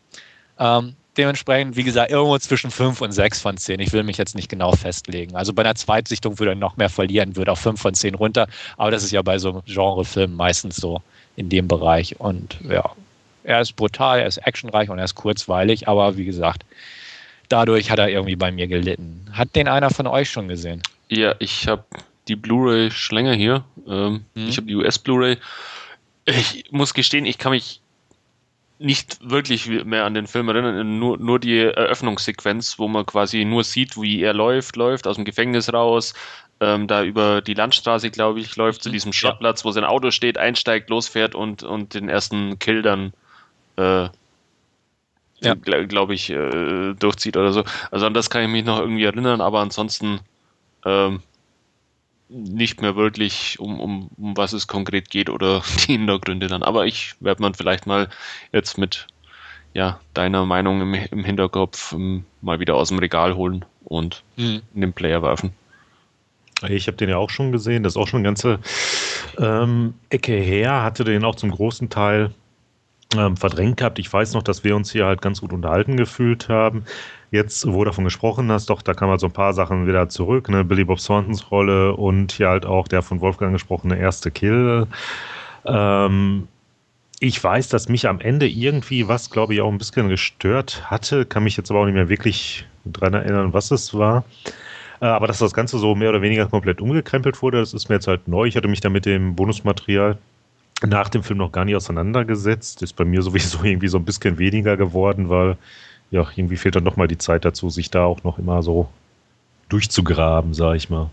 Ähm, 0.58 0.94
dementsprechend, 1.18 1.76
wie 1.76 1.84
gesagt, 1.84 2.10
irgendwo 2.10 2.38
zwischen 2.38 2.70
5 2.70 3.02
und 3.02 3.12
6 3.12 3.42
von 3.42 3.58
10. 3.58 3.80
Ich 3.80 3.92
will 3.92 4.02
mich 4.02 4.16
jetzt 4.16 4.34
nicht 4.34 4.48
genau 4.48 4.72
festlegen. 4.72 5.36
Also 5.36 5.52
bei 5.52 5.62
einer 5.62 5.74
Zweitsichtung 5.74 6.38
würde 6.38 6.52
er 6.52 6.56
noch 6.56 6.78
mehr 6.78 6.88
verlieren, 6.88 7.36
würde 7.36 7.52
auf 7.52 7.60
5 7.60 7.78
von 7.78 7.92
10 7.92 8.14
runter. 8.14 8.48
Aber 8.78 8.90
das 8.90 9.04
ist 9.04 9.10
ja 9.10 9.20
bei 9.20 9.38
so 9.38 9.50
einem 9.50 9.62
Genrefilm 9.66 10.34
meistens 10.34 10.76
so 10.76 11.02
in 11.36 11.50
dem 11.50 11.68
Bereich. 11.68 12.18
Und 12.18 12.56
ja, 12.66 12.90
Er 13.42 13.60
ist 13.60 13.76
brutal, 13.76 14.20
er 14.20 14.26
ist 14.26 14.38
actionreich 14.38 14.88
und 14.88 14.98
er 14.98 15.04
ist 15.04 15.16
kurzweilig, 15.16 15.86
aber 15.86 16.16
wie 16.16 16.24
gesagt, 16.24 16.64
dadurch 17.50 17.90
hat 17.90 17.98
er 17.98 18.08
irgendwie 18.08 18.36
bei 18.36 18.50
mir 18.50 18.68
gelitten. 18.68 19.26
Hat 19.32 19.54
den 19.54 19.68
einer 19.68 19.90
von 19.90 20.06
euch 20.06 20.30
schon 20.30 20.48
gesehen? 20.48 20.82
Ja, 21.10 21.34
ich 21.40 21.68
habe 21.68 21.84
die 22.26 22.36
Blu-ray 22.36 22.90
Schlänger 22.90 23.34
hier. 23.34 23.64
Ähm, 23.86 24.24
hm. 24.34 24.48
Ich 24.48 24.56
habe 24.56 24.66
die 24.66 24.76
US 24.76 24.98
Blu-ray. 24.98 25.36
Ich 26.24 26.64
muss 26.70 26.94
gestehen, 26.94 27.26
ich 27.26 27.36
kann 27.36 27.52
mich 27.52 27.82
nicht 28.84 29.18
wirklich 29.28 29.66
mehr 29.84 30.04
an 30.04 30.14
den 30.14 30.26
Film 30.26 30.48
erinnern, 30.48 30.98
nur, 30.98 31.16
nur 31.18 31.40
die 31.40 31.58
Eröffnungssequenz, 31.58 32.78
wo 32.78 32.86
man 32.86 33.06
quasi 33.06 33.44
nur 33.44 33.64
sieht, 33.64 34.00
wie 34.00 34.20
er 34.22 34.34
läuft, 34.34 34.76
läuft 34.76 35.06
aus 35.06 35.16
dem 35.16 35.24
Gefängnis 35.24 35.72
raus, 35.72 36.14
ähm, 36.60 36.86
da 36.86 37.02
über 37.02 37.40
die 37.40 37.54
Landstraße, 37.54 38.10
glaube 38.10 38.40
ich, 38.40 38.54
läuft 38.56 38.82
zu 38.82 38.90
mhm. 38.90 38.92
diesem 38.92 39.12
Schrottplatz, 39.12 39.64
wo 39.64 39.70
sein 39.70 39.84
Auto 39.84 40.10
steht, 40.10 40.38
einsteigt, 40.38 40.90
losfährt 40.90 41.34
und, 41.34 41.62
und 41.62 41.94
den 41.94 42.08
ersten 42.08 42.58
Kill 42.58 42.82
dann, 42.82 43.12
äh, 43.76 44.08
ja. 45.40 45.54
glaube 45.54 46.14
ich, 46.14 46.30
äh, 46.30 46.94
durchzieht 46.94 47.36
oder 47.36 47.52
so. 47.52 47.64
Also 47.90 48.06
an 48.06 48.14
das 48.14 48.30
kann 48.30 48.42
ich 48.42 48.48
mich 48.48 48.64
noch 48.64 48.78
irgendwie 48.78 49.04
erinnern, 49.04 49.40
aber 49.40 49.60
ansonsten 49.60 50.20
ähm, 50.84 51.22
nicht 52.28 52.80
mehr 52.80 52.96
wirklich, 52.96 53.58
um, 53.58 53.80
um, 53.80 54.10
um 54.16 54.36
was 54.36 54.52
es 54.52 54.66
konkret 54.66 55.10
geht 55.10 55.30
oder 55.30 55.62
die 55.86 55.92
Hintergründe 55.92 56.46
dann. 56.46 56.62
Aber 56.62 56.86
ich 56.86 57.14
werde 57.20 57.42
man 57.42 57.54
vielleicht 57.54 57.86
mal 57.86 58.08
jetzt 58.52 58.78
mit 58.78 59.06
ja, 59.74 60.00
deiner 60.14 60.46
Meinung 60.46 60.80
im, 60.80 60.94
im 60.94 61.24
Hinterkopf 61.24 61.92
um, 61.92 62.00
ähm, 62.00 62.24
mal 62.42 62.60
wieder 62.60 62.76
aus 62.76 62.88
dem 62.88 62.98
Regal 62.98 63.34
holen 63.34 63.64
und 63.84 64.22
mhm. 64.36 64.62
in 64.74 64.80
den 64.80 64.92
Player 64.92 65.22
werfen. 65.22 65.52
Ich 66.68 66.86
habe 66.86 66.96
den 66.96 67.10
ja 67.10 67.16
auch 67.16 67.30
schon 67.30 67.52
gesehen, 67.52 67.82
das 67.82 67.94
ist 67.94 67.96
auch 67.96 68.06
schon 68.08 68.18
eine 68.20 68.28
ganze 68.28 68.60
ähm, 69.38 69.94
Ecke 70.08 70.32
her, 70.32 70.82
hatte 70.82 71.04
den 71.04 71.24
auch 71.24 71.34
zum 71.34 71.50
großen 71.50 71.90
Teil 71.90 72.32
ähm, 73.16 73.36
verdrängt 73.36 73.78
gehabt. 73.78 73.98
Ich 73.98 74.10
weiß 74.10 74.32
noch, 74.34 74.42
dass 74.42 74.64
wir 74.64 74.76
uns 74.76 74.92
hier 74.92 75.06
halt 75.06 75.20
ganz 75.20 75.40
gut 75.40 75.52
unterhalten 75.52 75.96
gefühlt 75.96 76.48
haben. 76.48 76.84
Jetzt, 77.34 77.66
wo 77.66 77.78
du 77.78 77.86
davon 77.86 78.04
gesprochen 78.04 78.52
hast, 78.52 78.70
doch, 78.70 78.80
da 78.80 78.94
kamen 78.94 79.10
halt 79.10 79.20
so 79.20 79.26
ein 79.26 79.32
paar 79.32 79.54
Sachen 79.54 79.88
wieder 79.88 80.08
zurück. 80.08 80.48
Ne? 80.48 80.62
Billy 80.62 80.84
Bob 80.84 81.00
Thorntons 81.00 81.50
Rolle 81.50 81.96
und 81.96 82.30
hier 82.30 82.48
halt 82.48 82.64
auch 82.64 82.86
der 82.86 83.02
von 83.02 83.20
Wolfgang 83.20 83.52
gesprochene 83.52 83.98
erste 83.98 84.30
Kill. 84.30 84.86
Ähm, 85.64 86.46
ich 87.18 87.42
weiß, 87.42 87.70
dass 87.70 87.88
mich 87.88 88.06
am 88.06 88.20
Ende 88.20 88.48
irgendwie 88.48 89.08
was, 89.08 89.30
glaube 89.30 89.52
ich, 89.52 89.62
auch 89.62 89.72
ein 89.72 89.78
bisschen 89.78 90.08
gestört 90.08 90.88
hatte. 90.92 91.26
Kann 91.26 91.42
mich 91.42 91.56
jetzt 91.56 91.72
aber 91.72 91.80
auch 91.80 91.86
nicht 91.86 91.96
mehr 91.96 92.08
wirklich 92.08 92.68
dran 92.84 93.14
erinnern, 93.14 93.52
was 93.52 93.72
es 93.72 93.92
war. 93.94 94.22
Äh, 95.00 95.06
aber 95.06 95.26
dass 95.26 95.40
das 95.40 95.54
Ganze 95.54 95.80
so 95.80 95.96
mehr 95.96 96.10
oder 96.10 96.22
weniger 96.22 96.46
komplett 96.46 96.80
umgekrempelt 96.80 97.42
wurde, 97.42 97.58
das 97.58 97.74
ist 97.74 97.88
mir 97.88 97.96
jetzt 97.96 98.06
halt 98.06 98.28
neu. 98.28 98.44
Ich 98.44 98.54
hatte 98.54 98.68
mich 98.68 98.80
da 98.80 98.90
mit 98.90 99.06
dem 99.06 99.34
Bonusmaterial 99.34 100.18
nach 100.86 101.08
dem 101.08 101.24
Film 101.24 101.40
noch 101.40 101.50
gar 101.50 101.64
nicht 101.64 101.74
auseinandergesetzt. 101.74 102.80
Ist 102.82 102.94
bei 102.94 103.04
mir 103.04 103.22
sowieso 103.22 103.58
irgendwie 103.64 103.88
so 103.88 103.98
ein 103.98 104.04
bisschen 104.04 104.38
weniger 104.38 104.76
geworden, 104.76 105.30
weil 105.30 105.56
ja, 106.14 106.24
irgendwie 106.36 106.56
fehlt 106.56 106.76
dann 106.76 106.84
nochmal 106.84 107.08
die 107.08 107.18
Zeit 107.18 107.44
dazu, 107.44 107.70
sich 107.70 107.90
da 107.90 108.04
auch 108.04 108.22
noch 108.22 108.38
immer 108.38 108.62
so 108.62 108.88
durchzugraben, 109.68 110.54
sag 110.54 110.76
ich 110.76 110.88
mal. 110.88 111.10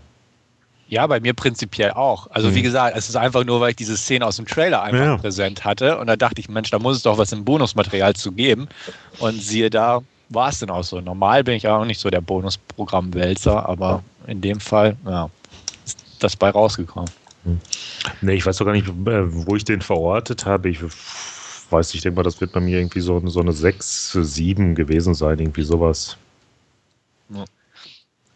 Ja, 0.86 1.04
bei 1.08 1.18
mir 1.18 1.34
prinzipiell 1.34 1.90
auch. 1.90 2.30
Also 2.30 2.50
mhm. 2.50 2.54
wie 2.54 2.62
gesagt, 2.62 2.96
es 2.96 3.08
ist 3.08 3.16
einfach 3.16 3.44
nur, 3.44 3.60
weil 3.60 3.70
ich 3.70 3.76
diese 3.76 3.96
Szene 3.96 4.24
aus 4.24 4.36
dem 4.36 4.46
Trailer 4.46 4.80
einfach 4.82 5.04
ja. 5.04 5.16
präsent 5.16 5.64
hatte 5.64 5.98
und 5.98 6.06
da 6.06 6.14
dachte 6.14 6.40
ich, 6.40 6.48
Mensch, 6.48 6.70
da 6.70 6.78
muss 6.78 6.98
es 6.98 7.02
doch 7.02 7.18
was 7.18 7.32
im 7.32 7.44
Bonusmaterial 7.44 8.14
zu 8.14 8.30
geben. 8.30 8.68
Und 9.18 9.42
siehe 9.42 9.70
da, 9.70 10.02
war 10.28 10.50
es 10.50 10.60
denn 10.60 10.70
auch 10.70 10.84
so. 10.84 11.00
Normal 11.00 11.42
bin 11.42 11.54
ich 11.54 11.66
auch 11.66 11.84
nicht 11.84 11.98
so 11.98 12.08
der 12.08 12.20
Bonusprogramm-Wälzer, 12.20 13.68
aber 13.68 14.04
in 14.28 14.40
dem 14.40 14.60
Fall, 14.60 14.96
ja, 15.04 15.28
ist 15.84 15.98
das 16.20 16.36
bei 16.36 16.50
rausgekommen. 16.50 17.10
Hm. 17.44 17.60
Nee, 18.20 18.34
ich 18.34 18.46
weiß 18.46 18.58
doch 18.58 18.66
gar 18.66 18.72
nicht, 18.72 18.86
äh, 18.86 19.46
wo 19.46 19.56
ich 19.56 19.64
den 19.64 19.80
verortet 19.80 20.46
habe. 20.46 20.68
Ich 20.68 20.78
weiß, 21.72 21.94
ich 21.94 22.02
denke 22.02 22.16
mal, 22.16 22.22
das 22.22 22.40
wird 22.40 22.52
bei 22.52 22.60
mir 22.60 22.78
irgendwie 22.78 23.00
so, 23.00 23.20
so 23.28 23.40
eine 23.40 23.52
6, 23.52 24.12
7 24.12 24.74
gewesen 24.74 25.14
sein, 25.14 25.38
irgendwie 25.38 25.62
sowas. 25.62 26.16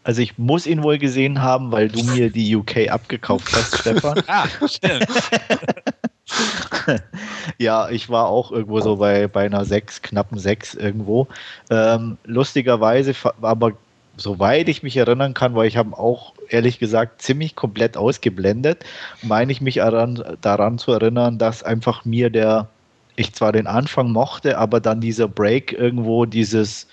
Also 0.05 0.23
ich 0.23 0.39
muss 0.39 0.67
ihn 0.67 0.83
wohl 0.83 0.99
gesehen 0.99 1.43
haben, 1.43 1.73
weil 1.73 1.89
du 1.89 2.03
mir 2.05 2.31
die 2.31 2.55
UK 2.55 2.89
abgekauft 2.91 3.53
hast, 3.55 3.79
Stefan. 3.81 4.23
ah, 4.29 4.47
stimmt. 4.67 5.07
ja, 7.59 7.89
ich 7.91 8.09
war 8.09 8.29
auch 8.29 8.53
irgendwo 8.53 8.81
so 8.81 8.97
bei, 8.97 9.27
bei 9.27 9.47
einer 9.47 9.65
6, 9.65 10.03
knappen 10.03 10.39
6 10.39 10.75
irgendwo. 10.75 11.27
Ähm, 11.71 12.19
lustigerweise, 12.25 13.15
aber 13.43 13.73
soweit 14.17 14.69
ich 14.69 14.83
mich 14.83 14.97
erinnern 14.97 15.35
kann, 15.35 15.55
weil 15.55 15.69
ich 15.69 15.77
habe 15.77 15.99
auch 15.99 16.35
ehrlich 16.49 16.79
gesagt 16.79 17.23
ziemlich 17.23 17.57
komplett 17.57 17.97
ausgeblendet, 17.97 18.85
meine 19.23 19.53
ich 19.53 19.61
mich 19.61 19.77
daran, 19.77 20.23
daran 20.41 20.79
zu 20.79 20.93
erinnern, 20.93 21.39
dass 21.39 21.63
einfach 21.63 22.05
mir 22.05 22.31
der, 22.31 22.69
ich 23.17 23.33
zwar 23.33 23.53
den 23.53 23.67
Anfang 23.67 24.13
mochte, 24.13 24.59
aber 24.59 24.81
dann 24.81 25.01
dieser 25.01 25.29
Break 25.29 25.73
irgendwo 25.73 26.27
dieses 26.27 26.87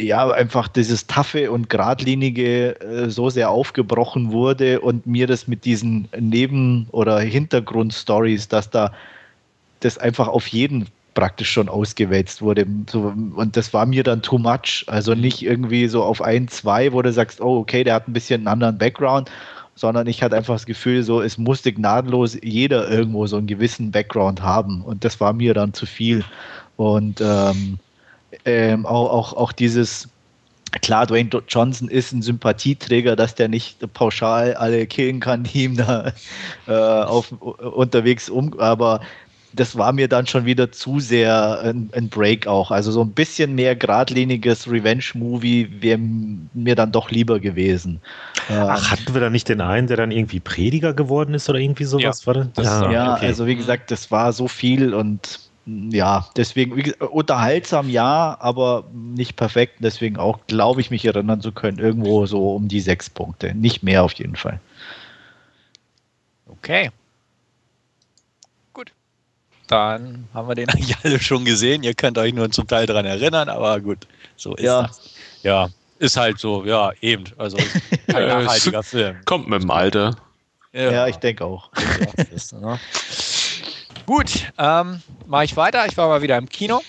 ja, 0.00 0.30
einfach 0.30 0.68
dieses 0.68 1.06
taffe 1.06 1.50
und 1.50 1.68
geradlinige 1.68 2.80
äh, 2.80 3.10
so 3.10 3.30
sehr 3.30 3.50
aufgebrochen 3.50 4.32
wurde 4.32 4.80
und 4.80 5.06
mir 5.06 5.26
das 5.26 5.46
mit 5.46 5.64
diesen 5.64 6.08
Neben- 6.18 6.86
oder 6.90 7.20
Hintergrundstories, 7.20 8.48
dass 8.48 8.70
da 8.70 8.92
das 9.80 9.98
einfach 9.98 10.28
auf 10.28 10.46
jeden 10.48 10.86
praktisch 11.14 11.50
schon 11.50 11.68
ausgewälzt 11.68 12.40
wurde. 12.40 12.66
So, 12.88 13.12
und 13.34 13.56
das 13.56 13.72
war 13.74 13.84
mir 13.84 14.02
dann 14.02 14.22
too 14.22 14.38
much. 14.38 14.84
Also 14.86 15.14
nicht 15.14 15.42
irgendwie 15.42 15.88
so 15.88 16.02
auf 16.02 16.22
ein, 16.22 16.48
zwei, 16.48 16.92
wo 16.92 17.02
du 17.02 17.12
sagst, 17.12 17.40
oh, 17.40 17.58
okay, 17.58 17.84
der 17.84 17.94
hat 17.94 18.08
ein 18.08 18.12
bisschen 18.12 18.42
einen 18.42 18.48
anderen 18.48 18.78
Background, 18.78 19.30
sondern 19.80 20.06
ich 20.08 20.22
hatte 20.22 20.36
einfach 20.36 20.56
das 20.56 20.66
Gefühl, 20.66 21.02
so, 21.02 21.22
es 21.22 21.38
musste 21.38 21.72
gnadenlos 21.72 22.36
jeder 22.42 22.90
irgendwo 22.90 23.26
so 23.26 23.38
einen 23.38 23.46
gewissen 23.46 23.90
Background 23.90 24.42
haben. 24.42 24.82
Und 24.82 25.06
das 25.06 25.20
war 25.20 25.32
mir 25.32 25.54
dann 25.54 25.72
zu 25.72 25.86
viel. 25.86 26.22
Und 26.76 27.22
ähm, 27.22 27.78
ähm, 28.44 28.84
auch, 28.84 29.10
auch, 29.10 29.32
auch 29.32 29.52
dieses, 29.52 30.10
klar, 30.82 31.06
Dwayne 31.06 31.30
Johnson 31.48 31.88
ist 31.88 32.12
ein 32.12 32.20
Sympathieträger, 32.20 33.16
dass 33.16 33.34
der 33.36 33.48
nicht 33.48 33.90
pauschal 33.94 34.52
alle 34.52 34.86
killen 34.86 35.18
kann, 35.18 35.44
die 35.44 35.64
ihm 35.64 35.78
da 35.78 36.12
äh, 36.68 36.72
auf, 36.72 37.32
unterwegs 37.32 38.28
um, 38.28 38.60
aber 38.60 39.00
das 39.52 39.76
war 39.76 39.92
mir 39.92 40.08
dann 40.08 40.26
schon 40.26 40.44
wieder 40.44 40.70
zu 40.70 41.00
sehr 41.00 41.60
ein, 41.62 41.90
ein 41.92 42.08
Break 42.08 42.46
auch. 42.46 42.70
Also 42.70 42.92
so 42.92 43.02
ein 43.02 43.12
bisschen 43.12 43.54
mehr 43.54 43.74
geradliniges 43.74 44.70
Revenge-Movie 44.70 45.80
wäre 45.80 45.98
mir 45.98 46.74
dann 46.74 46.92
doch 46.92 47.10
lieber 47.10 47.40
gewesen. 47.40 48.00
Ach, 48.48 48.50
ähm, 48.50 48.90
hatten 48.90 49.14
wir 49.14 49.20
da 49.20 49.30
nicht 49.30 49.48
den 49.48 49.60
einen, 49.60 49.86
der 49.86 49.96
dann 49.96 50.10
irgendwie 50.10 50.40
Prediger 50.40 50.94
geworden 50.94 51.34
ist 51.34 51.48
oder 51.48 51.58
irgendwie 51.58 51.84
sowas? 51.84 52.24
Ja, 52.24 52.34
das, 52.34 52.66
ja, 52.66 52.92
ja 52.92 53.14
okay. 53.16 53.26
also 53.26 53.46
wie 53.46 53.56
gesagt, 53.56 53.90
das 53.90 54.10
war 54.10 54.32
so 54.32 54.46
viel 54.46 54.94
und 54.94 55.40
ja, 55.66 56.26
deswegen 56.36 56.92
unterhaltsam 57.00 57.88
ja, 57.90 58.36
aber 58.40 58.84
nicht 58.92 59.36
perfekt. 59.36 59.74
Deswegen 59.80 60.16
auch, 60.16 60.40
glaube 60.46 60.80
ich, 60.80 60.90
mich 60.90 61.04
erinnern 61.04 61.40
zu 61.40 61.52
können, 61.52 61.78
irgendwo 61.78 62.26
so 62.26 62.54
um 62.54 62.68
die 62.68 62.80
sechs 62.80 63.10
Punkte. 63.10 63.54
Nicht 63.54 63.82
mehr 63.82 64.02
auf 64.02 64.12
jeden 64.14 64.36
Fall. 64.36 64.60
Okay. 66.46 66.90
Dann 69.70 70.28
haben 70.34 70.48
wir 70.48 70.56
den 70.56 70.68
eigentlich 70.70 70.96
alle 71.04 71.20
schon 71.20 71.44
gesehen. 71.44 71.84
Ihr 71.84 71.94
könnt 71.94 72.18
euch 72.18 72.34
nur 72.34 72.50
zum 72.50 72.66
Teil 72.66 72.86
daran 72.86 73.06
erinnern, 73.06 73.48
aber 73.48 73.80
gut, 73.80 74.06
so 74.36 74.54
ist 74.56 74.64
ja. 74.64 74.82
das. 74.82 75.00
Ja, 75.42 75.68
ist 76.00 76.16
halt 76.16 76.38
so, 76.38 76.64
ja, 76.64 76.92
eben. 77.00 77.24
Also 77.38 77.56
kein 78.08 78.26
nachhaltiger 78.26 78.82
Film. 78.82 79.16
Kommt 79.24 79.48
mit 79.48 79.62
dem 79.62 79.70
Alter. 79.70 80.16
Ja, 80.72 80.90
ja 80.90 81.06
ich 81.06 81.16
denke 81.16 81.44
auch. 81.44 81.70
Ne? 82.52 82.80
Gut, 84.06 84.52
ähm, 84.58 85.02
mache 85.26 85.44
ich 85.44 85.56
weiter. 85.56 85.86
Ich 85.86 85.96
war 85.96 86.08
mal 86.08 86.22
wieder 86.22 86.36
im 86.36 86.48
Kino 86.48 86.82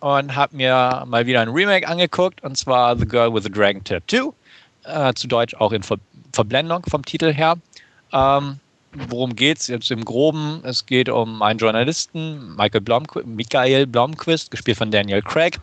und 0.00 0.34
habe 0.34 0.56
mir 0.56 1.04
mal 1.06 1.26
wieder 1.26 1.40
ein 1.40 1.48
Remake 1.48 1.86
angeguckt 1.86 2.42
und 2.42 2.56
zwar 2.56 2.96
The 2.96 3.04
Girl 3.04 3.34
with 3.34 3.42
the 3.42 3.50
Dragon 3.50 3.82
Tattoo. 3.84 4.32
Äh, 4.84 5.12
zu 5.14 5.28
Deutsch 5.28 5.54
auch 5.54 5.72
in 5.72 5.82
Ver 5.82 5.98
Verblendung 6.32 6.84
vom 6.88 7.04
Titel 7.04 7.32
her. 7.32 7.56
Ähm, 8.12 8.60
worum 9.08 9.34
geht 9.36 9.58
es 9.58 9.66
jetzt 9.68 9.90
im 9.90 10.04
Groben? 10.04 10.60
Es 10.64 10.86
geht 10.86 11.08
um 11.08 11.42
einen 11.42 11.58
Journalisten, 11.58 12.54
Michael 12.56 12.80
Blomqu 12.80 13.22
Michael 13.24 13.86
Blomquist, 13.86 14.50
gespielt 14.50 14.78
von 14.78 14.90
Daniel 14.90 15.22
Craig. 15.22 15.58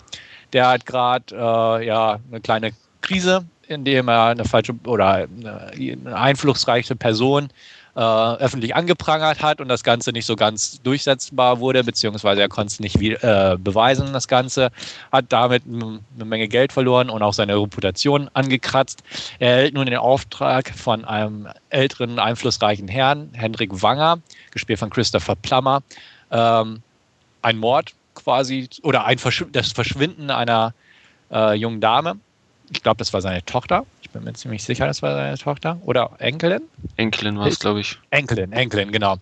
Der 0.53 0.67
hat 0.67 0.85
gerade 0.85 1.25
äh, 1.33 1.85
ja, 1.85 2.19
eine 2.29 2.41
kleine 2.41 2.71
Krise, 3.01 3.45
indem 3.67 4.09
er 4.09 4.25
eine 4.25 4.45
falsche 4.45 4.73
oder 4.85 5.27
eine 5.73 6.15
einflussreiche 6.15 6.95
Person 6.95 7.49
äh, 7.95 7.99
öffentlich 7.99 8.75
angeprangert 8.75 9.41
hat 9.41 9.59
und 9.61 9.67
das 9.67 9.83
Ganze 9.83 10.11
nicht 10.11 10.25
so 10.25 10.35
ganz 10.35 10.81
durchsetzbar 10.81 11.59
wurde, 11.59 11.83
beziehungsweise 11.83 12.41
er 12.41 12.49
konnte 12.49 12.71
es 12.71 12.79
nicht 12.79 12.99
wie, 12.99 13.13
äh, 13.13 13.57
beweisen, 13.59 14.13
das 14.13 14.27
Ganze, 14.27 14.71
hat 15.11 15.25
damit 15.29 15.63
eine 15.65 16.25
Menge 16.25 16.47
Geld 16.47 16.71
verloren 16.71 17.09
und 17.09 17.21
auch 17.21 17.33
seine 17.33 17.55
Reputation 17.55 18.29
angekratzt. 18.33 19.03
Er 19.39 19.55
erhält 19.55 19.73
nun 19.73 19.85
den 19.85 19.97
Auftrag 19.97 20.69
von 20.69 21.05
einem 21.05 21.47
älteren, 21.69 22.19
einflussreichen 22.19 22.87
Herrn, 22.87 23.29
Hendrik 23.33 23.81
Wanger, 23.81 24.19
gespielt 24.51 24.79
von 24.79 24.89
Christopher 24.89 25.35
Plummer, 25.35 25.81
ähm, 26.31 26.81
ein 27.41 27.57
Mord 27.57 27.93
quasi 28.13 28.69
oder 28.83 29.05
ein 29.05 29.17
Verschw 29.17 29.45
das 29.51 29.71
Verschwinden 29.71 30.29
einer 30.29 30.73
äh, 31.31 31.55
jungen 31.55 31.81
Dame 31.81 32.19
ich 32.71 32.81
glaube, 32.83 32.97
das 32.97 33.13
war 33.13 33.21
seine 33.21 33.43
Tochter. 33.43 33.85
Ich 34.01 34.09
bin 34.09 34.23
mir 34.23 34.33
ziemlich 34.33 34.63
sicher, 34.63 34.87
das 34.87 35.01
war 35.01 35.13
seine 35.13 35.37
Tochter. 35.37 35.77
Oder 35.85 36.11
Enkelin? 36.19 36.61
Enkelin 36.95 37.37
war 37.37 37.47
es, 37.47 37.59
glaube 37.59 37.81
ich. 37.81 37.97
Enkelin, 38.11 38.53
Enkelin, 38.53 38.91
genau. 38.91 39.17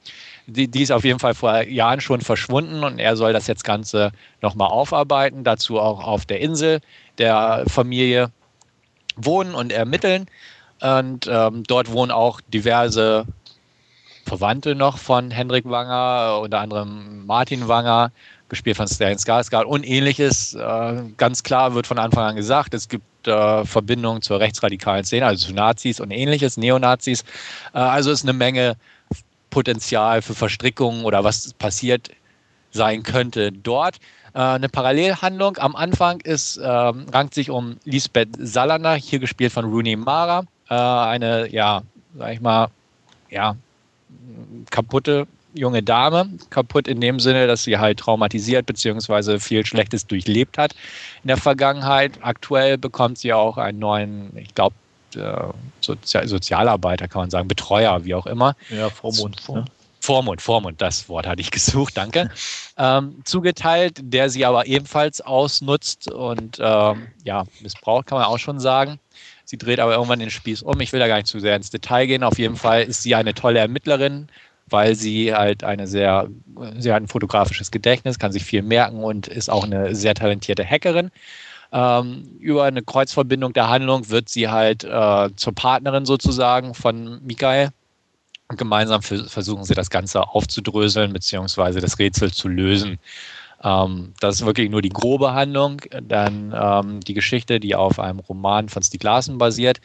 Die, 0.45 0.67
die, 0.67 0.83
ist 0.83 0.91
auf 0.91 1.03
jeden 1.03 1.19
Fall 1.19 1.33
vor 1.33 1.63
Jahren 1.63 1.99
schon 1.99 2.21
verschwunden 2.21 2.83
und 2.83 2.99
er 2.99 3.15
soll 3.15 3.33
das 3.33 3.47
jetzt 3.47 3.63
Ganze 3.63 4.11
nochmal 4.41 4.69
aufarbeiten, 4.69 5.43
dazu 5.43 5.79
auch 5.79 6.03
auf 6.03 6.25
der 6.25 6.39
Insel 6.41 6.79
der 7.17 7.65
Familie 7.67 8.31
wohnen 9.15 9.55
und 9.55 9.71
ermitteln. 9.71 10.27
Und 10.81 11.27
ähm, 11.27 11.63
dort 11.67 11.91
wohnen 11.91 12.11
auch 12.11 12.39
diverse 12.41 13.25
Verwandte 14.25 14.75
noch 14.75 14.99
von 14.99 15.31
Hendrik 15.31 15.65
Wanger, 15.67 16.39
unter 16.41 16.59
anderem 16.59 17.25
Martin 17.25 17.67
Wanger, 17.67 18.11
gespielt 18.47 18.77
von 18.77 18.87
Stan 18.87 19.17
Skarsgård 19.17 19.65
und 19.65 19.85
ähnliches. 19.85 20.53
Äh, 20.53 21.03
ganz 21.17 21.43
klar 21.43 21.73
wird 21.73 21.87
von 21.87 21.97
Anfang 21.97 22.25
an 22.25 22.35
gesagt, 22.35 22.73
es 22.73 22.87
gibt 22.87 23.03
äh, 23.29 23.65
Verbindungen 23.65 24.21
zur 24.21 24.39
rechtsradikalen 24.39 25.05
Szene, 25.05 25.25
also 25.25 25.47
zu 25.47 25.53
Nazis 25.53 25.99
und 25.99 26.11
ähnliches, 26.11 26.57
Neonazis. 26.57 27.23
Äh, 27.73 27.79
also 27.79 28.11
ist 28.11 28.23
eine 28.23 28.33
Menge 28.33 28.75
Potenzial 29.49 30.21
für 30.21 30.35
Verstrickungen 30.35 31.05
oder 31.05 31.23
was 31.23 31.53
passiert 31.53 32.09
sein 32.71 33.03
könnte 33.03 33.51
dort. 33.51 33.97
Äh, 34.33 34.39
eine 34.39 34.69
Parallelhandlung 34.69 35.57
am 35.57 35.75
Anfang 35.75 36.21
ist, 36.21 36.57
ähm, 36.57 37.05
rankt 37.11 37.33
sich 37.33 37.49
um 37.49 37.77
Lisbeth 37.85 38.29
Salander, 38.37 38.95
hier 38.95 39.19
gespielt 39.19 39.51
von 39.51 39.65
Rooney 39.65 39.95
Mara, 39.95 40.43
äh, 40.69 40.73
eine, 40.75 41.51
ja, 41.51 41.81
sag 42.17 42.33
ich 42.33 42.41
mal, 42.41 42.67
ja, 43.29 43.55
kaputte 44.69 45.27
junge 45.59 45.83
Dame, 45.83 46.29
kaputt 46.49 46.87
in 46.87 47.01
dem 47.01 47.19
Sinne, 47.19 47.47
dass 47.47 47.63
sie 47.63 47.77
halt 47.77 47.99
traumatisiert 47.99 48.65
bzw. 48.65 49.39
viel 49.39 49.65
Schlechtes 49.65 50.07
durchlebt 50.07 50.57
hat 50.57 50.73
in 51.23 51.27
der 51.27 51.37
Vergangenheit. 51.37 52.19
Aktuell 52.21 52.77
bekommt 52.77 53.17
sie 53.17 53.33
auch 53.33 53.57
einen 53.57 53.79
neuen, 53.79 54.35
ich 54.37 54.55
glaube, 54.55 54.75
äh, 55.15 55.35
Sozi 55.81 56.27
Sozialarbeiter, 56.27 57.07
kann 57.07 57.23
man 57.23 57.29
sagen, 57.29 57.47
Betreuer, 57.47 58.05
wie 58.05 58.15
auch 58.15 58.25
immer. 58.25 58.55
Ja, 58.69 58.89
Vormund. 58.89 59.39
Vor, 59.41 59.57
ne? 59.57 59.65
Vormund, 60.01 60.41
Vormund, 60.41 60.81
das 60.81 61.09
Wort 61.09 61.27
hatte 61.27 61.41
ich 61.41 61.51
gesucht, 61.59 61.97
danke. 61.97 62.29
ähm, 62.77 63.21
zugeteilt, 63.25 63.99
der 64.01 64.29
sie 64.29 64.45
aber 64.45 64.65
ebenfalls 64.67 65.21
ausnutzt 65.21 66.11
und 66.11 66.57
ähm, 66.59 67.07
ja, 67.23 67.43
missbraucht, 67.61 68.07
kann 68.07 68.17
man 68.17 68.27
auch 68.27 68.39
schon 68.39 68.59
sagen. 68.59 68.99
Sie 69.43 69.57
dreht 69.57 69.79
aber 69.79 69.93
irgendwann 69.93 70.19
den 70.19 70.29
Spieß 70.29 70.61
um. 70.61 70.79
Ich 70.79 70.93
will 70.93 70.99
da 70.99 71.07
gar 71.07 71.15
nicht 71.15 71.27
zu 71.27 71.39
sehr 71.39 71.55
ins 71.55 71.71
Detail 71.71 72.05
gehen. 72.05 72.23
Auf 72.23 72.37
jeden 72.37 72.55
Fall 72.55 72.83
ist 72.83 73.01
sie 73.01 73.15
eine 73.15 73.33
tolle 73.33 73.57
Ermittlerin, 73.57 74.27
weil 74.69 74.95
sie 74.95 75.33
halt 75.33 75.63
eine 75.63 75.87
sehr, 75.87 76.27
sie 76.77 76.91
hat 76.91 77.03
ein 77.03 77.07
fotografisches 77.07 77.71
Gedächtnis, 77.71 78.19
kann 78.19 78.31
sich 78.31 78.43
viel 78.43 78.61
merken 78.61 79.03
und 79.03 79.27
ist 79.27 79.49
auch 79.49 79.63
eine 79.63 79.95
sehr 79.95 80.15
talentierte 80.15 80.65
Hackerin. 80.65 81.11
Ähm, 81.71 82.37
über 82.39 82.63
eine 82.63 82.81
Kreuzverbindung 82.81 83.53
der 83.53 83.69
Handlung 83.69 84.09
wird 84.09 84.29
sie 84.29 84.49
halt 84.49 84.83
äh, 84.83 85.29
zur 85.35 85.53
Partnerin 85.53 86.05
sozusagen 86.05 86.73
von 86.73 87.23
Mikael. 87.23 87.69
Und 88.47 88.57
gemeinsam 88.57 89.03
versuchen 89.03 89.63
sie 89.63 89.75
das 89.75 89.91
Ganze 89.91 90.27
aufzudröseln 90.27 91.13
bzw. 91.13 91.79
das 91.79 91.99
Rätsel 91.99 92.31
zu 92.31 92.47
lösen. 92.47 92.97
Ähm, 93.63 94.13
das 94.19 94.35
ist 94.35 94.45
wirklich 94.45 94.71
nur 94.71 94.81
die 94.81 94.89
grobe 94.89 95.33
Handlung. 95.33 95.81
Dann 96.01 96.55
ähm, 96.59 96.99
die 97.01 97.13
Geschichte, 97.13 97.59
die 97.59 97.75
auf 97.75 97.99
einem 97.99 98.19
Roman 98.19 98.69
von 98.69 98.81
Stieg 98.81 99.03
Larsen 99.03 99.37
basiert, 99.37 99.79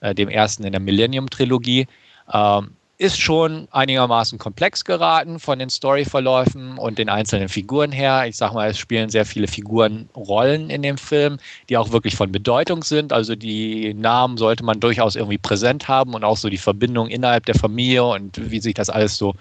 äh, 0.00 0.14
dem 0.14 0.30
ersten 0.30 0.64
in 0.64 0.72
der 0.72 0.80
Millennium-Trilogie. 0.80 1.86
Ähm, 2.32 2.75
ist 2.98 3.20
schon 3.20 3.68
einigermaßen 3.72 4.38
komplex 4.38 4.82
geraten 4.84 5.38
von 5.38 5.58
den 5.58 5.68
Storyverläufen 5.68 6.78
und 6.78 6.98
den 6.98 7.10
einzelnen 7.10 7.50
Figuren 7.50 7.92
her. 7.92 8.24
Ich 8.26 8.36
sag 8.36 8.54
mal, 8.54 8.70
es 8.70 8.78
spielen 8.78 9.10
sehr 9.10 9.26
viele 9.26 9.48
Figuren 9.48 10.08
Rollen 10.16 10.70
in 10.70 10.80
dem 10.80 10.96
Film, 10.96 11.36
die 11.68 11.76
auch 11.76 11.92
wirklich 11.92 12.16
von 12.16 12.32
Bedeutung 12.32 12.82
sind. 12.82 13.12
Also 13.12 13.36
die 13.36 13.92
Namen 13.92 14.38
sollte 14.38 14.64
man 14.64 14.80
durchaus 14.80 15.14
irgendwie 15.14 15.36
präsent 15.36 15.88
haben 15.88 16.14
und 16.14 16.24
auch 16.24 16.38
so 16.38 16.48
die 16.48 16.56
Verbindung 16.56 17.08
innerhalb 17.08 17.44
der 17.44 17.54
Familie 17.54 18.02
und 18.02 18.50
wie 18.50 18.60
sich 18.60 18.72
das 18.72 18.88
alles 18.88 19.18
so 19.18 19.34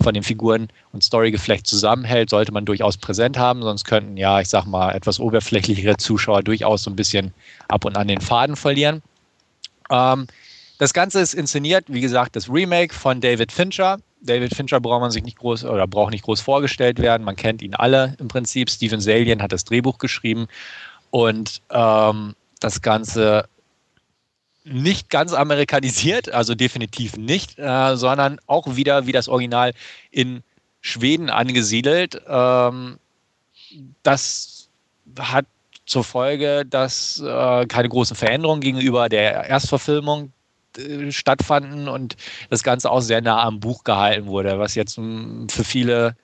von 0.00 0.14
den 0.14 0.22
Figuren 0.22 0.68
und 0.92 1.02
Storygeflecht 1.02 1.66
zusammenhält, 1.66 2.30
sollte 2.30 2.52
man 2.52 2.64
durchaus 2.64 2.96
präsent 2.96 3.36
haben. 3.36 3.62
Sonst 3.62 3.84
könnten 3.84 4.16
ja, 4.16 4.40
ich 4.40 4.48
sag 4.48 4.66
mal, 4.66 4.92
etwas 4.92 5.18
oberflächlichere 5.18 5.96
Zuschauer 5.96 6.44
durchaus 6.44 6.84
so 6.84 6.90
ein 6.90 6.96
bisschen 6.96 7.34
ab 7.66 7.84
und 7.84 7.96
an 7.96 8.06
den 8.06 8.20
Faden 8.20 8.54
verlieren. 8.54 9.02
Ähm, 9.90 10.28
das 10.80 10.94
Ganze 10.94 11.20
ist 11.20 11.34
inszeniert, 11.34 11.84
wie 11.88 12.00
gesagt, 12.00 12.36
das 12.36 12.48
Remake 12.48 12.94
von 12.94 13.20
David 13.20 13.52
Fincher. 13.52 13.98
David 14.22 14.54
Fincher 14.54 14.80
braucht 14.80 15.02
man 15.02 15.10
sich 15.10 15.22
nicht 15.22 15.36
groß 15.36 15.66
oder 15.66 15.86
braucht 15.86 16.10
nicht 16.10 16.24
groß 16.24 16.40
vorgestellt 16.40 16.98
werden. 16.98 17.22
Man 17.22 17.36
kennt 17.36 17.60
ihn 17.60 17.74
alle 17.74 18.16
im 18.18 18.28
Prinzip. 18.28 18.70
Steven 18.70 18.98
Salien 18.98 19.42
hat 19.42 19.52
das 19.52 19.64
Drehbuch 19.64 19.98
geschrieben 19.98 20.48
und 21.10 21.60
ähm, 21.68 22.34
das 22.60 22.80
Ganze 22.80 23.46
nicht 24.64 25.10
ganz 25.10 25.34
amerikanisiert, 25.34 26.32
also 26.32 26.54
definitiv 26.54 27.18
nicht, 27.18 27.58
äh, 27.58 27.96
sondern 27.98 28.40
auch 28.46 28.74
wieder 28.74 29.06
wie 29.06 29.12
das 29.12 29.28
Original 29.28 29.74
in 30.10 30.42
Schweden 30.80 31.28
angesiedelt. 31.28 32.22
Ähm, 32.26 32.98
das 34.02 34.70
hat 35.18 35.44
zur 35.84 36.04
Folge, 36.04 36.64
dass 36.64 37.20
äh, 37.20 37.66
keine 37.66 37.90
großen 37.90 38.16
Veränderungen 38.16 38.62
gegenüber 38.62 39.10
der 39.10 39.44
Erstverfilmung 39.44 40.32
äh, 40.78 41.10
stattfanden 41.12 41.88
und 41.88 42.16
das 42.48 42.62
Ganze 42.62 42.90
auch 42.90 43.00
sehr 43.00 43.20
nah 43.20 43.42
am 43.42 43.60
Buch 43.60 43.84
gehalten 43.84 44.26
wurde, 44.26 44.58
was 44.58 44.74
jetzt 44.74 44.94
für 44.94 45.64
viele 45.64 46.16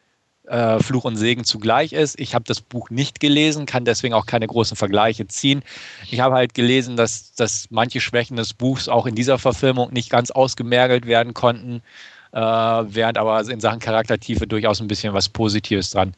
äh, 0.47 0.79
Fluch 0.81 1.05
und 1.05 1.17
Segen 1.17 1.45
zugleich 1.45 1.93
ist. 1.93 2.19
Ich 2.21 2.35
habe 2.35 2.45
das 2.47 2.61
Buch 2.61 2.91
nicht 2.91 3.21
gelesen, 3.21 3.67
kann 3.67 3.85
deswegen 3.85 4.15
auch 4.15 4.27
keine 4.27 4.47
großen 4.47 4.77
Vergleiche 4.77 5.27
ziehen. 5.27 5.63
Ich 6.11 6.21
habe 6.21 6.37
halt 6.37 6.55
gelesen, 6.55 6.97
dass, 6.97 7.35
dass 7.35 7.67
manche 7.71 8.01
Schwächen 8.01 8.37
des 8.37 8.55
Buchs 8.55 8.89
auch 8.89 9.07
in 9.07 9.15
dieser 9.15 9.39
Verfilmung 9.39 9.93
nicht 9.93 10.11
ganz 10.11 10.31
ausgemergelt 10.31 11.07
werden 11.07 11.35
konnten, 11.35 11.83
äh, 12.33 12.41
während 12.41 13.19
aber 13.19 13.41
in 13.49 13.61
Sachen 13.61 13.81
Charaktertiefe 13.81 14.47
durchaus 14.47 14.81
ein 14.81 14.89
bisschen 14.89 15.15
was 15.15 15.29
Positives 15.29 15.91
dran 15.91 16.15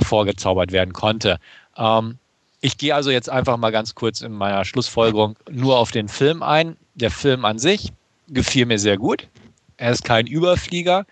vorgezaubert 0.00 0.72
werden 0.72 0.94
konnte. 0.94 1.38
Ähm, 1.76 2.18
ich 2.60 2.78
gehe 2.78 2.94
also 2.94 3.10
jetzt 3.10 3.28
einfach 3.28 3.56
mal 3.58 3.70
ganz 3.70 3.94
kurz 3.94 4.22
in 4.22 4.32
meiner 4.32 4.64
Schlussfolgerung 4.64 5.36
nur 5.50 5.78
auf 5.78 5.90
den 5.90 6.08
Film 6.08 6.42
ein. 6.42 6.76
Der 6.96 7.10
Film 7.10 7.44
an 7.44 7.58
sich 7.58 7.92
gefiel 8.28 8.66
mir 8.66 8.78
sehr 8.78 8.96
gut. 8.96 9.28
Er 9.76 9.92
ist 9.92 10.04
kein 10.04 10.26
Überflieger, 10.26 11.04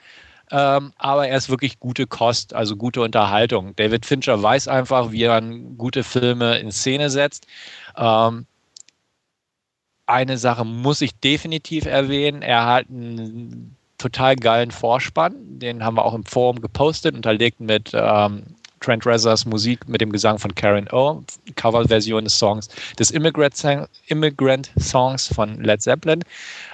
ähm, 0.51 0.93
aber 0.97 1.29
er 1.29 1.37
ist 1.37 1.51
wirklich 1.51 1.79
gute 1.79 2.07
Kost, 2.07 2.55
also 2.55 2.77
gute 2.77 3.03
Unterhaltung. 3.03 3.77
David 3.77 4.07
Fincher 4.07 4.43
weiß 4.43 4.69
einfach, 4.69 5.13
wie 5.13 5.23
er 5.23 5.41
gute 5.77 6.03
Filme 6.03 6.59
in 6.59 6.73
Szene 6.73 7.11
setzt. 7.11 7.47
Ähm, 7.97 8.47
eine 10.07 10.39
Sache 10.39 10.65
muss 10.65 11.01
ich 11.01 11.15
definitiv 11.21 11.87
erwähnen. 11.87 12.43
Er 12.43 12.67
hat 12.67 12.89
einen 12.89 13.77
total 13.99 14.37
geilen 14.37 14.71
Vorspann. 14.71 15.35
Den 15.59 15.85
haben 15.85 15.97
wir 15.97 16.05
auch 16.05 16.15
im 16.15 16.25
Forum 16.25 16.61
gepostet, 16.61 17.15
unterlegt 17.15 17.61
mit 17.61 17.93
ähm, 17.95 18.45
Trent 18.85 19.07
Reznors 19.07 19.47
Musik 19.47 19.89
mit 19.89 20.01
dem 20.01 20.13
Gesang 20.13 20.39
von 20.39 20.55
Karen 20.55 20.89
O, 20.93 21.23
Coverversion 21.57 22.25
des 22.25 22.39
Songs, 22.39 22.69
des 22.99 23.11
Immigrant, 23.11 23.89
Immigrant 24.09 24.71
Songs 24.79 25.27
von 25.35 25.63
Led 25.63 25.81
Zeppelin. 25.81 26.21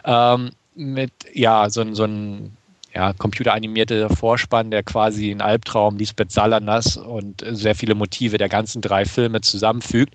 Ähm, 0.04 0.50
mit, 0.74 1.12
ja, 1.32 1.68
so, 1.70 1.94
so 1.94 2.04
ein 2.04 2.56
ja, 2.94 3.12
computeranimierte 3.12 4.08
Vorspann, 4.10 4.70
der 4.70 4.82
quasi 4.82 5.30
ein 5.30 5.40
Albtraum 5.40 5.96
Lisbeth 5.96 6.32
Salanas 6.32 6.96
und 6.96 7.44
sehr 7.48 7.74
viele 7.76 7.94
Motive 7.94 8.36
der 8.36 8.48
ganzen 8.48 8.82
drei 8.82 9.04
Filme 9.04 9.40
zusammenfügt. 9.40 10.14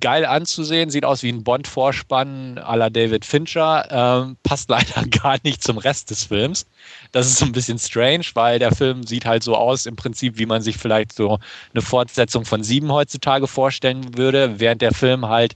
Geil 0.00 0.24
anzusehen, 0.24 0.90
sieht 0.90 1.04
aus 1.04 1.22
wie 1.22 1.28
ein 1.28 1.44
Bond-Vorspann 1.44 2.58
à 2.58 2.76
la 2.76 2.90
David 2.90 3.24
Fincher, 3.24 3.86
ähm, 3.90 4.36
passt 4.42 4.68
leider 4.76 5.06
gar 5.06 5.38
nicht 5.44 5.62
zum 5.62 5.78
Rest 5.78 6.10
des 6.10 6.24
Films. 6.24 6.66
Das 7.12 7.26
ist 7.26 7.38
so 7.38 7.44
ein 7.44 7.52
bisschen 7.52 7.78
strange, 7.78 8.24
weil 8.34 8.58
der 8.58 8.74
Film 8.74 9.04
sieht 9.04 9.24
halt 9.24 9.44
so 9.44 9.54
aus, 9.54 9.86
im 9.86 9.94
Prinzip, 9.94 10.38
wie 10.38 10.46
man 10.46 10.62
sich 10.62 10.78
vielleicht 10.78 11.12
so 11.12 11.38
eine 11.72 11.82
Fortsetzung 11.82 12.44
von 12.44 12.64
Sieben 12.64 12.90
heutzutage 12.90 13.46
vorstellen 13.46 14.16
würde, 14.16 14.58
während 14.58 14.82
der 14.82 14.92
Film 14.92 15.28
halt 15.28 15.54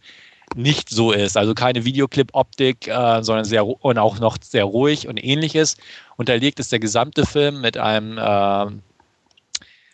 nicht 0.56 0.88
so 0.88 1.12
ist. 1.12 1.36
Also 1.36 1.54
keine 1.54 1.84
Videoclip-Optik, 1.84 2.88
äh, 2.88 3.22
sondern 3.22 3.44
sehr 3.44 3.66
und 3.66 3.98
auch 3.98 4.18
noch 4.18 4.36
sehr 4.42 4.64
ruhig 4.64 5.08
und 5.08 5.16
ähnliches. 5.16 5.76
Unterlegt 6.16 6.60
ist 6.60 6.72
der 6.72 6.80
gesamte 6.80 7.26
Film 7.26 7.60
mit 7.60 7.76
einem 7.76 8.18
äh, 8.18 8.66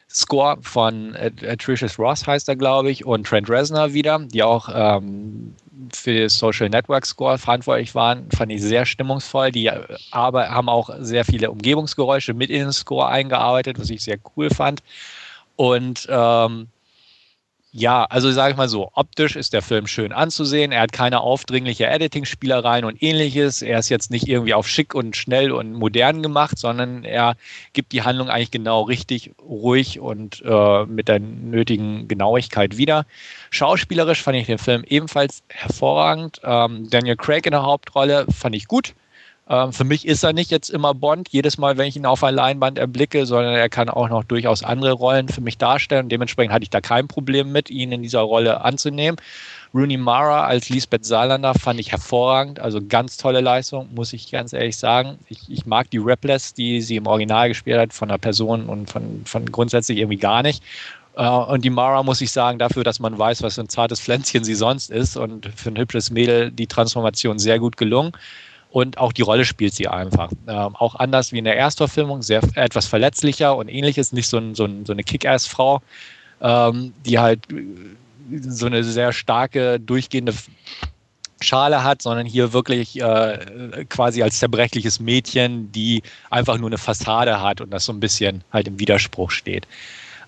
Score 0.09 0.57
von 0.63 1.15
Atricious 1.17 1.99
Ross 1.99 2.27
heißt 2.27 2.49
er, 2.49 2.57
glaube 2.57 2.91
ich, 2.91 3.05
und 3.05 3.27
Trent 3.27 3.51
Reznor 3.51 3.93
wieder, 3.93 4.19
die 4.21 4.43
auch 4.43 4.71
ähm, 4.73 5.55
für 5.93 6.31
Social 6.31 6.71
Network 6.71 7.05
Score 7.05 7.37
verantwortlich 7.37 7.95
waren, 7.95 8.27
fand 8.31 8.51
ich 8.51 8.63
sehr 8.63 8.87
stimmungsvoll. 8.87 9.51
Die 9.51 9.71
aber 10.13 10.49
haben 10.49 10.71
auch 10.71 10.89
sehr 11.01 11.25
viele 11.25 11.51
Umgebungsgeräusche 11.51 12.33
mit 12.33 12.51
in 12.51 12.61
den 12.61 12.73
Score 12.73 13.09
eingearbeitet, 13.09 13.79
was 13.79 13.91
ich 13.91 14.03
sehr 14.03 14.19
cool 14.37 14.49
fand. 14.49 14.83
Und 15.57 16.07
ähm, 16.09 16.69
Ja, 17.79 18.05
also 18.05 18.33
sage 18.33 18.53
ich 18.53 18.57
mal 18.57 18.71
so, 18.71 18.89
optisch 18.95 19.37
ist 19.37 19.53
der 19.53 19.61
Film 19.61 19.87
schön 19.87 20.11
anzusehen. 20.11 20.73
Er 20.73 20.81
hat 20.81 20.93
keine 20.93 21.21
aufdringliche 21.21 21.87
Editing-Spielereien 21.87 22.87
und 22.87 23.03
ähnliches. 23.03 23.61
Er 23.61 23.79
ist 23.79 23.91
jetzt 23.91 24.11
nicht 24.11 24.29
irgendwie 24.29 24.55
auf 24.55 24.67
schick 24.67 24.95
und 24.95 25.15
schnell 25.15 25.53
und 25.53 25.75
modern 25.75 26.23
gemacht, 26.23 26.59
sondern 26.59 27.05
er 27.05 27.37
gibt 27.75 27.93
die 27.93 28.01
Handlung 28.01 28.31
eigentlich 28.31 28.51
genau 28.51 28.81
richtig, 28.81 29.33
ruhig 29.43 30.01
und 30.01 30.43
äh, 30.43 30.87
mit 30.87 31.09
der 31.09 31.21
nötigen 31.21 32.09
Genauigkeit 32.09 32.79
wieder. 32.79 33.05
Schauspielerisch 33.51 34.23
fand 34.23 34.39
ich 34.39 34.47
den 34.47 34.57
Film 34.57 34.83
ebenfalls 34.89 35.43
hervorragend. 35.49 36.41
Ähm, 36.45 36.89
Daniel 36.89 37.17
Craig 37.17 37.45
in 37.45 37.53
der 37.53 37.65
Hauptrolle 37.65 38.25
fand 38.35 38.57
ich 38.57 38.69
gut. 38.69 38.95
Ähm, 39.49 39.73
für 39.73 39.85
mich 39.85 40.07
ist 40.07 40.25
er 40.25 40.33
nicht 40.33 40.51
jetzt 40.51 40.71
immer 40.71 40.93
Bond, 40.95 41.29
jedes 41.31 41.57
Mal, 41.57 41.77
wenn 41.77 41.87
ich 41.87 41.97
ihn 41.97 42.07
auf 42.07 42.25
einer 42.25 42.37
Leinwand 42.37 42.79
erblicke, 42.79 43.27
sondern 43.27 43.55
er 43.55 43.69
kann 43.69 43.89
auch 43.89 44.09
noch 44.09 44.25
durchaus 44.25 44.65
andere 44.65 44.93
Rollen 44.93 45.29
für 45.29 45.41
mich 45.41 45.57
darstellen. 45.57 46.09
Dementsprechend 46.09 46.53
hatte 46.53 46.65
ich 46.65 46.71
da 46.71 46.81
kein 46.81 47.07
Problem 47.07 47.53
mit, 47.53 47.71
ihn 47.71 47.93
in 47.93 48.03
dieser 48.03 48.21
Rolle 48.21 48.63
anzunehmen. 48.63 49.21
Rooney 49.73 49.99
Mara 49.99 50.47
als 50.47 50.69
Lisbeth 50.69 51.05
Salander 51.05 51.55
fand 51.55 51.79
ich 51.79 51.93
hervorragend, 51.93 52.61
also 52.61 52.81
ganz 52.87 53.19
tolle 53.19 53.41
Leistung, 53.41 53.89
muss 53.95 54.13
ich 54.13 54.31
ganz 54.31 54.53
ehrlich 54.53 54.77
sagen. 54.77 55.19
Ich, 55.29 55.41
ich 55.49 55.67
mag 55.67 55.91
die 55.91 56.01
Rapless, 56.01 56.55
die 56.55 56.81
sie 56.81 56.97
im 56.97 57.07
Original 57.07 57.49
gespielt 57.49 57.79
hat, 57.79 57.93
von 57.93 58.09
der 58.09 58.19
Person 58.19 58.67
und 58.67 58.91
von, 58.91 59.23
von 59.27 59.47
grundsätzlich 59.53 59.99
irgendwie 59.99 60.17
gar 60.17 60.43
nicht. 60.43 60.63
Äh, 61.17 61.29
und 61.29 61.65
die 61.65 61.71
Mara 61.71 62.03
muss 62.03 62.21
ich 62.21 62.33
sagen, 62.33 62.59
dafür, 62.59 62.85
dass 62.85 63.01
man 63.01 63.17
weiß, 63.19 63.43
was 63.43 63.57
für 63.57 63.61
ein 63.61 63.69
zartes 63.69 64.01
Pflänzchen 64.01 64.45
sie 64.45 64.55
sonst 64.55 64.91
ist 64.91 65.17
und 65.17 65.47
für 65.55 65.71
ein 65.71 65.79
hübsches 65.79 66.11
Mädel 66.11 66.51
die 66.51 66.67
Transformation 66.67 67.39
sehr 67.39 67.59
gut 67.59 67.77
gelungen 67.77 68.13
und 68.71 68.99
auch 68.99 69.13
die 69.13 69.23
Rolle 69.23 69.45
spielt 69.45 69.75
sie 69.75 69.89
einfach. 69.89 70.31
Ähm, 70.47 70.77
auch 70.77 70.95
anders 70.97 71.33
wie 71.33 71.39
in 71.39 71.45
der 71.45 71.57
Erstverfilmung, 71.57 72.23
sehr 72.23 72.43
etwas 72.55 72.87
verletzlicher 72.87 73.57
und 73.57 73.69
ähnliches, 73.69 74.13
nicht 74.13 74.29
so, 74.29 74.39
ein, 74.39 74.55
so, 74.55 74.65
ein, 74.65 74.85
so 74.85 74.93
eine 74.93 75.03
Kick-Ass-Frau, 75.03 75.83
ähm, 76.41 76.93
die 77.05 77.19
halt 77.19 77.41
so 78.43 78.67
eine 78.67 78.85
sehr 78.85 79.13
starke, 79.13 79.81
durchgehende 79.81 80.35
Schale 81.41 81.85
hat, 81.85 82.03
sondern 82.03 82.27
hier 82.27 82.53
wirklich 82.53 83.01
äh, 83.01 83.85
quasi 83.89 84.23
als 84.23 84.39
zerbrechliches 84.39 85.01
Mädchen, 85.01 85.71
die 85.73 86.03
einfach 86.31 86.59
nur 86.59 86.69
eine 86.69 86.79
Fassade 86.79 87.41
hat 87.41 87.61
und 87.61 87.71
das 87.71 87.85
so 87.85 87.93
ein 87.93 88.01
bisschen 88.01 88.43
halt 88.53 88.69
im 88.69 88.79
Widerspruch 88.79 89.31
steht. 89.31 89.67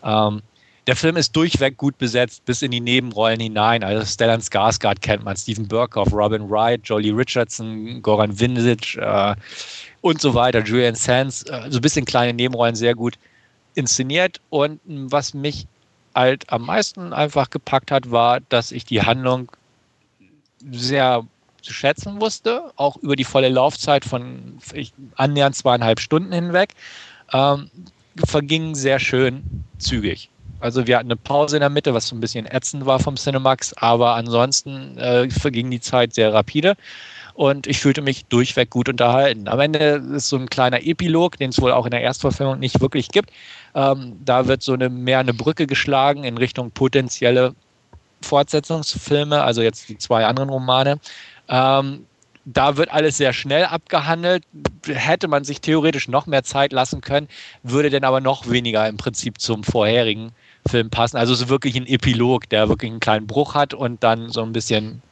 Ähm, 0.05 0.43
der 0.89 0.97
Film 0.97 1.19
ist 1.19 1.37
durchweg 1.37 1.77
gut 1.77 1.99
besetzt, 1.99 2.47
bis 2.47 2.63
in 2.63 2.71
die 2.71 2.81
Nebenrollen 2.81 3.39
hinein. 3.39 3.85
Also 3.85 4.07
Stellan 4.07 4.41
Skarsgård 4.41 5.03
kennt 5.03 5.23
man, 5.23 5.37
Stephen 5.37 5.69
Burkhoff, 5.69 6.11
Robin 6.15 6.49
Wright, 6.49 6.81
Jolie 6.83 7.11
Richardson, 7.11 8.01
Goran 8.01 8.41
Vindic 8.41 8.97
äh, 8.97 9.35
und 10.01 10.19
so 10.19 10.33
weiter, 10.33 10.65
Julian 10.65 10.95
Sands, 10.95 11.43
äh, 11.43 11.67
so 11.69 11.77
ein 11.77 11.83
bisschen 11.83 12.07
kleine 12.07 12.33
Nebenrollen, 12.33 12.75
sehr 12.75 12.95
gut 12.95 13.19
inszeniert. 13.75 14.41
Und 14.49 14.81
was 14.87 15.35
mich 15.35 15.67
halt 16.15 16.51
am 16.51 16.65
meisten 16.65 17.13
einfach 17.13 17.51
gepackt 17.51 17.91
hat, 17.91 18.11
war, 18.11 18.41
dass 18.49 18.73
ich 18.73 18.87
die 18.87 19.03
Handlung 19.03 19.53
sehr 20.71 21.23
zu 21.61 21.75
schätzen 21.75 22.19
wusste, 22.19 22.73
auch 22.77 22.97
über 22.97 23.15
die 23.15 23.25
volle 23.25 23.51
Laufzeit 23.51 24.07
von 24.07 24.59
annähernd 25.17 25.55
zweieinhalb 25.55 26.01
Stunden 26.01 26.33
hinweg, 26.33 26.71
ähm, 27.35 27.71
verging 28.25 28.75
sehr 28.75 28.99
schön 28.99 29.65
zügig. 29.77 30.31
Also 30.61 30.87
wir 30.87 30.97
hatten 30.97 31.09
eine 31.09 31.17
Pause 31.17 31.57
in 31.57 31.61
der 31.61 31.71
Mitte, 31.71 31.95
was 31.95 32.09
so 32.09 32.17
ein 32.17 32.21
bisschen 32.21 32.47
ätzend 32.47 32.85
war 32.85 32.99
vom 32.99 33.17
Cinemax, 33.17 33.75
aber 33.75 34.15
ansonsten 34.15 34.99
äh, 34.99 35.31
verging 35.31 35.71
die 35.71 35.81
Zeit 35.81 36.15
sehr 36.15 36.33
rapide 36.35 36.77
und 37.35 37.69
ich 37.69 37.79
fühlte 37.79 38.03
mich 38.03 38.25
durchweg 38.27 38.69
gut 38.69 38.89
unterhalten. 38.89 39.47
Am 39.47 39.61
Ende 39.61 40.03
ist 40.17 40.29
so 40.29 40.37
ein 40.37 40.51
kleiner 40.51 40.85
Epilog, 40.85 41.37
den 41.37 41.51
es 41.51 41.61
wohl 41.61 41.71
auch 41.71 41.85
in 41.85 41.93
der 41.93 42.03
Erstverfilmung 42.03 42.59
nicht 42.59 42.81
wirklich 42.81 43.09
gibt. 43.11 43.31
Ähm, 43.77 44.19
da 44.25 44.49
wird 44.49 44.65
so 44.65 44.73
eine, 44.73 44.89
mehr 44.89 45.21
eine 45.21 45.35
Brücke 45.35 45.69
geschlagen 45.69 46.25
in 46.25 46.37
Richtung 46.37 46.73
potenzielle 46.73 47.55
Fortsetzungsfilme, 48.23 49.41
also 49.41 49.63
jetzt 49.63 49.89
die 49.89 49.99
zwei 49.99 50.27
anderen 50.27 50.49
Romane. 50.49 50.99
Ähm, 51.49 52.07
da 52.45 52.77
wird 52.77 52.91
alles 52.91 53.19
sehr 53.19 53.33
schnell 53.33 53.67
abgehandelt. 53.67 54.43
Hätte 54.87 55.29
man 55.29 55.45
sich 55.45 55.61
theoretisch 55.61 56.09
noch 56.09 56.27
mehr 56.27 56.43
Zeit 56.43 56.73
lassen 56.73 57.03
können, 57.03 57.29
würde 57.63 57.91
denn 57.91 58.05
aber 58.05 58.21
noch 58.21 58.51
weniger 58.51 58.89
im 58.89 58.97
Prinzip 58.97 59.41
zum 59.41 59.63
vorherigen 59.63 60.33
Film 60.69 60.91
passen. 60.91 61.17
Also 61.17 61.33
ist 61.33 61.49
wirklich 61.49 61.77
ein 61.77 61.87
Epilog, 61.87 62.49
der 62.49 62.69
wirklich 62.69 62.91
einen 62.91 63.01
kleinen 63.01 63.27
Bruch 63.27 63.55
hat 63.55 63.75
und 63.75 64.03
dann 64.03 64.31
so 64.31 64.43
ein 64.43 64.53
bisschen 64.53 65.03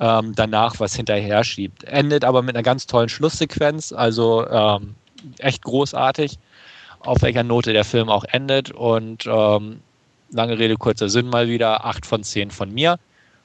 ähm, 0.00 0.34
danach 0.34 0.78
was 0.78 0.94
hinterher 0.94 1.44
schiebt. 1.44 1.84
Endet 1.84 2.24
aber 2.24 2.42
mit 2.42 2.54
einer 2.54 2.62
ganz 2.62 2.86
tollen 2.86 3.08
Schlusssequenz, 3.08 3.92
also 3.92 4.46
ähm, 4.48 4.94
echt 5.38 5.62
großartig, 5.62 6.38
auf 7.00 7.22
welcher 7.22 7.42
Note 7.42 7.72
der 7.72 7.84
Film 7.84 8.08
auch 8.08 8.24
endet. 8.24 8.70
Und 8.70 9.26
ähm, 9.26 9.80
lange 10.30 10.58
Rede, 10.58 10.76
kurzer 10.76 11.08
Sinn 11.08 11.28
mal 11.28 11.48
wieder, 11.48 11.84
8 11.84 12.06
von 12.06 12.22
10 12.22 12.50
von 12.50 12.72
mir. 12.72 12.98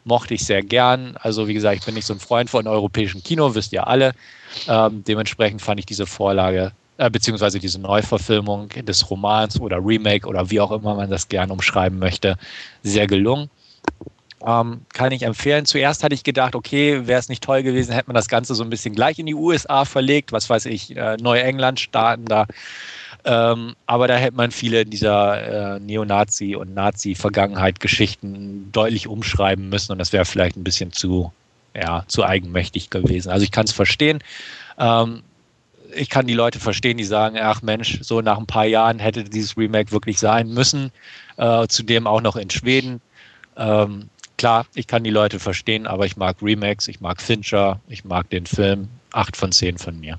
Mochte 0.06 0.34
ich 0.34 0.46
sehr 0.46 0.62
gern. 0.62 1.16
Also 1.20 1.48
wie 1.48 1.54
gesagt, 1.54 1.78
ich 1.78 1.86
bin 1.86 1.96
nicht 1.96 2.06
so 2.06 2.14
ein 2.14 2.20
Freund 2.20 2.50
von 2.50 2.68
europäischem 2.68 3.24
Kino, 3.24 3.56
wisst 3.56 3.72
ihr 3.74 3.88
alle. 3.88 4.14
Ähm, 4.68 5.04
dementsprechend 5.08 5.62
fand 5.62 5.80
ich 5.80 5.86
diese 5.86 6.06
Vorlage 6.06 6.74
äh, 6.98 7.10
beziehungsweise 7.10 7.60
diese 7.60 7.80
Neuverfilmung 7.80 8.70
des 8.70 9.10
Romans 9.10 9.60
oder 9.60 9.78
Remake 9.84 10.28
oder 10.28 10.50
wie 10.50 10.60
auch 10.60 10.72
immer 10.72 10.96
man 10.96 11.10
das 11.10 11.28
gerne 11.28 11.52
umschreiben 11.54 12.00
möchte, 12.00 12.38
sehr 12.84 13.08
gelungen. 13.08 13.50
Ähm, 14.46 14.82
kann 14.94 15.12
ich 15.14 15.24
empfehlen. 15.24 15.66
Zuerst 15.66 16.04
hatte 16.04 16.16
ich 16.16 16.24
gedacht, 16.24 16.54
okay, 16.54 17.08
wäre 17.08 17.20
es 17.20 17.30
nicht 17.30 17.44
toll 17.44 17.64
gewesen, 17.64 17.94
hätte 17.94 18.08
man 18.08 18.16
das 18.16 18.28
Ganze 18.28 18.56
so 18.56 18.64
ein 18.64 18.70
bisschen 18.70 18.94
gleich 18.94 19.18
in 19.18 19.26
die 19.26 19.36
USA 19.36 19.86
verlegt, 19.86 20.34
was 20.34 20.50
weiß 20.50 20.66
ich, 20.66 20.96
äh, 20.96 21.16
Neuengland-Staaten 21.18 22.26
da. 22.26 22.46
Ähm, 23.26 23.76
aber 23.86 24.08
da 24.10 24.16
hätte 24.18 24.36
man 24.36 24.52
viele 24.52 24.86
dieser 24.86 25.78
äh, 25.78 25.80
Neonazi- 25.80 26.58
und 26.58 26.74
Nazi-Vergangenheit-Geschichten 26.74 28.70
deutlich 28.74 29.08
umschreiben 29.08 29.70
müssen 29.70 29.94
und 29.94 29.98
das 29.98 30.12
wäre 30.12 30.26
vielleicht 30.26 30.58
ein 30.58 30.64
bisschen 30.66 30.92
zu, 30.92 31.32
ja, 31.74 32.04
zu 32.08 32.26
eigenmächtig 32.26 32.90
gewesen. 32.90 33.32
Also 33.32 33.46
ich 33.46 33.52
kann 33.52 33.64
es 33.64 33.72
verstehen. 33.72 34.20
Ähm, 34.78 35.24
ich 35.96 36.10
kann 36.10 36.28
die 36.28 36.34
Leute 36.34 36.60
verstehen, 36.60 36.98
die 36.98 37.04
sagen, 37.04 37.38
ach 37.40 37.62
Mensch, 37.62 38.00
so 38.02 38.22
nach 38.22 38.38
ein 38.38 38.48
paar 38.48 38.66
Jahren 38.66 39.00
hätte 39.00 39.24
dieses 39.24 39.58
Remake 39.58 39.92
wirklich 39.92 40.20
sein 40.20 40.50
müssen. 40.50 40.92
Äh, 41.38 41.68
zudem 41.68 42.08
auch 42.08 42.22
noch 42.22 42.36
in 42.36 42.50
Schweden. 42.50 43.02
Ähm, 43.58 44.10
klar, 44.38 44.66
ich 44.76 44.88
kann 44.88 45.04
die 45.04 45.10
Leute 45.10 45.40
verstehen, 45.40 45.88
aber 45.88 46.06
ich 46.06 46.18
mag 46.18 46.38
Remakes, 46.42 46.88
ich 46.88 47.02
mag 47.02 47.22
Fincher, 47.22 47.80
ich 47.88 48.06
mag 48.06 48.30
den 48.30 48.46
Film. 48.46 48.90
Acht 49.12 49.38
von 49.38 49.52
zehn 49.52 49.78
von 49.78 50.00
mir. 50.00 50.18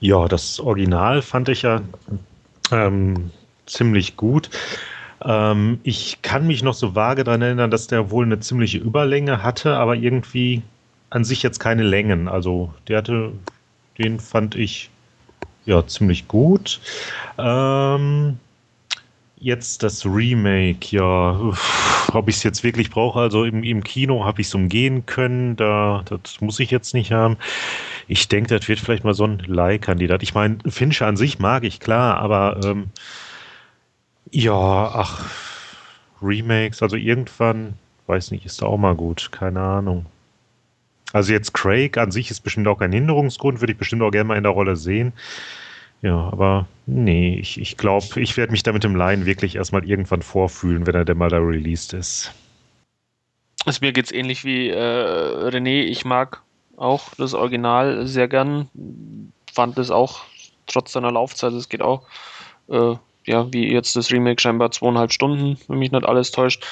Ja, 0.00 0.26
das 0.26 0.58
Original 0.58 1.22
fand 1.22 1.48
ich 1.48 1.62
ja 1.62 1.80
ähm, 2.72 3.30
ziemlich 3.66 4.16
gut. 4.16 4.50
Ähm, 5.24 5.78
ich 5.84 6.22
kann 6.22 6.46
mich 6.46 6.62
noch 6.62 6.74
so 6.74 6.96
vage 6.96 7.22
daran 7.22 7.42
erinnern, 7.42 7.70
dass 7.70 7.86
der 7.86 8.10
wohl 8.10 8.24
eine 8.24 8.40
ziemliche 8.40 8.78
Überlänge 8.78 9.42
hatte, 9.42 9.76
aber 9.76 9.94
irgendwie 9.94 10.62
an 11.10 11.24
sich 11.24 11.42
jetzt 11.42 11.60
keine 11.60 11.84
Längen. 11.84 12.26
Also 12.26 12.74
der 12.88 12.98
hatte 12.98 13.32
den 14.02 14.20
fand 14.20 14.54
ich 14.54 14.90
ja 15.64 15.86
ziemlich 15.86 16.28
gut. 16.28 16.80
Ähm, 17.38 18.38
jetzt 19.36 19.82
das 19.82 20.06
Remake, 20.06 20.94
ja, 20.96 21.52
ob 22.12 22.28
ich 22.28 22.36
es 22.36 22.42
jetzt 22.42 22.62
wirklich 22.62 22.90
brauche, 22.90 23.20
also 23.20 23.44
im, 23.44 23.62
im 23.64 23.82
Kino 23.82 24.24
habe 24.24 24.40
ich 24.40 24.46
es 24.48 24.54
umgehen 24.54 25.04
können, 25.06 25.56
da, 25.56 26.02
das 26.04 26.40
muss 26.40 26.60
ich 26.60 26.70
jetzt 26.70 26.94
nicht 26.94 27.12
haben. 27.12 27.36
Ich 28.06 28.28
denke, 28.28 28.56
das 28.56 28.68
wird 28.68 28.78
vielleicht 28.78 29.04
mal 29.04 29.14
so 29.14 29.24
ein 29.24 29.38
Leihkandidat. 29.46 30.22
Ich 30.22 30.34
meine, 30.34 30.58
Fincher 30.68 31.06
an 31.06 31.16
sich 31.16 31.38
mag 31.38 31.64
ich, 31.64 31.80
klar, 31.80 32.18
aber 32.18 32.60
ähm, 32.64 32.90
ja, 34.30 34.52
ach, 34.94 35.30
Remakes, 36.22 36.82
also 36.82 36.96
irgendwann, 36.96 37.74
weiß 38.06 38.30
nicht, 38.30 38.46
ist 38.46 38.62
da 38.62 38.66
auch 38.66 38.78
mal 38.78 38.94
gut, 38.94 39.30
keine 39.32 39.60
Ahnung. 39.60 40.06
Also 41.12 41.32
jetzt 41.32 41.52
Craig 41.54 41.98
an 41.98 42.10
sich 42.10 42.30
ist 42.30 42.40
bestimmt 42.40 42.68
auch 42.68 42.78
kein 42.78 42.92
Hinderungsgrund, 42.92 43.60
würde 43.60 43.72
ich 43.72 43.78
bestimmt 43.78 44.02
auch 44.02 44.10
gerne 44.10 44.28
mal 44.28 44.36
in 44.36 44.42
der 44.42 44.52
Rolle 44.52 44.76
sehen. 44.76 45.12
Ja, 46.00 46.16
aber 46.16 46.66
nee, 46.86 47.36
ich, 47.36 47.60
ich 47.60 47.76
glaube, 47.76 48.20
ich 48.20 48.36
werde 48.36 48.50
mich 48.50 48.64
da 48.64 48.72
mit 48.72 48.82
dem 48.82 48.96
Laien 48.96 49.24
wirklich 49.24 49.56
erstmal 49.56 49.84
irgendwann 49.88 50.22
vorfühlen, 50.22 50.86
wenn 50.86 50.96
er 50.96 51.04
denn 51.04 51.18
mal 51.18 51.28
da 51.28 51.38
released 51.38 51.92
ist. 51.92 52.32
Also 53.64 53.78
mir 53.82 53.92
geht 53.92 54.06
es 54.06 54.12
ähnlich 54.12 54.44
wie 54.44 54.70
äh, 54.70 55.48
René. 55.48 55.84
Ich 55.84 56.04
mag 56.04 56.42
auch 56.76 57.14
das 57.18 57.34
Original 57.34 58.06
sehr 58.08 58.26
gern. 58.26 58.68
Fand 59.52 59.78
es 59.78 59.92
auch 59.92 60.22
trotz 60.66 60.92
seiner 60.92 61.12
Laufzeit, 61.12 61.52
es 61.52 61.68
geht 61.68 61.82
auch, 61.82 62.02
äh, 62.68 62.94
ja, 63.26 63.52
wie 63.52 63.72
jetzt 63.72 63.94
das 63.94 64.10
Remake 64.10 64.40
scheinbar 64.40 64.72
zweieinhalb 64.72 65.12
Stunden, 65.12 65.58
wenn 65.68 65.78
mich 65.78 65.92
nicht 65.92 66.06
alles 66.06 66.32
täuscht. 66.32 66.66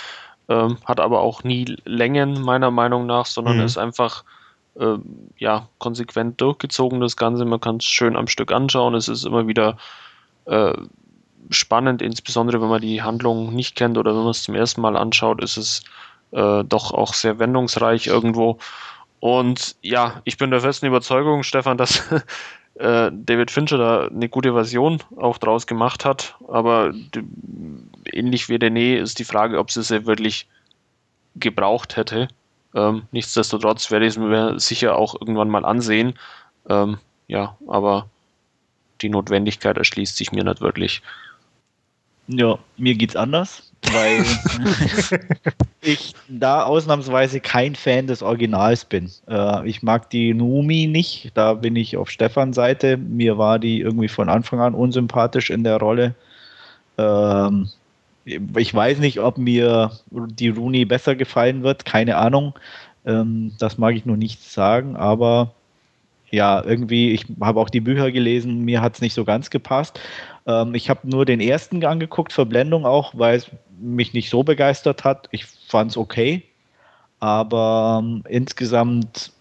Ähm, 0.50 0.78
hat 0.84 0.98
aber 0.98 1.20
auch 1.20 1.44
nie 1.44 1.76
Längen, 1.84 2.42
meiner 2.42 2.72
Meinung 2.72 3.06
nach, 3.06 3.24
sondern 3.24 3.58
mhm. 3.58 3.62
ist 3.62 3.78
einfach 3.78 4.24
äh, 4.74 4.96
ja, 5.38 5.68
konsequent 5.78 6.40
durchgezogen, 6.40 7.00
das 7.00 7.16
Ganze. 7.16 7.44
Man 7.44 7.60
kann 7.60 7.76
es 7.76 7.84
schön 7.84 8.16
am 8.16 8.26
Stück 8.26 8.50
anschauen. 8.50 8.94
Es 8.96 9.06
ist 9.06 9.24
immer 9.24 9.46
wieder 9.46 9.76
äh, 10.46 10.72
spannend, 11.50 12.02
insbesondere 12.02 12.60
wenn 12.60 12.68
man 12.68 12.80
die 12.80 13.00
Handlung 13.00 13.54
nicht 13.54 13.76
kennt 13.76 13.96
oder 13.96 14.10
wenn 14.12 14.22
man 14.22 14.32
es 14.32 14.42
zum 14.42 14.56
ersten 14.56 14.80
Mal 14.80 14.96
anschaut, 14.96 15.40
ist 15.40 15.56
es 15.56 15.84
äh, 16.32 16.64
doch 16.64 16.92
auch 16.92 17.14
sehr 17.14 17.38
wendungsreich 17.38 18.08
irgendwo. 18.08 18.58
Und 19.20 19.76
ja, 19.82 20.20
ich 20.24 20.36
bin 20.36 20.50
der 20.50 20.62
festen 20.62 20.86
Überzeugung, 20.86 21.44
Stefan, 21.44 21.78
dass 21.78 22.02
äh, 22.74 23.10
David 23.12 23.50
Fincher 23.50 23.78
da 23.78 24.06
eine 24.06 24.28
gute 24.28 24.52
Version 24.52 25.02
auch 25.16 25.38
draus 25.38 25.66
gemacht 25.66 26.04
hat, 26.04 26.36
aber 26.48 26.94
ähnlich 28.12 28.48
wie 28.48 28.56
René 28.56 28.96
ist 28.96 29.18
die 29.18 29.24
Frage, 29.24 29.58
ob 29.58 29.70
sie 29.70 29.82
sie 29.82 30.06
wirklich 30.06 30.46
gebraucht 31.36 31.96
hätte. 31.96 32.28
Ähm, 32.74 33.02
nichtsdestotrotz 33.12 33.90
werde 33.90 34.06
ich 34.06 34.12
es 34.12 34.18
mir 34.18 34.58
sicher 34.58 34.96
auch 34.96 35.14
irgendwann 35.20 35.50
mal 35.50 35.64
ansehen. 35.64 36.14
Ähm, 36.68 36.98
ja, 37.28 37.56
aber 37.66 38.08
die 39.02 39.08
Notwendigkeit 39.08 39.76
erschließt 39.76 40.16
sich 40.16 40.32
mir 40.32 40.44
nicht 40.44 40.60
wirklich. 40.60 41.02
Ja, 42.28 42.58
mir 42.76 42.94
geht's 42.94 43.16
anders, 43.16 43.69
weil 43.92 44.24
ich 45.80 46.14
da 46.28 46.64
ausnahmsweise 46.64 47.40
kein 47.40 47.74
Fan 47.74 48.06
des 48.06 48.22
Originals 48.22 48.84
bin. 48.84 49.10
Äh, 49.28 49.68
ich 49.68 49.82
mag 49.82 50.10
die 50.10 50.34
Numi 50.34 50.86
nicht, 50.86 51.32
da 51.34 51.54
bin 51.54 51.76
ich 51.76 51.96
auf 51.96 52.10
Stefans 52.10 52.56
Seite. 52.56 52.96
Mir 52.96 53.38
war 53.38 53.58
die 53.58 53.80
irgendwie 53.80 54.08
von 54.08 54.28
Anfang 54.28 54.60
an 54.60 54.74
unsympathisch 54.74 55.50
in 55.50 55.64
der 55.64 55.78
Rolle. 55.78 56.14
Ähm, 56.98 57.68
ich 58.24 58.74
weiß 58.74 58.98
nicht, 58.98 59.18
ob 59.20 59.38
mir 59.38 59.90
die 60.10 60.50
Rooney 60.50 60.84
besser 60.84 61.14
gefallen 61.14 61.62
wird, 61.62 61.84
keine 61.84 62.16
Ahnung. 62.16 62.54
Ähm, 63.06 63.52
das 63.58 63.78
mag 63.78 63.94
ich 63.94 64.06
nur 64.06 64.16
nicht 64.16 64.42
sagen, 64.42 64.96
aber 64.96 65.52
ja, 66.30 66.62
irgendwie, 66.64 67.10
ich 67.10 67.26
habe 67.40 67.60
auch 67.60 67.70
die 67.70 67.80
Bücher 67.80 68.12
gelesen, 68.12 68.64
mir 68.64 68.82
hat 68.82 68.94
es 68.94 69.00
nicht 69.00 69.14
so 69.14 69.24
ganz 69.24 69.50
gepasst. 69.50 69.98
Ähm, 70.50 70.74
ich 70.74 70.90
habe 70.90 71.08
nur 71.08 71.24
den 71.24 71.40
ersten 71.40 71.84
angeguckt, 71.84 72.32
Verblendung 72.32 72.84
auch, 72.84 73.12
weil 73.16 73.36
es 73.36 73.50
mich 73.80 74.12
nicht 74.12 74.30
so 74.30 74.42
begeistert 74.42 75.04
hat. 75.04 75.28
Ich 75.30 75.46
fand 75.46 75.92
es 75.92 75.96
okay, 75.96 76.42
aber 77.20 78.00
ähm, 78.02 78.24
insgesamt 78.28 79.32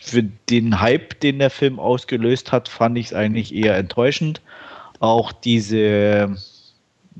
für 0.00 0.22
den 0.22 0.80
Hype, 0.80 1.20
den 1.20 1.38
der 1.38 1.50
Film 1.50 1.78
ausgelöst 1.78 2.52
hat, 2.52 2.68
fand 2.68 2.96
ich 2.96 3.06
es 3.06 3.14
eigentlich 3.14 3.54
eher 3.54 3.76
enttäuschend. 3.76 4.40
Auch 5.00 5.32
diese 5.32 6.34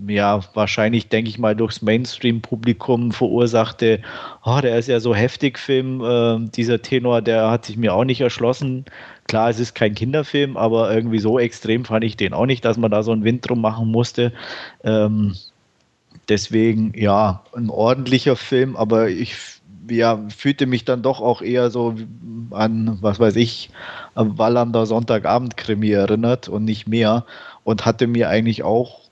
ja, 0.07 0.41
wahrscheinlich, 0.55 1.09
denke 1.09 1.31
ich 1.31 1.39
mal, 1.39 1.57
durchs 1.57 1.83
Mainstream-Publikum 1.83 3.13
verursachte, 3.13 4.01
oh, 4.45 4.61
der 4.63 4.79
ist 4.79 4.89
ja 4.89 5.01
so 5.01 5.15
heftig 5.15 5.59
Film, 5.59 6.03
äh, 6.03 6.49
dieser 6.51 6.83
Tenor, 6.83 7.23
der 7.23 7.51
hat 7.51 7.65
sich 7.65 7.77
mir 7.77 7.95
auch 7.95 8.05
nicht 8.05 8.21
erschlossen. 8.21 8.85
Klar, 9.27 9.51
es 9.51 9.59
ist 9.59 9.75
kein 9.75 9.95
Kinderfilm, 9.95 10.57
aber 10.57 10.93
irgendwie 10.95 11.19
so 11.19 11.39
extrem 11.39 11.85
fand 11.85 12.05
ich 12.05 12.17
den 12.17 12.33
auch 12.33 12.47
nicht, 12.47 12.65
dass 12.65 12.77
man 12.77 12.91
da 12.91 13.03
so 13.03 13.13
einen 13.13 13.25
Wind 13.25 13.49
drum 13.49 13.61
machen 13.61 13.89
musste. 13.91 14.33
Ähm, 14.85 15.35
deswegen, 16.29 16.93
ja, 16.95 17.43
ein 17.55 17.71
ordentlicher 17.71 18.37
Film, 18.37 18.77
aber 18.77 19.09
ich 19.09 19.35
ja, 19.91 20.23
fühlte 20.29 20.67
mich 20.67 20.85
dann 20.85 21.03
doch 21.03 21.21
auch 21.21 21.43
eher 21.43 21.71
so 21.71 21.95
an, 22.51 22.99
was 23.01 23.19
weiß 23.19 23.37
ich, 23.37 23.71
Wallander 24.15 24.87
Sonntagabend-Krimi 24.87 25.91
erinnert 25.91 26.49
und 26.49 26.65
nicht 26.65 26.89
mehr 26.89 27.25
und 27.65 27.87
hatte 27.87 28.07
mir 28.07 28.29
eigentlich 28.29 28.63
auch 28.63 29.08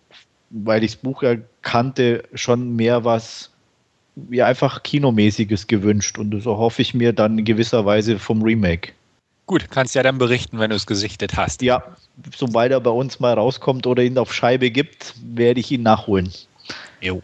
weil 0.50 0.84
ich 0.84 0.92
das 0.92 1.00
Buch 1.02 1.22
ja 1.22 1.36
kannte, 1.62 2.22
schon 2.34 2.76
mehr 2.76 3.04
was 3.04 3.50
ja 4.30 4.46
einfach 4.46 4.82
Kinomäßiges 4.82 5.66
gewünscht 5.66 6.18
und 6.18 6.40
so 6.40 6.56
hoffe 6.56 6.82
ich 6.82 6.94
mir 6.94 7.12
dann 7.12 7.38
in 7.38 7.44
gewisser 7.44 7.84
Weise 7.84 8.18
vom 8.18 8.42
Remake. 8.42 8.92
Gut, 9.46 9.70
kannst 9.70 9.94
ja 9.94 10.02
dann 10.02 10.18
berichten, 10.18 10.58
wenn 10.58 10.70
du 10.70 10.76
es 10.76 10.86
gesichtet 10.86 11.36
hast. 11.36 11.62
Ja, 11.62 11.84
sobald 12.34 12.72
er 12.72 12.80
bei 12.80 12.90
uns 12.90 13.20
mal 13.20 13.34
rauskommt 13.34 13.86
oder 13.86 14.02
ihn 14.02 14.18
auf 14.18 14.34
Scheibe 14.34 14.70
gibt, 14.70 15.14
werde 15.22 15.60
ich 15.60 15.70
ihn 15.70 15.82
nachholen. 15.82 16.32
Jo. 17.00 17.22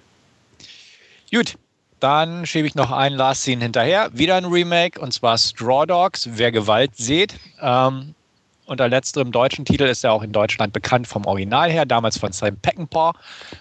Gut, 1.33 1.57
dann 1.99 2.47
schiebe 2.47 2.69
ich 2.69 2.75
noch 2.77 2.93
einen 2.93 3.17
Last 3.17 3.43
Scene 3.43 3.63
hinterher. 3.63 4.11
Wieder 4.13 4.37
ein 4.37 4.45
Remake 4.45 5.01
und 5.01 5.13
zwar 5.13 5.37
Straw 5.37 5.87
Dogs, 5.87 6.29
wer 6.33 6.53
Gewalt 6.53 6.97
sieht. 6.97 7.35
Ähm, 7.61 8.15
unter 8.73 8.89
letzterem 8.89 9.31
deutschen 9.31 9.65
Titel 9.65 9.85
ist 9.85 10.03
er 10.03 10.13
auch 10.13 10.23
in 10.23 10.33
Deutschland 10.33 10.73
bekannt 10.73 11.07
vom 11.07 11.27
Original 11.27 11.71
her, 11.71 11.85
damals 11.85 12.19
von 12.19 12.33
Sam 12.33 12.57
Peckinpah 12.57 13.13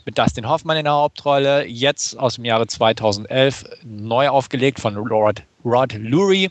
mit 0.05 0.17
Dustin 0.17 0.47
Hoffmann 0.47 0.77
in 0.77 0.85
der 0.85 0.93
Hauptrolle, 0.93 1.65
jetzt 1.67 2.17
aus 2.17 2.35
dem 2.35 2.45
Jahre 2.45 2.65
2011 2.65 3.65
neu 3.83 4.29
aufgelegt 4.29 4.79
von 4.79 4.95
Lord, 4.95 5.43
Rod 5.63 5.93
Lurie 5.93 6.49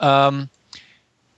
ähm, 0.00 0.48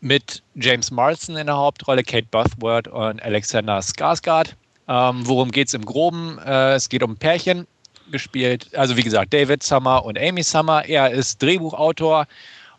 mit 0.00 0.42
James 0.54 0.90
Marsden 0.90 1.36
in 1.36 1.46
der 1.46 1.56
Hauptrolle, 1.56 2.02
Kate 2.02 2.26
Buthward 2.30 2.88
und 2.88 3.22
Alexander 3.22 3.78
Skarsgård. 3.78 4.54
Ähm, 4.88 5.26
worum 5.26 5.50
geht 5.50 5.68
es 5.68 5.74
im 5.74 5.84
Groben? 5.84 6.38
Äh, 6.38 6.74
es 6.74 6.88
geht 6.88 7.02
um 7.02 7.12
ein 7.12 7.16
Pärchen, 7.16 7.66
gespielt, 8.10 8.68
also 8.74 8.96
wie 8.96 9.02
gesagt, 9.02 9.32
David 9.32 9.62
Summer 9.62 10.04
und 10.04 10.18
Amy 10.18 10.42
Summer. 10.42 10.84
Er 10.84 11.10
ist 11.10 11.42
Drehbuchautor 11.42 12.26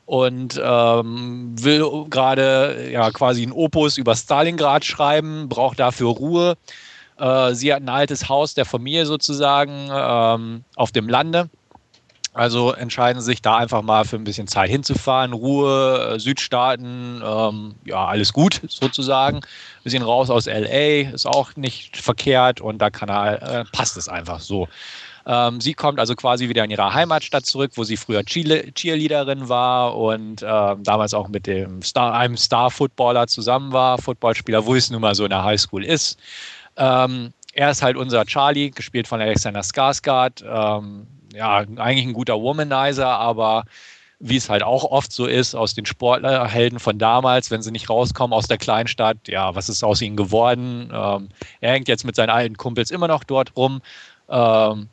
und 0.06 0.62
ähm, 0.64 1.56
will 1.60 2.06
gerade 2.10 2.90
ja 2.92 3.10
quasi 3.12 3.44
ein 3.44 3.52
Opus 3.52 3.98
über 3.98 4.16
Stalingrad 4.16 4.86
schreiben, 4.86 5.50
braucht 5.50 5.80
dafür 5.80 6.10
Ruhe. 6.10 6.58
Äh, 7.18 7.54
sie 7.54 7.74
hat 7.74 7.82
ein 7.82 7.90
altes 7.90 8.30
Haus 8.30 8.54
der 8.54 8.66
Familie 8.66 9.06
sozusagen 9.06 9.90
ähm, 9.92 10.64
auf 10.76 10.92
dem 10.92 11.10
Lande. 11.10 11.50
Also 12.36 12.74
entscheiden 12.74 13.22
sich 13.22 13.42
da 13.42 13.56
einfach 13.56 13.82
mal 13.82 14.04
für 14.04 14.18
ein 14.18 14.26
bisschen 14.26 14.48
Zeit 14.48 14.70
hinzufahren. 14.70 15.32
Ruhe, 15.32 16.16
äh, 16.16 16.20
Südstaaten, 16.20 17.24
ähm, 17.26 17.76
ja, 17.86 18.06
alles 18.06 18.34
gut 18.34 18.60
sozusagen. 18.68 19.40
Wir 19.84 19.92
sind 19.92 20.02
raus 20.02 20.30
aus 20.30 20.46
LA, 20.46 21.12
ist 21.14 21.26
auch 21.26 21.56
nicht 21.56 21.96
verkehrt 21.96 22.60
und 22.60 22.80
da 22.80 22.90
kann 22.90 23.10
er, 23.10 23.42
äh, 23.42 23.66
passt 23.72 23.96
es 23.96 24.10
einfach 24.10 24.42
so. 24.42 24.68
Ähm, 25.28 25.60
sie 25.60 25.74
kommt 25.74 26.00
also 26.00 26.16
quasi 26.16 26.50
wieder 26.50 26.64
in 26.64 26.72
ihre 26.72 26.94
Heimatstadt 26.94 27.46
zurück, 27.46 27.72
wo 27.76 27.84
sie 27.84 27.98
früher 27.98 28.24
Cheerleaderin 28.24 29.50
war 29.50 29.98
und 29.98 30.44
äh, 30.44 30.76
damals 30.80 31.14
auch 31.14 31.28
mit 31.28 31.48
dem 31.48 31.82
Star, 31.82 32.14
einem 32.14 32.38
Star-Footballer 32.38 33.28
zusammen 33.28 33.72
war, 33.72 33.98
Footballspieler, 33.98 34.66
wo 34.66 34.76
es 34.76 34.92
nun 34.92 35.02
mal 35.02 35.16
so 35.16 35.24
in 35.24 35.32
der 35.32 35.44
Highschool 35.44 35.84
ist. 35.84 36.20
Ähm, 36.78 37.34
er 37.54 37.72
ist 37.72 37.82
halt 37.82 37.98
unser 37.98 38.26
Charlie, 38.26 38.70
gespielt 38.70 39.08
von 39.08 39.22
Alexander 39.22 39.62
Skarsgård. 39.62 40.44
Ähm, 40.44 41.08
ja, 41.34 41.58
eigentlich 41.58 42.06
ein 42.06 42.14
guter 42.14 42.40
Womanizer, 42.40 43.08
aber 43.08 43.64
wie 44.20 44.38
es 44.38 44.50
halt 44.50 44.64
auch 44.64 44.84
oft 44.84 45.12
so 45.12 45.26
ist, 45.26 45.56
aus 45.56 45.74
den 45.74 45.86
Sportlerhelden 45.86 46.80
von 46.80 46.98
damals, 46.98 47.52
wenn 47.52 47.62
sie 47.62 47.72
nicht 47.72 47.90
rauskommen 47.90 48.34
aus 48.34 48.48
der 48.48 48.58
Kleinstadt, 48.58 49.18
ja, 49.28 49.56
was 49.56 49.70
ist 49.70 49.84
aus 49.84 50.02
ihnen 50.02 50.16
geworden? 50.16 50.90
Ähm, 50.94 51.30
er 51.62 51.74
hängt 51.74 51.88
jetzt 51.88 52.06
mit 52.06 52.16
seinen 52.16 52.30
alten 52.30 52.58
Kumpels 52.58 52.92
immer 52.92 53.08
noch 53.08 53.24
dort 53.24 53.56
rum. 53.56 53.82
Ähm, 54.30 54.88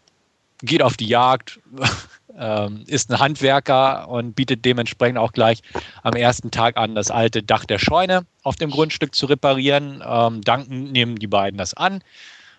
geht 0.62 0.82
auf 0.82 0.96
die 0.96 1.08
Jagd, 1.08 1.60
ähm, 2.38 2.84
ist 2.86 3.10
ein 3.10 3.18
Handwerker 3.18 4.08
und 4.08 4.34
bietet 4.34 4.64
dementsprechend 4.64 5.18
auch 5.18 5.32
gleich 5.32 5.60
am 6.02 6.14
ersten 6.14 6.50
Tag 6.50 6.76
an, 6.76 6.94
das 6.94 7.10
alte 7.10 7.42
Dach 7.42 7.64
der 7.64 7.78
Scheune 7.78 8.22
auf 8.42 8.56
dem 8.56 8.70
Grundstück 8.70 9.14
zu 9.14 9.26
reparieren. 9.26 10.02
Ähm, 10.06 10.40
dankend 10.42 10.92
nehmen 10.92 11.16
die 11.16 11.26
beiden 11.26 11.58
das 11.58 11.74
an. 11.74 12.02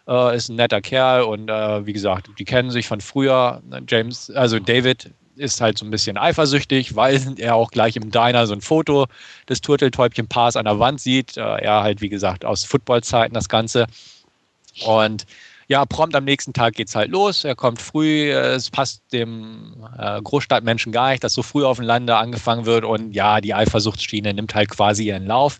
Äh, 0.08 0.36
ist 0.36 0.50
ein 0.50 0.58
netter 0.58 0.82
Kerl 0.82 1.24
und 1.24 1.50
äh, 1.50 1.86
wie 1.86 1.94
gesagt, 1.94 2.30
die 2.38 2.46
kennen 2.46 2.72
sich 2.72 2.88
von 2.88 3.02
früher. 3.02 3.62
James, 3.88 4.30
also 4.32 4.60
David 4.60 5.12
ist 5.36 5.62
halt 5.62 5.78
so 5.78 5.86
ein 5.86 5.92
bisschen 5.92 6.18
eifersüchtig, 6.18 6.96
weil 6.96 7.20
er 7.38 7.56
auch 7.56 7.72
gleich 7.72 7.96
im 7.96 8.12
Diner 8.12 8.46
so 8.46 8.54
ein 8.54 8.62
Foto 8.62 9.08
des 9.50 9.62
Turteltäubchen-Paars 9.62 10.56
an 10.56 10.66
der 10.66 10.80
Wand 10.80 11.02
sieht. 11.02 11.38
Äh, 11.38 11.42
er 11.42 11.84
halt, 11.84 12.02
wie 12.02 12.10
gesagt, 12.10 12.46
aus 12.46 12.64
Footballzeiten 12.66 13.34
das 13.34 13.50
Ganze. 13.50 13.88
Und 14.86 15.26
ja, 15.68 15.86
prompt 15.86 16.16
am 16.16 16.26
nächsten 16.26 16.54
Tag 16.54 16.76
geht 16.76 16.90
es 16.90 16.96
halt 16.96 17.12
los. 17.12 17.44
Er 17.44 17.56
kommt 17.56 17.82
früh. 17.82 18.32
Es 18.32 18.70
passt 18.70 19.02
dem 19.12 19.74
äh, 19.98 20.22
Großstadtmenschen 20.22 20.92
gar 20.92 21.12
nicht, 21.12 21.24
dass 21.24 21.34
so 21.34 21.44
früh 21.44 21.64
auf 21.64 21.78
dem 21.78 21.86
Lande 21.86 22.16
angefangen 22.16 22.66
wird. 22.66 22.86
Und 22.86 23.14
ja, 23.14 23.42
die 23.42 23.54
Eifersuchtsschiene 23.54 24.34
nimmt 24.34 24.54
halt 24.56 24.70
quasi 24.70 25.08
ihren 25.08 25.26
Lauf. 25.26 25.60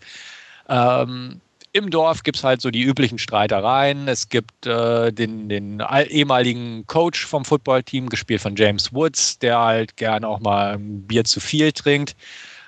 Ähm, 0.68 1.40
Im 1.72 1.90
Dorf 1.90 2.22
gibt 2.22 2.38
es 2.38 2.44
halt 2.44 2.60
so 2.60 2.70
die 2.70 2.82
üblichen 2.82 3.18
Streitereien. 3.18 4.06
Es 4.08 4.28
gibt 4.28 4.66
äh, 4.66 5.12
den, 5.12 5.48
den 5.48 5.82
ehemaligen 6.08 6.86
Coach 6.86 7.26
vom 7.26 7.44
Footballteam, 7.44 8.08
gespielt 8.08 8.40
von 8.40 8.56
James 8.56 8.92
Woods, 8.92 9.38
der 9.38 9.58
halt 9.58 9.96
gerne 9.96 10.28
auch 10.28 10.40
mal 10.40 10.74
ein 10.74 11.02
Bier 11.06 11.24
zu 11.24 11.40
viel 11.40 11.72
trinkt. 11.72 12.14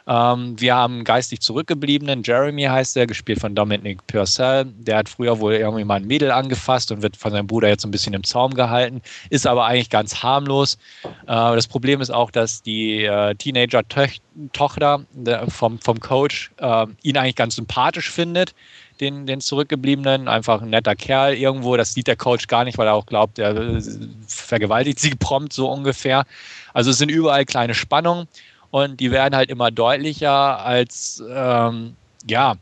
Ähm, 0.08 0.60
wir 0.60 0.74
haben 0.74 1.02
geistig 1.02 1.40
zurückgebliebenen, 1.40 2.22
Jeremy 2.22 2.62
heißt 2.64 2.96
er, 2.96 3.06
gespielt 3.06 3.40
von 3.40 3.54
Dominic 3.54 4.06
Purcell. 4.06 4.66
Der 4.66 4.98
hat 4.98 5.08
früher 5.08 5.40
wohl 5.40 5.54
irgendwie 5.54 5.84
mal 5.84 5.96
ein 5.96 6.06
Mädel 6.06 6.30
angefasst 6.30 6.92
und 6.92 7.02
wird 7.02 7.16
von 7.16 7.32
seinem 7.32 7.48
Bruder 7.48 7.68
jetzt 7.68 7.84
ein 7.84 7.90
bisschen 7.90 8.14
im 8.14 8.22
Zaum 8.22 8.54
gehalten, 8.54 9.02
ist 9.30 9.46
aber 9.46 9.66
eigentlich 9.66 9.90
ganz 9.90 10.22
harmlos. 10.22 10.78
Äh, 11.02 11.08
das 11.26 11.66
Problem 11.66 12.00
ist 12.00 12.10
auch, 12.10 12.30
dass 12.30 12.62
die 12.62 13.04
äh, 13.04 13.34
Teenager-Tochter 13.34 15.04
vom, 15.48 15.78
vom 15.80 16.00
Coach 16.00 16.52
äh, 16.58 16.86
ihn 17.02 17.16
eigentlich 17.16 17.36
ganz 17.36 17.56
sympathisch 17.56 18.10
findet 18.10 18.54
den, 19.00 19.26
den 19.26 19.40
Zurückgebliebenen. 19.40 20.28
Einfach 20.28 20.62
ein 20.62 20.70
netter 20.70 20.94
Kerl 20.94 21.34
irgendwo. 21.34 21.76
Das 21.76 21.94
sieht 21.94 22.06
der 22.06 22.16
Coach 22.16 22.46
gar 22.46 22.64
nicht, 22.64 22.78
weil 22.78 22.86
er 22.86 22.94
auch 22.94 23.06
glaubt, 23.06 23.38
er 23.38 23.56
äh, 23.56 23.82
vergewaltigt 24.26 24.98
sie 24.98 25.14
prompt 25.14 25.52
so 25.52 25.70
ungefähr. 25.70 26.24
Also 26.72 26.90
es 26.90 26.98
sind 26.98 27.10
überall 27.10 27.44
kleine 27.44 27.74
Spannungen 27.74 28.28
und 28.76 29.00
die 29.00 29.10
werden 29.10 29.34
halt 29.34 29.48
immer 29.48 29.70
deutlicher 29.70 30.62
als 30.62 31.24
ähm, 31.30 31.96
ja 32.28 32.56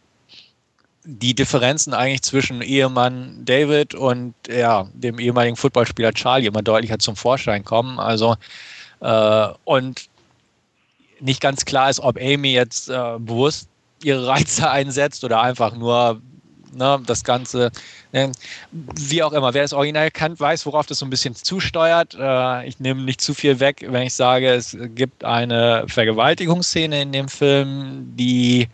die 1.03 1.35
Differenzen 1.35 1.93
eigentlich 1.93 2.23
zwischen 2.23 2.63
Ehemann 2.63 3.45
David 3.45 3.97
und 3.97 4.35
ja, 4.49 4.87
dem 4.95 5.19
ehemaligen 5.19 5.57
Footballspieler 5.57 6.13
Charlie 6.13 6.47
immer 6.47 6.63
deutlicher 6.63 7.01
zum 7.01 7.17
Vorschein 7.17 7.65
kommen. 7.65 7.99
Also 7.99 8.37
äh, 9.01 9.49
und 9.65 10.09
nicht 11.19 11.41
ganz 11.41 11.65
klar 11.65 11.91
ist, 11.91 11.99
ob 11.99 12.17
Amy 12.17 12.53
jetzt 12.53 12.91
äh, 12.91 13.19
bewusst 13.19 13.69
ihre 14.05 14.25
Reize 14.25 14.71
einsetzt 14.71 15.25
oder 15.25 15.43
einfach 15.43 15.75
nur 15.75 16.23
ne, 16.75 17.01
das 17.07 17.25
Ganze, 17.25 17.71
äh, 18.13 18.29
wie 18.73 19.23
auch 19.23 19.33
immer. 19.33 19.55
Wer 19.55 19.63
das 19.63 19.73
Original 19.73 20.11
kennt, 20.11 20.39
weiß, 20.41 20.67
worauf 20.67 20.87
das 20.87 20.99
so 20.99 21.07
ein 21.07 21.11
bisschen 21.11 21.35
zusteuert. 21.35 22.17
Äh, 22.19 22.67
ich 22.67 22.81
nehme 22.81 23.03
nicht 23.03 23.21
zu 23.21 23.35
viel 23.35 23.61
weg, 23.61 23.85
wenn 23.89 24.03
ich 24.03 24.15
sage, 24.15 24.51
es 24.51 24.77
gibt 24.95 25.25
eine 25.25 25.85
Vergewaltigungsszene 25.89 27.03
in 27.03 27.13
dem 27.13 27.29
Film, 27.29 28.13
die 28.17 28.69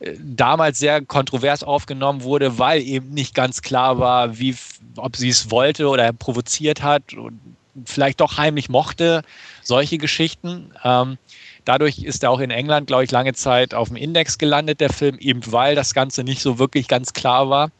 äh, 0.00 0.14
damals 0.18 0.78
sehr 0.78 1.04
kontrovers 1.04 1.62
aufgenommen 1.62 2.22
wurde, 2.22 2.58
weil 2.58 2.82
eben 2.82 3.10
nicht 3.10 3.34
ganz 3.34 3.62
klar 3.62 3.98
war, 3.98 4.38
wie, 4.38 4.56
ob 4.96 5.16
sie 5.16 5.28
es 5.28 5.50
wollte 5.50 5.88
oder 5.88 6.12
provoziert 6.12 6.82
hat 6.82 7.14
und 7.14 7.40
vielleicht 7.86 8.20
doch 8.20 8.36
heimlich 8.36 8.68
mochte, 8.68 9.22
solche 9.62 9.98
Geschichten. 9.98 10.72
Ähm, 10.84 11.18
Dadurch 11.64 12.02
ist 12.02 12.22
er 12.22 12.30
auch 12.30 12.40
in 12.40 12.50
England, 12.50 12.86
glaube 12.86 13.04
ich, 13.04 13.10
lange 13.10 13.34
Zeit 13.34 13.74
auf 13.74 13.88
dem 13.88 13.96
Index 13.96 14.38
gelandet, 14.38 14.80
der 14.80 14.90
Film, 14.90 15.18
eben 15.18 15.40
weil 15.52 15.74
das 15.74 15.94
Ganze 15.94 16.24
nicht 16.24 16.42
so 16.42 16.58
wirklich 16.58 16.88
ganz 16.88 17.12
klar 17.12 17.48
war. 17.48 17.70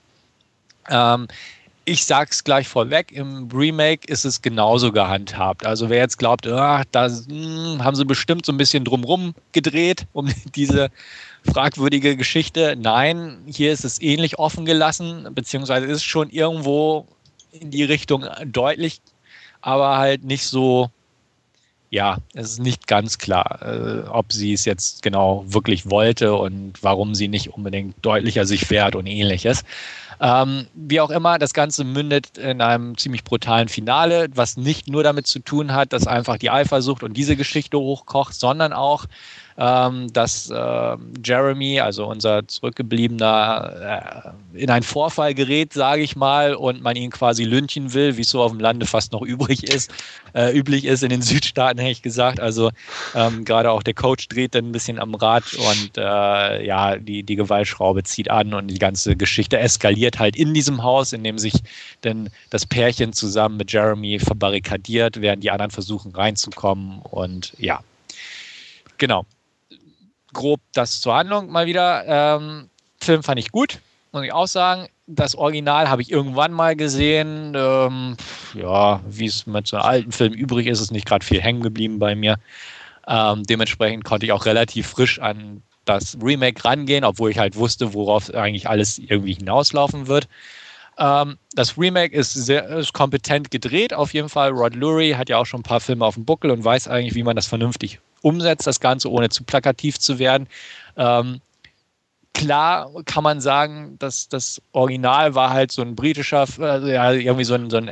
Ähm, 0.88 1.28
ich 1.84 2.04
sag's 2.04 2.44
gleich 2.44 2.68
vorweg, 2.68 3.10
im 3.10 3.48
Remake 3.52 4.06
ist 4.06 4.24
es 4.24 4.40
genauso 4.40 4.92
gehandhabt. 4.92 5.66
Also 5.66 5.88
wer 5.90 5.98
jetzt 5.98 6.16
glaubt, 6.16 6.46
ah, 6.46 6.84
da 6.92 7.08
hm, 7.08 7.82
haben 7.82 7.96
sie 7.96 8.04
bestimmt 8.04 8.46
so 8.46 8.52
ein 8.52 8.56
bisschen 8.56 8.84
drumrum 8.84 9.34
gedreht 9.52 10.06
um 10.12 10.30
diese 10.54 10.90
fragwürdige 11.50 12.16
Geschichte. 12.16 12.76
Nein, 12.78 13.38
hier 13.46 13.72
ist 13.72 13.84
es 13.84 14.00
ähnlich 14.00 14.38
offen 14.38 14.64
gelassen, 14.64 15.28
beziehungsweise 15.34 15.86
ist 15.86 16.04
schon 16.04 16.30
irgendwo 16.30 17.06
in 17.50 17.70
die 17.70 17.84
Richtung 17.84 18.26
deutlich, 18.46 19.00
aber 19.60 19.98
halt 19.98 20.24
nicht 20.24 20.46
so 20.46 20.90
ja, 21.92 22.16
es 22.32 22.52
ist 22.52 22.58
nicht 22.60 22.86
ganz 22.86 23.18
klar, 23.18 23.60
äh, 23.60 24.08
ob 24.08 24.32
sie 24.32 24.54
es 24.54 24.64
jetzt 24.64 25.02
genau 25.02 25.44
wirklich 25.46 25.90
wollte 25.90 26.34
und 26.34 26.82
warum 26.82 27.14
sie 27.14 27.28
nicht 27.28 27.52
unbedingt 27.52 27.94
deutlicher 28.00 28.46
sich 28.46 28.70
wehrt 28.70 28.96
und 28.96 29.06
ähnliches. 29.06 29.62
Ähm, 30.18 30.68
wie 30.72 31.02
auch 31.02 31.10
immer, 31.10 31.38
das 31.38 31.52
Ganze 31.52 31.84
mündet 31.84 32.38
in 32.38 32.62
einem 32.62 32.96
ziemlich 32.96 33.24
brutalen 33.24 33.68
Finale, 33.68 34.28
was 34.34 34.56
nicht 34.56 34.88
nur 34.88 35.02
damit 35.02 35.26
zu 35.26 35.40
tun 35.40 35.74
hat, 35.74 35.92
dass 35.92 36.06
einfach 36.06 36.38
die 36.38 36.48
Eifersucht 36.48 37.02
und 37.02 37.14
diese 37.14 37.36
Geschichte 37.36 37.78
hochkocht, 37.78 38.32
sondern 38.32 38.72
auch 38.72 39.04
ähm, 39.62 40.12
dass 40.12 40.50
äh, 40.50 40.96
Jeremy, 41.24 41.78
also 41.78 42.06
unser 42.06 42.48
zurückgebliebener, 42.48 44.34
äh, 44.54 44.60
in 44.60 44.70
einen 44.70 44.82
Vorfall 44.82 45.34
gerät, 45.34 45.72
sage 45.72 46.02
ich 46.02 46.16
mal, 46.16 46.56
und 46.56 46.82
man 46.82 46.96
ihn 46.96 47.12
quasi 47.12 47.44
lünchen 47.44 47.94
will, 47.94 48.16
wie 48.16 48.22
es 48.22 48.30
so 48.30 48.42
auf 48.42 48.50
dem 48.50 48.58
Lande 48.58 48.86
fast 48.86 49.12
noch 49.12 49.22
übrig 49.22 49.62
ist, 49.62 49.92
äh, 50.34 50.52
üblich 50.52 50.84
ist 50.84 51.04
in 51.04 51.10
den 51.10 51.22
Südstaaten, 51.22 51.78
hätte 51.78 51.92
ich 51.92 52.02
gesagt. 52.02 52.40
Also 52.40 52.72
ähm, 53.14 53.44
gerade 53.44 53.70
auch 53.70 53.84
der 53.84 53.94
Coach 53.94 54.26
dreht 54.26 54.56
dann 54.56 54.64
ein 54.64 54.72
bisschen 54.72 54.98
am 54.98 55.14
Rad 55.14 55.44
und 55.54 55.96
äh, 55.96 56.66
ja, 56.66 56.96
die, 56.96 57.22
die 57.22 57.36
Gewaltschraube 57.36 58.02
zieht 58.02 58.32
an 58.32 58.54
und 58.54 58.66
die 58.66 58.80
ganze 58.80 59.14
Geschichte 59.14 59.60
eskaliert 59.60 60.18
halt 60.18 60.34
in 60.34 60.54
diesem 60.54 60.82
Haus, 60.82 61.12
in 61.12 61.22
dem 61.22 61.38
sich 61.38 61.54
dann 62.00 62.30
das 62.50 62.66
Pärchen 62.66 63.12
zusammen 63.12 63.58
mit 63.58 63.70
Jeremy 63.70 64.18
verbarrikadiert, 64.18 65.20
während 65.20 65.44
die 65.44 65.52
anderen 65.52 65.70
versuchen 65.70 66.10
reinzukommen 66.10 66.98
und 67.02 67.52
ja. 67.58 67.78
Genau 68.98 69.24
grob 70.32 70.60
das 70.72 71.00
zur 71.00 71.14
Handlung 71.14 71.50
mal 71.50 71.66
wieder. 71.66 72.04
Ähm, 72.06 72.68
Film 73.00 73.22
fand 73.22 73.38
ich 73.38 73.50
gut, 73.50 73.80
muss 74.12 74.24
ich 74.24 74.32
auch 74.32 74.46
sagen. 74.46 74.88
Das 75.06 75.34
Original 75.34 75.88
habe 75.88 76.02
ich 76.02 76.10
irgendwann 76.10 76.52
mal 76.52 76.76
gesehen. 76.76 77.54
Ähm, 77.56 78.16
ja, 78.54 79.00
wie 79.06 79.26
es 79.26 79.46
mit 79.46 79.66
so 79.66 79.76
einem 79.76 79.86
alten 79.86 80.12
Film 80.12 80.32
übrig 80.32 80.66
ist, 80.66 80.80
ist 80.80 80.92
nicht 80.92 81.06
gerade 81.06 81.24
viel 81.24 81.40
hängen 81.40 81.62
geblieben 81.62 81.98
bei 81.98 82.14
mir. 82.14 82.36
Ähm, 83.06 83.42
dementsprechend 83.44 84.04
konnte 84.04 84.26
ich 84.26 84.32
auch 84.32 84.46
relativ 84.46 84.86
frisch 84.86 85.18
an 85.18 85.62
das 85.84 86.16
Remake 86.22 86.64
rangehen, 86.64 87.04
obwohl 87.04 87.30
ich 87.30 87.38
halt 87.38 87.56
wusste, 87.56 87.94
worauf 87.94 88.32
eigentlich 88.32 88.68
alles 88.68 88.98
irgendwie 88.98 89.34
hinauslaufen 89.34 90.06
wird. 90.06 90.28
Ähm, 90.98 91.38
das 91.54 91.78
Remake 91.78 92.14
ist 92.14 92.32
sehr 92.32 92.68
ist 92.68 92.92
kompetent 92.92 93.50
gedreht, 93.50 93.94
auf 93.94 94.12
jeden 94.14 94.28
Fall. 94.28 94.50
Rod 94.50 94.74
Lurie 94.74 95.14
hat 95.14 95.28
ja 95.28 95.38
auch 95.38 95.46
schon 95.46 95.60
ein 95.60 95.64
paar 95.64 95.80
Filme 95.80 96.04
auf 96.04 96.14
dem 96.14 96.24
Buckel 96.24 96.50
und 96.50 96.64
weiß 96.64 96.88
eigentlich, 96.88 97.14
wie 97.14 97.22
man 97.22 97.36
das 97.36 97.46
vernünftig 97.46 98.00
umsetzt, 98.22 98.66
das 98.66 98.80
Ganze 98.80 99.10
ohne 99.10 99.28
zu 99.28 99.44
plakativ 99.44 99.98
zu 99.98 100.18
werden. 100.18 100.46
Ähm, 100.96 101.40
klar 102.34 102.90
kann 103.04 103.24
man 103.24 103.40
sagen, 103.40 103.96
dass 103.98 104.28
das 104.28 104.60
Original 104.72 105.34
war 105.34 105.50
halt 105.50 105.72
so 105.72 105.82
ein 105.82 105.94
britischer, 105.94 106.46
äh, 106.58 106.92
ja, 106.92 107.12
irgendwie 107.12 107.44
so 107.44 107.54
ein, 107.54 107.70
so 107.70 107.78
ein 107.78 107.90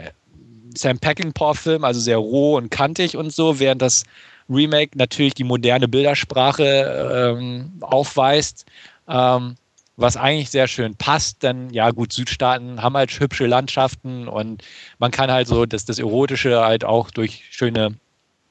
Sam 0.77 0.99
Peckinpah-Film, 0.99 1.85
also 1.85 2.01
sehr 2.01 2.19
roh 2.19 2.57
und 2.57 2.71
kantig 2.71 3.17
und 3.17 3.33
so, 3.33 3.59
während 3.59 3.83
das 3.83 4.05
Remake 4.49 4.97
natürlich 4.97 5.35
die 5.35 5.45
moderne 5.45 5.89
Bildersprache 5.89 7.35
ähm, 7.39 7.73
aufweist, 7.81 8.67
ähm, 9.09 9.57
was 10.01 10.17
eigentlich 10.17 10.51
sehr 10.51 10.67
schön 10.67 10.97
passt, 10.97 11.43
denn 11.43 11.71
ja 11.71 11.91
gut, 11.91 12.13
Südstaaten 12.13 12.83
haben 12.83 12.97
halt 12.97 13.11
hübsche 13.11 13.47
Landschaften 13.47 14.29
und 14.29 14.65
man 14.99 15.11
kann 15.11 15.31
halt 15.31 15.47
so 15.47 15.67
das, 15.67 15.85
das 15.85 15.99
Erotische 15.99 16.61
halt 16.61 16.85
auch 16.85 17.11
durch 17.11 17.45
schöne 17.51 17.95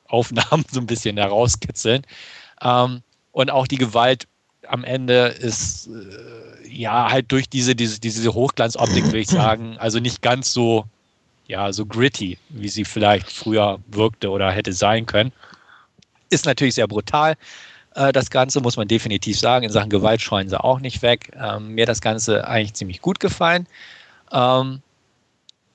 Aufnahmen 0.07 0.63
so 0.71 0.79
ein 0.79 0.85
bisschen 0.85 1.17
herauskitzeln. 1.17 2.03
Ähm, 2.61 3.01
und 3.31 3.49
auch 3.49 3.67
die 3.67 3.77
Gewalt 3.77 4.27
am 4.67 4.83
Ende 4.83 5.27
ist 5.27 5.87
äh, 5.87 6.69
ja 6.69 7.09
halt 7.09 7.31
durch 7.31 7.49
diese, 7.49 7.75
diese, 7.75 7.99
diese 7.99 8.33
Hochglanzoptik, 8.33 9.05
würde 9.05 9.19
ich 9.19 9.27
sagen, 9.27 9.77
also 9.79 9.99
nicht 9.99 10.21
ganz 10.21 10.53
so, 10.53 10.85
ja, 11.47 11.73
so 11.73 11.85
gritty, 11.85 12.37
wie 12.49 12.69
sie 12.69 12.85
vielleicht 12.85 13.31
früher 13.31 13.79
wirkte 13.87 14.29
oder 14.29 14.51
hätte 14.51 14.73
sein 14.73 15.07
können. 15.07 15.31
Ist 16.29 16.45
natürlich 16.45 16.75
sehr 16.75 16.87
brutal. 16.87 17.35
Äh, 17.99 18.13
das 18.13 18.29
Ganze 18.29 18.61
muss 18.61 18.77
man 18.77 18.87
definitiv 18.87 19.37
sagen. 19.37 19.65
In 19.65 19.71
Sachen 19.71 19.89
Gewalt 19.89 20.21
scheuen 20.21 20.47
sie 20.49 20.59
auch 20.59 20.79
nicht 20.79 21.01
weg. 21.01 21.31
Ähm, 21.39 21.75
mir 21.75 21.85
das 21.85 22.01
Ganze 22.01 22.47
eigentlich 22.47 22.73
ziemlich 22.73 23.01
gut 23.01 23.19
gefallen. 23.19 23.67
Ähm, 24.31 24.81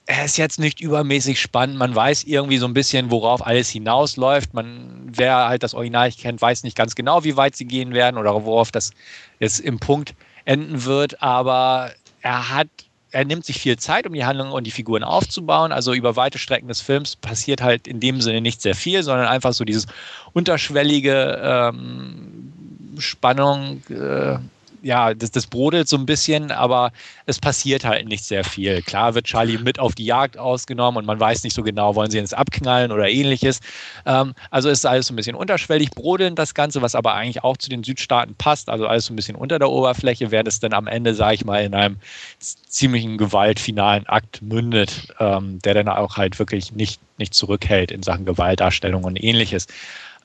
er 0.06 0.24
ist 0.24 0.36
jetzt 0.36 0.58
nicht 0.58 0.80
übermäßig 0.80 1.40
spannend. 1.40 1.76
Man 1.76 1.94
weiß 1.94 2.24
irgendwie 2.24 2.58
so 2.58 2.66
ein 2.66 2.74
bisschen, 2.74 3.10
worauf 3.10 3.46
alles 3.46 3.68
hinausläuft. 3.68 4.54
Man, 4.54 5.06
wer 5.06 5.48
halt 5.48 5.62
das 5.62 5.74
Original 5.74 6.10
kennt, 6.12 6.40
weiß 6.40 6.62
nicht 6.62 6.76
ganz 6.76 6.94
genau, 6.94 7.24
wie 7.24 7.36
weit 7.36 7.56
sie 7.56 7.66
gehen 7.66 7.92
werden 7.92 8.18
oder 8.18 8.32
worauf 8.44 8.70
das 8.72 8.92
jetzt 9.38 9.60
im 9.60 9.78
Punkt 9.78 10.14
enden 10.46 10.84
wird. 10.84 11.22
Aber 11.22 11.92
er 12.22 12.50
hat, 12.50 12.68
er 13.14 13.24
nimmt 13.24 13.44
sich 13.44 13.60
viel 13.60 13.76
Zeit, 13.76 14.08
um 14.08 14.12
die 14.12 14.24
Handlung 14.24 14.50
und 14.50 14.64
die 14.64 14.72
Figuren 14.72 15.04
aufzubauen. 15.04 15.70
Also 15.70 15.94
über 15.94 16.16
weite 16.16 16.38
Strecken 16.38 16.66
des 16.66 16.80
Films 16.80 17.14
passiert 17.14 17.62
halt 17.62 17.86
in 17.86 18.00
dem 18.00 18.20
Sinne 18.20 18.40
nicht 18.40 18.60
sehr 18.60 18.74
viel, 18.74 19.04
sondern 19.04 19.28
einfach 19.28 19.52
so 19.52 19.64
dieses 19.64 19.86
unterschwellige 20.32 21.40
ähm, 21.40 22.52
Spannung. 22.98 23.82
Äh, 23.88 24.38
ja, 24.84 25.14
das, 25.14 25.30
das 25.30 25.46
brodelt 25.46 25.88
so 25.88 25.96
ein 25.96 26.04
bisschen, 26.04 26.52
aber 26.52 26.92
es 27.24 27.38
passiert 27.38 27.84
halt 27.84 28.06
nicht 28.06 28.22
sehr 28.22 28.44
viel. 28.44 28.82
Klar 28.82 29.14
wird 29.14 29.24
Charlie 29.24 29.56
mit 29.56 29.78
auf 29.78 29.94
die 29.94 30.04
Jagd 30.04 30.36
ausgenommen 30.36 30.98
und 30.98 31.06
man 31.06 31.18
weiß 31.18 31.42
nicht 31.42 31.54
so 31.54 31.62
genau, 31.62 31.94
wollen 31.94 32.10
sie 32.10 32.18
jetzt 32.18 32.36
abknallen 32.36 32.92
oder 32.92 33.08
ähnliches. 33.08 33.60
Ähm, 34.04 34.34
also 34.50 34.68
ist 34.68 34.84
alles 34.84 35.06
so 35.06 35.14
ein 35.14 35.16
bisschen 35.16 35.36
unterschwellig 35.36 35.90
brodelnd, 35.90 36.38
das 36.38 36.52
Ganze, 36.52 36.82
was 36.82 36.94
aber 36.94 37.14
eigentlich 37.14 37.42
auch 37.42 37.56
zu 37.56 37.70
den 37.70 37.82
Südstaaten 37.82 38.34
passt, 38.34 38.68
also 38.68 38.86
alles 38.86 39.06
so 39.06 39.14
ein 39.14 39.16
bisschen 39.16 39.36
unter 39.36 39.58
der 39.58 39.70
Oberfläche, 39.70 40.30
während 40.30 40.48
es 40.48 40.60
dann 40.60 40.74
am 40.74 40.86
Ende, 40.86 41.14
sage 41.14 41.36
ich 41.36 41.44
mal, 41.46 41.64
in 41.64 41.74
einem 41.74 41.96
ziemlichen 42.38 43.16
gewaltfinalen 43.16 44.06
Akt 44.06 44.42
mündet, 44.42 45.08
ähm, 45.18 45.60
der 45.60 45.72
dann 45.72 45.88
auch 45.88 46.18
halt 46.18 46.38
wirklich 46.38 46.72
nicht, 46.72 47.00
nicht 47.16 47.32
zurückhält 47.32 47.90
in 47.90 48.02
Sachen 48.02 48.26
Gewaltdarstellung 48.26 49.04
und 49.04 49.16
ähnliches. 49.16 49.66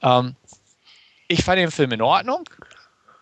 Ähm, 0.01 0.35
ich 1.29 1.43
fand 1.45 1.59
den 1.59 1.71
Film 1.71 1.93
in 1.93 2.01
Ordnung 2.01 2.43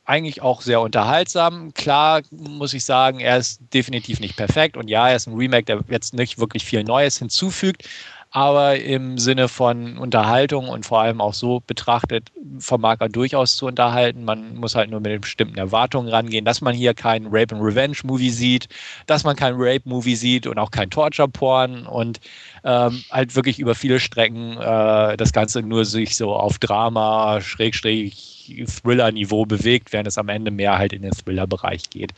eigentlich 0.08 0.42
auch 0.42 0.62
sehr 0.62 0.82
unterhaltsam. 0.82 1.74
Klar 1.74 2.22
muss 2.32 2.74
ich 2.74 2.86
sagen, 2.86 3.20
er 3.20 3.38
ist 3.38 3.62
definitiv 3.74 4.20
nicht 4.20 4.38
perfekt 4.38 4.78
und 4.78 4.88
ja, 4.88 5.10
er 5.10 5.18
ist 5.18 5.28
ein 5.28 5.36
Remake, 5.36 5.66
der 5.66 5.84
jetzt 5.90 6.14
nicht 6.14 6.40
wirklich 6.40 6.64
viel 6.66 6.84
Neues 6.84 7.20
hinzufügt, 7.20 7.84
aber 8.32 8.80
im 8.80 9.18
Sinne 9.18 9.50
von 9.50 9.98
Unterhaltung 9.98 10.70
und 10.70 10.86
vor 10.86 11.02
allem 11.02 11.20
auch 11.20 11.34
so 11.34 11.62
betrachtet, 11.66 12.30
vermag 12.60 12.98
er 13.00 13.10
durchaus 13.10 13.58
zu 13.58 13.66
unterhalten. 13.66 14.24
Man 14.24 14.56
muss 14.56 14.76
halt 14.76 14.90
nur 14.90 15.02
mit 15.02 15.22
bestimmten 15.22 15.58
Erwartungen 15.58 16.08
rangehen, 16.08 16.46
dass 16.46 16.62
man 16.62 16.74
hier 16.74 16.94
keinen 16.94 17.28
Rape 17.28 17.56
and 17.56 17.64
Revenge 17.64 17.98
Movie 18.04 18.30
sieht, 18.30 18.70
dass 19.08 19.26
man 19.26 19.36
keinen 19.36 19.58
Rape 19.60 19.84
Movie 19.86 20.16
sieht 20.16 20.48
und 20.48 20.58
auch 20.58 20.72
kein 20.72 20.90
Torture 20.90 21.28
Porn 21.28 21.86
und 21.86 22.20
ähm, 22.64 23.04
halt 23.12 23.36
wirklich 23.36 23.60
über 23.60 23.76
viele 23.76 24.00
Strecken 24.00 24.58
äh, 24.58 25.18
das 25.18 25.34
Ganze 25.34 25.62
nur 25.62 25.84
sich 25.84 26.16
so 26.16 26.34
auf 26.34 26.60
Drama, 26.60 27.42
Schrägstrich, 27.42 28.37
Thriller-Niveau 28.66 29.46
bewegt, 29.46 29.94
während 29.94 30.08
es 30.08 30.18
am 30.18 30.30
Ende 30.30 30.52
mehr 30.52 30.78
halt 30.78 30.94
in 30.94 31.02
den 31.02 31.12
Thriller-Bereich 31.12 31.90
geht. 31.90 32.14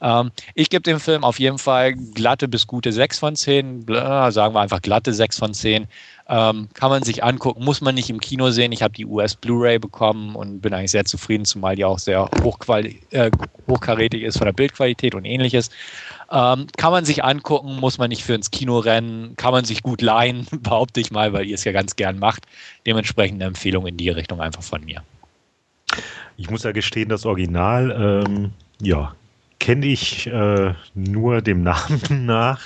Ähm, 0.00 0.30
ich 0.54 0.70
gebe 0.70 0.82
dem 0.82 1.00
Film 1.00 1.24
auf 1.24 1.38
jeden 1.38 1.58
Fall 1.58 1.94
glatte 1.94 2.48
bis 2.48 2.66
gute 2.66 2.92
6 2.92 3.18
von 3.18 3.36
10, 3.36 3.86
sagen 3.86 4.54
wir 4.54 4.60
einfach 4.60 4.82
glatte 4.82 5.12
6 5.12 5.38
von 5.38 5.54
10. 5.54 5.86
Ähm, 6.28 6.68
kann 6.74 6.90
man 6.90 7.04
sich 7.04 7.22
angucken, 7.22 7.64
muss 7.64 7.80
man 7.80 7.94
nicht 7.94 8.10
im 8.10 8.20
Kino 8.20 8.50
sehen. 8.50 8.72
Ich 8.72 8.82
habe 8.82 8.92
die 8.92 9.06
US 9.06 9.36
Blu-ray 9.36 9.78
bekommen 9.78 10.34
und 10.34 10.60
bin 10.60 10.74
eigentlich 10.74 10.90
sehr 10.90 11.04
zufrieden, 11.04 11.44
zumal 11.44 11.76
die 11.76 11.84
auch 11.84 12.00
sehr 12.00 12.28
äh, 13.10 13.30
hochkarätig 13.68 14.22
ist 14.22 14.38
von 14.38 14.46
der 14.46 14.52
Bildqualität 14.52 15.14
und 15.14 15.24
ähnliches. 15.24 15.70
Ähm, 16.30 16.66
kann 16.76 16.90
man 16.90 17.04
sich 17.04 17.22
angucken, 17.22 17.76
muss 17.76 17.98
man 17.98 18.08
nicht 18.08 18.24
für 18.24 18.34
ins 18.34 18.50
Kino 18.50 18.78
rennen, 18.78 19.36
kann 19.36 19.52
man 19.52 19.64
sich 19.64 19.82
gut 19.84 20.02
leihen, 20.02 20.48
behaupte 20.62 21.00
ich 21.00 21.12
mal, 21.12 21.32
weil 21.32 21.46
ihr 21.46 21.54
es 21.54 21.64
ja 21.64 21.72
ganz 21.72 21.94
gern 21.94 22.18
macht. 22.18 22.46
Dementsprechend 22.86 23.40
eine 23.40 23.48
Empfehlung 23.48 23.86
in 23.86 23.96
die 23.96 24.10
Richtung 24.10 24.40
einfach 24.40 24.64
von 24.64 24.84
mir. 24.84 25.02
Ich 26.36 26.50
muss 26.50 26.64
ja 26.64 26.72
gestehen, 26.72 27.08
das 27.08 27.24
Original, 27.26 28.24
ähm, 28.26 28.52
ja, 28.80 29.14
kenne 29.58 29.86
ich 29.86 30.26
äh, 30.26 30.74
nur 30.94 31.42
dem 31.42 31.62
Namen 31.64 32.26
nach. 32.26 32.60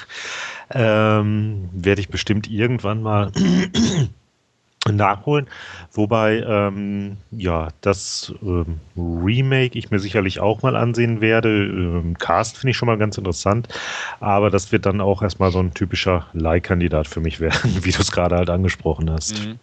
Ähm, 0.72 1.68
Werde 1.72 2.00
ich 2.00 2.08
bestimmt 2.08 2.48
irgendwann 2.48 3.02
mal 3.02 3.32
nachholen. 4.90 5.46
Wobei, 5.92 6.42
ähm, 6.46 7.16
ja, 7.30 7.68
das 7.80 8.32
ähm, 8.42 8.80
Remake 8.96 9.78
ich 9.78 9.90
mir 9.90 9.98
sicherlich 9.98 10.40
auch 10.40 10.62
mal 10.62 10.76
ansehen 10.76 11.20
werde. 11.20 11.66
Ähm, 11.66 12.16
Cast 12.18 12.56
finde 12.56 12.70
ich 12.70 12.76
schon 12.76 12.86
mal 12.86 12.98
ganz 12.98 13.18
interessant, 13.18 13.68
aber 14.20 14.50
das 14.50 14.72
wird 14.72 14.86
dann 14.86 15.00
auch 15.00 15.22
erstmal 15.22 15.52
so 15.52 15.58
ein 15.58 15.74
typischer 15.74 16.26
Leihkandidat 16.32 17.08
für 17.08 17.20
mich 17.20 17.40
werden, 17.40 17.84
wie 17.84 17.92
du 17.92 18.00
es 18.00 18.12
gerade 18.12 18.36
halt 18.36 18.50
angesprochen 18.50 19.10
hast. 19.10 19.44
Mhm. 19.44 19.58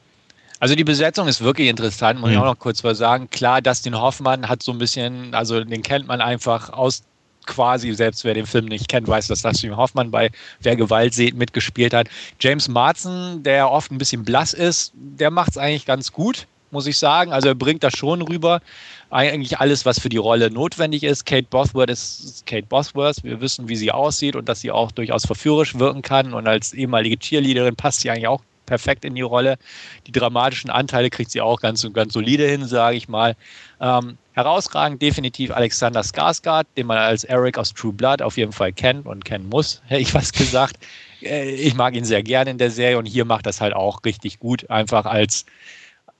Also 0.59 0.75
die 0.75 0.83
Besetzung 0.83 1.27
ist 1.27 1.41
wirklich 1.41 1.67
interessant, 1.67 2.19
muss 2.19 2.29
mhm. 2.29 2.35
ich 2.35 2.41
auch 2.41 2.45
noch 2.45 2.59
kurz 2.59 2.83
was 2.83 2.97
sagen. 2.97 3.29
Klar, 3.29 3.61
Dustin 3.61 3.99
Hoffmann 3.99 4.49
hat 4.49 4.63
so 4.63 4.71
ein 4.71 4.79
bisschen, 4.79 5.33
also 5.35 5.63
den 5.63 5.83
kennt 5.83 6.07
man 6.07 6.21
einfach 6.21 6.71
aus 6.71 7.03
quasi, 7.45 7.93
selbst 7.93 8.23
wer 8.23 8.33
den 8.33 8.45
Film 8.45 8.65
nicht 8.65 8.87
kennt, 8.89 9.07
weiß, 9.07 9.27
dass 9.27 9.41
Dustin 9.41 9.77
Hoffmann 9.77 10.11
bei 10.11 10.31
Wer 10.61 10.75
Gewalt 10.75 11.13
sieht 11.13 11.35
mitgespielt 11.35 11.93
hat. 11.93 12.07
James 12.39 12.67
Marsden, 12.67 13.43
der 13.43 13.71
oft 13.71 13.91
ein 13.91 13.97
bisschen 13.97 14.23
blass 14.23 14.53
ist, 14.53 14.91
der 14.95 15.31
macht 15.31 15.51
es 15.51 15.57
eigentlich 15.57 15.85
ganz 15.85 16.11
gut, 16.11 16.47
muss 16.71 16.87
ich 16.87 16.97
sagen. 16.97 17.31
Also 17.31 17.49
er 17.49 17.55
bringt 17.55 17.83
das 17.83 17.95
schon 17.95 18.21
rüber. 18.21 18.61
Eigentlich 19.09 19.59
alles, 19.59 19.85
was 19.85 19.99
für 19.99 20.09
die 20.09 20.17
Rolle 20.17 20.51
notwendig 20.51 21.03
ist. 21.03 21.25
Kate 21.25 21.47
Bosworth 21.49 21.89
ist 21.89 22.45
Kate 22.45 22.67
Bosworth. 22.67 23.23
Wir 23.23 23.39
wissen, 23.39 23.69
wie 23.69 23.77
sie 23.77 23.91
aussieht 23.91 24.35
und 24.35 24.49
dass 24.49 24.59
sie 24.59 24.71
auch 24.71 24.91
durchaus 24.91 25.25
verführerisch 25.25 25.79
wirken 25.79 26.01
kann. 26.01 26.33
Und 26.33 26.47
als 26.47 26.73
ehemalige 26.73 27.17
Cheerleaderin 27.17 27.75
passt 27.75 28.01
sie 28.01 28.09
eigentlich 28.09 28.27
auch 28.27 28.41
perfekt 28.67 29.03
in 29.03 29.15
die 29.15 29.23
Rolle. 29.23 29.57
Die 30.05 30.11
dramatischen 30.11 30.69
Anteile 30.69 31.09
kriegt 31.09 31.31
sie 31.31 31.41
auch 31.41 31.59
ganz, 31.59 31.87
ganz 31.93 32.13
solide 32.13 32.47
hin, 32.47 32.65
sage 32.65 32.97
ich 32.97 33.07
mal. 33.07 33.35
Ähm, 33.81 34.19
herausragend 34.33 35.01
definitiv 35.01 35.49
Alexander 35.49 36.01
Skarsgård, 36.01 36.67
den 36.77 36.85
man 36.85 36.99
als 36.99 37.23
Eric 37.23 37.57
aus 37.57 37.73
True 37.73 37.93
Blood 37.93 38.21
auf 38.21 38.37
jeden 38.37 38.51
Fall 38.51 38.71
kennt 38.71 39.07
und 39.07 39.25
kennen 39.25 39.49
muss, 39.49 39.81
hätte 39.87 40.01
ich 40.01 40.13
was 40.13 40.31
gesagt. 40.31 40.77
Äh, 41.23 41.49
ich 41.49 41.73
mag 41.73 41.95
ihn 41.95 42.05
sehr 42.05 42.21
gerne 42.21 42.51
in 42.51 42.59
der 42.59 42.69
Serie 42.69 42.99
und 42.99 43.07
hier 43.07 43.25
macht 43.25 43.47
das 43.47 43.59
halt 43.59 43.73
auch 43.73 44.03
richtig 44.05 44.37
gut, 44.37 44.69
einfach 44.69 45.05
als 45.05 45.45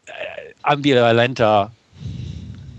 äh, 0.08 0.12
ambivalenter 0.64 1.72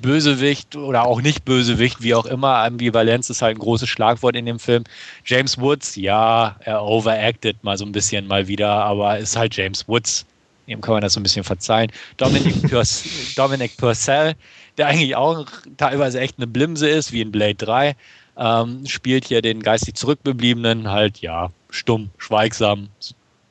Bösewicht 0.09 0.75
oder 0.75 1.05
auch 1.05 1.21
nicht 1.21 1.45
Bösewicht, 1.45 2.03
wie 2.03 2.15
auch 2.15 2.25
immer. 2.25 2.55
Ambivalenz 2.65 3.29
ist 3.29 3.43
halt 3.43 3.59
ein 3.59 3.61
großes 3.61 3.91
Schlagwort 3.91 4.37
in 4.37 4.47
dem 4.47 4.59
Film. 4.59 4.85
James 5.27 5.59
Woods, 5.61 5.97
ja, 5.97 6.57
er 6.61 6.83
overacted 6.83 7.63
mal 7.63 7.77
so 7.77 7.85
ein 7.85 7.93
bisschen 7.93 8.27
mal 8.27 8.49
wieder, 8.49 8.71
aber 8.71 9.19
ist 9.19 9.37
halt 9.37 9.55
James 9.55 9.87
Woods. 9.87 10.25
Ihm 10.67 10.81
kann 10.81 10.95
man 10.95 11.03
das 11.03 11.13
so 11.13 11.21
ein 11.21 11.25
bisschen 11.25 11.45
verzeihen. 11.45 11.93
Dominic, 12.17 12.63
Purs 12.71 13.05
Dominic 13.37 13.77
Purcell, 13.77 14.35
der 14.79 14.87
eigentlich 14.87 15.15
auch 15.15 15.45
teilweise 15.77 16.21
echt 16.21 16.39
eine 16.39 16.47
Blimse 16.47 16.89
ist, 16.89 17.13
wie 17.13 17.21
in 17.21 17.31
Blade 17.31 17.57
3, 17.57 17.95
ähm, 18.39 18.87
spielt 18.87 19.27
hier 19.27 19.43
den 19.43 19.63
geistig 19.63 19.95
Zurückgebliebenen 19.95 20.91
halt, 20.91 21.19
ja, 21.19 21.51
stumm, 21.69 22.09
schweigsam, 22.17 22.89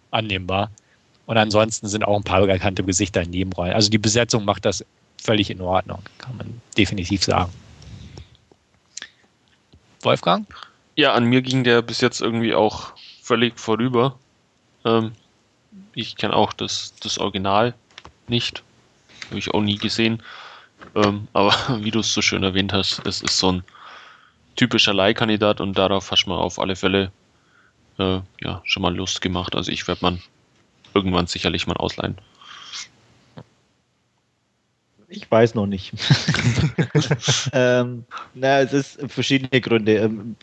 annehmbar. 0.10 0.72
Und 1.28 1.38
ansonsten 1.38 1.88
sind 1.88 2.04
auch 2.04 2.18
ein 2.18 2.24
paar 2.24 2.48
bekannte 2.48 2.84
Gesichter 2.84 3.22
in 3.22 3.30
Nebenrollen. 3.30 3.74
Also 3.74 3.92
die 3.92 4.00
Besetzung 4.00 4.44
macht 4.44 4.66
das 4.66 4.84
völlig 5.28 5.50
in 5.50 5.62
Ordnung, 5.62 6.02
kann 6.20 6.38
man 6.38 6.62
definitiv 6.78 7.24
sagen. 7.24 7.52
Wolfgang? 10.02 10.48
Ja, 10.96 11.14
an 11.14 11.26
mir 11.26 11.42
ging 11.42 11.66
der 11.66 11.82
bis 11.82 12.00
jetzt 12.00 12.22
irgendwie 12.22 12.56
auch 12.56 12.94
völlig 13.22 13.60
vorüber. 13.60 14.18
Ähm, 14.86 15.12
ich 15.94 16.16
kenne 16.16 16.34
auch 16.34 16.54
das, 16.54 16.94
das 17.02 17.18
Original 17.18 17.74
nicht. 18.28 18.64
Habe 19.26 19.40
ich 19.40 19.54
auch 19.54 19.62
nie 19.62 19.78
gesehen. 19.78 20.24
Ähm, 20.96 21.28
aber 21.34 21.54
wie 21.84 21.92
du 21.92 22.00
es 22.00 22.14
so 22.14 22.22
schön 22.22 22.44
erwähnt 22.44 22.72
hast, 22.72 23.06
es 23.06 23.22
ist 23.22 23.38
so 23.38 23.52
ein 23.52 23.64
typischer 24.56 24.94
Leihkandidat 24.94 25.60
und 25.60 25.78
darauf 25.78 26.10
hast 26.10 26.24
du 26.24 26.30
mal 26.30 26.38
auf 26.38 26.58
alle 26.58 26.78
Fälle 26.78 27.12
äh, 28.00 28.22
ja, 28.42 28.62
schon 28.64 28.82
mal 28.82 28.96
Lust 28.96 29.22
gemacht. 29.22 29.56
Also 29.56 29.72
ich 29.74 29.88
werde 29.90 30.04
man 30.04 30.22
irgendwann 30.94 31.28
sicherlich 31.28 31.68
mal 31.68 31.78
ausleihen. 31.78 32.18
Ich 35.10 35.30
weiß 35.30 35.56
noch 35.56 35.68
nicht. 35.68 35.94
ähm, 37.54 38.04
na, 38.34 38.60
es 38.60 38.74
ist 38.74 39.00
verschiedene 39.10 39.62
Gründe. 39.62 39.96
Ähm, 39.96 40.36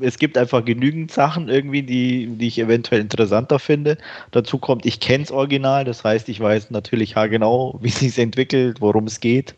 es 0.00 0.18
gibt 0.18 0.36
einfach 0.36 0.64
genügend 0.64 1.10
Sachen 1.10 1.48
irgendwie, 1.48 1.82
die, 1.82 2.26
die 2.26 2.48
ich 2.48 2.58
eventuell 2.58 3.00
interessanter 3.00 3.58
finde. 3.58 3.98
Dazu 4.30 4.58
kommt, 4.58 4.86
ich 4.86 5.00
kenne 5.00 5.24
das 5.24 5.32
Original, 5.32 5.84
das 5.84 6.04
heißt, 6.04 6.28
ich 6.28 6.40
weiß 6.40 6.70
natürlich 6.70 7.14
genau, 7.14 7.78
wie 7.80 7.88
es 7.88 8.00
sich 8.00 8.18
entwickelt, 8.18 8.80
worum 8.80 9.06
es 9.06 9.20
geht. 9.20 9.54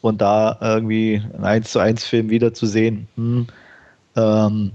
Und 0.00 0.20
da 0.20 0.58
irgendwie 0.60 1.22
ein 1.36 1.44
1 1.44 1.72
zu 1.72 1.78
1 1.78 2.04
Film 2.04 2.28
wiederzusehen, 2.28 3.08
hm, 3.16 3.46
ähm, 4.16 4.72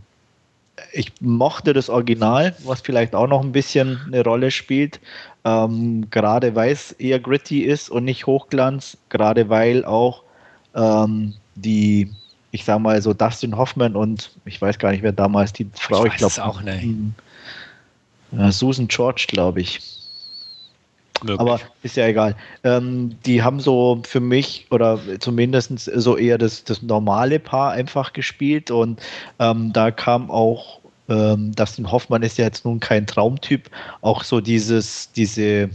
ich 0.92 1.12
mochte 1.22 1.74
das 1.74 1.90
Original, 1.90 2.56
was 2.64 2.82
vielleicht 2.82 3.16
auch 3.16 3.28
noch 3.28 3.42
ein 3.42 3.52
bisschen 3.52 4.00
eine 4.08 4.24
Rolle 4.24 4.52
spielt. 4.52 5.00
Ähm, 5.46 6.10
gerade 6.10 6.56
weil 6.56 6.72
es 6.72 6.92
eher 6.94 7.20
gritty 7.20 7.62
ist 7.62 7.90
und 7.90 8.04
nicht 8.04 8.26
Hochglanz, 8.26 8.98
gerade 9.10 9.50
weil 9.50 9.86
auch 9.86 10.24
ähm, 10.76 11.34
die 11.56 12.12
ich 12.52 12.66
sag 12.66 12.80
mal 12.80 13.02
so 13.02 13.14
Dustin 13.14 13.56
Hoffman 13.56 13.96
und 13.96 14.32
ich 14.46 14.62
weiß 14.62 14.80
gar 14.80 14.92
nicht, 14.92 15.04
wer 15.04 15.12
damals 15.12 15.54
die 15.54 15.70
Frau, 15.76 16.06
ich, 16.06 16.14
ich 16.14 16.18
glaube 16.18 16.44
auch 16.44 16.62
nicht. 16.62 16.88
Äh, 18.38 18.52
Susan 18.52 18.88
George, 18.88 19.26
glaube 19.28 19.62
ich. 19.62 19.99
Möglich. 21.24 21.40
Aber 21.40 21.60
ist 21.84 21.98
ja 21.98 22.08
egal. 22.08 22.36
Ähm, 22.64 23.18
die 23.26 23.44
haben 23.44 23.60
so 23.60 24.02
für 24.06 24.20
mich 24.20 24.68
oder 24.72 25.00
zumindest 25.20 25.90
so 25.94 26.18
eher 26.18 26.38
das, 26.38 26.64
das 26.64 26.82
normale 26.82 27.40
Paar 27.40 27.72
einfach 27.72 28.14
gespielt 28.14 28.72
und 28.72 29.02
ähm, 29.40 29.72
da 29.74 29.92
kam 29.92 30.32
auch 30.32 30.80
ähm, 31.10 31.54
Dustin 31.56 31.92
Hoffmann 31.92 32.22
ist 32.24 32.38
ja 32.38 32.46
jetzt 32.46 32.66
nun 32.66 32.80
kein 32.80 33.08
Traumtyp, 33.08 33.70
auch 34.02 34.24
so 34.24 34.42
dieses, 34.42 35.12
diese 35.12 35.70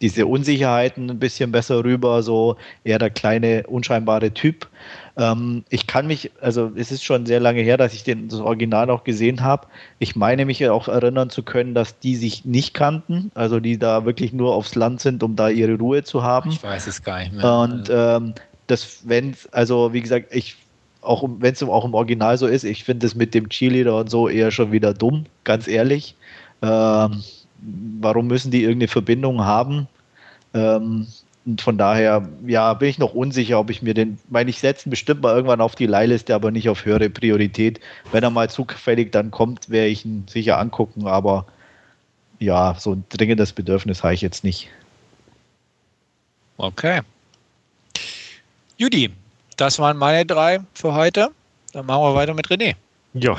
diese 0.00 0.26
Unsicherheiten 0.26 1.10
ein 1.10 1.18
bisschen 1.18 1.52
besser 1.52 1.82
rüber, 1.82 2.22
so 2.22 2.56
eher 2.84 2.98
der 2.98 3.10
kleine, 3.10 3.64
unscheinbare 3.66 4.32
Typ. 4.32 4.68
Ähm, 5.16 5.64
ich 5.70 5.86
kann 5.86 6.06
mich, 6.06 6.30
also 6.40 6.72
es 6.76 6.92
ist 6.92 7.04
schon 7.04 7.24
sehr 7.26 7.40
lange 7.40 7.62
her, 7.62 7.76
dass 7.76 7.94
ich 7.94 8.04
den, 8.04 8.28
das 8.28 8.40
Original 8.40 8.90
auch 8.90 9.04
gesehen 9.04 9.42
habe. 9.42 9.66
Ich 9.98 10.14
meine 10.14 10.44
mich 10.44 10.68
auch 10.68 10.88
erinnern 10.88 11.30
zu 11.30 11.42
können, 11.42 11.74
dass 11.74 11.98
die 11.98 12.16
sich 12.16 12.44
nicht 12.44 12.74
kannten, 12.74 13.30
also 13.34 13.58
die 13.58 13.78
da 13.78 14.04
wirklich 14.04 14.32
nur 14.32 14.54
aufs 14.54 14.74
Land 14.74 15.00
sind, 15.00 15.22
um 15.22 15.34
da 15.34 15.48
ihre 15.48 15.78
Ruhe 15.78 16.04
zu 16.04 16.22
haben. 16.22 16.50
Ich 16.50 16.62
weiß 16.62 16.86
es 16.86 17.02
gar 17.02 17.20
nicht 17.20 17.32
mehr. 17.32 17.58
Und 17.58 17.88
ähm, 17.90 18.34
das, 18.66 19.00
wenn, 19.04 19.34
also 19.52 19.92
wie 19.92 20.02
gesagt, 20.02 20.34
ich 20.34 20.56
auch 21.06 21.28
wenn 21.38 21.52
es 21.52 21.62
auch 21.62 21.84
im 21.84 21.94
Original 21.94 22.36
so 22.36 22.46
ist, 22.46 22.64
ich 22.64 22.84
finde 22.84 23.06
es 23.06 23.14
mit 23.14 23.32
dem 23.32 23.48
Cheerleader 23.48 23.96
und 23.96 24.10
so 24.10 24.28
eher 24.28 24.50
schon 24.50 24.72
wieder 24.72 24.92
dumm, 24.92 25.26
ganz 25.44 25.68
ehrlich. 25.68 26.16
Ähm, 26.62 27.22
warum 28.00 28.26
müssen 28.26 28.50
die 28.50 28.62
irgendeine 28.62 28.88
Verbindung 28.88 29.44
haben? 29.44 29.86
Ähm, 30.52 31.06
und 31.46 31.60
von 31.60 31.78
daher, 31.78 32.28
ja, 32.44 32.74
bin 32.74 32.88
ich 32.88 32.98
noch 32.98 33.14
unsicher, 33.14 33.60
ob 33.60 33.70
ich 33.70 33.80
mir 33.80 33.94
den, 33.94 34.18
meine 34.28 34.50
ich 34.50 34.58
setze 34.58 34.90
bestimmt 34.90 35.22
mal 35.22 35.34
irgendwann 35.34 35.60
auf 35.60 35.76
die 35.76 35.86
Leihliste, 35.86 36.34
aber 36.34 36.50
nicht 36.50 36.68
auf 36.68 36.84
höhere 36.84 37.08
Priorität. 37.08 37.78
Wenn 38.10 38.24
er 38.24 38.30
mal 38.30 38.50
zufällig 38.50 39.12
dann 39.12 39.30
kommt, 39.30 39.70
werde 39.70 39.88
ich 39.88 40.04
ihn 40.04 40.26
sicher 40.28 40.58
angucken, 40.58 41.06
aber 41.06 41.46
ja, 42.40 42.74
so 42.78 42.94
ein 42.94 43.04
dringendes 43.10 43.52
Bedürfnis 43.52 44.02
habe 44.02 44.14
ich 44.14 44.22
jetzt 44.22 44.42
nicht. 44.42 44.68
Okay. 46.56 47.00
Judy, 48.76 49.10
das 49.56 49.78
waren 49.78 49.96
meine 49.96 50.26
drei 50.26 50.60
für 50.74 50.94
heute. 50.94 51.30
Dann 51.72 51.86
machen 51.86 52.02
wir 52.02 52.14
weiter 52.14 52.34
mit 52.34 52.48
René. 52.48 52.74
Ja, 53.14 53.36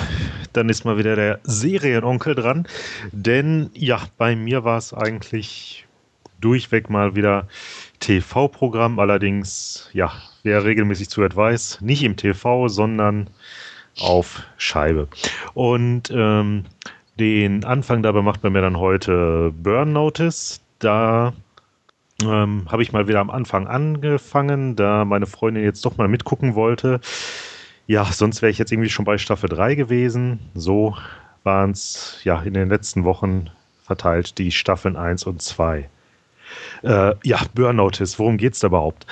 dann 0.54 0.70
ist 0.70 0.86
mal 0.86 0.98
wieder 0.98 1.16
der 1.16 1.40
Serienonkel 1.44 2.36
dran. 2.36 2.68
Denn 3.12 3.70
ja, 3.74 4.02
bei 4.18 4.36
mir 4.36 4.64
war 4.64 4.78
es 4.78 4.94
eigentlich 4.94 5.86
durchweg 6.40 6.90
mal 6.90 7.16
wieder 7.16 7.48
TV-Programm. 8.00 9.00
Allerdings, 9.00 9.90
ja, 9.94 10.12
wer 10.44 10.64
regelmäßig 10.64 11.10
zu 11.10 11.22
weiß, 11.22 11.82
nicht 11.82 12.04
im 12.04 12.16
TV, 12.16 12.68
sondern 12.68 13.30
auf 14.00 14.44
Scheibe. 14.58 15.08
Und 15.54 16.12
ähm, 16.14 16.66
den 17.20 17.66
Anfang 17.66 18.04
dabei 18.04 18.22
macht 18.22 18.42
bei 18.42 18.50
mir 18.50 18.62
dann 18.62 18.78
heute 18.78 19.52
Burn 19.62 19.94
Notice. 19.94 20.62
Da 20.80 21.34
ähm, 22.24 22.66
habe 22.70 22.84
ich 22.84 22.92
mal 22.92 23.08
wieder 23.08 23.20
am 23.20 23.30
Anfang 23.30 23.68
angefangen, 23.68 24.76
da 24.76 25.06
meine 25.06 25.26
Freundin 25.26 25.64
jetzt 25.64 25.86
doch 25.86 25.98
mal 25.98 26.08
mitgucken 26.08 26.56
wollte. 26.56 27.00
Ja, 27.88 28.06
sonst 28.06 28.42
wäre 28.42 28.52
ich 28.52 28.58
jetzt 28.58 28.72
irgendwie 28.72 28.90
schon 28.90 29.06
bei 29.06 29.18
Staffel 29.18 29.50
3 29.50 29.76
gewesen. 29.76 30.40
So 30.54 30.96
waren 31.44 31.72
es 31.72 32.20
ja 32.24 32.42
in 32.42 32.54
den 32.54 32.70
letzten 32.70 33.04
Wochen 33.04 33.50
verteilt 33.84 34.38
die 34.38 34.52
Staffeln 34.52 34.98
1 34.98 35.24
und 35.24 35.42
2. 35.42 35.90
Äh, 36.84 37.14
ja, 37.24 37.40
Burnout 37.54 38.00
ist. 38.00 38.20
Worum 38.20 38.38
geht 38.38 38.54
es 38.54 38.60
da 38.60 38.68
überhaupt? 38.68 39.06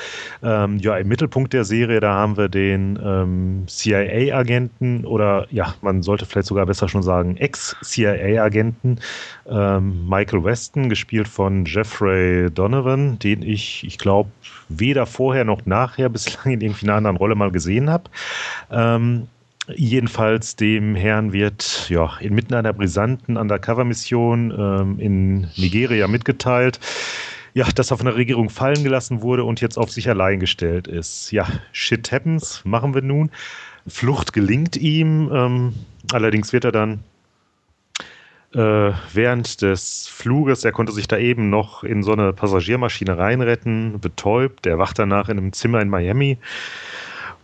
Ähm, 0.44 0.78
ja, 0.80 0.98
im 0.98 1.08
Mittelpunkt 1.08 1.54
der 1.54 1.64
Serie, 1.64 2.00
da 2.00 2.14
haben 2.14 2.38
wir 2.38 2.50
den 2.50 3.00
ähm, 3.04 3.64
CIA-Agenten 3.68 5.06
oder 5.06 5.48
ja, 5.52 5.76
man 5.82 6.02
sollte 6.02 6.26
vielleicht 6.26 6.48
sogar 6.48 6.66
besser 6.66 6.88
schon 6.88 7.04
sagen, 7.04 7.38
Ex-CIA-Agenten 7.38 9.00
ähm, 9.48 10.08
Michael 10.08 10.44
Weston, 10.44 10.90
gespielt 10.90 11.28
von 11.28 11.66
Jeffrey 11.66 12.50
Donovan, 12.52 13.20
den 13.20 13.42
ich, 13.42 13.84
ich 13.86 13.98
glaube, 13.98 14.30
weder 14.70 15.06
vorher 15.06 15.46
noch 15.46 15.66
nachher 15.66 16.10
bislang 16.10 16.54
in 16.54 16.62
irgendwie 16.62 16.86
einer 16.86 16.96
anderen 16.96 17.18
Rolle 17.18 17.36
mal 17.36 17.52
gesehen 17.52 17.90
habe. 17.90 18.10
Ähm, 18.72 19.28
Jedenfalls 19.74 20.56
dem 20.56 20.96
Herrn 20.96 21.34
wird 21.34 21.90
ja 21.90 22.18
inmitten 22.20 22.54
einer 22.54 22.74
brisanten 22.74 23.36
Undercover-Mission 23.36 24.52
ähm, 24.52 25.00
in 25.00 25.42
Nigeria 25.56 26.08
mitgeteilt, 26.08 26.80
ja, 27.54 27.66
dass 27.74 27.90
er 27.90 27.98
von 27.98 28.06
der 28.06 28.16
Regierung 28.16 28.50
fallen 28.50 28.84
gelassen 28.84 29.22
wurde 29.22 29.44
und 29.44 29.62
jetzt 29.62 29.78
auf 29.78 29.90
sich 29.90 30.08
allein 30.08 30.40
gestellt 30.40 30.88
ist. 30.88 31.32
Ja, 31.32 31.48
shit 31.72 32.12
happens, 32.12 32.62
machen 32.64 32.94
wir 32.94 33.02
nun. 33.02 33.32
Flucht 33.88 34.34
gelingt 34.34 34.78
ihm, 34.78 35.32
ähm, 35.34 35.74
allerdings 36.12 36.54
wird 36.54 36.66
er 36.66 36.72
dann 36.72 37.00
äh, 38.54 38.92
während 39.14 39.62
des 39.64 40.08
Fluges, 40.08 40.64
er 40.64 40.74
konnte 40.74 40.94
sich 40.94 41.08
da 41.08 41.18
eben 41.18 41.50
noch 41.50 41.84
in 41.84 42.04
so 42.04 42.14
eine 42.14 42.34
Passagiermaschine 42.34 43.18
reinretten, 43.18 44.00
betäubt. 44.00 44.66
Er 44.68 44.78
wacht 44.78 45.00
danach 45.00 45.30
in 45.30 45.38
einem 45.38 45.54
Zimmer 45.54 45.82
in 45.82 45.90
Miami 45.90 46.38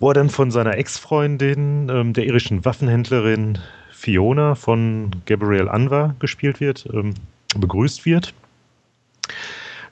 wo 0.01 0.09
er 0.09 0.15
dann 0.15 0.31
von 0.31 0.49
seiner 0.49 0.77
Ex-Freundin, 0.77 1.87
ähm, 1.89 2.13
der 2.13 2.25
irischen 2.25 2.65
Waffenhändlerin 2.65 3.59
Fiona 3.91 4.55
von 4.55 5.11
Gabriel 5.27 5.69
Anwar 5.69 6.15
gespielt 6.17 6.59
wird, 6.59 6.89
ähm, 6.91 7.13
begrüßt 7.55 8.03
wird. 8.05 8.33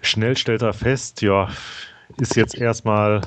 Schnell 0.01 0.35
stellt 0.35 0.63
er 0.63 0.73
fest, 0.73 1.21
ja, 1.21 1.49
ist 2.17 2.35
jetzt 2.35 2.55
erstmal 2.57 3.21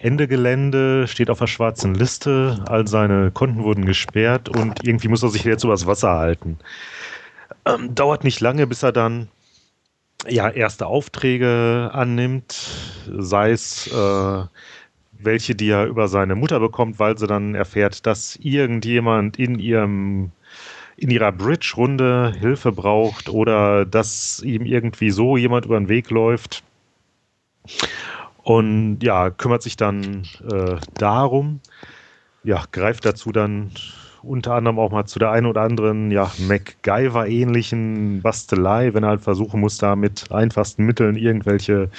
Ende 0.00 0.28
Gelände, 0.28 1.06
steht 1.08 1.28
auf 1.28 1.40
der 1.40 1.46
schwarzen 1.46 1.94
Liste, 1.94 2.64
all 2.66 2.88
seine 2.88 3.30
Konten 3.30 3.62
wurden 3.62 3.84
gesperrt 3.84 4.48
und 4.48 4.86
irgendwie 4.86 5.08
muss 5.08 5.22
er 5.22 5.28
sich 5.28 5.44
jetzt 5.44 5.64
übers 5.64 5.86
Wasser 5.86 6.12
halten. 6.12 6.58
Ähm, 7.66 7.94
dauert 7.94 8.24
nicht 8.24 8.40
lange, 8.40 8.66
bis 8.66 8.82
er 8.82 8.92
dann 8.92 9.28
ja 10.26 10.48
erste 10.48 10.86
Aufträge 10.86 11.90
annimmt, 11.92 12.70
sei 13.18 13.50
es 13.50 13.88
äh, 13.88 14.44
welche, 15.24 15.54
die 15.54 15.70
er 15.70 15.86
über 15.86 16.08
seine 16.08 16.34
Mutter 16.34 16.60
bekommt, 16.60 16.98
weil 16.98 17.18
sie 17.18 17.26
dann 17.26 17.54
erfährt, 17.54 18.06
dass 18.06 18.36
irgendjemand 18.36 19.38
in 19.38 19.58
ihrem 19.58 20.32
in 20.96 21.10
ihrer 21.10 21.32
Bridge-Runde 21.32 22.32
Hilfe 22.38 22.70
braucht 22.70 23.28
oder 23.28 23.84
dass 23.84 24.40
ihm 24.44 24.64
irgendwie 24.64 25.10
so 25.10 25.36
jemand 25.36 25.64
über 25.64 25.78
den 25.78 25.88
Weg 25.88 26.10
läuft. 26.10 26.62
Und 28.42 29.00
ja, 29.02 29.30
kümmert 29.30 29.62
sich 29.62 29.76
dann 29.76 30.26
äh, 30.52 30.76
darum, 30.94 31.60
ja, 32.44 32.64
greift 32.72 33.04
dazu 33.04 33.32
dann 33.32 33.70
unter 34.22 34.54
anderem 34.54 34.78
auch 34.78 34.90
mal 34.90 35.06
zu 35.06 35.18
der 35.18 35.30
einen 35.30 35.46
oder 35.46 35.62
anderen, 35.62 36.10
ja, 36.10 36.30
MacGyver-ähnlichen 36.38 38.22
Bastelei, 38.22 38.94
wenn 38.94 39.02
er 39.02 39.10
halt 39.10 39.22
versuchen 39.22 39.60
muss, 39.60 39.78
da 39.78 39.96
mit 39.96 40.30
einfachsten 40.30 40.84
Mitteln 40.84 41.16
irgendwelche 41.16 41.90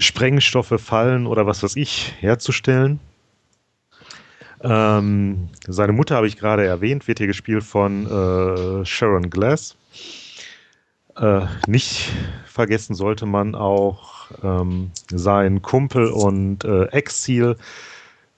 Sprengstoffe, 0.00 0.74
Fallen 0.78 1.26
oder 1.26 1.46
was 1.46 1.62
weiß 1.62 1.76
ich 1.76 2.14
herzustellen. 2.20 3.00
Ähm, 4.62 5.48
seine 5.66 5.92
Mutter 5.92 6.16
habe 6.16 6.26
ich 6.26 6.36
gerade 6.36 6.66
erwähnt, 6.66 7.08
wird 7.08 7.18
hier 7.18 7.26
gespielt 7.26 7.64
von 7.64 8.06
äh, 8.06 8.84
Sharon 8.84 9.30
Glass. 9.30 9.76
Äh, 11.16 11.46
nicht 11.66 12.10
vergessen 12.46 12.94
sollte 12.94 13.26
man 13.26 13.54
auch 13.54 14.30
ähm, 14.42 14.90
seinen 15.10 15.62
Kumpel 15.62 16.08
und 16.08 16.64
äh, 16.64 16.84
Ex-Ziel 16.86 17.56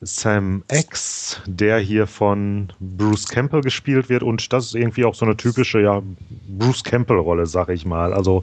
Sam 0.01 0.65
X, 0.71 1.41
der 1.47 1.79
hier 1.79 2.09
von 2.09 2.73
Bruce 2.81 3.29
Campbell 3.29 3.61
gespielt 3.61 4.09
wird. 4.09 4.25
Und 4.25 4.53
das 4.53 4.67
ist 4.67 4.75
irgendwie 4.75 5.05
auch 5.05 5.15
so 5.15 5.25
eine 5.25 5.37
typische 5.37 5.81
ja, 5.81 6.03
Bruce 6.49 6.83
Campbell-Rolle, 6.83 7.47
sag 7.47 7.69
ich 7.69 7.85
mal. 7.85 8.13
Also 8.13 8.43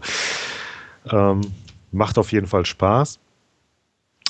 ähm, 1.12 1.42
Macht 1.92 2.18
auf 2.18 2.32
jeden 2.32 2.48
Fall 2.48 2.66
Spaß. 2.66 3.20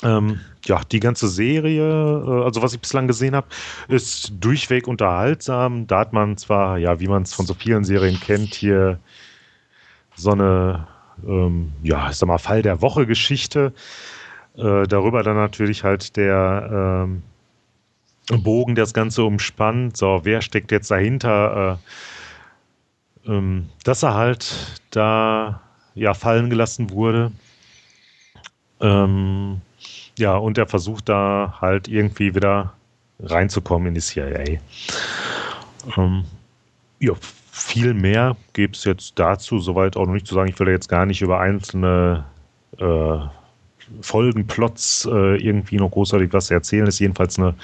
Ähm, 0.02 0.40
ja, 0.64 0.80
die 0.90 1.00
ganze 1.00 1.28
Serie, 1.28 1.82
äh, 1.82 2.44
also 2.44 2.62
was 2.62 2.72
ich 2.72 2.80
bislang 2.80 3.06
gesehen 3.06 3.34
habe, 3.36 3.48
ist 3.88 4.32
durchweg 4.40 4.88
unterhaltsam. 4.88 5.86
Da 5.86 6.00
hat 6.00 6.12
man 6.12 6.36
zwar, 6.36 6.78
ja, 6.78 7.00
wie 7.00 7.08
man 7.08 7.22
es 7.22 7.34
von 7.34 7.46
so 7.46 7.54
vielen 7.54 7.84
Serien 7.84 8.18
kennt, 8.18 8.54
hier 8.54 8.98
so 10.16 10.30
eine, 10.30 10.86
ähm, 11.26 11.72
ja, 11.82 12.10
ich 12.10 12.16
sag 12.16 12.28
mal, 12.28 12.38
Fall 12.38 12.62
der 12.62 12.80
Woche 12.80 13.06
Geschichte. 13.06 13.72
Äh, 14.56 14.86
darüber 14.86 15.22
dann 15.22 15.36
natürlich 15.36 15.84
halt 15.84 16.16
der 16.16 17.06
ähm, 17.08 17.22
Bogen, 18.42 18.74
der 18.74 18.84
das 18.84 18.94
Ganze 18.94 19.24
umspannt. 19.24 19.96
So, 19.96 20.20
wer 20.22 20.40
steckt 20.40 20.72
jetzt 20.72 20.90
dahinter? 20.90 21.78
Äh, 23.26 23.30
ähm, 23.30 23.68
dass 23.84 24.02
er 24.02 24.14
halt 24.14 24.80
da 24.90 25.60
ja 25.94 26.14
fallen 26.14 26.48
gelassen 26.48 26.90
wurde 26.90 27.32
ähm, 28.80 29.60
ja, 30.18 30.36
und 30.36 30.58
er 30.58 30.66
versucht 30.66 31.08
da 31.08 31.58
halt 31.60 31.88
irgendwie 31.88 32.34
wieder 32.34 32.72
reinzukommen 33.20 33.88
in 33.88 33.94
die 33.94 34.00
CIA. 34.00 34.58
Ähm, 35.96 36.24
ja, 36.98 37.12
viel 37.50 37.94
mehr 37.94 38.36
gibt 38.52 38.76
es 38.76 38.84
jetzt 38.84 39.18
dazu, 39.18 39.58
soweit 39.58 39.96
auch 39.96 40.06
noch 40.06 40.14
nicht 40.14 40.26
zu 40.26 40.34
sagen. 40.34 40.50
Ich 40.50 40.58
will 40.58 40.68
jetzt 40.68 40.88
gar 40.88 41.06
nicht 41.06 41.22
über 41.22 41.40
einzelne 41.40 42.24
äh, 42.78 43.18
Folgenplots 44.00 45.08
äh, 45.10 45.36
irgendwie 45.36 45.76
noch 45.76 45.90
großartig 45.90 46.32
was 46.32 46.50
erzählen. 46.50 46.86
Das 46.86 46.94
ist 46.94 47.00
jedenfalls 47.00 47.38
eine 47.38 47.54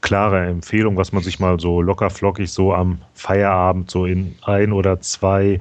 klare 0.00 0.46
Empfehlung, 0.46 0.96
was 0.96 1.12
man 1.12 1.22
sich 1.22 1.38
mal 1.38 1.60
so 1.60 1.80
locker 1.80 2.10
flockig 2.10 2.50
so 2.50 2.74
am 2.74 2.98
Feierabend 3.14 3.90
so 3.90 4.04
in 4.04 4.36
ein 4.42 4.72
oder 4.72 5.00
zwei 5.00 5.60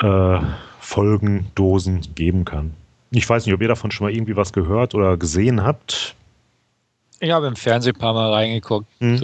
äh, 0.00 0.38
Folgendosen 0.80 2.14
geben 2.14 2.44
kann. 2.44 2.74
Ich 3.12 3.28
weiß 3.28 3.44
nicht, 3.44 3.54
ob 3.54 3.60
ihr 3.60 3.68
davon 3.68 3.90
schon 3.90 4.06
mal 4.06 4.12
irgendwie 4.12 4.36
was 4.36 4.52
gehört 4.52 4.94
oder 4.94 5.16
gesehen 5.16 5.62
habt. 5.62 6.14
Ich 7.20 7.30
habe 7.30 7.46
im 7.46 7.56
Fernsehen 7.56 7.94
ein 7.94 7.98
paar 7.98 8.14
Mal 8.14 8.32
reingeguckt. 8.32 8.86
Mhm. 9.00 9.22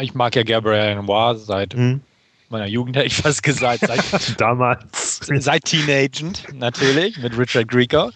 Ich 0.00 0.14
mag 0.14 0.36
ja 0.36 0.42
Gabriel 0.42 0.96
Noir 0.96 1.36
seit 1.36 1.74
mhm. 1.74 2.00
meiner 2.50 2.66
Jugend, 2.66 2.96
hätte 2.96 3.06
ich 3.06 3.14
fast 3.14 3.42
gesagt. 3.42 3.86
Seit, 3.86 4.38
Damals. 4.40 5.20
Seit 5.38 5.64
Teenagend, 5.64 6.44
natürlich, 6.52 7.16
mit 7.18 7.38
Richard 7.38 7.68
Grieger. 7.68 8.10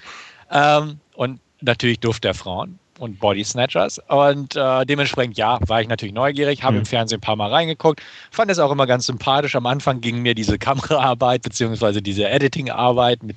Ähm, 0.51 0.99
und 1.15 1.41
natürlich 1.61 2.01
Duft 2.01 2.25
der 2.25 2.35
Frauen 2.35 2.79
und 2.99 3.21
Body 3.21 3.45
Snatchers. 3.45 4.01
Und 4.09 4.57
äh, 4.57 4.85
dementsprechend, 4.85 5.39
ja, 5.39 5.59
war 5.67 5.81
ich 5.81 5.89
natürlich 5.89 6.15
neugierig, 6.15 6.63
habe 6.63 6.75
mhm. 6.75 6.81
im 6.81 6.87
Fernsehen 6.87 7.19
ein 7.19 7.23
paar 7.23 7.37
Mal 7.37 7.51
reingeguckt, 7.51 8.03
fand 8.33 8.51
es 8.51 8.59
auch 8.59 8.73
immer 8.73 8.87
ganz 8.87 9.07
sympathisch. 9.07 9.55
Am 9.55 9.67
Anfang 9.67 10.01
ging 10.01 10.21
mir 10.21 10.35
diese 10.35 10.59
Kameraarbeit 10.59 11.43
beziehungsweise 11.43 12.03
diese 12.03 12.29
Editingarbeit 12.29 13.23
mit 13.23 13.37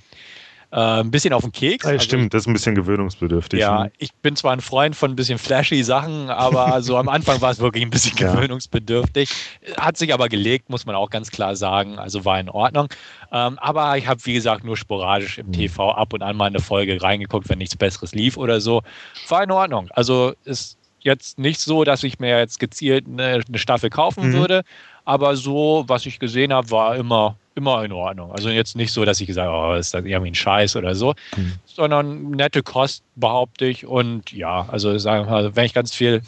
äh, 0.71 1.01
ein 1.01 1.11
bisschen 1.11 1.33
auf 1.33 1.43
den 1.43 1.51
Keks. 1.51 1.85
Ja, 1.85 1.91
also, 1.91 2.03
stimmt, 2.03 2.33
das 2.33 2.43
ist 2.43 2.47
ein 2.47 2.53
bisschen 2.53 2.75
gewöhnungsbedürftig. 2.75 3.59
Ja, 3.59 3.85
ne? 3.85 3.91
ich 3.97 4.13
bin 4.15 4.35
zwar 4.35 4.53
ein 4.53 4.61
Freund 4.61 4.95
von 4.95 5.11
ein 5.11 5.15
bisschen 5.15 5.37
flashy 5.37 5.83
Sachen, 5.83 6.29
aber 6.29 6.81
so 6.83 6.97
am 6.97 7.09
Anfang 7.09 7.41
war 7.41 7.51
es 7.51 7.59
wirklich 7.59 7.83
ein 7.83 7.89
bisschen 7.89 8.15
gewöhnungsbedürftig. 8.17 9.29
Hat 9.77 9.97
sich 9.97 10.13
aber 10.13 10.29
gelegt, 10.29 10.69
muss 10.69 10.85
man 10.85 10.95
auch 10.95 11.09
ganz 11.09 11.31
klar 11.31 11.55
sagen. 11.55 11.99
Also 11.99 12.25
war 12.25 12.39
in 12.39 12.49
Ordnung. 12.49 12.87
Ähm, 13.31 13.57
aber 13.59 13.97
ich 13.97 14.07
habe, 14.07 14.19
wie 14.25 14.33
gesagt, 14.33 14.63
nur 14.63 14.77
sporadisch 14.77 15.37
im 15.37 15.47
mhm. 15.47 15.53
TV 15.53 15.91
ab 15.91 16.13
und 16.13 16.21
an 16.21 16.35
mal 16.35 16.45
eine 16.45 16.59
Folge 16.59 17.01
reingeguckt, 17.01 17.49
wenn 17.49 17.59
nichts 17.59 17.75
Besseres 17.75 18.13
lief 18.13 18.37
oder 18.37 18.61
so. 18.61 18.81
War 19.29 19.43
in 19.43 19.51
Ordnung. 19.51 19.89
Also 19.91 20.33
ist 20.43 20.77
jetzt 20.99 21.37
nicht 21.37 21.61
so, 21.61 21.83
dass 21.83 22.03
ich 22.03 22.19
mir 22.19 22.39
jetzt 22.39 22.59
gezielt 22.59 23.05
eine, 23.07 23.41
eine 23.47 23.57
Staffel 23.59 23.89
kaufen 23.89 24.29
mhm. 24.29 24.33
würde. 24.33 24.63
Aber 25.05 25.35
so, 25.35 25.85
was 25.87 26.05
ich 26.05 26.19
gesehen 26.19 26.51
habe, 26.51 26.71
war 26.71 26.95
immer 26.95 27.37
immer 27.56 27.84
in 27.84 27.91
Ordnung. 27.91 28.32
Also 28.32 28.49
jetzt 28.49 28.76
nicht 28.76 28.91
so, 28.91 29.06
dass 29.06 29.19
ich 29.22 29.27
gesagt 29.27 29.49
habe, 29.49 29.73
oh, 29.73 29.80
ist 29.80 29.94
das 29.94 30.06
irgendwie 30.06 30.32
ein 30.32 30.36
Scheiß 30.36 30.76
oder 30.76 30.94
so, 30.94 31.14
mhm. 31.36 31.53
sondern 31.65 32.32
nette 32.32 32.61
Kost, 32.61 33.03
behaupte 33.15 33.65
ich. 33.65 33.86
Und 33.86 34.32
ja, 34.32 34.68
also 34.69 34.98
sagen 34.98 35.26
wir 35.26 35.32
mal, 35.32 35.56
wenn 35.56 35.65
ich 35.65 35.73
ganz 35.73 35.95
viel 35.95 36.22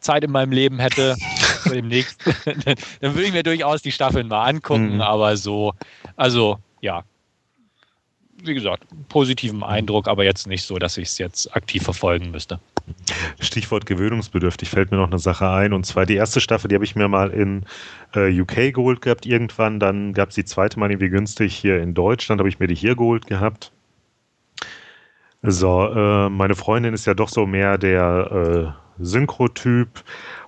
Zeit 0.00 0.22
in 0.24 0.30
meinem 0.30 0.52
Leben 0.52 0.78
hätte, 0.78 1.16
demnächst, 1.64 2.20
dann 3.00 3.14
würde 3.14 3.24
ich 3.24 3.32
mir 3.32 3.42
durchaus 3.42 3.82
die 3.82 3.92
Staffeln 3.92 4.28
mal 4.28 4.44
angucken, 4.44 4.96
mhm. 4.96 5.00
aber 5.00 5.36
so, 5.36 5.72
also 6.16 6.58
ja, 6.82 7.02
wie 8.46 8.54
gesagt, 8.54 8.84
positiven 9.08 9.62
Eindruck, 9.62 10.08
aber 10.08 10.24
jetzt 10.24 10.46
nicht 10.46 10.64
so, 10.64 10.78
dass 10.78 10.96
ich 10.96 11.08
es 11.08 11.18
jetzt 11.18 11.54
aktiv 11.56 11.82
verfolgen 11.82 12.30
müsste. 12.30 12.60
Stichwort 13.40 13.86
gewöhnungsbedürftig 13.86 14.68
fällt 14.68 14.90
mir 14.90 14.98
noch 14.98 15.10
eine 15.10 15.18
Sache 15.18 15.48
ein. 15.48 15.72
Und 15.72 15.84
zwar 15.84 16.06
die 16.06 16.16
erste 16.16 16.40
Staffel, 16.40 16.68
die 16.68 16.74
habe 16.74 16.84
ich 16.84 16.96
mir 16.96 17.08
mal 17.08 17.30
in 17.30 17.64
äh, 18.14 18.40
UK 18.40 18.74
geholt 18.74 19.00
gehabt 19.00 19.26
irgendwann. 19.26 19.80
Dann 19.80 20.12
gab 20.12 20.30
es 20.30 20.34
die 20.34 20.44
zweite 20.44 20.78
mal 20.78 20.90
irgendwie 20.90 21.08
günstig 21.08 21.54
hier 21.54 21.80
in 21.80 21.94
Deutschland, 21.94 22.40
habe 22.40 22.48
ich 22.48 22.58
mir 22.58 22.66
die 22.66 22.74
hier 22.74 22.96
geholt 22.96 23.26
gehabt. 23.26 23.72
So, 25.42 25.88
äh, 25.88 26.28
meine 26.30 26.54
Freundin 26.54 26.94
ist 26.94 27.06
ja 27.06 27.14
doch 27.14 27.28
so 27.28 27.46
mehr 27.46 27.78
der 27.78 28.76
Synchrotyp. 28.98 30.04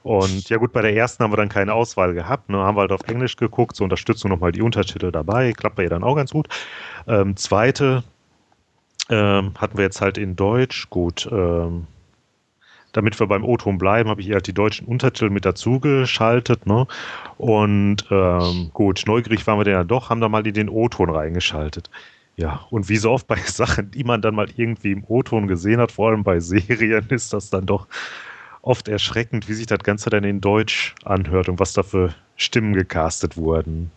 Und 0.07 0.49
ja 0.51 0.59
gut, 0.59 0.73
bei 0.73 0.83
der 0.83 0.95
ersten 0.95 1.24
haben 1.24 1.33
wir 1.33 1.37
dann 1.37 1.49
keine 1.49 1.74
Auswahl 1.74 2.15
gehabt. 2.15 2.49
Ne? 2.49 2.59
Haben 2.59 2.77
wir 2.77 2.83
halt 2.83 2.93
auf 2.93 3.09
Englisch 3.09 3.35
geguckt, 3.35 3.74
zur 3.74 3.83
Unterstützung 3.83 4.31
nochmal 4.31 4.53
die 4.53 4.62
Untertitel 4.62 5.11
dabei. 5.11 5.53
Klappt 5.53 5.74
bei 5.74 5.83
ihr 5.83 5.91
dann 5.91 6.05
auch 6.05 6.15
ganz 6.15 6.31
gut. 6.31 6.47
Ähm, 7.09 7.37
zweite 7.37 8.05
ähm, 9.11 9.55
hatten 9.59 9.77
wir 9.77 9.85
jetzt 9.85 10.01
halt 10.01 10.16
in 10.16 10.37
Deutsch. 10.37 10.91
Gut, 10.91 11.28
ähm, 11.33 11.89
damit 12.93 13.19
wir 13.19 13.27
beim 13.27 13.45
O-Ton 13.45 13.78
bleiben, 13.78 14.09
habe 14.09 14.20
ich 14.20 14.28
ihr 14.28 14.35
halt 14.35 14.47
die 14.47 14.55
deutschen 14.55 14.87
Untertitel 14.87 15.28
mit 15.28 15.45
dazu 15.45 15.81
geschaltet. 15.81 16.66
Ne? 16.66 16.87
Und 17.37 18.07
ähm, 18.09 18.70
gut, 18.74 19.03
neugierig 19.09 19.45
waren 19.49 19.59
wir 19.59 19.65
dann 19.65 19.74
ja 19.74 19.83
doch, 19.83 20.09
haben 20.09 20.20
da 20.20 20.28
mal 20.28 20.47
in 20.47 20.55
den 20.55 20.69
O-Ton 20.69 21.11
reingeschaltet. 21.11 21.91
Ja, 22.37 22.65
und 22.70 22.89
wie 22.89 22.99
so 22.99 23.11
oft 23.11 23.27
bei 23.27 23.37
Sachen, 23.45 23.91
die 23.91 24.05
man 24.05 24.23
dann 24.23 24.37
mal 24.37 24.47
irgendwie 24.55 24.93
im 24.93 25.03
O-Ton 25.09 25.49
gesehen 25.49 25.81
hat, 25.81 25.91
vor 25.91 26.11
allem 26.11 26.23
bei 26.23 26.39
Serien, 26.39 27.07
ist 27.09 27.33
das 27.33 27.51
dann 27.51 27.66
doch 27.66 27.89
oft 28.66 28.88
erschreckend, 28.88 29.48
wie 29.48 29.55
sich 29.55 29.66
das 29.66 29.78
Ganze 29.78 30.10
dann 30.10 30.24
in 30.24 30.40
Deutsch 30.40 30.94
anhört 31.05 31.48
und 31.48 31.60
was 31.60 31.72
da 31.72 31.84
für 31.84 32.14
Stimmen 32.36 32.74
gecastet 32.74 33.36
wurden. 33.36 33.93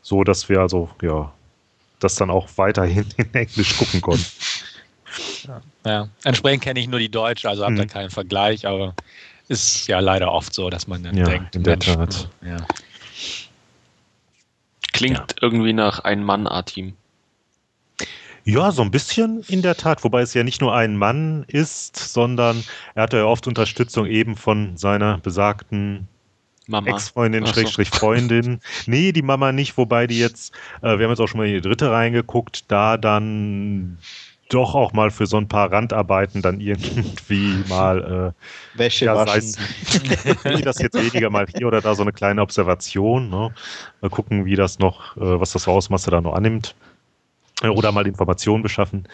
So, 0.00 0.24
dass 0.24 0.48
wir 0.48 0.60
also, 0.60 0.88
ja, 1.02 1.32
das 2.00 2.14
dann 2.16 2.30
auch 2.30 2.48
weiterhin 2.56 3.04
in 3.18 3.32
Englisch 3.34 3.76
gucken 3.76 4.00
konnten. 4.00 4.24
Ja, 5.46 5.60
ja. 5.84 6.08
entsprechend 6.24 6.62
kenne 6.62 6.80
ich 6.80 6.88
nur 6.88 6.98
die 6.98 7.10
Deutsche, 7.10 7.48
also 7.48 7.62
habe 7.62 7.74
hm. 7.74 7.80
da 7.80 7.86
keinen 7.86 8.10
Vergleich, 8.10 8.66
aber 8.66 8.94
ist 9.48 9.86
ja 9.86 9.98
leider 9.98 10.32
oft 10.32 10.54
so, 10.54 10.70
dass 10.70 10.86
man 10.86 11.02
dann 11.02 11.16
ja, 11.16 11.24
denkt, 11.24 11.56
in 11.56 11.62
der 11.64 11.72
Mensch, 11.76 11.86
Tat. 11.86 12.28
Ja. 12.42 12.56
Klingt 14.92 15.18
ja. 15.18 15.26
irgendwie 15.42 15.72
nach 15.72 16.00
ein 16.00 16.24
Mann-A-Team. 16.24 16.94
Ja, 18.44 18.72
so 18.72 18.82
ein 18.82 18.90
bisschen 18.90 19.42
in 19.48 19.62
der 19.62 19.76
Tat, 19.76 20.02
wobei 20.02 20.22
es 20.22 20.34
ja 20.34 20.44
nicht 20.44 20.60
nur 20.60 20.74
ein 20.74 20.96
Mann 20.96 21.44
ist, 21.46 21.96
sondern 21.96 22.64
er 22.94 23.04
hatte 23.04 23.18
ja 23.18 23.24
oft 23.24 23.46
Unterstützung 23.46 24.06
eben 24.06 24.36
von 24.36 24.76
seiner 24.76 25.18
besagten 25.18 26.08
Ex-Freundin, 26.68 27.46
so. 27.46 27.52
Schrägstrich 27.52 27.90
Freundin. 27.90 28.60
nee, 28.86 29.12
die 29.12 29.22
Mama 29.22 29.52
nicht, 29.52 29.76
wobei 29.76 30.06
die 30.06 30.18
jetzt, 30.18 30.54
äh, 30.82 30.98
wir 30.98 31.04
haben 31.04 31.10
jetzt 31.10 31.20
auch 31.20 31.26
schon 31.26 31.38
mal 31.38 31.46
in 31.48 31.54
die 31.54 31.60
dritte 31.60 31.90
reingeguckt, 31.90 32.70
da 32.70 32.96
dann 32.96 33.98
doch 34.48 34.74
auch 34.74 34.92
mal 34.92 35.10
für 35.10 35.26
so 35.26 35.36
ein 35.36 35.48
paar 35.48 35.70
Randarbeiten 35.72 36.42
dann 36.42 36.60
irgendwie 36.60 37.64
mal 37.68 38.34
äh, 38.74 38.78
Wäsche 38.78 39.06
ja, 39.06 39.14
waschen. 39.14 39.54
wie 40.44 40.62
das 40.62 40.78
jetzt 40.78 40.94
weniger 40.94 41.30
mal 41.30 41.46
hier 41.46 41.66
oder 41.66 41.80
da 41.80 41.94
so 41.94 42.02
eine 42.02 42.12
kleine 42.12 42.42
Observation. 42.42 43.30
Ne? 43.30 43.52
Mal 44.00 44.10
gucken, 44.10 44.44
wie 44.44 44.56
das 44.56 44.78
noch, 44.78 45.16
äh, 45.16 45.40
was 45.40 45.52
das 45.52 45.64
für 45.64 45.70
Ausmaße 45.70 46.10
da 46.10 46.20
noch 46.20 46.34
annimmt. 46.34 46.74
Äh, 47.62 47.68
oder 47.68 47.92
mal 47.92 48.06
Informationen 48.06 48.62
beschaffen. 48.62 49.08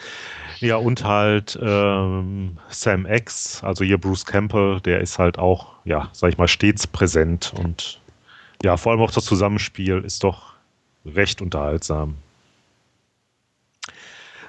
Ja, 0.59 0.77
und 0.77 1.03
halt 1.03 1.57
ähm, 1.61 2.57
Sam 2.69 3.05
X, 3.05 3.63
also 3.63 3.83
hier 3.83 3.99
Bruce 3.99 4.25
Campbell, 4.25 4.79
der 4.81 5.01
ist 5.01 5.19
halt 5.19 5.37
auch, 5.37 5.73
ja, 5.85 6.09
sag 6.13 6.29
ich 6.29 6.37
mal, 6.37 6.47
stets 6.47 6.87
präsent 6.87 7.53
und 7.55 7.99
ja, 8.63 8.75
vor 8.75 8.91
allem 8.91 9.01
auch 9.01 9.11
das 9.11 9.25
Zusammenspiel 9.25 9.99
ist 10.03 10.23
doch 10.23 10.53
recht 11.05 11.41
unterhaltsam. 11.41 12.15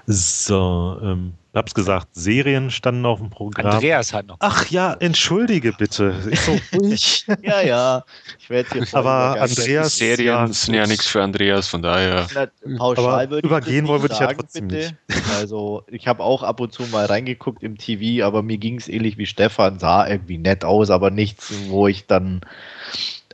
So, 0.07 0.99
ähm, 1.03 1.35
hab's 1.59 1.75
gesagt, 1.75 2.09
Serien 2.13 2.71
standen 2.71 3.05
auf 3.05 3.19
dem 3.19 3.31
Programm. 3.31 3.67
Andreas 3.73 4.15
hat 4.15 4.27
noch. 4.27 4.37
Ach 4.41 4.67
ja, 4.69 4.95
entschuldige 5.01 5.73
bitte. 5.73 6.15
Ist 6.31 6.47
so 6.47 6.59
ruhig. 6.79 7.27
ja, 7.43 7.61
ja. 7.61 8.05
Ich 8.39 8.49
werde 8.49 8.79
jetzt 8.79 8.95
Aber 8.95 9.41
Andreas. 9.41 9.97
Serien 9.97 10.53
sind 10.53 10.75
ja 10.75 10.87
nichts 10.87 11.07
für 11.07 11.23
Andreas, 11.23 11.69
von 11.69 11.83
daher. 11.83 12.27
pauschal 12.79 13.25
aber 13.27 13.43
übergehen 13.43 13.87
wollen 13.87 14.03
würde 14.03 14.15
ich 14.15 14.21
ja 14.21 14.33
trotzdem 14.33 14.69
bitte. 14.69 14.97
nicht. 15.09 15.23
Also, 15.39 15.85
ich 15.89 16.09
habe 16.09 16.23
auch 16.23 16.43
ab 16.43 16.59
und 16.61 16.73
zu 16.73 16.83
mal 16.85 17.05
reingeguckt 17.07 17.63
im 17.63 17.77
TV, 17.77 18.27
aber 18.27 18.43
mir 18.43 18.59
ging 18.59 18.77
es 18.77 18.89
ähnlich 18.89 19.19
wie 19.19 19.27
Stefan. 19.27 19.79
Sah 19.79 20.09
irgendwie 20.09 20.39
nett 20.39 20.65
aus, 20.65 20.91
aber 20.91 21.11
nichts, 21.11 21.53
wo 21.69 21.87
ich 21.87 22.07
dann 22.07 22.41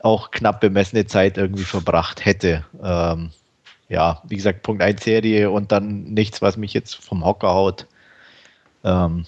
auch 0.02 0.30
knapp 0.30 0.60
bemessene 0.60 1.06
Zeit 1.06 1.38
irgendwie 1.38 1.64
verbracht 1.64 2.24
hätte. 2.24 2.64
Ähm, 2.82 3.30
ja, 3.88 4.20
wie 4.24 4.36
gesagt, 4.36 4.62
Punkt 4.62 4.82
1 4.82 5.02
Serie 5.02 5.50
und 5.50 5.72
dann 5.72 6.04
nichts, 6.04 6.42
was 6.42 6.56
mich 6.56 6.74
jetzt 6.74 6.94
vom 6.94 7.24
Hocker 7.24 7.48
haut. 7.48 7.86
Ähm, 8.84 9.26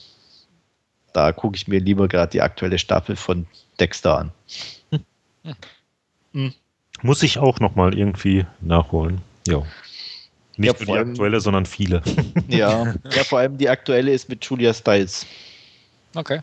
da 1.13 1.33
gucke 1.33 1.57
ich 1.57 1.67
mir 1.67 1.81
lieber 1.81 2.09
gerade 2.09 2.31
die 2.31 2.43
aktuelle 2.43 2.79
Staffel 2.79 3.17
von 3.17 3.47
Dexter 3.81 4.19
an. 4.19 4.33
Hm. 6.33 6.53
Muss 7.03 7.23
ich 7.23 7.39
auch 7.39 7.61
nochmal 7.61 7.97
irgendwie 7.97 8.47
nachholen. 8.61 9.21
Ja. 9.47 9.63
Nicht 10.57 10.81
ja, 10.81 10.87
nur 10.87 10.97
die 10.97 11.11
aktuelle, 11.11 11.41
sondern 11.41 11.67
viele. 11.67 12.03
Ja, 12.49 12.95
ja, 13.11 13.25
vor 13.25 13.41
allem 13.41 13.59
die 13.59 13.69
aktuelle 13.69 14.13
ist 14.13 14.29
mit 14.29 14.45
Julia 14.45 14.73
Stiles. 14.73 15.27
Okay. 16.15 16.41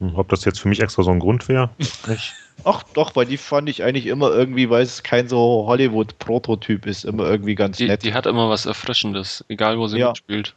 Hm, 0.00 0.16
ob 0.16 0.28
das 0.28 0.44
jetzt 0.44 0.60
für 0.60 0.68
mich 0.68 0.80
extra 0.80 1.02
so 1.02 1.10
ein 1.10 1.18
Grund 1.20 1.48
wäre? 1.48 1.70
Ach 2.64 2.82
doch, 2.94 3.16
weil 3.16 3.26
die 3.26 3.36
fand 3.36 3.68
ich 3.68 3.82
eigentlich 3.82 4.06
immer 4.06 4.30
irgendwie, 4.30 4.70
weil 4.70 4.82
es 4.82 5.02
kein 5.02 5.28
so 5.28 5.64
Hollywood-Prototyp 5.66 6.86
ist, 6.86 7.04
immer 7.04 7.24
irgendwie 7.24 7.54
ganz 7.54 7.76
die, 7.76 7.86
nett. 7.86 8.04
Die 8.04 8.14
hat 8.14 8.26
immer 8.26 8.48
was 8.48 8.66
Erfrischendes, 8.66 9.44
egal 9.48 9.78
wo 9.78 9.86
sie 9.86 9.98
ja. 9.98 10.08
mitspielt. 10.08 10.54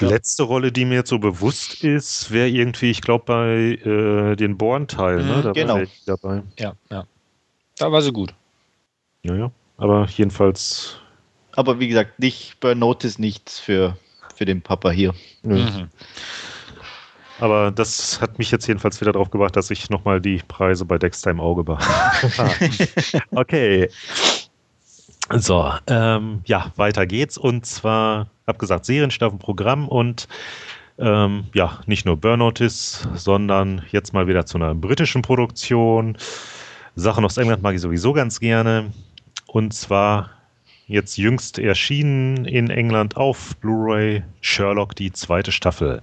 Die 0.00 0.04
letzte 0.06 0.42
Rolle, 0.44 0.72
die 0.72 0.84
mir 0.84 0.96
jetzt 0.96 1.10
so 1.10 1.18
bewusst 1.18 1.84
ist, 1.84 2.30
wäre 2.30 2.48
irgendwie, 2.48 2.90
ich 2.90 3.00
glaube, 3.00 3.24
bei 3.26 3.48
äh, 3.88 4.36
den 4.36 4.56
Born-Teilen, 4.56 5.26
ne? 5.26 5.42
Da 5.42 5.52
genau. 5.52 5.76
war 5.76 5.86
dabei. 6.06 6.42
Ja, 6.58 6.74
ja. 6.90 7.04
Da 7.78 7.92
war 7.92 8.02
sie 8.02 8.12
gut. 8.12 8.34
Ja, 9.22 9.34
ja. 9.34 9.50
Aber 9.76 10.06
jedenfalls. 10.08 10.98
Aber 11.54 11.80
wie 11.80 11.88
gesagt, 11.88 12.18
nicht 12.18 12.60
Burnout 12.60 12.98
ist 13.02 13.18
nichts 13.18 13.58
für, 13.58 13.96
für 14.34 14.44
den 14.44 14.62
Papa 14.62 14.90
hier. 14.90 15.14
Mhm. 15.42 15.88
Aber 17.40 17.72
das 17.72 18.20
hat 18.20 18.38
mich 18.38 18.52
jetzt 18.52 18.68
jedenfalls 18.68 19.00
wieder 19.00 19.12
darauf 19.12 19.30
gebracht, 19.30 19.56
dass 19.56 19.70
ich 19.70 19.90
nochmal 19.90 20.20
die 20.20 20.40
Preise 20.46 20.84
bei 20.84 20.98
Dexter 20.98 21.32
im 21.32 21.40
Auge 21.40 21.64
behalte. 21.64 22.88
okay. 23.32 23.88
So, 25.38 25.72
ähm, 25.86 26.42
ja, 26.44 26.72
weiter 26.76 27.06
geht's. 27.06 27.38
Und 27.38 27.66
zwar, 27.66 28.28
hab 28.46 28.58
gesagt, 28.58 28.84
Serienstaffelprogramm 28.84 29.88
und 29.88 30.28
ähm, 30.98 31.44
ja, 31.54 31.80
nicht 31.86 32.04
nur 32.04 32.16
Burnotis, 32.16 33.08
sondern 33.14 33.82
jetzt 33.90 34.12
mal 34.12 34.26
wieder 34.26 34.46
zu 34.46 34.58
einer 34.58 34.74
britischen 34.74 35.22
Produktion. 35.22 36.16
Sachen 36.94 37.24
aus 37.24 37.38
England 37.38 37.62
mag 37.62 37.74
ich 37.74 37.80
sowieso 37.80 38.12
ganz 38.12 38.40
gerne. 38.40 38.92
Und 39.46 39.72
zwar 39.74 40.30
jetzt 40.86 41.16
jüngst 41.16 41.58
erschienen 41.58 42.44
in 42.44 42.68
England 42.68 43.16
auf 43.16 43.56
Blu-ray 43.56 44.22
Sherlock, 44.40 44.94
die 44.94 45.12
zweite 45.12 45.52
Staffel. 45.52 46.02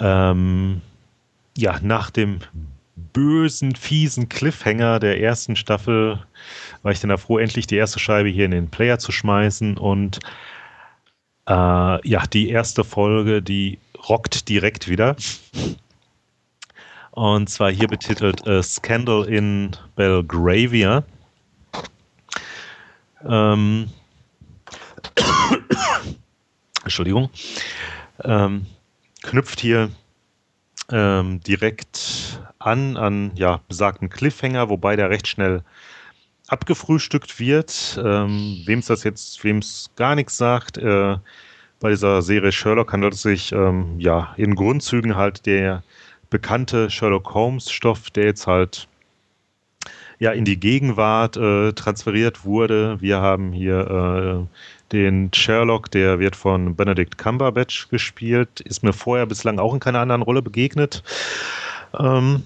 Ähm, 0.00 0.80
ja, 1.56 1.78
nach 1.82 2.10
dem 2.10 2.40
bösen, 2.96 3.74
fiesen 3.74 4.28
Cliffhanger 4.28 5.00
der 5.00 5.20
ersten 5.20 5.56
Staffel 5.56 6.22
war 6.82 6.92
ich 6.92 7.00
dann 7.00 7.10
da 7.10 7.16
froh, 7.16 7.38
endlich 7.38 7.66
die 7.66 7.76
erste 7.76 7.98
Scheibe 7.98 8.28
hier 8.28 8.44
in 8.44 8.50
den 8.50 8.70
Player 8.70 8.98
zu 8.98 9.12
schmeißen 9.12 9.78
und 9.78 10.18
äh, 11.48 12.08
ja, 12.08 12.26
die 12.26 12.50
erste 12.50 12.84
Folge, 12.84 13.42
die 13.42 13.78
rockt 14.08 14.48
direkt 14.48 14.88
wieder. 14.88 15.16
Und 17.12 17.50
zwar 17.50 17.70
hier 17.70 17.88
betitelt 17.88 18.46
äh, 18.46 18.62
Scandal 18.62 19.24
in 19.24 19.76
Belgravia. 19.96 21.04
Ähm, 23.24 23.88
Entschuldigung. 26.82 27.30
Ähm, 28.24 28.66
knüpft 29.22 29.60
hier 29.60 29.90
ähm, 30.92 31.40
direkt 31.40 32.40
an, 32.58 32.96
an 32.96 33.32
ja, 33.34 33.60
besagten 33.68 34.10
Cliffhanger, 34.10 34.68
wobei 34.68 34.94
der 34.94 35.10
recht 35.10 35.26
schnell 35.26 35.62
abgefrühstückt 36.48 37.40
wird. 37.40 38.00
Ähm, 38.02 38.62
wem 38.66 38.80
es 38.80 38.86
das 38.86 39.04
jetzt, 39.04 39.42
wem 39.42 39.58
es 39.58 39.90
gar 39.96 40.14
nichts 40.14 40.36
sagt, 40.36 40.78
äh, 40.78 41.16
bei 41.80 41.90
dieser 41.90 42.22
Serie 42.22 42.52
Sherlock 42.52 42.92
handelt 42.92 43.14
es 43.14 43.22
sich 43.22 43.52
ähm, 43.52 43.98
ja 43.98 44.34
in 44.36 44.54
Grundzügen 44.54 45.16
halt 45.16 45.46
der 45.46 45.82
bekannte 46.30 46.90
Sherlock 46.90 47.34
Holmes 47.34 47.70
Stoff, 47.70 48.10
der 48.10 48.24
jetzt 48.24 48.46
halt 48.46 48.86
ja 50.18 50.32
in 50.32 50.44
die 50.44 50.58
Gegenwart 50.58 51.36
äh, 51.36 51.72
transferiert 51.72 52.44
wurde. 52.44 53.00
Wir 53.00 53.20
haben 53.20 53.52
hier 53.52 54.46
äh, 54.48 54.92
den 54.92 55.32
Sherlock, 55.32 55.90
der 55.90 56.18
wird 56.18 56.36
von 56.36 56.76
Benedict 56.76 57.18
Cumberbatch 57.18 57.88
gespielt, 57.88 58.60
ist 58.60 58.82
mir 58.82 58.92
vorher 58.92 59.26
bislang 59.26 59.58
auch 59.58 59.74
in 59.74 59.80
keiner 59.80 60.00
anderen 60.00 60.22
Rolle 60.22 60.42
begegnet. 60.42 61.02
Ähm, 61.98 62.44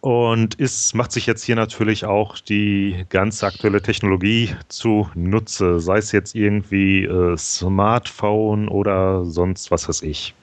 und 0.00 0.54
ist, 0.56 0.94
macht 0.94 1.12
sich 1.12 1.26
jetzt 1.26 1.44
hier 1.44 1.56
natürlich 1.56 2.04
auch 2.04 2.38
die 2.38 3.04
ganz 3.08 3.42
aktuelle 3.42 3.80
Technologie 3.80 4.54
zunutze, 4.68 5.80
sei 5.80 5.98
es 5.98 6.12
jetzt 6.12 6.34
irgendwie 6.34 7.04
äh, 7.04 7.36
Smartphone 7.36 8.68
oder 8.68 9.24
sonst 9.24 9.70
was 9.70 9.88
weiß 9.88 10.02
ich. 10.02 10.34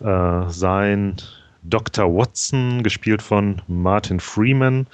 Äh, 0.00 0.48
sein 0.48 1.16
Dr. 1.64 2.06
Watson, 2.14 2.82
gespielt 2.82 3.22
von 3.22 3.62
Martin 3.66 4.20
Freeman, 4.20 4.86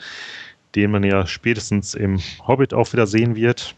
den 0.75 0.91
man 0.93 1.05
ja 1.05 1.27
spätestens 1.27 1.95
im 1.95 2.19
Hobbit 2.47 2.73
auch 2.75 2.93
wieder 2.93 3.07
sehen 3.07 3.35
wird, 3.35 3.75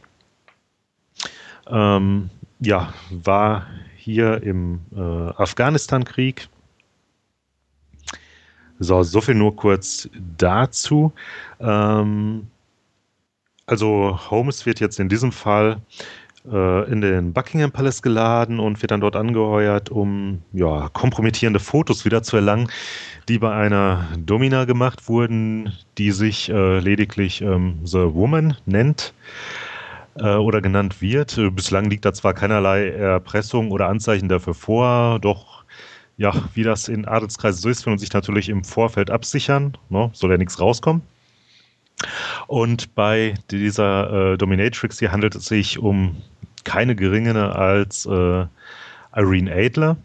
ähm, 1.69 2.31
ja, 2.61 2.93
war 3.11 3.67
hier 3.97 4.43
im 4.43 4.81
äh, 4.95 5.01
Afghanistan-Krieg 5.01 6.49
So, 8.79 9.03
so 9.03 9.21
viel 9.21 9.35
nur 9.37 9.55
kurz 9.57 10.09
dazu. 10.37 11.13
Ähm, 11.61 12.49
also 13.67 14.19
Holmes 14.31 14.67
wird 14.67 14.81
jetzt 14.81 14.99
in 14.99 15.09
diesem 15.09 15.33
Fall 15.33 15.81
in 16.45 17.01
den 17.01 17.33
Buckingham 17.33 17.71
Palace 17.71 18.03
geladen 18.03 18.59
und 18.59 18.83
wird 18.83 18.91
dann 18.91 19.01
dort 19.01 19.15
angeheuert, 19.15 19.91
um 19.91 20.43
ja, 20.53 20.89
kompromittierende 20.93 21.61
Fotos 21.61 22.05
wieder 22.05 22.25
zu 22.25 22.35
erlangen, 22.35 22.69
die 23.29 23.39
bei 23.39 23.53
einer 23.53 24.09
Domina 24.19 24.65
gemacht 24.65 25.09
wurden, 25.09 25.73
die 25.99 26.11
sich 26.11 26.49
äh, 26.49 26.81
lediglich 26.81 27.43
ähm, 27.43 27.79
The 27.85 28.15
Woman 28.15 28.57
nennt 28.67 29.15
äh, 30.17 30.35
oder 30.35 30.61
genannt 30.61 31.01
wird. 31.01 31.39
Äh, 31.39 31.51
bislang 31.51 31.89
liegt 31.89 32.05
da 32.05 32.13
zwar 32.13 32.35
keinerlei 32.35 32.89
Erpressung 32.89 33.71
oder 33.71 33.89
Anzeichen 33.89 34.29
dafür 34.29 34.55
vor, 34.55 35.19
doch 35.21 35.65
ja, 36.17 36.33
wie 36.55 36.63
das 36.63 36.89
in 36.89 37.07
Adelskreisen 37.07 37.61
so 37.63 37.69
ist, 37.69 37.87
will 37.87 37.93
man 37.93 37.99
sich 37.99 38.13
natürlich 38.13 38.49
im 38.49 38.65
Vorfeld 38.65 39.11
absichern, 39.11 39.77
ne? 39.89 40.11
soll 40.13 40.31
ja 40.31 40.37
nichts 40.37 40.61
rauskommen. 40.61 41.03
Und 42.47 42.95
bei 42.95 43.35
dieser 43.51 44.33
äh, 44.33 44.39
Dominatrix 44.39 44.99
hier 44.99 45.13
handelt 45.13 45.35
es 45.35 45.47
sich 45.47 45.79
um 45.79 46.17
keine 46.65 46.95
geringere 46.95 47.55
als 47.55 48.07
äh, 48.07 48.47
Irene 49.15 49.55
Adler. 49.55 49.97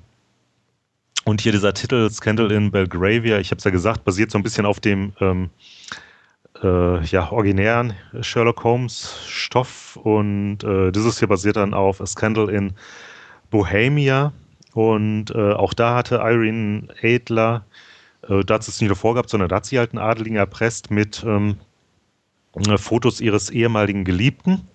Und 1.25 1.41
hier 1.41 1.51
dieser 1.51 1.73
Titel 1.73 2.09
Scandal 2.09 2.51
in 2.51 2.71
Belgravia, 2.71 3.39
ich 3.39 3.51
habe 3.51 3.57
es 3.57 3.63
ja 3.63 3.71
gesagt, 3.71 4.05
basiert 4.05 4.31
so 4.31 4.37
ein 4.37 4.43
bisschen 4.43 4.65
auf 4.65 4.79
dem 4.79 5.11
ähm, 5.19 5.49
äh, 6.63 7.03
ja, 7.03 7.31
originären 7.31 7.93
Sherlock 8.21 8.63
Holmes 8.63 9.19
Stoff 9.27 9.97
und 9.97 10.63
äh, 10.63 10.91
dieses 10.91 11.19
hier 11.19 11.27
basiert 11.27 11.57
dann 11.57 11.73
auf 11.73 11.99
A 12.01 12.05
Scandal 12.05 12.49
in 12.49 12.73
Bohemia 13.49 14.31
und 14.73 15.31
äh, 15.31 15.53
auch 15.53 15.73
da 15.73 15.95
hatte 15.95 16.15
Irene 16.15 16.87
Adler, 17.03 17.65
äh, 18.27 18.41
da 18.45 18.55
hat 18.55 18.67
es 18.67 18.79
nicht 18.79 18.89
nur 18.89 18.95
vorgehabt, 18.95 19.29
sondern 19.29 19.49
da 19.49 19.57
hat 19.57 19.65
sie 19.65 19.79
halt 19.79 19.91
einen 19.91 20.03
Adeligen 20.03 20.37
erpresst 20.37 20.91
mit 20.91 21.23
ähm, 21.27 21.57
äh, 21.59 21.66
Fotos 22.77 23.21
ihres 23.21 23.49
ehemaligen 23.49 24.03
Geliebten. 24.03 24.67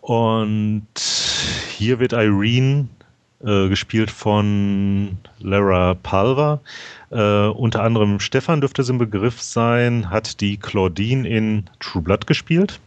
Und 0.00 0.86
hier 1.76 2.00
wird 2.00 2.12
Irene 2.12 2.88
äh, 3.44 3.68
gespielt 3.68 4.10
von 4.10 5.18
Lara 5.38 5.94
Palver. 5.94 6.60
Äh, 7.10 7.46
unter 7.46 7.82
anderem 7.82 8.20
Stefan 8.20 8.60
dürfte 8.60 8.82
es 8.82 8.88
im 8.88 8.98
Begriff 8.98 9.40
sein, 9.40 10.10
hat 10.10 10.40
die 10.40 10.56
Claudine 10.56 11.28
in 11.28 11.70
True 11.80 12.02
Blood 12.02 12.26
gespielt. 12.26 12.80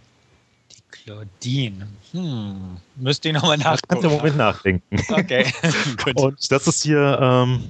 Die 0.71 0.81
Claudine. 0.91 1.87
Hm. 2.11 2.77
Müsst 2.95 3.25
ihr 3.25 3.33
nochmal 3.33 3.57
nachdenken. 3.57 3.87
Kannst 3.87 4.03
du 4.03 4.09
im 4.09 4.15
Moment 4.15 4.37
nachdenken. 4.37 4.99
Okay. 5.09 5.45
Und 6.15 6.51
das 6.51 6.67
ist 6.67 6.83
hier 6.83 7.17
ähm, 7.21 7.69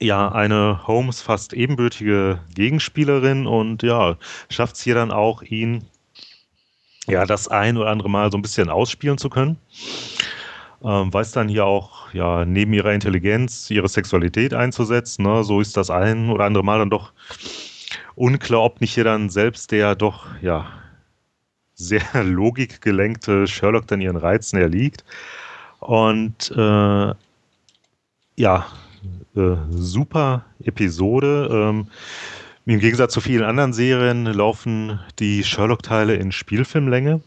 ja 0.00 0.30
eine 0.30 0.86
Holmes 0.86 1.22
fast 1.22 1.52
ebenbürtige 1.52 2.40
Gegenspielerin 2.54 3.46
und 3.46 3.82
ja, 3.82 4.16
schafft 4.48 4.76
es 4.76 4.82
hier 4.82 4.94
dann 4.94 5.10
auch, 5.10 5.42
ihn 5.42 5.84
ja 7.06 7.24
das 7.24 7.48
ein 7.48 7.76
oder 7.76 7.90
andere 7.90 8.10
Mal 8.10 8.30
so 8.30 8.38
ein 8.38 8.42
bisschen 8.42 8.68
ausspielen 8.68 9.18
zu 9.18 9.30
können. 9.30 9.58
Ähm, 10.82 11.12
weiß 11.12 11.32
dann 11.32 11.48
hier 11.48 11.64
auch, 11.64 12.12
ja, 12.12 12.44
neben 12.44 12.72
ihrer 12.72 12.92
Intelligenz 12.92 13.70
ihre 13.70 13.88
Sexualität 13.88 14.54
einzusetzen. 14.54 15.22
Ne? 15.22 15.42
So 15.42 15.60
ist 15.60 15.76
das 15.76 15.90
ein 15.90 16.30
oder 16.30 16.44
andere 16.44 16.64
Mal 16.64 16.78
dann 16.78 16.90
doch 16.90 17.12
unklar, 18.14 18.62
ob 18.62 18.80
nicht 18.80 18.94
hier 18.94 19.04
dann 19.04 19.30
selbst 19.30 19.72
der 19.72 19.94
doch, 19.94 20.26
ja, 20.42 20.66
sehr 21.74 22.02
logikgelenkte 22.24 23.46
Sherlock 23.46 23.86
dann 23.86 24.00
ihren 24.00 24.16
Reizen 24.16 24.58
erliegt. 24.58 25.04
Und 25.80 26.50
äh, 26.56 27.14
ja, 28.36 28.66
äh, 29.36 29.56
super 29.70 30.44
Episode. 30.64 31.48
Ähm, 31.50 31.88
Im 32.64 32.80
Gegensatz 32.80 33.12
zu 33.12 33.20
vielen 33.20 33.44
anderen 33.44 33.72
Serien 33.72 34.26
laufen 34.26 35.00
die 35.18 35.44
Sherlock-Teile 35.44 36.14
in 36.14 36.32
Spielfilmlänge. 36.32 37.20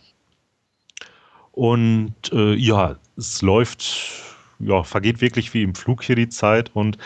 Und 1.52 2.14
äh, 2.32 2.54
ja, 2.54 2.96
es 3.18 3.42
läuft, 3.42 4.24
ja, 4.60 4.84
vergeht 4.84 5.22
wirklich 5.22 5.54
wie 5.54 5.64
im 5.64 5.76
Flug 5.76 6.04
hier 6.04 6.16
die 6.16 6.30
Zeit 6.30 6.72
und 6.74 6.98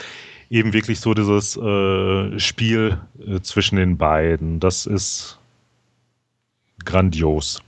eben 0.50 0.74
wirklich 0.74 1.00
so 1.00 1.14
dieses 1.14 1.58
äh, 1.58 2.40
Spiel 2.40 3.00
äh, 3.26 3.40
zwischen 3.42 3.78
den 3.78 3.98
beiden. 3.98 4.60
Das 4.60 4.86
ist 4.86 5.40
grandios. 6.86 7.64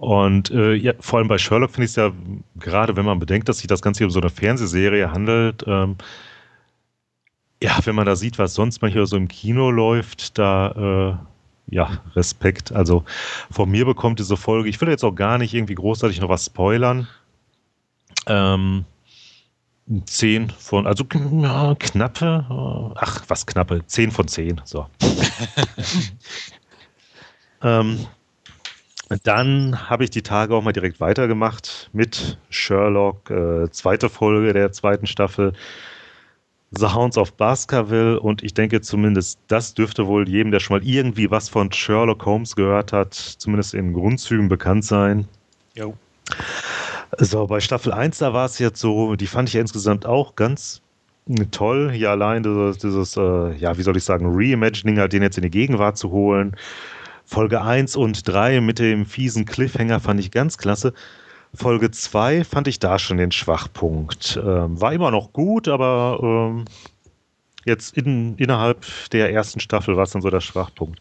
Und 0.00 0.50
äh, 0.50 0.72
ja, 0.72 0.94
vor 0.98 1.18
allem 1.18 1.28
bei 1.28 1.36
Sherlock 1.36 1.72
finde 1.72 1.84
ich 1.84 1.90
es 1.90 1.96
ja, 1.96 2.10
gerade 2.56 2.96
wenn 2.96 3.04
man 3.04 3.18
bedenkt, 3.18 3.50
dass 3.50 3.58
sich 3.58 3.66
das 3.66 3.82
Ganze 3.82 3.98
hier 3.98 4.06
um 4.06 4.10
so 4.10 4.18
eine 4.18 4.30
Fernsehserie 4.30 5.12
handelt, 5.12 5.62
ähm, 5.66 5.96
ja, 7.62 7.78
wenn 7.84 7.94
man 7.94 8.06
da 8.06 8.16
sieht, 8.16 8.38
was 8.38 8.54
sonst 8.54 8.80
manchmal 8.80 9.04
so 9.04 9.18
im 9.18 9.28
Kino 9.28 9.70
läuft, 9.70 10.38
da, 10.38 11.20
äh, 11.68 11.74
ja, 11.74 12.00
Respekt. 12.16 12.72
Also 12.72 13.04
von 13.50 13.70
mir 13.70 13.84
bekommt 13.84 14.20
diese 14.20 14.38
Folge, 14.38 14.70
ich 14.70 14.80
will 14.80 14.88
jetzt 14.88 15.04
auch 15.04 15.14
gar 15.14 15.36
nicht 15.36 15.52
irgendwie 15.52 15.74
großartig 15.74 16.18
noch 16.22 16.30
was 16.30 16.46
spoilern. 16.46 17.06
Ähm, 18.26 18.86
10 20.06 20.48
von, 20.48 20.86
also 20.86 21.04
ja, 21.42 21.74
knappe, 21.78 22.94
ach, 22.96 23.24
was 23.28 23.44
knappe, 23.44 23.86
10 23.86 24.12
von 24.12 24.26
10, 24.26 24.62
so. 24.64 24.86
ähm, 27.62 28.06
dann 29.24 29.90
habe 29.90 30.04
ich 30.04 30.10
die 30.10 30.22
Tage 30.22 30.54
auch 30.54 30.62
mal 30.62 30.72
direkt 30.72 31.00
weitergemacht 31.00 31.90
mit 31.92 32.38
Sherlock, 32.48 33.28
äh, 33.30 33.68
zweite 33.70 34.08
Folge 34.08 34.52
der 34.52 34.70
zweiten 34.70 35.06
Staffel, 35.06 35.52
The 36.70 36.86
Hounds 36.86 37.18
of 37.18 37.32
Baskerville 37.32 38.20
und 38.20 38.44
ich 38.44 38.54
denke 38.54 38.80
zumindest, 38.80 39.40
das 39.48 39.74
dürfte 39.74 40.06
wohl 40.06 40.28
jedem, 40.28 40.52
der 40.52 40.60
schon 40.60 40.78
mal 40.78 40.86
irgendwie 40.86 41.28
was 41.28 41.48
von 41.48 41.72
Sherlock 41.72 42.24
Holmes 42.24 42.54
gehört 42.54 42.92
hat, 42.92 43.14
zumindest 43.14 43.74
in 43.74 43.92
Grundzügen 43.92 44.48
bekannt 44.48 44.84
sein. 44.84 45.26
Jo. 45.74 45.94
So, 47.18 47.48
bei 47.48 47.58
Staffel 47.58 47.92
1, 47.92 48.18
da 48.18 48.32
war 48.32 48.46
es 48.46 48.60
jetzt 48.60 48.78
so, 48.78 49.16
die 49.16 49.26
fand 49.26 49.48
ich 49.48 49.54
ja 49.54 49.60
insgesamt 49.60 50.06
auch 50.06 50.36
ganz 50.36 50.82
toll, 51.50 51.90
hier 51.90 52.10
allein 52.10 52.44
dieses, 52.44 52.78
dieses 52.78 53.16
äh, 53.16 53.56
ja, 53.56 53.76
wie 53.76 53.82
soll 53.82 53.96
ich 53.96 54.04
sagen, 54.04 54.26
Reimagining, 54.28 55.00
halt 55.00 55.12
den 55.12 55.22
jetzt 55.24 55.36
in 55.36 55.42
die 55.42 55.50
Gegenwart 55.50 55.98
zu 55.98 56.12
holen 56.12 56.54
Folge 57.30 57.62
1 57.62 57.94
und 57.94 58.26
3 58.26 58.60
mit 58.60 58.80
dem 58.80 59.06
fiesen 59.06 59.44
Cliffhanger 59.44 60.00
fand 60.00 60.18
ich 60.18 60.32
ganz 60.32 60.58
klasse. 60.58 60.92
Folge 61.54 61.92
2 61.92 62.42
fand 62.42 62.66
ich 62.66 62.80
da 62.80 62.98
schon 62.98 63.18
den 63.18 63.30
Schwachpunkt. 63.30 64.36
Ähm, 64.44 64.80
war 64.80 64.92
immer 64.92 65.12
noch 65.12 65.32
gut, 65.32 65.68
aber 65.68 66.18
ähm, 66.20 66.64
jetzt 67.64 67.96
in, 67.96 68.36
innerhalb 68.36 68.84
der 69.12 69.32
ersten 69.32 69.60
Staffel 69.60 69.96
war 69.96 70.02
es 70.02 70.10
dann 70.10 70.22
so 70.22 70.30
der 70.30 70.40
Schwachpunkt. 70.40 71.00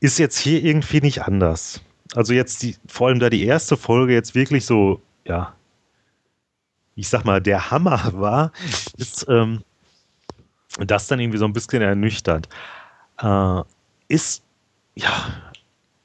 Ist 0.00 0.18
jetzt 0.18 0.38
hier 0.38 0.64
irgendwie 0.64 1.02
nicht 1.02 1.24
anders. 1.24 1.82
Also 2.14 2.32
jetzt 2.32 2.62
die, 2.62 2.76
vor 2.86 3.08
allem 3.08 3.18
da 3.18 3.28
die 3.28 3.44
erste 3.44 3.76
Folge 3.76 4.14
jetzt 4.14 4.34
wirklich 4.34 4.64
so, 4.64 5.02
ja, 5.26 5.54
ich 6.94 7.10
sag 7.10 7.26
mal, 7.26 7.42
der 7.42 7.70
Hammer 7.70 8.10
war, 8.14 8.52
ist 8.96 9.26
ähm, 9.28 9.62
das 10.78 11.08
dann 11.08 11.20
irgendwie 11.20 11.38
so 11.38 11.44
ein 11.44 11.52
bisschen 11.52 11.82
ernüchternd. 11.82 12.48
Äh, 13.20 13.60
ist 14.08 14.45
ja, 14.96 15.12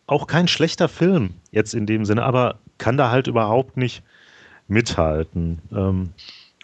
auch 0.06 0.28
kein 0.28 0.48
schlechter 0.48 0.90
Film 0.90 1.36
jetzt 1.52 1.74
in 1.74 1.86
dem 1.86 2.06
Sinne, 2.06 2.24
aber 2.24 2.60
kann 2.78 2.98
da 2.98 3.10
halt 3.10 3.28
überhaupt 3.28 3.78
nicht 3.78 4.04
mithalten. 4.68 5.60
Ähm, 5.72 6.14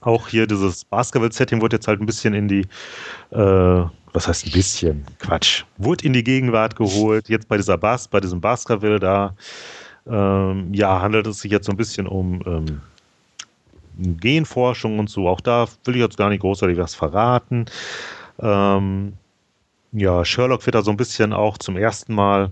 auch 0.02 0.28
hier 0.28 0.48
dieses 0.48 0.86
Basketball-Setting 0.86 1.62
wurde 1.62 1.78
jetzt 1.78 1.88
halt 1.88 2.00
ein 2.00 2.06
bisschen 2.06 2.34
in 2.34 2.48
die, 2.48 2.62
äh, 3.32 3.86
was 4.14 4.28
heißt 4.28 4.46
ein 4.46 4.52
bisschen? 4.52 5.06
Quatsch. 5.20 5.64
Wurde 5.78 6.06
in 6.06 6.14
die 6.14 6.24
Gegenwart 6.24 6.76
geholt. 6.76 7.30
Jetzt 7.30 7.48
bei 7.48 7.58
dieser 7.58 7.78
Bas, 7.78 8.08
bei 8.08 8.20
diesem 8.20 8.42
Basketball 8.42 9.00
da, 9.00 9.34
ähm, 10.08 10.74
ja, 10.74 11.02
handelt 11.02 11.28
es 11.28 11.40
sich 11.40 11.52
jetzt 11.52 11.66
so 11.66 11.72
ein 11.72 11.78
bisschen 11.78 12.08
um 12.08 12.42
ähm, 12.46 12.82
Genforschung 13.98 15.00
und 15.00 15.10
so. 15.10 15.28
Auch 15.28 15.42
da 15.42 15.68
will 15.86 15.96
ich 15.96 16.02
jetzt 16.02 16.18
gar 16.18 16.30
nicht 16.30 16.42
großartig 16.42 16.78
was 16.78 16.96
verraten. 16.96 17.66
Ähm, 18.40 19.14
ja, 19.92 20.26
Sherlock 20.26 20.66
wird 20.66 20.76
da 20.76 20.82
so 20.82 20.92
ein 20.92 20.98
bisschen 20.98 21.34
auch 21.34 21.58
zum 21.58 21.78
ersten 21.78 22.14
Mal 22.14 22.52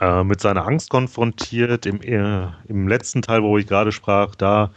äh, 0.00 0.24
mit 0.24 0.40
seiner 0.40 0.66
Angst 0.66 0.90
konfrontiert. 0.90 1.86
Im, 1.86 2.00
äh, 2.02 2.48
Im 2.68 2.88
letzten 2.88 3.22
Teil, 3.22 3.42
wo 3.42 3.58
ich 3.58 3.66
gerade 3.66 3.92
sprach, 3.92 4.34
da 4.34 4.70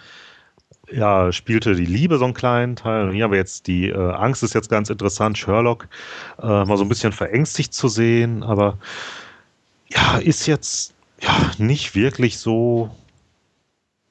ja, 0.92 1.32
spielte 1.32 1.76
die 1.76 1.86
Liebe 1.86 2.18
so 2.18 2.26
einen 2.26 2.34
kleinen 2.34 2.76
Teil. 2.76 3.08
Und 3.08 3.14
hier 3.14 3.26
haben 3.26 3.32
wir 3.32 3.40
jetzt 3.40 3.68
die 3.68 3.90
äh, 3.90 4.12
Angst, 4.14 4.44
ist 4.44 4.56
jetzt 4.56 4.70
ganz 4.70 4.90
interessant, 4.90 5.38
Sherlock 5.38 5.88
äh, 6.42 6.46
mal 6.46 6.78
so 6.78 6.84
ein 6.84 6.90
bisschen 6.90 7.12
verängstigt 7.12 7.74
zu 7.74 7.88
sehen, 7.88 8.44
aber 8.44 8.78
ja, 9.90 10.18
ist 10.18 10.46
jetzt 10.48 10.94
ja 11.22 11.52
nicht 11.58 11.96
wirklich 11.96 12.40
so 12.40 12.96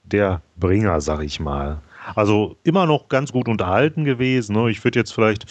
der 0.05 0.40
Bringer, 0.56 1.01
sag 1.01 1.23
ich 1.23 1.40
mal. 1.40 1.81
Also 2.14 2.56
immer 2.64 2.86
noch 2.86 3.09
ganz 3.09 3.32
gut 3.32 3.48
unterhalten 3.48 4.05
gewesen. 4.05 4.55
Ne? 4.55 4.70
Ich 4.70 4.82
würde 4.85 4.98
jetzt 4.98 5.12
vielleicht 5.12 5.47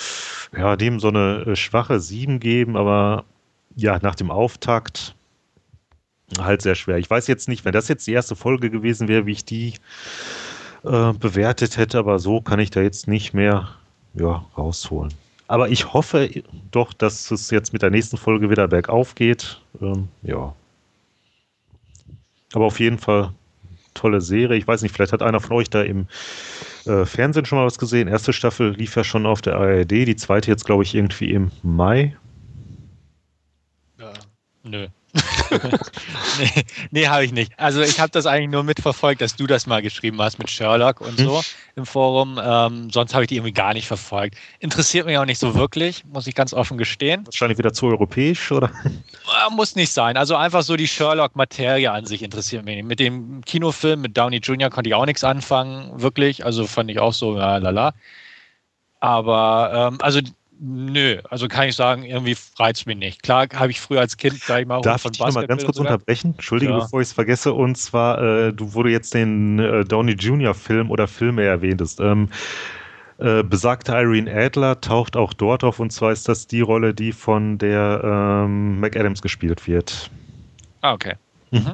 ja, 0.55 0.75
dem 0.75 0.99
so 0.99 1.09
eine 1.09 1.43
äh, 1.45 1.55
schwache 1.55 1.99
7 1.99 2.39
geben, 2.39 2.77
aber 2.77 3.25
ja, 3.75 3.99
nach 4.01 4.15
dem 4.15 4.31
Auftakt 4.31 5.15
halt 6.39 6.61
sehr 6.61 6.75
schwer. 6.75 6.97
Ich 6.97 7.09
weiß 7.09 7.27
jetzt 7.27 7.47
nicht, 7.47 7.63
wenn 7.63 7.73
das 7.73 7.88
jetzt 7.88 8.05
die 8.07 8.13
erste 8.13 8.35
Folge 8.35 8.69
gewesen 8.69 9.07
wäre, 9.07 9.25
wie 9.25 9.31
ich 9.34 9.45
die 9.45 9.75
äh, 10.84 11.13
bewertet 11.13 11.77
hätte, 11.77 11.99
aber 11.99 12.19
so 12.19 12.41
kann 12.41 12.59
ich 12.59 12.69
da 12.69 12.81
jetzt 12.81 13.07
nicht 13.07 13.34
mehr 13.34 13.69
ja, 14.13 14.45
rausholen. 14.57 15.13
Aber 15.47 15.69
ich 15.69 15.93
hoffe 15.93 16.29
doch, 16.71 16.93
dass 16.93 17.31
es 17.31 17.49
jetzt 17.51 17.71
mit 17.71 17.81
der 17.81 17.89
nächsten 17.89 18.17
Folge 18.17 18.49
wieder 18.49 18.67
bergauf 18.67 19.15
geht. 19.15 19.61
Ähm, 19.81 20.09
ja. 20.23 20.53
Aber 22.53 22.65
auf 22.65 22.79
jeden 22.79 22.97
Fall 22.97 23.31
tolle 23.98 24.22
Serie. 24.22 24.57
Ich 24.57 24.68
weiß 24.68 24.82
nicht, 24.82 24.95
vielleicht 24.95 25.14
hat 25.14 25.22
einer 25.22 25.40
von 25.40 25.56
euch 25.56 25.69
da 25.69 25.82
im 25.82 26.07
äh, 26.86 27.06
Fernsehen 27.06 27.45
schon 27.45 27.57
mal 27.57 27.65
was 27.65 27.78
gesehen. 27.80 28.07
Erste 28.07 28.34
Staffel 28.34 28.72
lief 28.72 28.95
ja 28.95 29.03
schon 29.03 29.26
auf 29.26 29.41
der 29.41 29.56
ARD, 29.56 29.91
die 29.91 30.15
zweite 30.15 30.49
jetzt, 30.49 30.65
glaube 30.65 30.84
ich, 30.84 30.95
irgendwie 30.95 31.32
im 31.32 31.52
Mai. 31.64 32.15
Ja. 33.99 34.14
Nö. 34.64 34.88
Nee, 36.40 36.64
nee 36.91 37.07
habe 37.07 37.26
ich 37.26 37.32
nicht. 37.32 37.52
Also 37.57 37.82
ich 37.82 37.99
habe 37.99 38.11
das 38.11 38.26
eigentlich 38.26 38.49
nur 38.49 38.64
mitverfolgt, 38.64 39.22
dass 39.22 39.36
du 39.36 39.48
das 39.48 39.68
mal 39.68 39.82
geschrieben 39.82 40.22
hast 40.22 40.40
mit 40.40 40.49
Sherlock 40.49 41.02
und 41.02 41.18
so 41.18 41.38
hm. 41.38 41.45
im 41.76 41.86
Forum. 41.86 42.40
Ähm, 42.41 42.90
sonst 42.91 43.14
habe 43.14 43.24
ich 43.24 43.30
die 43.30 43.36
irgendwie 43.36 43.53
gar 43.53 43.74
nicht 43.74 43.88
verfolgt. 43.88 44.36
Interessiert 44.60 45.06
mich 45.06 45.18
auch 45.18 45.26
nicht 45.26 45.40
so 45.40 45.56
wirklich, 45.56 46.03
muss 46.06 46.28
ich 46.28 46.36
ganz 46.36 46.53
offen 46.53 46.78
gestehen. 46.78 47.26
Wahrscheinlich 47.26 47.57
wieder 47.57 47.74
zu 47.74 47.88
europäisch, 47.88 48.52
oder? 48.52 48.72
Äh, 48.86 49.53
muss 49.53 49.76
nicht 49.76 49.91
sein. 49.91 50.18
Also 50.18 50.36
einfach 50.36 50.64
so 50.64 50.76
die 50.76 50.88
Sherlock-Materie 50.88 51.91
an 51.91 52.06
sich 52.06 52.24
interessiert 52.24 52.65
mich 52.65 52.78
nicht. 52.78 52.86
Mit 52.86 52.99
dem 52.99 53.41
Kinofilm 53.45 54.02
mit 54.02 54.18
Downey 54.18 54.38
Jr. 54.38 54.69
konnte 54.69 54.90
ich 54.90 54.95
auch 54.95 55.06
nichts 55.06 55.24
anfangen, 55.24 56.02
wirklich. 56.02 56.45
Also 56.45 56.65
fand 56.65 56.90
ich 56.90 56.99
auch 56.99 57.14
so, 57.14 57.38
ja, 57.38 57.57
lala. 57.57 57.94
Aber 58.99 59.91
ähm, 59.91 59.98
also 60.02 60.22
Nö, 60.59 61.19
also 61.29 61.47
kann 61.47 61.67
ich 61.67 61.75
sagen, 61.75 62.03
irgendwie 62.03 62.35
reizt 62.57 62.88
mich 62.88 62.97
nicht. 62.97 63.21
Klar 63.21 63.47
habe 63.53 63.71
ich 63.71 63.79
früher 63.79 63.99
als 63.99 64.17
Kind, 64.17 64.39
sag 64.41 64.61
ich 64.61 64.67
mal, 64.67 64.81
Darf 64.81 65.03
von 65.03 65.11
ich 65.11 65.19
mal 65.19 65.45
ganz 65.45 65.63
kurz 65.63 65.77
unterbrechen? 65.77 66.34
Entschuldige, 66.34 66.71
ja. 66.71 66.79
bevor 66.79 67.01
ich 67.01 67.09
es 67.09 67.13
vergesse. 67.13 67.53
Und 67.53 67.77
zwar, 67.77 68.21
äh, 68.21 68.53
du 68.53 68.73
wurde 68.73 68.89
jetzt 68.89 69.13
den 69.13 69.59
äh, 69.59 69.85
Downey 69.85 70.13
Jr. 70.13 70.55
Film 70.55 70.89
oder 70.89 71.07
Filme 71.07 71.43
erwähntest. 71.43 71.99
Ähm, 71.99 72.29
äh, 73.19 73.43
besagte 73.43 73.93
Irene 73.93 74.31
Adler 74.31 74.79
taucht 74.81 75.15
auch 75.15 75.34
dort 75.34 75.63
auf 75.63 75.79
und 75.79 75.91
zwar 75.91 76.11
ist 76.11 76.29
das 76.29 76.45
die 76.45 76.61
Rolle, 76.61 76.93
die 76.93 77.11
von 77.11 77.57
der 77.57 78.01
ähm, 78.03 78.79
McAdams 78.79 79.21
gespielt 79.21 79.67
wird. 79.67 80.11
Ah, 80.81 80.93
okay. 80.93 81.15
Mhm. 81.51 81.73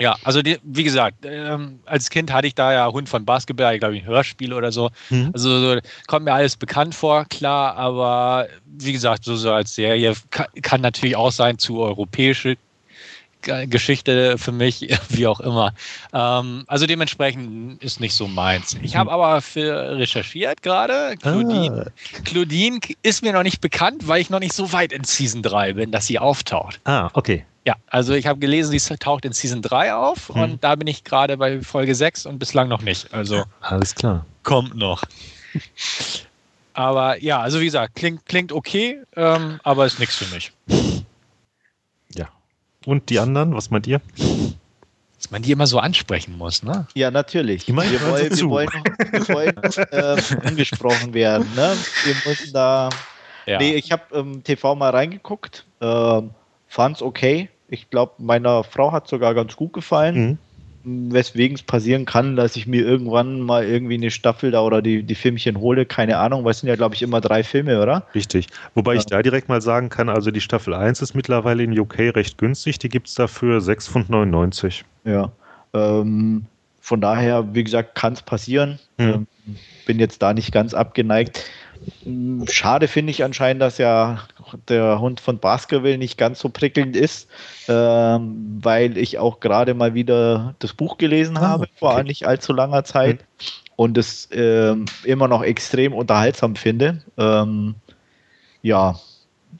Ja, 0.00 0.16
also 0.22 0.42
die, 0.42 0.58
wie 0.62 0.84
gesagt, 0.84 1.24
ähm, 1.24 1.80
als 1.84 2.08
Kind 2.08 2.32
hatte 2.32 2.46
ich 2.46 2.54
da 2.54 2.72
ja 2.72 2.90
Hund 2.90 3.08
von 3.08 3.24
Basketball, 3.24 3.74
ich 3.74 3.80
glaube 3.80 3.96
ein 3.96 4.06
Hörspiel 4.06 4.52
oder 4.52 4.70
so. 4.70 4.90
Mhm. 5.10 5.30
Also 5.32 5.58
so, 5.58 5.80
kommt 6.06 6.24
mir 6.24 6.32
alles 6.32 6.56
bekannt 6.56 6.94
vor, 6.94 7.24
klar, 7.24 7.76
aber 7.76 8.46
wie 8.64 8.92
gesagt, 8.92 9.24
so, 9.24 9.34
so 9.34 9.52
als 9.52 9.74
Serie 9.74 10.14
kann, 10.30 10.46
kann 10.62 10.80
natürlich 10.80 11.16
auch 11.16 11.32
sein 11.32 11.58
zu 11.58 11.80
europäische 11.80 12.56
Geschichte 13.42 14.38
für 14.38 14.52
mich, 14.52 14.88
wie 15.08 15.26
auch 15.26 15.40
immer. 15.40 15.72
Ähm, 16.12 16.64
also 16.66 16.86
dementsprechend 16.86 17.82
ist 17.82 18.00
nicht 18.00 18.14
so 18.14 18.28
meins. 18.28 18.76
Ich 18.82 18.96
habe 18.96 19.10
aber 19.10 19.40
für 19.40 19.96
recherchiert 19.96 20.62
gerade. 20.62 21.16
Claudine, 21.20 21.86
ah. 21.86 22.20
Claudine 22.24 22.80
ist 23.02 23.22
mir 23.22 23.32
noch 23.32 23.42
nicht 23.42 23.60
bekannt, 23.60 24.08
weil 24.08 24.20
ich 24.20 24.30
noch 24.30 24.40
nicht 24.40 24.52
so 24.52 24.72
weit 24.72 24.92
in 24.92 25.04
Season 25.04 25.42
3 25.42 25.74
bin, 25.74 25.90
dass 25.90 26.06
sie 26.06 26.18
auftaucht. 26.18 26.80
Ah, 26.84 27.10
okay. 27.14 27.44
Ja, 27.64 27.76
also 27.88 28.14
ich 28.14 28.26
habe 28.26 28.38
gelesen, 28.38 28.78
sie 28.78 28.96
taucht 28.96 29.26
in 29.26 29.32
Season 29.32 29.60
3 29.60 29.92
auf 29.92 30.30
hm. 30.30 30.40
und 30.40 30.64
da 30.64 30.74
bin 30.74 30.86
ich 30.86 31.04
gerade 31.04 31.36
bei 31.36 31.60
Folge 31.60 31.94
6 31.94 32.24
und 32.26 32.38
bislang 32.38 32.68
noch 32.68 32.80
nicht. 32.80 33.12
Also 33.12 33.44
alles 33.60 33.94
klar. 33.94 34.24
Kommt 34.42 34.74
noch. 34.74 35.04
aber 36.72 37.22
ja, 37.22 37.40
also 37.40 37.60
wie 37.60 37.66
gesagt, 37.66 37.94
klingt, 37.94 38.24
klingt 38.24 38.52
okay, 38.52 39.02
ähm, 39.16 39.60
aber 39.64 39.84
ist 39.84 39.98
nichts 39.98 40.16
für 40.16 40.34
mich. 40.34 40.52
Ja. 42.14 42.28
Und 42.86 43.10
die 43.10 43.18
anderen, 43.18 43.54
was 43.54 43.70
meint 43.70 43.86
ihr? 43.86 44.00
Dass 45.16 45.30
man 45.30 45.42
die 45.42 45.50
immer 45.50 45.66
so 45.66 45.78
ansprechen 45.80 46.38
muss, 46.38 46.62
ne? 46.62 46.86
Ja, 46.94 47.10
natürlich. 47.10 47.68
Immer 47.68 47.82
wir, 47.90 48.00
wollen, 48.02 48.30
wir 48.30 48.48
wollen, 48.48 48.68
wir 49.10 49.28
wollen 49.28 49.56
äh, 49.90 50.46
angesprochen 50.46 51.12
werden. 51.12 51.46
Ne? 51.56 51.76
Wir 52.04 52.14
müssen 52.24 52.52
da. 52.52 52.88
Ja. 53.44 53.58
Nee, 53.58 53.74
ich 53.74 53.90
habe 53.90 54.02
ähm, 54.12 54.44
TV 54.44 54.74
mal 54.74 54.90
reingeguckt, 54.90 55.64
äh, 55.80 56.22
fand's 56.68 57.02
okay. 57.02 57.48
Ich 57.68 57.90
glaube, 57.90 58.12
meiner 58.18 58.62
Frau 58.62 58.92
hat 58.92 59.08
sogar 59.08 59.34
ganz 59.34 59.56
gut 59.56 59.72
gefallen. 59.72 60.14
Mhm. 60.16 60.38
Weswegen 61.10 61.54
es 61.56 61.62
passieren 61.62 62.04
kann, 62.04 62.36
dass 62.36 62.56
ich 62.56 62.66
mir 62.66 62.84
irgendwann 62.84 63.40
mal 63.40 63.64
irgendwie 63.64 63.94
eine 63.94 64.10
Staffel 64.10 64.50
da 64.50 64.62
oder 64.62 64.82
die, 64.82 65.02
die 65.02 65.14
Filmchen 65.14 65.58
hole, 65.58 65.86
keine 65.86 66.18
Ahnung, 66.18 66.44
weil 66.44 66.52
es 66.52 66.60
sind 66.60 66.68
ja, 66.68 66.76
glaube 66.76 66.94
ich, 66.94 67.02
immer 67.02 67.20
drei 67.20 67.42
Filme, 67.42 67.80
oder? 67.82 68.06
Richtig. 68.14 68.46
Wobei 68.74 68.94
ja. 68.94 69.00
ich 69.00 69.06
da 69.06 69.22
direkt 69.22 69.48
mal 69.48 69.60
sagen 69.60 69.88
kann, 69.88 70.08
also 70.08 70.30
die 70.30 70.40
Staffel 70.40 70.74
1 70.74 71.02
ist 71.02 71.14
mittlerweile 71.14 71.62
in 71.62 71.78
UK 71.78 71.98
recht 72.14 72.38
günstig, 72.38 72.78
die 72.78 72.88
gibt 72.88 73.08
es 73.08 73.14
dafür 73.14 73.58
6,99 73.58 73.82
Pfund. 73.90 74.84
Ja. 75.04 75.32
Ähm, 75.74 76.46
von 76.80 77.00
daher, 77.00 77.54
wie 77.54 77.64
gesagt, 77.64 77.94
kann 77.94 78.14
es 78.14 78.22
passieren. 78.22 78.78
Mhm. 78.96 79.06
Ähm, 79.06 79.26
bin 79.86 79.98
jetzt 79.98 80.22
da 80.22 80.32
nicht 80.32 80.52
ganz 80.52 80.74
abgeneigt. 80.74 81.44
Schade 82.50 82.88
finde 82.88 83.10
ich 83.10 83.24
anscheinend, 83.24 83.62
dass 83.62 83.78
ja 83.78 84.20
der 84.68 85.00
Hund 85.00 85.20
von 85.20 85.38
Baskerville 85.38 85.98
nicht 85.98 86.18
ganz 86.18 86.40
so 86.40 86.48
prickelnd 86.48 86.96
ist, 86.96 87.28
ähm, 87.68 88.58
weil 88.62 88.96
ich 88.96 89.18
auch 89.18 89.40
gerade 89.40 89.74
mal 89.74 89.94
wieder 89.94 90.54
das 90.58 90.72
Buch 90.72 90.98
gelesen 90.98 91.36
ah, 91.36 91.40
habe, 91.42 91.68
vor 91.76 91.94
okay. 91.94 92.04
nicht 92.04 92.26
allzu 92.26 92.52
langer 92.52 92.84
Zeit 92.84 93.20
mhm. 93.20 93.24
und 93.76 93.98
es 93.98 94.28
ähm, 94.32 94.86
immer 95.04 95.28
noch 95.28 95.42
extrem 95.42 95.92
unterhaltsam 95.92 96.56
finde. 96.56 97.02
Ähm, 97.16 97.74
ja, 98.62 98.98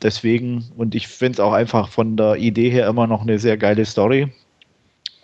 deswegen 0.02 0.70
und 0.76 0.94
ich 0.94 1.08
finde 1.08 1.34
es 1.34 1.40
auch 1.40 1.52
einfach 1.52 1.88
von 1.88 2.16
der 2.16 2.36
Idee 2.36 2.70
her 2.70 2.88
immer 2.88 3.06
noch 3.06 3.22
eine 3.22 3.38
sehr 3.38 3.56
geile 3.56 3.84
Story 3.84 4.32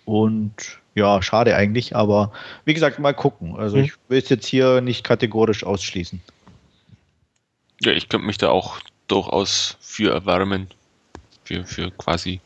und 0.05 0.79
ja, 0.95 1.21
schade 1.23 1.57
eigentlich, 1.57 1.97
aber 1.97 2.33
wie 2.65 2.75
gesagt, 2.75 2.99
mal 2.99 3.15
gucken. 3.15 3.57
Also 3.57 3.77
mhm. 3.77 3.85
ich 3.85 3.93
will 4.09 4.19
es 4.19 4.29
jetzt 4.29 4.47
hier 4.47 4.81
nicht 4.81 5.03
kategorisch 5.03 5.65
ausschließen. 5.65 6.21
Ja, 7.85 7.93
ich 7.93 8.09
könnte 8.09 8.27
mich 8.27 8.39
da 8.39 8.51
auch 8.51 8.79
durchaus 9.09 9.77
für 9.81 10.13
erwärmen, 10.13 10.69
für, 11.45 11.65
für 11.65 11.91
quasi 11.91 12.41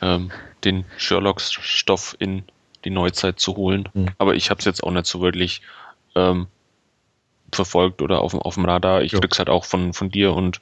ähm, 0.00 0.30
den 0.64 0.84
Sherlock-Stoff 0.96 2.16
in 2.18 2.44
die 2.84 2.90
Neuzeit 2.90 3.40
zu 3.40 3.56
holen. 3.56 3.88
Mhm. 3.94 4.08
Aber 4.18 4.34
ich 4.34 4.50
habe 4.50 4.58
es 4.58 4.64
jetzt 4.64 4.82
auch 4.82 4.90
nicht 4.90 5.06
so 5.06 5.20
wirklich 5.20 5.62
ähm, 6.14 6.46
verfolgt 7.52 8.02
oder 8.02 8.20
auf, 8.20 8.34
auf 8.34 8.54
dem 8.54 8.64
Radar. 8.64 9.02
Ich 9.02 9.12
ja. 9.12 9.20
krieg's 9.20 9.38
halt 9.38 9.48
auch 9.48 9.64
von, 9.64 9.92
von 9.92 10.10
dir 10.10 10.32
und 10.34 10.60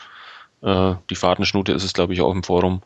äh, 0.62 0.94
die 1.10 1.14
Fahrtenschnute 1.14 1.73
ist 1.73 1.85
es, 1.85 1.93
glaube 1.93 2.12
ich, 2.14 2.20
auch 2.20 2.31
im 2.31 2.43
Forum, 2.43 2.82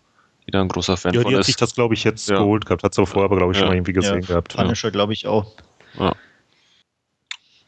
die 0.47 0.51
da 0.51 0.61
ein 0.61 0.69
großer 0.69 0.97
Fan 0.97 1.15
ja, 1.15 1.23
von 1.23 1.31
die 1.31 1.37
hat 1.37 1.45
sich 1.45 1.57
das, 1.57 1.75
glaube 1.75 1.95
ich, 1.95 2.05
jetzt 2.05 2.29
ja. 2.29 2.39
geholt 2.39 2.67
gehabt. 2.67 2.83
Hat 2.83 2.93
es 2.93 2.99
auch 2.99 3.07
vorher, 3.07 3.27
aber 3.27 3.37
glaube 3.37 3.53
ich, 3.53 3.59
schon 3.59 3.69
mal 3.69 3.75
irgendwie 3.75 3.93
gesehen 3.93 4.23
gehabt. 4.23 4.57
Punisher, 4.57 4.91
glaube 4.91 5.13
ich, 5.13 5.27
auch. 5.27 5.53
Ja. 5.99 6.15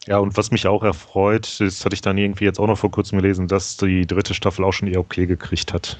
Ja, 0.08 0.18
und 0.18 0.36
was 0.38 0.50
mich 0.50 0.66
auch 0.66 0.82
erfreut, 0.84 1.60
das 1.60 1.84
hatte 1.84 1.92
ich 1.92 2.00
dann 2.00 2.16
irgendwie 2.16 2.46
jetzt 2.46 2.58
auch 2.58 2.66
noch 2.66 2.78
vor 2.78 2.90
kurzem 2.90 3.18
gelesen, 3.20 3.46
dass 3.46 3.76
die 3.76 4.06
dritte 4.06 4.32
Staffel 4.32 4.64
auch 4.64 4.72
schon 4.72 4.88
ihr 4.88 4.98
okay 4.98 5.26
gekriegt 5.26 5.74
hat. 5.74 5.98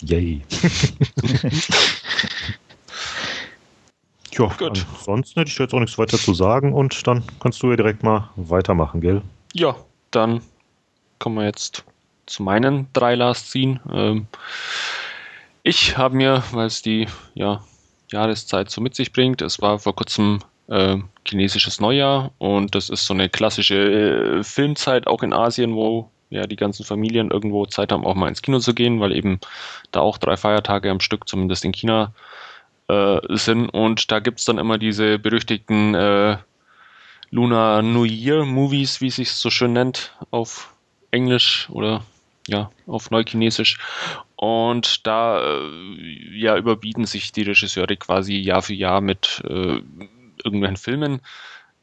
Yay. 0.00 0.42
ja, 4.30 4.46
Gut. 4.56 4.86
ansonsten 4.96 5.40
hätte 5.40 5.50
ich 5.50 5.58
jetzt 5.58 5.74
auch 5.74 5.80
nichts 5.80 5.98
weiter 5.98 6.18
zu 6.18 6.34
sagen 6.34 6.72
und 6.72 7.04
dann 7.08 7.24
kannst 7.40 7.60
du 7.60 7.70
ja 7.70 7.76
direkt 7.76 8.04
mal 8.04 8.30
weitermachen, 8.36 9.00
gell? 9.00 9.22
Ja, 9.54 9.74
dann 10.12 10.40
kommen 11.18 11.38
wir 11.38 11.46
jetzt 11.46 11.82
zu 12.26 12.44
meinen 12.44 12.86
drei 12.92 13.16
Last 13.16 13.50
ziehen. 13.50 13.80
Ähm, 13.92 14.28
ich 15.64 15.98
habe 15.98 16.14
mir, 16.14 16.44
weil 16.52 16.68
es 16.68 16.80
die 16.82 17.08
ja, 17.34 17.64
Jahreszeit 18.12 18.70
so 18.70 18.80
mit 18.80 18.94
sich 18.94 19.12
bringt, 19.12 19.42
es 19.42 19.60
war 19.60 19.80
vor 19.80 19.96
kurzem 19.96 20.38
äh, 20.68 20.96
chinesisches 21.26 21.80
Neujahr 21.80 22.32
und 22.38 22.74
das 22.74 22.88
ist 22.90 23.06
so 23.06 23.14
eine 23.14 23.28
klassische 23.28 24.38
äh, 24.38 24.44
Filmzeit 24.44 25.06
auch 25.06 25.22
in 25.22 25.32
Asien, 25.32 25.74
wo 25.74 26.10
ja 26.30 26.46
die 26.46 26.56
ganzen 26.56 26.84
Familien 26.84 27.30
irgendwo 27.30 27.66
Zeit 27.66 27.92
haben, 27.92 28.04
auch 28.04 28.14
mal 28.14 28.28
ins 28.28 28.42
Kino 28.42 28.58
zu 28.58 28.74
gehen, 28.74 29.00
weil 29.00 29.12
eben 29.12 29.40
da 29.92 30.00
auch 30.00 30.18
drei 30.18 30.36
Feiertage 30.36 30.90
am 30.90 31.00
Stück, 31.00 31.28
zumindest 31.28 31.64
in 31.64 31.72
China, 31.72 32.12
äh, 32.88 33.18
sind. 33.28 33.68
Und 33.70 34.10
da 34.10 34.18
gibt 34.20 34.38
es 34.40 34.44
dann 34.44 34.58
immer 34.58 34.78
diese 34.78 35.18
berüchtigten 35.18 35.94
äh, 35.94 36.36
Lunar 37.30 37.82
New 37.82 38.04
Year 38.04 38.44
Movies, 38.44 39.00
wie 39.00 39.10
sich 39.10 39.32
so 39.32 39.50
schön 39.50 39.72
nennt, 39.72 40.12
auf 40.30 40.72
Englisch 41.10 41.68
oder 41.70 42.02
ja, 42.46 42.70
auf 42.86 43.10
Neuchinesisch. 43.10 43.78
Und 44.36 45.06
da 45.06 45.40
äh, 45.40 46.38
ja 46.38 46.56
überbieten 46.56 47.04
sich 47.04 47.32
die 47.32 47.42
Regisseure 47.42 47.96
quasi 47.96 48.36
Jahr 48.36 48.62
für 48.62 48.74
Jahr 48.74 49.00
mit 49.00 49.42
äh, 49.48 49.80
irgendwelchen 50.44 50.76
Filmen. 50.76 51.20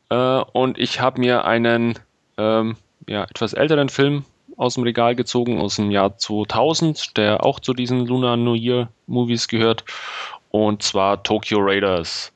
Äh, 0.10 0.16
und 0.54 0.78
ich 0.78 1.02
habe 1.02 1.20
mir 1.20 1.46
einen 1.46 2.00
ähm, 2.38 2.76
ja, 3.08 3.24
etwas 3.24 3.54
älteren 3.54 3.90
Film 3.90 4.26
aus 4.58 4.76
dem 4.76 4.84
Regal 4.84 5.16
gezogen, 5.16 5.60
aus 5.60 5.76
dem 5.76 5.92
Jahr 5.92 6.18
2000, 6.18 7.18
der 7.18 7.44
auch 7.44 7.60
zu 7.60 7.74
diesen 7.74 8.06
Lunar 8.06 8.38
New 8.38 8.54
Year 8.54 8.90
Movies 9.08 9.48
gehört. 9.48 9.84
Und 10.50 10.84
zwar 10.84 11.22
Tokyo 11.24 11.60
Raiders. 11.62 12.32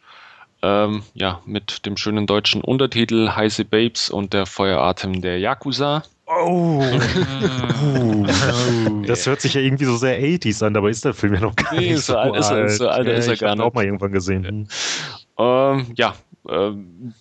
Ähm, 0.62 1.04
ja, 1.14 1.42
mit 1.46 1.86
dem 1.86 1.96
schönen 1.96 2.28
deutschen 2.28 2.62
Untertitel 2.62 3.30
Heiße 3.30 3.64
Babes 3.64 4.10
und 4.10 4.34
der 4.34 4.46
Feueratem 4.46 5.22
der 5.22 5.40
Yakuza. 5.40 6.04
Oh. 6.28 6.84
das 9.08 9.26
hört 9.26 9.40
sich 9.42 9.54
ja 9.54 9.62
irgendwie 9.62 9.86
so 9.86 9.96
sehr 9.96 10.20
80s 10.20 10.64
an, 10.64 10.76
aber 10.76 10.90
ist 10.90 11.06
der 11.06 11.14
Film 11.14 11.34
ja 11.34 11.40
noch 11.40 11.56
gar 11.56 11.74
nee, 11.74 11.94
nicht 11.94 12.04
so, 12.04 12.18
alt. 12.18 12.36
Ist, 12.36 12.78
so 12.78 12.90
alt 12.90 13.08
ist 13.08 13.28
er 13.28 13.38
gar 13.38 13.56
nicht. 13.56 13.64
auch 13.64 13.74
mal 13.74 13.86
irgendwann 13.86 14.12
gesehen. 14.12 14.68
Ähm, 15.40 15.94
ja, 15.96 16.16
ähm, 16.48 17.14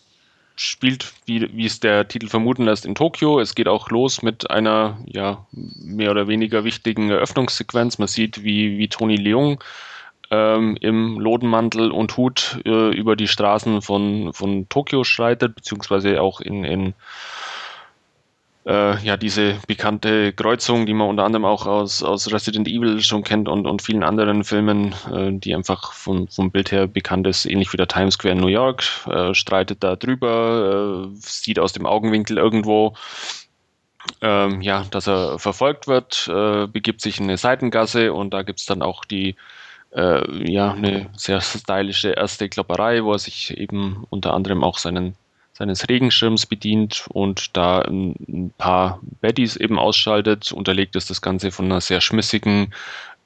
spielt, 0.57 1.12
wie, 1.27 1.49
wie 1.57 1.66
es 1.66 1.81
der 1.81 2.09
Titel 2.09 2.28
vermuten 2.28 2.65
lässt, 2.65 2.85
in 2.85 2.95
Tokio. 2.95 3.39
Es 3.40 3.55
geht 3.55 3.69
auch 3.69 3.90
los 3.90 4.23
mit 4.23 4.51
einer 4.51 4.99
ja, 5.07 5.47
mehr 5.53 6.11
oder 6.11 6.27
weniger 6.27 6.65
wichtigen 6.65 7.11
Eröffnungssequenz. 7.11 7.99
Man 7.99 8.09
sieht, 8.09 8.43
wie, 8.43 8.77
wie 8.77 8.89
Tony 8.89 9.16
Leung 9.16 9.62
ähm, 10.31 10.77
im 10.81 11.20
Lodenmantel 11.20 11.90
und 11.90 12.16
Hut 12.16 12.61
äh, 12.66 12.90
über 12.90 13.16
die 13.16 13.28
Straßen 13.28 13.82
von, 13.82 14.32
von 14.32 14.69
Tokio 14.69 15.05
schreitet, 15.05 15.55
beziehungsweise 15.55 16.20
auch 16.20 16.40
in, 16.40 16.65
in 16.65 16.95
äh, 18.66 18.98
ja, 19.02 19.16
diese 19.16 19.56
bekannte 19.66 20.32
Kreuzung, 20.32 20.86
die 20.86 20.94
man 20.94 21.09
unter 21.09 21.24
anderem 21.24 21.44
auch 21.44 21.66
aus, 21.66 22.02
aus 22.02 22.32
Resident 22.32 22.68
Evil 22.68 23.01
schon 23.01 23.24
kennt 23.24 23.48
und, 23.48 23.66
und 23.66 23.82
vielen 23.82 24.02
anderen 24.02 24.44
Filmen, 24.44 24.94
äh, 25.12 25.32
die 25.32 25.55
einfach 25.55 25.93
vom, 25.93 26.28
vom 26.28 26.51
Bild 26.51 26.70
her 26.70 26.86
bekannt 26.86 27.26
ist, 27.26 27.47
ähnlich 27.47 27.72
wie 27.72 27.78
der 27.78 27.89
Times 27.89 28.14
Square 28.14 28.35
in 28.35 28.40
New 28.40 28.48
York, 28.48 28.85
äh, 29.06 29.35
streitet 29.35 29.82
da 29.82 29.97
drüber, 29.97 31.09
äh, 31.09 31.16
sieht 31.16 31.59
aus 31.59 31.72
dem 31.72 31.86
Augenwinkel 31.86 32.36
irgendwo, 32.36 32.94
ähm, 34.20 34.60
ja, 34.60 34.85
dass 34.90 35.09
er 35.09 35.39
verfolgt 35.39 35.86
wird, 35.86 36.28
äh, 36.28 36.66
begibt 36.66 37.01
sich 37.01 37.18
in 37.18 37.24
eine 37.24 37.36
Seitengasse 37.36 38.12
und 38.12 38.35
da 38.35 38.43
gibt 38.43 38.60
es 38.60 38.66
dann 38.66 38.82
auch 38.82 39.05
die 39.05 39.36
äh, 39.94 40.51
ja, 40.51 40.72
eine 40.72 41.09
sehr 41.16 41.40
stylische 41.40 42.10
erste 42.10 42.48
Klopperei, 42.48 43.05
wo 43.05 43.12
er 43.12 43.18
sich 43.18 43.56
eben 43.56 44.05
unter 44.10 44.35
anderem 44.35 44.62
auch 44.62 44.78
seinen 44.78 45.16
seines 45.59 45.89
Regenschirms 45.89 46.47
bedient 46.47 47.06
und 47.12 47.56
da 47.56 47.80
ein, 47.80 48.52
paar 48.59 49.01
Baddies 49.20 49.56
eben 49.56 49.76
ausschaltet. 49.76 50.52
Unterlegt 50.52 50.94
ist 50.94 51.10
das 51.10 51.20
Ganze 51.20 51.51
von 51.51 51.64
einer 51.64 51.80
sehr 51.80 52.01
schmissigen, 52.01 52.72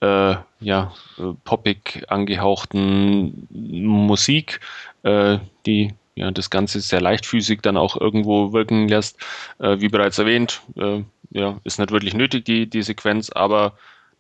äh, 0.01 0.37
ja, 0.61 0.95
äh, 1.19 1.35
poppig 1.45 2.05
angehauchten 2.09 3.47
Musik, 3.51 4.61
äh, 5.03 5.39
die 5.67 5.93
ja, 6.15 6.31
das 6.31 6.49
Ganze 6.49 6.81
sehr 6.81 7.03
leichtfüßig 7.03 7.61
dann 7.61 7.77
auch 7.77 8.01
irgendwo 8.01 8.55
wirken 8.55 8.89
lässt. 8.89 9.19
Äh, 9.59 9.81
wie 9.81 9.89
bereits 9.89 10.19
erwähnt, 10.19 10.63
äh, 10.77 11.03
ja, 11.31 11.61
ist 11.65 11.79
nicht 11.79 11.91
wirklich 11.91 12.15
nötig, 12.15 12.47
die, 12.47 12.67
die 12.67 12.83
Sequenz, 12.83 13.31
aber 13.31 13.75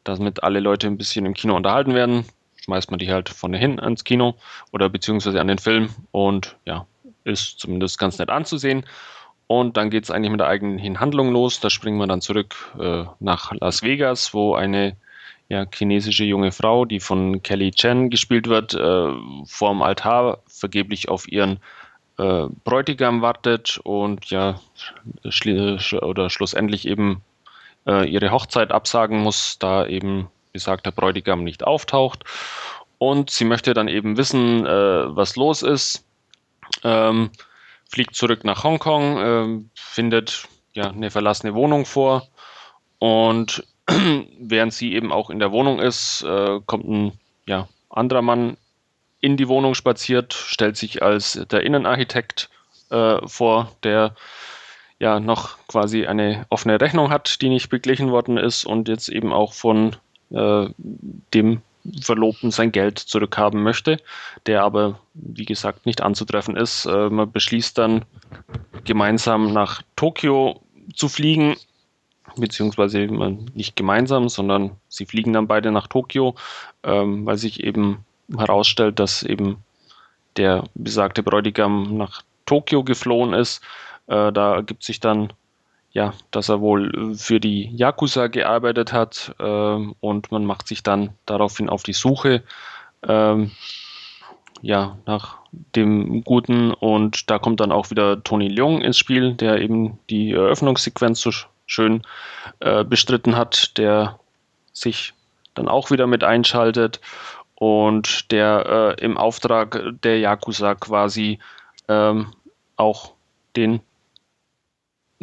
damit 0.04 0.42
alle 0.42 0.60
Leute 0.60 0.86
ein 0.86 0.98
bisschen 0.98 1.24
im 1.24 1.34
Kino 1.34 1.56
unterhalten 1.56 1.94
werden, 1.94 2.26
schmeißt 2.64 2.90
man 2.90 2.98
die 2.98 3.10
halt 3.10 3.30
vorne 3.30 3.56
hin 3.56 3.80
ans 3.80 4.04
Kino 4.04 4.34
oder 4.70 4.90
beziehungsweise 4.90 5.40
an 5.40 5.48
den 5.48 5.58
Film 5.58 5.90
und 6.10 6.56
ja, 6.66 6.86
ist 7.24 7.58
zumindest 7.60 7.98
ganz 7.98 8.18
nett 8.18 8.30
anzusehen. 8.30 8.84
Und 9.46 9.76
dann 9.76 9.90
geht 9.90 10.04
es 10.04 10.10
eigentlich 10.10 10.30
mit 10.30 10.40
der 10.40 10.48
eigenen 10.48 10.98
Handlung 10.98 11.30
los. 11.30 11.60
Da 11.60 11.68
springen 11.68 11.98
wir 11.98 12.06
dann 12.06 12.22
zurück 12.22 12.54
äh, 12.80 13.04
nach 13.20 13.52
Las 13.52 13.82
Vegas, 13.82 14.32
wo 14.32 14.54
eine 14.54 14.96
ja, 15.48 15.66
chinesische 15.70 16.24
junge 16.24 16.52
Frau, 16.52 16.86
die 16.86 17.00
von 17.00 17.42
Kelly 17.42 17.70
Chen 17.72 18.08
gespielt 18.08 18.48
wird, 18.48 18.72
äh, 18.72 19.12
vorm 19.44 19.82
Altar 19.82 20.38
vergeblich 20.46 21.10
auf 21.10 21.30
ihren 21.30 21.58
äh, 22.18 22.46
Bräutigam 22.64 23.20
wartet 23.20 23.78
und 23.82 24.26
ja 24.30 24.58
schli 25.28 25.78
oder 26.00 26.30
schlussendlich 26.30 26.88
eben 26.88 27.20
äh, 27.86 28.08
ihre 28.08 28.30
Hochzeit 28.30 28.72
absagen 28.72 29.18
muss, 29.18 29.58
da 29.58 29.86
eben 29.86 30.28
besagter 30.52 30.92
Bräutigam 30.92 31.44
nicht 31.44 31.64
auftaucht. 31.64 32.24
Und 32.96 33.28
sie 33.28 33.44
möchte 33.44 33.74
dann 33.74 33.88
eben 33.88 34.16
wissen, 34.16 34.64
äh, 34.64 35.16
was 35.16 35.36
los 35.36 35.62
ist 35.62 36.06
ähm, 36.84 37.30
fliegt 37.88 38.14
zurück 38.14 38.44
nach 38.44 38.64
Hongkong, 38.64 39.18
ähm, 39.18 39.70
findet 39.74 40.48
ja 40.72 40.88
eine 40.88 41.10
verlassene 41.10 41.54
Wohnung 41.54 41.84
vor. 41.84 42.28
Und 42.98 43.64
während 44.38 44.72
sie 44.72 44.94
eben 44.94 45.12
auch 45.12 45.30
in 45.30 45.38
der 45.38 45.52
Wohnung 45.52 45.78
ist, 45.80 46.22
äh, 46.22 46.60
kommt 46.66 46.88
ein 46.88 47.12
ja, 47.46 47.68
anderer 47.90 48.22
Mann 48.22 48.56
in 49.20 49.36
die 49.36 49.48
Wohnung 49.48 49.74
spaziert, 49.74 50.34
stellt 50.34 50.76
sich 50.76 51.02
als 51.02 51.40
der 51.50 51.62
Innenarchitekt 51.62 52.50
äh, 52.90 53.18
vor, 53.26 53.72
der 53.82 54.14
ja 54.98 55.20
noch 55.20 55.58
quasi 55.66 56.06
eine 56.06 56.46
offene 56.48 56.80
Rechnung 56.80 57.10
hat, 57.10 57.42
die 57.42 57.48
nicht 57.48 57.68
beglichen 57.68 58.10
worden 58.10 58.36
ist 58.36 58.64
und 58.64 58.88
jetzt 58.88 59.08
eben 59.08 59.32
auch 59.32 59.52
von 59.52 59.96
äh, 60.30 60.68
dem 61.34 61.62
Verlobten 62.00 62.50
sein 62.50 62.72
Geld 62.72 62.98
zurückhaben 62.98 63.62
möchte, 63.62 63.98
der 64.46 64.62
aber, 64.62 64.98
wie 65.14 65.44
gesagt, 65.44 65.86
nicht 65.86 66.00
anzutreffen 66.00 66.56
ist. 66.56 66.86
Äh, 66.86 67.10
man 67.10 67.32
beschließt 67.32 67.76
dann 67.76 68.04
gemeinsam 68.84 69.52
nach 69.52 69.82
Tokio 69.96 70.60
zu 70.94 71.08
fliegen, 71.08 71.56
beziehungsweise 72.36 72.98
nicht 73.54 73.76
gemeinsam, 73.76 74.28
sondern 74.28 74.72
sie 74.88 75.06
fliegen 75.06 75.32
dann 75.32 75.48
beide 75.48 75.70
nach 75.70 75.86
Tokio, 75.86 76.34
ähm, 76.82 77.26
weil 77.26 77.36
sich 77.36 77.62
eben 77.62 78.04
herausstellt, 78.36 78.98
dass 78.98 79.22
eben 79.22 79.58
der 80.36 80.64
besagte 80.74 81.22
Bräutigam 81.22 81.96
nach 81.96 82.22
Tokio 82.46 82.84
geflohen 82.84 83.34
ist. 83.34 83.62
Äh, 84.06 84.32
da 84.32 84.54
ergibt 84.54 84.84
sich 84.84 85.00
dann 85.00 85.32
ja, 85.92 86.14
dass 86.30 86.48
er 86.48 86.60
wohl 86.60 87.14
für 87.14 87.38
die 87.38 87.70
Yakuza 87.76 88.28
gearbeitet 88.28 88.92
hat 88.92 89.34
äh, 89.38 89.44
und 90.00 90.32
man 90.32 90.44
macht 90.44 90.66
sich 90.66 90.82
dann 90.82 91.10
daraufhin 91.26 91.68
auf 91.68 91.82
die 91.82 91.92
Suche 91.92 92.42
ähm, 93.06 93.50
ja, 94.62 94.96
nach 95.06 95.38
dem 95.76 96.24
Guten. 96.24 96.72
Und 96.72 97.30
da 97.30 97.38
kommt 97.38 97.60
dann 97.60 97.72
auch 97.72 97.90
wieder 97.90 98.22
Tony 98.22 98.48
Leung 98.48 98.80
ins 98.80 98.96
Spiel, 98.96 99.34
der 99.34 99.60
eben 99.60 99.98
die 100.08 100.32
Eröffnungssequenz 100.32 101.20
so 101.20 101.30
schön 101.66 102.02
äh, 102.60 102.84
bestritten 102.84 103.36
hat, 103.36 103.76
der 103.76 104.18
sich 104.72 105.12
dann 105.54 105.68
auch 105.68 105.90
wieder 105.90 106.06
mit 106.06 106.24
einschaltet 106.24 107.00
und 107.56 108.32
der 108.32 108.96
äh, 108.98 109.04
im 109.04 109.18
Auftrag 109.18 109.82
der 110.02 110.18
Yakuza 110.18 110.74
quasi 110.74 111.38
ähm, 111.88 112.32
auch 112.76 113.12
den 113.56 113.80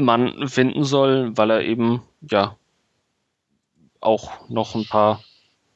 Mann 0.04 0.48
finden 0.48 0.84
soll, 0.84 1.38
weil 1.38 1.52
er 1.52 1.62
eben 1.62 2.02
ja 2.22 2.56
auch 4.02 4.50
noch 4.50 4.76
ein 4.76 4.86
paar 4.86 5.22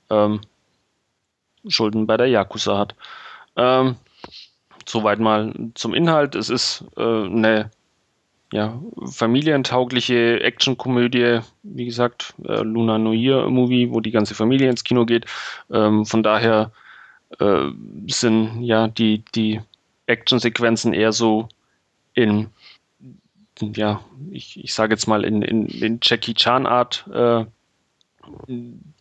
ähm, 0.09 0.41
Schulden 1.67 2.07
bei 2.07 2.17
der 2.17 2.27
Yakuza 2.27 2.77
hat. 2.77 2.95
Ähm, 3.55 3.95
soweit 4.85 5.19
mal 5.19 5.53
zum 5.75 5.93
Inhalt. 5.93 6.35
Es 6.35 6.49
ist 6.49 6.85
äh, 6.97 7.01
eine 7.01 7.71
ja, 8.51 8.79
familientaugliche 9.05 10.41
Actionkomödie, 10.41 11.39
wie 11.63 11.85
gesagt, 11.85 12.35
äh, 12.45 12.61
Luna 12.61 12.99
Noir 12.99 13.49
Movie, 13.49 13.89
wo 13.91 13.99
die 13.99 14.11
ganze 14.11 14.35
Familie 14.35 14.69
ins 14.69 14.83
Kino 14.83 15.05
geht. 15.05 15.25
Ähm, 15.71 16.05
von 16.05 16.21
daher 16.21 16.71
äh, 17.39 17.69
sind 18.07 18.61
ja 18.61 18.87
die, 18.87 19.23
die 19.33 19.59
Actionsequenzen 20.05 20.93
eher 20.93 21.11
so 21.13 21.47
in 22.13 22.49
ja, 23.73 24.01
ich, 24.31 24.63
ich 24.63 24.73
sage 24.73 24.93
jetzt 24.93 25.07
mal 25.07 25.23
in, 25.23 25.41
in, 25.41 25.65
in 25.67 25.99
Jackie 26.01 26.33
Chan 26.33 26.65
Art 26.65 27.07
äh, 27.13 27.45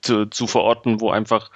zu, 0.01 0.27
zu 0.27 0.47
verorten, 0.47 1.01
wo 1.01 1.11
einfach 1.11 1.51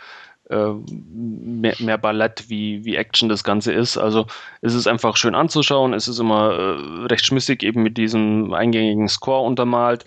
äh, 0.50 0.72
mehr, 0.88 1.74
mehr 1.78 1.98
Ballett 1.98 2.48
wie, 2.48 2.84
wie 2.84 2.96
Action 2.96 3.28
das 3.28 3.44
Ganze 3.44 3.72
ist. 3.72 3.96
Also 3.96 4.26
es 4.60 4.74
ist 4.74 4.86
einfach 4.86 5.16
schön 5.16 5.34
anzuschauen, 5.34 5.92
es 5.92 6.08
ist 6.08 6.18
immer 6.18 6.52
äh, 6.52 7.06
recht 7.06 7.26
schmissig, 7.26 7.62
eben 7.62 7.82
mit 7.82 7.96
diesem 7.96 8.52
eingängigen 8.52 9.08
Score 9.08 9.44
untermalt. 9.44 10.04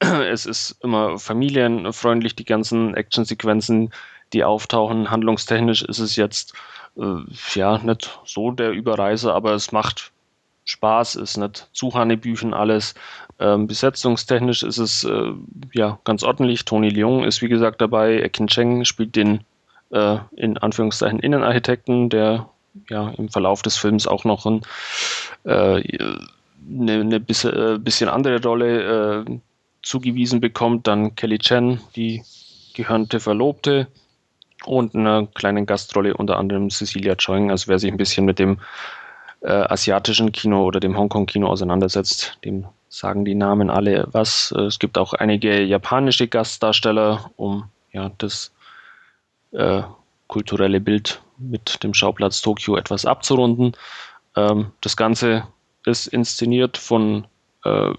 Es 0.00 0.46
ist 0.46 0.82
immer 0.82 1.18
familienfreundlich, 1.18 2.34
die 2.34 2.44
ganzen 2.44 2.94
Actionsequenzen, 2.94 3.92
die 4.32 4.44
auftauchen. 4.44 5.10
Handlungstechnisch 5.10 5.82
ist 5.82 5.98
es 5.98 6.16
jetzt 6.16 6.54
äh, 6.96 7.20
ja 7.54 7.78
nicht 7.78 8.18
so 8.24 8.50
der 8.50 8.72
Überreiser, 8.72 9.34
aber 9.34 9.52
es 9.52 9.72
macht 9.72 10.11
Spaß, 10.72 11.16
ist 11.16 11.36
nicht 11.36 11.68
zu 11.72 11.94
Hanebüchen 11.94 12.54
alles. 12.54 12.94
Ähm, 13.38 13.66
besetzungstechnisch 13.66 14.62
ist 14.62 14.78
es 14.78 15.04
äh, 15.04 15.32
ja 15.72 15.98
ganz 16.04 16.22
ordentlich. 16.22 16.64
Tony 16.64 16.88
Leung 16.88 17.24
ist 17.24 17.42
wie 17.42 17.48
gesagt 17.48 17.80
dabei. 17.80 18.20
Ekin 18.20 18.46
Cheng 18.46 18.84
spielt 18.84 19.14
den 19.14 19.44
äh, 19.90 20.18
in 20.34 20.58
Anführungszeichen 20.58 21.20
Innenarchitekten, 21.20 22.08
der 22.08 22.48
ja 22.88 23.10
im 23.10 23.28
Verlauf 23.28 23.62
des 23.62 23.76
Films 23.76 24.06
auch 24.06 24.24
noch 24.24 24.46
ein, 24.46 24.62
äh, 25.44 25.82
eine, 26.68 27.00
eine 27.00 27.20
bisschen, 27.20 27.52
äh, 27.52 27.78
bisschen, 27.78 28.08
andere 28.08 28.42
Rolle 28.42 29.24
äh, 29.26 29.38
zugewiesen 29.82 30.40
bekommt. 30.40 30.86
Dann 30.86 31.14
Kelly 31.14 31.38
Chen, 31.38 31.80
die 31.96 32.22
gehörnte 32.74 33.20
Verlobte 33.20 33.88
und 34.64 34.94
eine 34.94 35.28
kleine 35.34 35.66
Gastrolle 35.66 36.16
unter 36.16 36.38
anderem 36.38 36.70
Cecilia 36.70 37.14
Choing. 37.14 37.50
Also 37.50 37.68
wer 37.68 37.78
sich 37.78 37.90
ein 37.90 37.98
bisschen 37.98 38.24
mit 38.24 38.38
dem 38.38 38.58
äh, 39.42 39.50
asiatischen 39.50 40.32
Kino 40.32 40.64
oder 40.64 40.80
dem 40.80 40.96
Hongkong-Kino 40.96 41.46
auseinandersetzt. 41.48 42.38
Dem 42.44 42.66
sagen 42.88 43.24
die 43.24 43.34
Namen 43.34 43.70
alle 43.70 44.06
was. 44.12 44.52
Äh, 44.56 44.62
es 44.62 44.78
gibt 44.78 44.98
auch 44.98 45.14
einige 45.14 45.62
japanische 45.62 46.28
Gastdarsteller, 46.28 47.30
um 47.36 47.64
ja 47.92 48.10
das 48.18 48.52
äh, 49.52 49.82
kulturelle 50.28 50.80
Bild 50.80 51.20
mit 51.38 51.82
dem 51.82 51.94
Schauplatz 51.94 52.40
Tokio 52.40 52.76
etwas 52.76 53.04
abzurunden. 53.04 53.72
Ähm, 54.36 54.72
das 54.80 54.96
Ganze 54.96 55.44
ist 55.84 56.06
inszeniert 56.06 56.78
von 56.78 57.26
äh, 57.64 57.92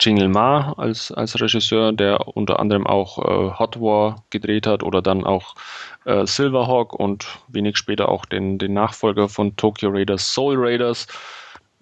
Jingle 0.00 0.28
Ma 0.28 0.72
als, 0.76 1.10
als 1.12 1.40
Regisseur, 1.40 1.92
der 1.92 2.28
unter 2.28 2.60
anderem 2.60 2.86
auch 2.86 3.18
äh, 3.18 3.58
Hot 3.58 3.80
War 3.80 4.24
gedreht 4.30 4.66
hat 4.66 4.82
oder 4.82 5.02
dann 5.02 5.24
auch 5.24 5.54
äh, 6.04 6.26
Silverhawk 6.26 6.94
und 6.94 7.26
wenig 7.48 7.76
später 7.76 8.08
auch 8.08 8.24
den, 8.26 8.58
den 8.58 8.74
Nachfolger 8.74 9.28
von 9.28 9.56
Tokyo 9.56 9.90
Raiders, 9.90 10.32
Soul 10.32 10.56
Raiders. 10.58 11.06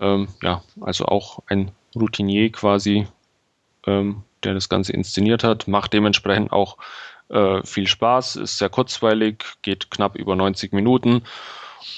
Ähm, 0.00 0.28
ja, 0.42 0.62
also 0.80 1.06
auch 1.06 1.40
ein 1.46 1.70
Routinier 1.94 2.50
quasi, 2.52 3.06
ähm, 3.86 4.22
der 4.44 4.54
das 4.54 4.68
Ganze 4.68 4.92
inszeniert 4.92 5.42
hat, 5.42 5.68
macht 5.68 5.92
dementsprechend 5.92 6.52
auch 6.52 6.76
äh, 7.28 7.62
viel 7.64 7.86
Spaß, 7.86 8.36
ist 8.36 8.58
sehr 8.58 8.68
kurzweilig, 8.68 9.44
geht 9.62 9.90
knapp 9.90 10.16
über 10.16 10.36
90 10.36 10.72
Minuten 10.72 11.22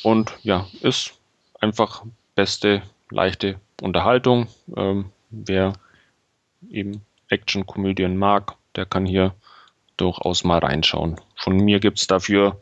und 0.03 0.33
ja, 0.43 0.67
ist 0.81 1.15
einfach 1.61 2.05
beste, 2.35 2.83
leichte 3.11 3.61
Unterhaltung. 3.83 4.49
Ähm, 4.77 5.07
wer 5.31 5.73
eben 6.71 7.03
Action-Komödien 7.29 8.17
mag, 8.17 8.57
der 8.77 8.87
kann 8.87 9.07
hier 9.07 9.35
durchaus 9.97 10.45
mal 10.45 10.59
reinschauen. 10.59 11.21
Von 11.37 11.57
mir 11.57 11.81
gibt 11.81 11.99
es 11.99 12.07
dafür 12.07 12.61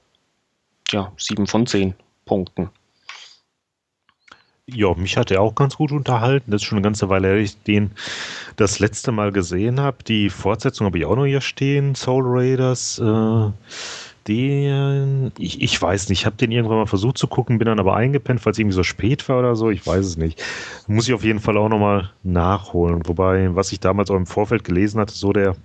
ja, 0.91 1.13
7 1.17 1.47
von 1.47 1.67
10 1.67 1.95
Punkten. 2.25 2.71
Ja, 4.69 4.95
mich 4.95 5.17
hat 5.17 5.31
er 5.31 5.43
auch 5.43 5.55
ganz 5.55 5.77
gut 5.77 5.93
unterhalten. 5.93 6.51
Das 6.51 6.63
ist 6.63 6.67
schon 6.67 6.79
eine 6.79 6.85
ganze 6.85 7.09
Weile 7.09 7.29
her, 7.29 7.37
ich 7.37 7.63
den 7.63 7.93
das 8.57 8.81
letzte 8.81 9.13
Mal 9.13 9.31
gesehen 9.31 9.79
habe. 9.79 10.03
Die 10.03 10.29
Fortsetzung 10.29 10.87
habe 10.87 10.99
ich 10.99 11.05
auch 11.05 11.15
noch 11.15 11.27
hier 11.27 11.41
stehen, 11.41 11.95
Soul 11.95 12.25
Raiders. 12.27 12.99
Äh, 12.99 13.53
den, 14.29 15.33
ich, 15.39 15.63
ich 15.63 15.81
weiß 15.81 16.09
nicht, 16.09 16.21
ich 16.21 16.27
habe 16.27 16.37
den 16.37 16.51
irgendwann 16.51 16.79
mal 16.79 16.87
versucht 16.87 17.19
zu 17.19 17.29
gucken, 17.29 17.59
bin 17.59 17.67
dann 17.67 17.81
aber 17.81 17.97
eingepennt, 17.97 18.45
es 18.45 18.59
irgendwie 18.59 18.75
so 18.75 18.83
spät 18.83 19.29
war 19.29 19.39
oder 19.39 19.57
so. 19.57 19.71
Ich 19.71 19.87
weiß 19.87 20.05
es 20.05 20.17
nicht. 20.17 20.43
Muss 20.87 21.09
ich 21.09 21.15
auf 21.15 21.25
jeden 21.25 21.41
Fall 21.41 21.57
auch 21.57 21.69
nochmal 21.69 22.11
nachholen. 22.23 23.07
Wobei, 23.07 23.55
was 23.55 23.73
ich 23.73 23.81
damals 23.81 24.11
auch 24.11 24.17
im 24.17 24.27
Vorfeld 24.27 24.65
gelesen 24.65 25.01
hatte, 25.01 25.15
so 25.15 25.33
der 25.33 25.57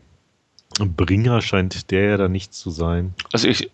Bringer 0.79 1.41
scheint 1.41 1.91
der 1.91 2.05
ja 2.05 2.17
da 2.17 2.27
nicht 2.27 2.53
zu 2.53 2.69
sein. 2.69 3.13
Also 3.33 3.47
ich, 3.47 3.69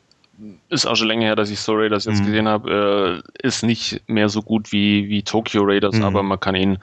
ist 0.69 0.85
auch 0.85 0.95
schon 0.95 1.07
länger 1.07 1.25
her, 1.25 1.35
dass 1.35 1.49
ich 1.49 1.59
Soul 1.59 1.81
Raiders 1.81 2.05
jetzt 2.05 2.21
mhm. 2.21 2.25
gesehen 2.25 2.47
habe, 2.47 3.23
äh, 3.41 3.47
ist 3.47 3.63
nicht 3.63 4.01
mehr 4.07 4.29
so 4.29 4.41
gut 4.41 4.71
wie, 4.71 5.09
wie 5.09 5.23
Tokyo 5.23 5.63
Raiders, 5.63 5.95
mhm. 5.95 6.03
aber 6.03 6.23
man 6.23 6.39
kann 6.39 6.55
ihn 6.55 6.77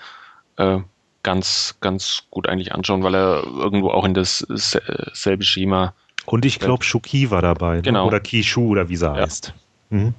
äh, 0.56 0.78
ganz, 1.22 1.76
ganz 1.80 2.24
gut 2.30 2.48
eigentlich 2.48 2.74
anschauen, 2.74 3.02
weil 3.02 3.14
er 3.14 3.44
irgendwo 3.44 3.90
auch 3.90 4.04
in 4.04 4.14
das 4.14 4.46
selbe 5.12 5.44
Schema. 5.44 5.94
Und 6.26 6.44
ich 6.44 6.58
glaube, 6.58 6.84
Shuki 6.84 7.30
war 7.30 7.42
dabei. 7.42 7.76
Ne? 7.76 7.82
Genau. 7.82 8.06
Oder 8.06 8.20
Kishu 8.20 8.68
oder 8.68 8.88
wie 8.88 8.96
sie 8.96 9.04
ja. 9.04 9.14
heißt. 9.14 9.52
Mhm. 9.90 10.14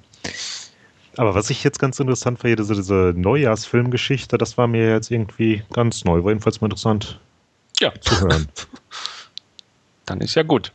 Aber 1.18 1.34
was 1.34 1.50
ich 1.50 1.64
jetzt 1.64 1.80
ganz 1.80 2.00
interessant 2.00 2.40
fand, 2.40 2.60
diese, 2.60 2.76
diese 2.76 3.14
Neujahrsfilmgeschichte, 3.16 4.38
das 4.38 4.58
war 4.58 4.68
mir 4.68 4.90
jetzt 4.90 5.12
irgendwie 5.12 5.64
ganz 5.72 6.04
neu. 6.04 6.24
War 6.24 6.32
jedenfalls 6.32 6.62
mal 6.62 6.66
interessant 6.68 7.20
ja. 7.80 7.94
zu 8.02 8.20
hören. 8.22 8.48
Dann 10.06 10.22
ist 10.22 10.36
ja 10.36 10.44
gut. 10.44 10.72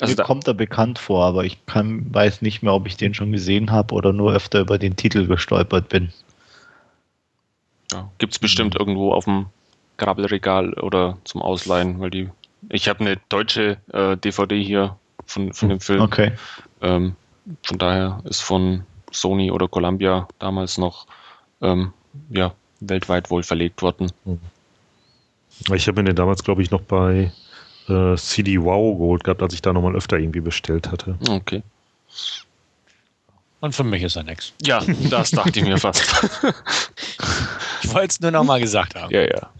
Also 0.00 0.14
Mir 0.14 0.22
kommt 0.22 0.46
er 0.46 0.54
bekannt 0.54 0.98
vor, 0.98 1.24
aber 1.24 1.44
ich 1.44 1.64
kann, 1.66 2.14
weiß 2.14 2.42
nicht 2.42 2.62
mehr, 2.62 2.72
ob 2.72 2.86
ich 2.86 2.96
den 2.96 3.14
schon 3.14 3.32
gesehen 3.32 3.72
habe 3.72 3.94
oder 3.94 4.12
nur 4.12 4.32
öfter 4.32 4.60
über 4.60 4.78
den 4.78 4.94
Titel 4.94 5.26
gestolpert 5.26 5.88
bin. 5.88 6.12
Ja, 7.92 8.10
Gibt 8.18 8.32
es 8.32 8.38
bestimmt 8.38 8.74
mhm. 8.74 8.80
irgendwo 8.80 9.12
auf 9.12 9.24
dem 9.24 9.46
Grabbelregal 9.96 10.74
oder 10.74 11.18
zum 11.24 11.42
Ausleihen, 11.42 11.98
weil 12.00 12.10
die. 12.10 12.30
Ich 12.70 12.88
habe 12.88 13.00
eine 13.00 13.16
deutsche 13.28 13.78
äh, 13.92 14.16
DVD 14.16 14.62
hier 14.62 14.96
von, 15.26 15.52
von 15.52 15.68
dem 15.68 15.80
Film. 15.80 16.00
Okay. 16.00 16.32
Ähm, 16.80 17.16
von 17.62 17.78
daher 17.78 18.20
ist 18.24 18.40
von 18.40 18.84
Sony 19.10 19.50
oder 19.50 19.68
Columbia 19.68 20.28
damals 20.38 20.78
noch 20.78 21.06
ähm, 21.60 21.92
ja, 22.30 22.54
weltweit 22.80 23.30
wohl 23.30 23.42
verlegt 23.42 23.82
worden. 23.82 24.12
Mhm. 24.24 24.40
Ich 25.74 25.88
habe 25.88 26.00
mir 26.02 26.08
den 26.08 26.16
damals, 26.16 26.44
glaube 26.44 26.62
ich, 26.62 26.70
noch 26.70 26.82
bei 26.82 27.32
äh, 27.88 28.16
CD 28.16 28.60
Wow 28.60 28.96
geholt 28.98 29.24
gehabt, 29.24 29.42
als 29.42 29.54
ich 29.54 29.62
da 29.62 29.72
nochmal 29.72 29.96
öfter 29.96 30.18
irgendwie 30.18 30.40
bestellt 30.40 30.90
hatte. 30.90 31.18
Okay. 31.28 31.62
Und 33.60 33.74
für 33.74 33.82
mich 33.82 34.02
ist 34.02 34.16
er 34.16 34.22
nix. 34.22 34.52
Ja, 34.62 34.82
das 35.10 35.32
dachte 35.32 35.58
ich 35.58 35.64
mir 35.64 35.78
fast. 35.78 36.02
ich 37.82 37.92
wollte 37.92 38.08
es 38.08 38.20
nur 38.20 38.30
nochmal 38.30 38.60
gesagt 38.60 38.94
haben. 38.94 39.12
Ja, 39.12 39.22
ja. 39.22 39.50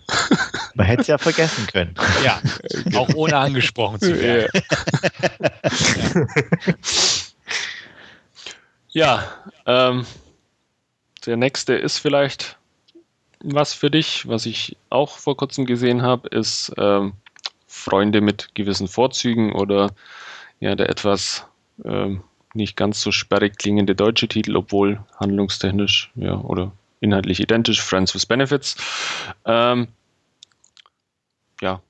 Man 0.78 0.86
hätte 0.86 1.02
es 1.02 1.08
ja 1.08 1.18
vergessen 1.18 1.66
können. 1.66 1.94
Ja, 2.24 2.40
auch 2.96 3.12
ohne 3.14 3.36
angesprochen 3.36 3.98
zu 3.98 4.16
werden. 4.16 4.48
Ja, 8.90 9.24
ja 9.66 9.90
ähm, 9.90 10.06
der 11.26 11.36
nächste 11.36 11.74
ist 11.74 11.98
vielleicht 11.98 12.56
was 13.42 13.74
für 13.74 13.90
dich, 13.90 14.28
was 14.28 14.46
ich 14.46 14.76
auch 14.88 15.18
vor 15.18 15.36
kurzem 15.36 15.66
gesehen 15.66 16.02
habe, 16.02 16.28
ist 16.28 16.72
ähm, 16.78 17.14
Freunde 17.66 18.20
mit 18.20 18.54
gewissen 18.54 18.86
Vorzügen 18.86 19.52
oder 19.52 19.90
ja, 20.60 20.76
der 20.76 20.88
etwas 20.88 21.44
ähm, 21.84 22.22
nicht 22.54 22.76
ganz 22.76 23.00
so 23.00 23.10
sperrig 23.10 23.58
klingende 23.58 23.96
deutsche 23.96 24.28
Titel, 24.28 24.56
obwohl 24.56 25.00
handlungstechnisch 25.18 26.12
ja, 26.14 26.36
oder 26.36 26.70
inhaltlich 27.00 27.40
identisch, 27.40 27.82
Friends 27.82 28.14
with 28.14 28.26
Benefits. 28.26 28.76
Ähm, 29.44 29.88
ja, 31.60 31.80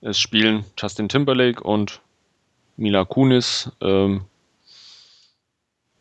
es 0.00 0.18
spielen 0.18 0.64
Justin 0.78 1.08
Timberlake 1.08 1.62
und 1.62 2.00
Mila 2.76 3.04
Kunis 3.04 3.70
ähm, 3.80 4.22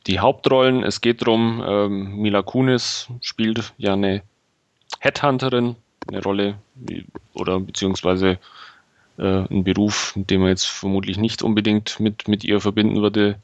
die 0.07 0.19
Hauptrollen. 0.19 0.83
Es 0.83 1.01
geht 1.01 1.21
darum, 1.21 1.63
ähm, 1.65 2.17
Mila 2.17 2.41
Kunis 2.41 3.07
spielt 3.21 3.73
ja 3.77 3.93
eine 3.93 4.23
Headhunterin, 4.99 5.75
eine 6.07 6.21
Rolle 6.21 6.57
oder 7.33 7.59
beziehungsweise 7.59 8.39
äh, 9.17 9.45
ein 9.49 9.63
Beruf, 9.63 10.13
den 10.15 10.41
man 10.41 10.49
jetzt 10.49 10.65
vermutlich 10.65 11.17
nicht 11.17 11.43
unbedingt 11.43 11.99
mit, 11.99 12.27
mit 12.27 12.43
ihr 12.43 12.59
verbinden 12.59 13.01
würde. 13.01 13.39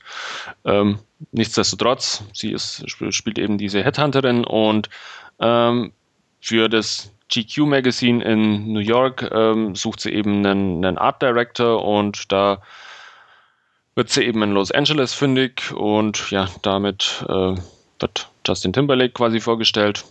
Ähm, 0.66 1.00
nichtsdestotrotz, 1.32 2.24
sie 2.34 2.52
ist, 2.52 2.84
spielt 2.90 3.38
eben 3.38 3.58
diese 3.58 3.84
Headhunterin 3.84 4.44
und 4.44 4.90
ähm, 5.40 5.94
für 6.42 6.70
das 6.70 7.12
GQ 7.30 7.66
Magazine 7.66 8.24
in 8.24 8.74
New 8.74 8.80
York 8.80 9.30
ähm, 9.32 9.76
sucht 9.76 10.00
sie 10.00 10.12
eben 10.12 10.46
einen, 10.46 10.84
einen 10.84 10.98
Art 10.98 11.22
Director 11.22 11.84
und 11.84 12.32
da 12.32 12.62
wird 13.96 14.10
sie 14.10 14.24
eben 14.24 14.42
in 14.44 14.52
Los 14.52 14.72
Angeles 14.72 15.14
fündig 15.14 15.72
und 15.72 16.32
ja, 16.32 16.48
damit 16.62 17.24
äh, 17.28 17.56
wird 18.00 18.30
Justin 18.48 18.74
Timberlake 18.74 19.14
quasi 19.14 19.40
vorgestellt, 19.40 20.06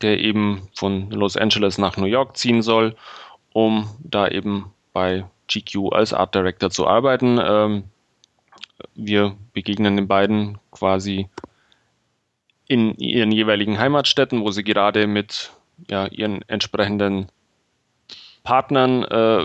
der 0.00 0.18
eben 0.18 0.68
von 0.74 1.10
Los 1.10 1.36
Angeles 1.36 1.78
nach 1.78 1.96
New 1.96 2.06
York 2.06 2.36
ziehen 2.36 2.62
soll 2.62 2.96
um 3.52 3.88
da 4.02 4.28
eben 4.28 4.72
bei 4.92 5.24
GQ 5.48 5.92
als 5.92 6.12
Art 6.12 6.34
Director 6.34 6.70
zu 6.70 6.86
arbeiten. 6.86 7.38
Ähm, 7.42 7.84
wir 8.94 9.36
begegnen 9.52 9.96
den 9.96 10.08
beiden 10.08 10.58
quasi 10.70 11.28
in 12.66 12.94
ihren 12.96 13.32
jeweiligen 13.32 13.78
Heimatstädten, 13.78 14.42
wo 14.42 14.50
sie 14.50 14.64
gerade 14.64 15.06
mit 15.06 15.52
ja, 15.88 16.06
ihren 16.06 16.42
entsprechenden 16.48 17.28
Partnern 18.44 19.04
äh, 19.04 19.44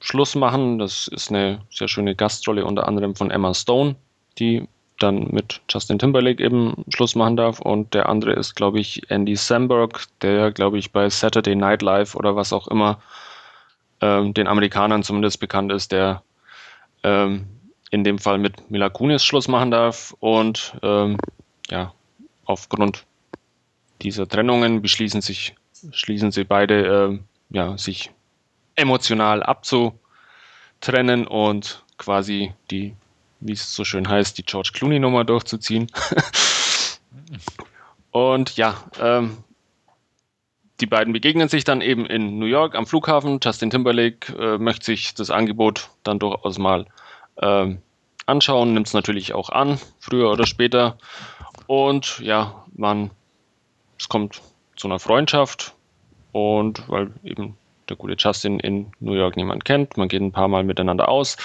Schluss 0.00 0.34
machen. 0.34 0.78
Das 0.78 1.08
ist 1.08 1.30
eine 1.30 1.60
sehr 1.70 1.88
schöne 1.88 2.14
Gastrolle 2.14 2.64
unter 2.64 2.86
anderem 2.86 3.14
von 3.14 3.30
Emma 3.30 3.54
Stone, 3.54 3.96
die 4.38 4.68
dann 4.98 5.28
mit 5.30 5.60
Justin 5.68 5.98
Timberlake 5.98 6.42
eben 6.42 6.84
Schluss 6.88 7.14
machen 7.14 7.36
darf. 7.36 7.60
Und 7.60 7.94
der 7.94 8.08
andere 8.08 8.32
ist, 8.32 8.54
glaube 8.54 8.80
ich, 8.80 9.10
Andy 9.10 9.36
Samberg, 9.36 10.04
der, 10.22 10.50
glaube 10.52 10.78
ich, 10.78 10.92
bei 10.92 11.08
Saturday 11.08 11.54
Night 11.54 11.82
Live 11.82 12.14
oder 12.14 12.36
was 12.36 12.52
auch 12.52 12.68
immer 12.68 13.00
ähm, 14.00 14.34
den 14.34 14.46
Amerikanern 14.46 15.02
zumindest 15.02 15.40
bekannt 15.40 15.72
ist, 15.72 15.92
der 15.92 16.22
ähm, 17.02 17.46
in 17.90 18.04
dem 18.04 18.18
Fall 18.18 18.38
mit 18.38 18.70
Mila 18.70 18.88
Kunis 18.88 19.24
Schluss 19.24 19.48
machen 19.48 19.70
darf. 19.70 20.14
Und 20.20 20.76
ähm, 20.82 21.16
ja, 21.70 21.92
aufgrund 22.44 23.06
dieser 24.02 24.28
Trennungen 24.28 24.82
beschließen 24.82 25.20
sich, 25.20 25.54
schließen 25.92 26.30
sie 26.30 26.44
beide, 26.44 27.10
äh, 27.10 27.18
ja, 27.54 27.78
sich 27.78 28.10
emotional 28.74 29.42
abzutrennen 29.42 31.26
und 31.26 31.84
quasi 31.96 32.52
die 32.70 32.94
wie 33.40 33.52
es 33.52 33.74
so 33.74 33.84
schön 33.84 34.08
heißt, 34.08 34.38
die 34.38 34.42
George 34.42 34.70
Clooney-Nummer 34.72 35.24
durchzuziehen. 35.24 35.90
und 38.10 38.56
ja, 38.56 38.76
ähm, 39.00 39.38
die 40.80 40.86
beiden 40.86 41.12
begegnen 41.12 41.48
sich 41.48 41.64
dann 41.64 41.80
eben 41.80 42.06
in 42.06 42.38
New 42.38 42.46
York 42.46 42.74
am 42.74 42.86
Flughafen. 42.86 43.40
Justin 43.42 43.70
Timberlake 43.70 44.32
äh, 44.36 44.58
möchte 44.58 44.86
sich 44.86 45.14
das 45.14 45.30
Angebot 45.30 45.90
dann 46.04 46.18
durchaus 46.18 46.58
mal 46.58 46.86
ähm, 47.40 47.78
anschauen, 48.26 48.74
nimmt 48.74 48.86
es 48.86 48.92
natürlich 48.92 49.34
auch 49.34 49.50
an, 49.50 49.80
früher 49.98 50.30
oder 50.30 50.46
später. 50.46 50.98
Und 51.66 52.20
ja, 52.20 52.64
man, 52.74 53.10
es 53.98 54.08
kommt 54.08 54.40
zu 54.76 54.88
einer 54.88 54.98
Freundschaft 54.98 55.74
und 56.32 56.88
weil 56.88 57.10
eben 57.24 57.56
der 57.88 57.96
gute 57.96 58.16
Justin 58.18 58.60
in 58.60 58.92
New 59.00 59.14
York 59.14 59.36
niemand 59.36 59.64
kennt. 59.64 59.96
Man 59.96 60.08
geht 60.08 60.20
ein 60.20 60.32
paar 60.32 60.48
Mal 60.48 60.62
miteinander 60.62 61.08
aus 61.08 61.36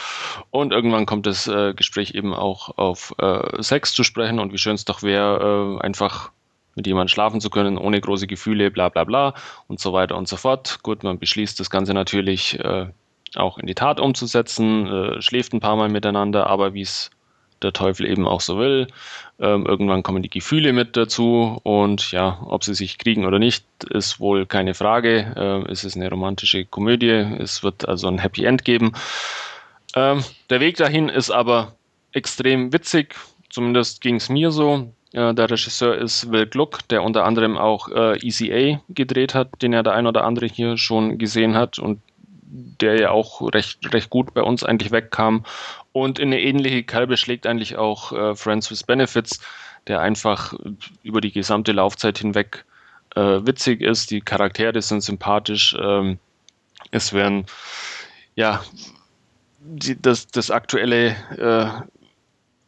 und 0.51 0.73
irgendwann 0.73 1.05
kommt 1.05 1.25
das 1.25 1.47
äh, 1.47 1.73
Gespräch 1.73 2.13
eben 2.15 2.33
auch 2.33 2.77
auf 2.77 3.13
äh, 3.17 3.61
Sex 3.61 3.93
zu 3.93 4.03
sprechen 4.03 4.39
und 4.39 4.51
wie 4.51 4.57
schön 4.57 4.75
es 4.75 4.85
doch 4.85 5.03
wäre, 5.03 5.79
äh, 5.79 5.83
einfach 5.85 6.31
mit 6.75 6.87
jemandem 6.87 7.09
schlafen 7.09 7.39
zu 7.39 7.49
können, 7.49 7.77
ohne 7.77 8.01
große 8.01 8.27
Gefühle, 8.27 8.71
bla 8.71 8.89
bla 8.89 9.03
bla 9.03 9.35
und 9.67 9.79
so 9.79 9.93
weiter 9.93 10.17
und 10.17 10.27
so 10.27 10.37
fort. 10.37 10.79
Gut, 10.83 11.03
man 11.03 11.19
beschließt 11.19 11.59
das 11.59 11.69
Ganze 11.69 11.93
natürlich 11.93 12.59
äh, 12.59 12.87
auch 13.35 13.57
in 13.57 13.67
die 13.67 13.75
Tat 13.75 13.99
umzusetzen, 13.99 14.87
äh, 14.87 15.21
schläft 15.21 15.53
ein 15.53 15.59
paar 15.59 15.75
Mal 15.75 15.89
miteinander, 15.89 16.47
aber 16.47 16.73
wie 16.73 16.81
es 16.81 17.11
der 17.63 17.73
Teufel 17.73 18.05
eben 18.05 18.27
auch 18.27 18.41
so 18.41 18.57
will. 18.57 18.87
Ähm, 19.39 19.65
irgendwann 19.65 20.03
kommen 20.03 20.21
die 20.21 20.29
Gefühle 20.29 20.73
mit 20.73 20.95
dazu 20.95 21.59
und 21.63 22.11
ja, 22.11 22.39
ob 22.45 22.63
sie 22.63 22.73
sich 22.75 22.97
kriegen 22.97 23.25
oder 23.25 23.39
nicht, 23.39 23.65
ist 23.89 24.19
wohl 24.19 24.45
keine 24.45 24.73
Frage. 24.73 25.33
Ähm, 25.35 25.65
es 25.69 25.83
ist 25.83 25.95
eine 25.95 26.09
romantische 26.09 26.65
Komödie, 26.65 27.09
es 27.39 27.63
wird 27.63 27.87
also 27.87 28.07
ein 28.07 28.19
Happy 28.19 28.45
End 28.45 28.63
geben. 28.63 28.93
Ähm, 29.95 30.23
der 30.49 30.59
Weg 30.59 30.77
dahin 30.77 31.09
ist 31.09 31.31
aber 31.31 31.73
extrem 32.11 32.71
witzig, 32.73 33.15
zumindest 33.49 34.01
ging 34.01 34.15
es 34.15 34.29
mir 34.29 34.51
so. 34.51 34.91
Äh, 35.13 35.33
der 35.33 35.49
Regisseur 35.49 35.95
ist 35.95 36.31
Will 36.31 36.47
Gluck, 36.47 36.87
der 36.89 37.03
unter 37.03 37.25
anderem 37.25 37.57
auch 37.57 37.87
äh, 37.89 38.17
Easy 38.25 38.51
A 38.53 38.81
gedreht 38.89 39.33
hat, 39.33 39.61
den 39.61 39.73
ja 39.73 39.83
der 39.83 39.93
ein 39.93 40.07
oder 40.07 40.23
andere 40.23 40.47
hier 40.47 40.77
schon 40.77 41.17
gesehen 41.17 41.55
hat 41.55 41.79
und 41.79 42.01
der 42.53 42.99
ja 42.99 43.09
auch 43.11 43.41
recht, 43.53 43.93
recht 43.93 44.09
gut 44.09 44.33
bei 44.33 44.41
uns 44.41 44.63
eigentlich 44.63 44.91
wegkam. 44.91 45.43
Und 45.91 46.19
in 46.19 46.29
eine 46.29 46.41
ähnliche 46.41 46.83
Kalbe 46.83 47.17
schlägt 47.17 47.47
eigentlich 47.47 47.77
auch 47.77 48.11
äh, 48.11 48.35
Friends 48.35 48.69
with 48.69 48.83
Benefits, 48.83 49.41
der 49.87 50.01
einfach 50.01 50.53
über 51.01 51.19
die 51.19 51.31
gesamte 51.31 51.71
Laufzeit 51.71 52.19
hinweg 52.19 52.65
äh, 53.15 53.45
witzig 53.45 53.81
ist. 53.81 54.11
Die 54.11 54.21
Charaktere 54.21 54.81
sind 54.81 55.01
sympathisch. 55.01 55.75
Ähm, 55.79 56.19
es 56.91 57.13
werden, 57.13 57.45
ja, 58.35 58.63
die, 59.59 59.99
das, 59.99 60.27
das 60.27 60.51
aktuelle 60.51 61.15
äh, 61.37 62.02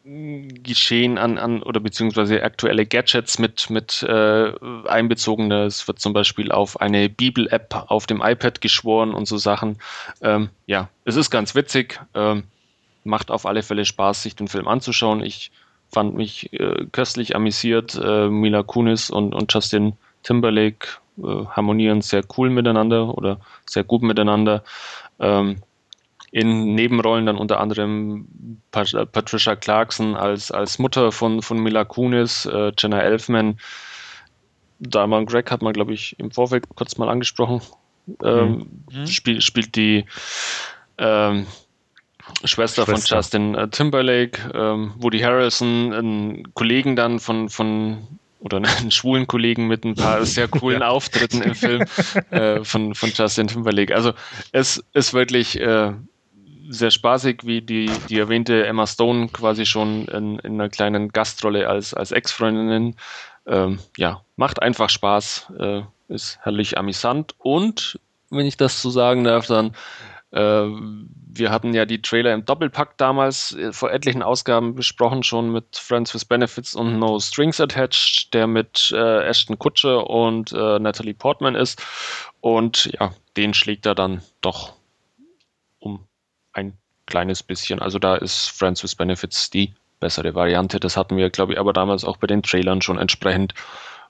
Geschehen 0.08 1.18
an, 1.18 1.40
an 1.40 1.64
oder 1.64 1.80
beziehungsweise 1.80 2.44
aktuelle 2.44 2.86
Gadgets 2.86 3.40
mit, 3.40 3.72
mit 3.72 4.04
äh, 4.04 4.52
einbezogen. 4.88 5.52
Es 5.52 5.88
wird 5.88 6.00
zum 6.00 6.14
Beispiel 6.14 6.52
auf 6.52 6.80
eine 6.80 7.10
Bibel-App 7.10 7.86
auf 7.88 8.06
dem 8.06 8.22
iPad 8.22 8.62
geschworen 8.62 9.16
und 9.16 9.28
so 9.28 9.38
Sachen. 9.38 9.80
Ähm, 10.22 10.50
ja, 10.68 10.90
es 11.06 11.16
ist 11.16 11.32
ganz 11.32 11.56
witzig. 11.56 12.00
Ähm, 12.14 12.44
macht 13.04 13.32
auf 13.32 13.48
alle 13.48 13.64
Fälle 13.64 13.84
Spaß, 13.84 14.22
sich 14.22 14.36
den 14.36 14.48
Film 14.48 14.68
anzuschauen. 14.68 15.24
Ich 15.24 15.52
fand 15.92 16.14
mich 16.14 16.54
äh, 16.54 16.86
köstlich 16.92 17.36
amüsiert. 17.36 17.96
Äh, 17.96 18.30
Mila 18.30 18.62
Kunis 18.62 19.10
und, 19.10 19.34
und 19.34 19.52
Justin 19.52 19.94
Timberlake 20.22 20.88
äh, 21.18 21.46
harmonieren 21.50 22.02
sehr 22.02 22.24
cool 22.38 22.52
miteinander 22.52 23.18
oder 23.18 23.40
sehr 23.66 23.84
gut 23.84 24.04
miteinander. 24.04 24.64
Ähm, 25.20 25.64
in 26.36 26.76
Nebenrollen 26.76 27.26
dann 27.26 27.38
unter 27.38 27.62
anderem 27.62 28.28
Patricia 28.72 29.56
Clarkson 29.56 30.16
als, 30.16 30.52
als 30.52 30.80
Mutter 30.80 31.14
von, 31.14 31.42
von 31.42 31.60
Mila 31.60 31.86
Kunis, 31.86 32.46
äh, 32.46 32.74
Jenna 32.78 33.00
Elfman. 33.00 33.58
Dalman 34.80 35.28
Greg 35.28 35.50
hat 35.50 35.62
man, 35.62 35.72
glaube 35.72 35.94
ich, 35.94 36.20
im 36.20 36.32
Vorfeld 36.32 36.66
kurz 36.76 36.98
mal 36.98 37.08
angesprochen. 37.08 37.62
Ähm, 38.22 38.68
mhm. 38.92 39.08
spiel, 39.08 39.40
spielt 39.40 39.78
die 39.78 40.04
ähm, 40.98 41.48
Schwester, 42.44 42.84
Schwester, 42.84 42.86
von 42.86 43.02
Justin 43.02 43.56
äh, 43.56 43.70
Timberlake, 43.70 44.52
ähm, 44.54 44.94
Woody 44.98 45.22
Harrelson, 45.22 45.94
einen 45.94 46.54
Kollegen 46.54 46.98
dann 46.98 47.22
von, 47.22 47.48
von 47.48 48.06
oder 48.40 48.58
einen 48.78 48.92
schwulen 48.92 49.26
Kollegen 49.26 49.70
mit 49.70 49.86
ein 49.86 49.96
paar 49.96 50.26
sehr 50.26 50.48
coolen 50.50 50.82
ja. 50.82 50.90
Auftritten 50.90 51.42
im 51.42 51.56
Film 51.56 51.86
äh, 52.32 52.62
von, 52.66 52.94
von 52.94 53.14
Justin 53.16 53.48
Timberlake. 53.48 53.96
Also 53.96 54.12
es 54.52 54.84
ist 54.92 55.14
wirklich 55.14 55.58
äh, 55.62 55.94
sehr 56.70 56.92
spaßig, 56.92 57.42
wie 57.44 57.62
die, 57.62 57.90
die 58.10 58.20
erwähnte 58.20 58.66
Emma 58.66 58.88
Stone 58.88 59.30
quasi 59.30 59.66
schon 59.66 60.08
in, 60.08 60.40
in 60.40 60.54
einer 60.54 60.70
kleinen 60.70 61.10
Gastrolle 61.10 61.68
als, 61.68 61.94
als 61.94 62.12
Ex-Freundin. 62.12 62.96
Ähm, 63.48 63.80
ja, 63.98 64.22
macht 64.36 64.62
einfach 64.62 64.90
Spaß, 64.90 65.54
äh, 65.60 65.82
ist 66.08 66.40
herrlich 66.42 66.78
amüsant 66.78 67.36
und, 67.38 68.00
wenn 68.32 68.46
ich 68.46 68.58
das 68.58 68.82
so 68.82 68.90
sagen 68.90 69.24
darf, 69.24 69.48
dann 69.48 69.76
äh, 70.32 70.66
wir 71.28 71.52
hatten 71.52 71.74
ja 71.74 71.86
die 71.86 72.02
Trailer 72.02 72.34
im 72.34 72.46
Doppelpack 72.46 72.98
damals 72.98 73.54
äh, 73.54 73.72
vor 73.72 73.92
etlichen 73.92 74.22
Ausgaben 74.22 74.76
besprochen, 74.76 75.24
schon 75.24 75.52
mit 75.52 75.78
Friends 75.78 76.14
with 76.14 76.26
Benefits 76.26 76.76
und 76.76 77.00
No 77.00 77.20
Strings 77.20 77.62
Attached, 77.62 78.34
der 78.34 78.48
mit 78.48 78.92
äh, 78.94 79.24
Ashton 79.24 79.58
Kutscher 79.58 80.10
und 80.10 80.52
äh, 80.52 80.80
Natalie 80.80 81.14
Portman 81.14 81.56
ist. 81.56 81.82
Und 82.42 82.92
ja, 83.00 83.14
den 83.38 83.54
schlägt 83.54 83.86
er 83.86 83.96
dann 83.96 84.22
doch 84.42 84.74
um 85.80 86.06
ein 86.56 86.78
kleines 87.06 87.44
bisschen. 87.44 87.80
Also 87.82 88.00
da 88.00 88.16
ist 88.16 88.48
Friends 88.48 88.84
with 88.84 88.96
Benefits 88.96 89.50
die 89.50 89.74
bessere 90.00 90.34
Variante. 90.36 90.80
Das 90.80 90.98
hatten 90.98 91.18
wir, 91.18 91.30
glaube 91.30 91.54
ich, 91.54 91.60
aber 91.60 91.74
damals 91.74 92.04
auch 92.04 92.18
bei 92.18 92.28
den 92.28 92.44
Trailern 92.44 92.82
schon 92.82 92.98
entsprechend 92.98 93.54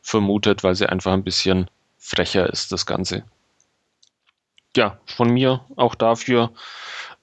vermutet, 0.01 0.63
weil 0.63 0.75
sie 0.75 0.87
einfach 0.87 1.13
ein 1.13 1.23
bisschen 1.23 1.69
frecher 1.97 2.49
ist, 2.49 2.71
das 2.71 2.85
Ganze. 2.85 3.23
Ja, 4.77 4.97
von 5.05 5.29
mir 5.29 5.61
auch 5.75 5.95
dafür 5.95 6.51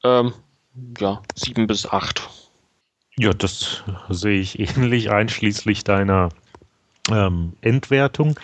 ähm, 0.05 0.33
ja, 0.99 1.23
sieben 1.35 1.67
bis 1.67 1.87
acht. 1.87 2.29
Ja, 3.17 3.33
das 3.33 3.85
sehe 4.09 4.41
ich 4.41 4.59
ähnlich, 4.59 5.11
einschließlich 5.11 5.85
deiner 5.85 6.31
ähm, 7.11 7.53
Endwertung. 7.61 8.39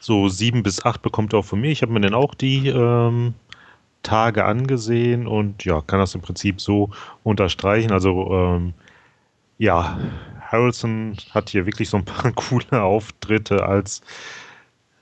So 0.00 0.28
sieben 0.28 0.62
bis 0.62 0.84
acht 0.84 1.02
bekommt 1.02 1.34
auch 1.34 1.44
von 1.44 1.60
mir. 1.60 1.70
Ich 1.70 1.82
habe 1.82 1.92
mir 1.92 2.00
dann 2.00 2.14
auch 2.14 2.34
die 2.34 2.68
ähm, 2.68 3.34
Tage 4.04 4.44
angesehen 4.44 5.26
und 5.26 5.64
ja, 5.64 5.80
kann 5.80 5.98
das 5.98 6.14
im 6.14 6.20
Prinzip 6.20 6.60
so 6.60 6.90
unterstreichen. 7.24 7.90
Also 7.90 8.30
ähm, 8.32 8.74
ja, 9.58 9.98
Harrelson 10.40 11.16
hat 11.30 11.50
hier 11.50 11.66
wirklich 11.66 11.88
so 11.88 11.96
ein 11.96 12.04
paar 12.04 12.30
coole 12.34 12.82
Auftritte 12.82 13.66
als 13.66 14.02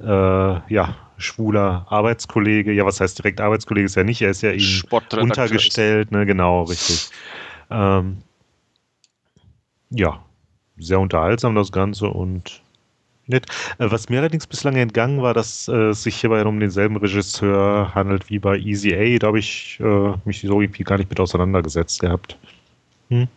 äh, 0.00 0.06
ja, 0.06 0.96
schwuler 1.18 1.86
Arbeitskollege. 1.88 2.72
Ja, 2.72 2.86
was 2.86 3.00
heißt 3.00 3.18
direkt 3.18 3.40
Arbeitskollege 3.40 3.86
ist 3.86 3.96
ja 3.96 4.04
nicht, 4.04 4.22
er 4.22 4.30
ist 4.30 4.42
ja 4.42 4.52
ihm 4.52 4.82
untergestellt, 5.18 6.10
ne, 6.10 6.24
genau, 6.24 6.62
richtig. 6.62 7.10
Ähm, 7.70 8.18
ja, 9.90 10.24
sehr 10.78 11.00
unterhaltsam 11.00 11.54
das 11.54 11.70
Ganze 11.70 12.06
und 12.06 12.61
nett. 13.32 13.46
Äh, 13.78 13.90
was 13.90 14.08
mir 14.08 14.20
allerdings 14.20 14.46
bislang 14.46 14.76
entgangen 14.76 15.22
war, 15.22 15.34
dass 15.34 15.68
äh, 15.68 15.90
es 15.90 16.02
sich 16.02 16.16
hierbei 16.16 16.44
um 16.44 16.60
denselben 16.60 16.96
Regisseur 16.96 17.94
handelt 17.94 18.30
wie 18.30 18.38
bei 18.38 18.58
Easy 18.58 18.94
A. 18.94 19.18
Da 19.18 19.28
habe 19.28 19.38
ich 19.38 19.78
äh, 19.80 20.12
mich 20.24 20.40
so 20.40 20.60
irgendwie 20.60 20.84
gar 20.84 20.98
nicht 20.98 21.10
mit 21.10 21.18
auseinandergesetzt 21.18 22.00
gehabt. 22.00 22.36
Hm? 23.08 23.28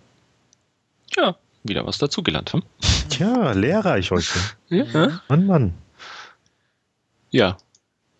Ja, 1.15 1.35
wieder 1.63 1.85
was 1.85 1.97
dazugelernt. 1.97 2.53
Hm? 2.53 2.63
Tja, 3.09 3.51
lehrreich 3.53 4.11
heute. 4.11 4.27
ja. 4.69 5.21
Mann, 5.27 5.45
Mann. 5.45 5.73
Ja, 7.31 7.57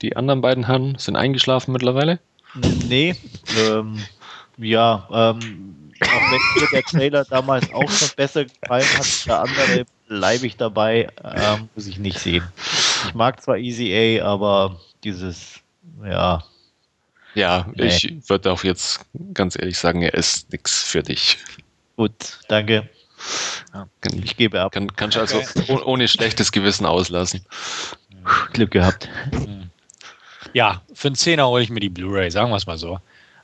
die 0.02 0.16
anderen 0.16 0.42
beiden 0.42 0.66
Herren 0.66 0.98
sind 0.98 1.16
eingeschlafen 1.16 1.72
mittlerweile? 1.72 2.20
Nee, 2.88 3.16
ähm, 3.58 3.98
ja, 4.58 5.08
ähm, 5.12 5.92
auch 6.02 6.32
wenn 6.32 6.62
mir 6.62 6.68
der 6.72 6.84
Trailer 6.84 7.26
damals 7.26 7.72
auch 7.74 7.90
schon 7.90 8.10
besser 8.16 8.46
gefallen 8.46 8.86
hat, 8.98 9.26
der 9.26 9.42
andere 9.42 9.86
bleibe 10.08 10.46
ich 10.46 10.58
dabei, 10.58 11.10
ähm, 11.24 11.70
muss 11.76 11.88
ich 11.88 11.98
nicht 11.98 12.20
sehen. 12.20 12.44
Ich 13.08 13.14
mag 13.14 13.42
zwar 13.42 13.58
Easy 13.58 14.20
A, 14.20 14.26
aber 14.26 14.80
dieses, 15.04 15.60
ja. 16.04 16.44
Ja, 17.34 17.68
nee. 17.76 17.88
ich 17.88 18.30
würde 18.30 18.52
auch 18.52 18.64
jetzt 18.64 19.06
ganz 19.34 19.58
ehrlich 19.60 19.78
sagen, 19.78 20.02
er 20.02 20.14
ist 20.14 20.52
nichts 20.52 20.84
für 20.84 21.04
dich. 21.04 21.38
Gut, 21.98 22.40
danke. 22.48 22.90
Ja, 23.74 23.88
ich 24.24 24.38
gebe 24.38 24.62
ab. 24.62 24.72
Kann, 24.72 24.96
kannst 24.96 25.18
du 25.18 25.22
also 25.22 25.42
ohne 25.86 26.08
schlechtes 26.08 26.52
Gewissen 26.52 26.86
auslassen. 26.86 27.46
Glück 28.54 28.72
gehabt. 28.72 29.10
Ja, 30.54 30.82
für 30.94 31.10
einen 31.10 31.16
Zehner 31.16 31.48
hole 31.48 31.64
ich 31.64 31.70
mir 31.70 31.82
die 31.82 31.90
Blu-ray, 31.90 32.32
sagen 32.32 32.50
wir 32.50 32.56
es 32.56 32.66
mal 32.66 32.78
so. 32.78 33.00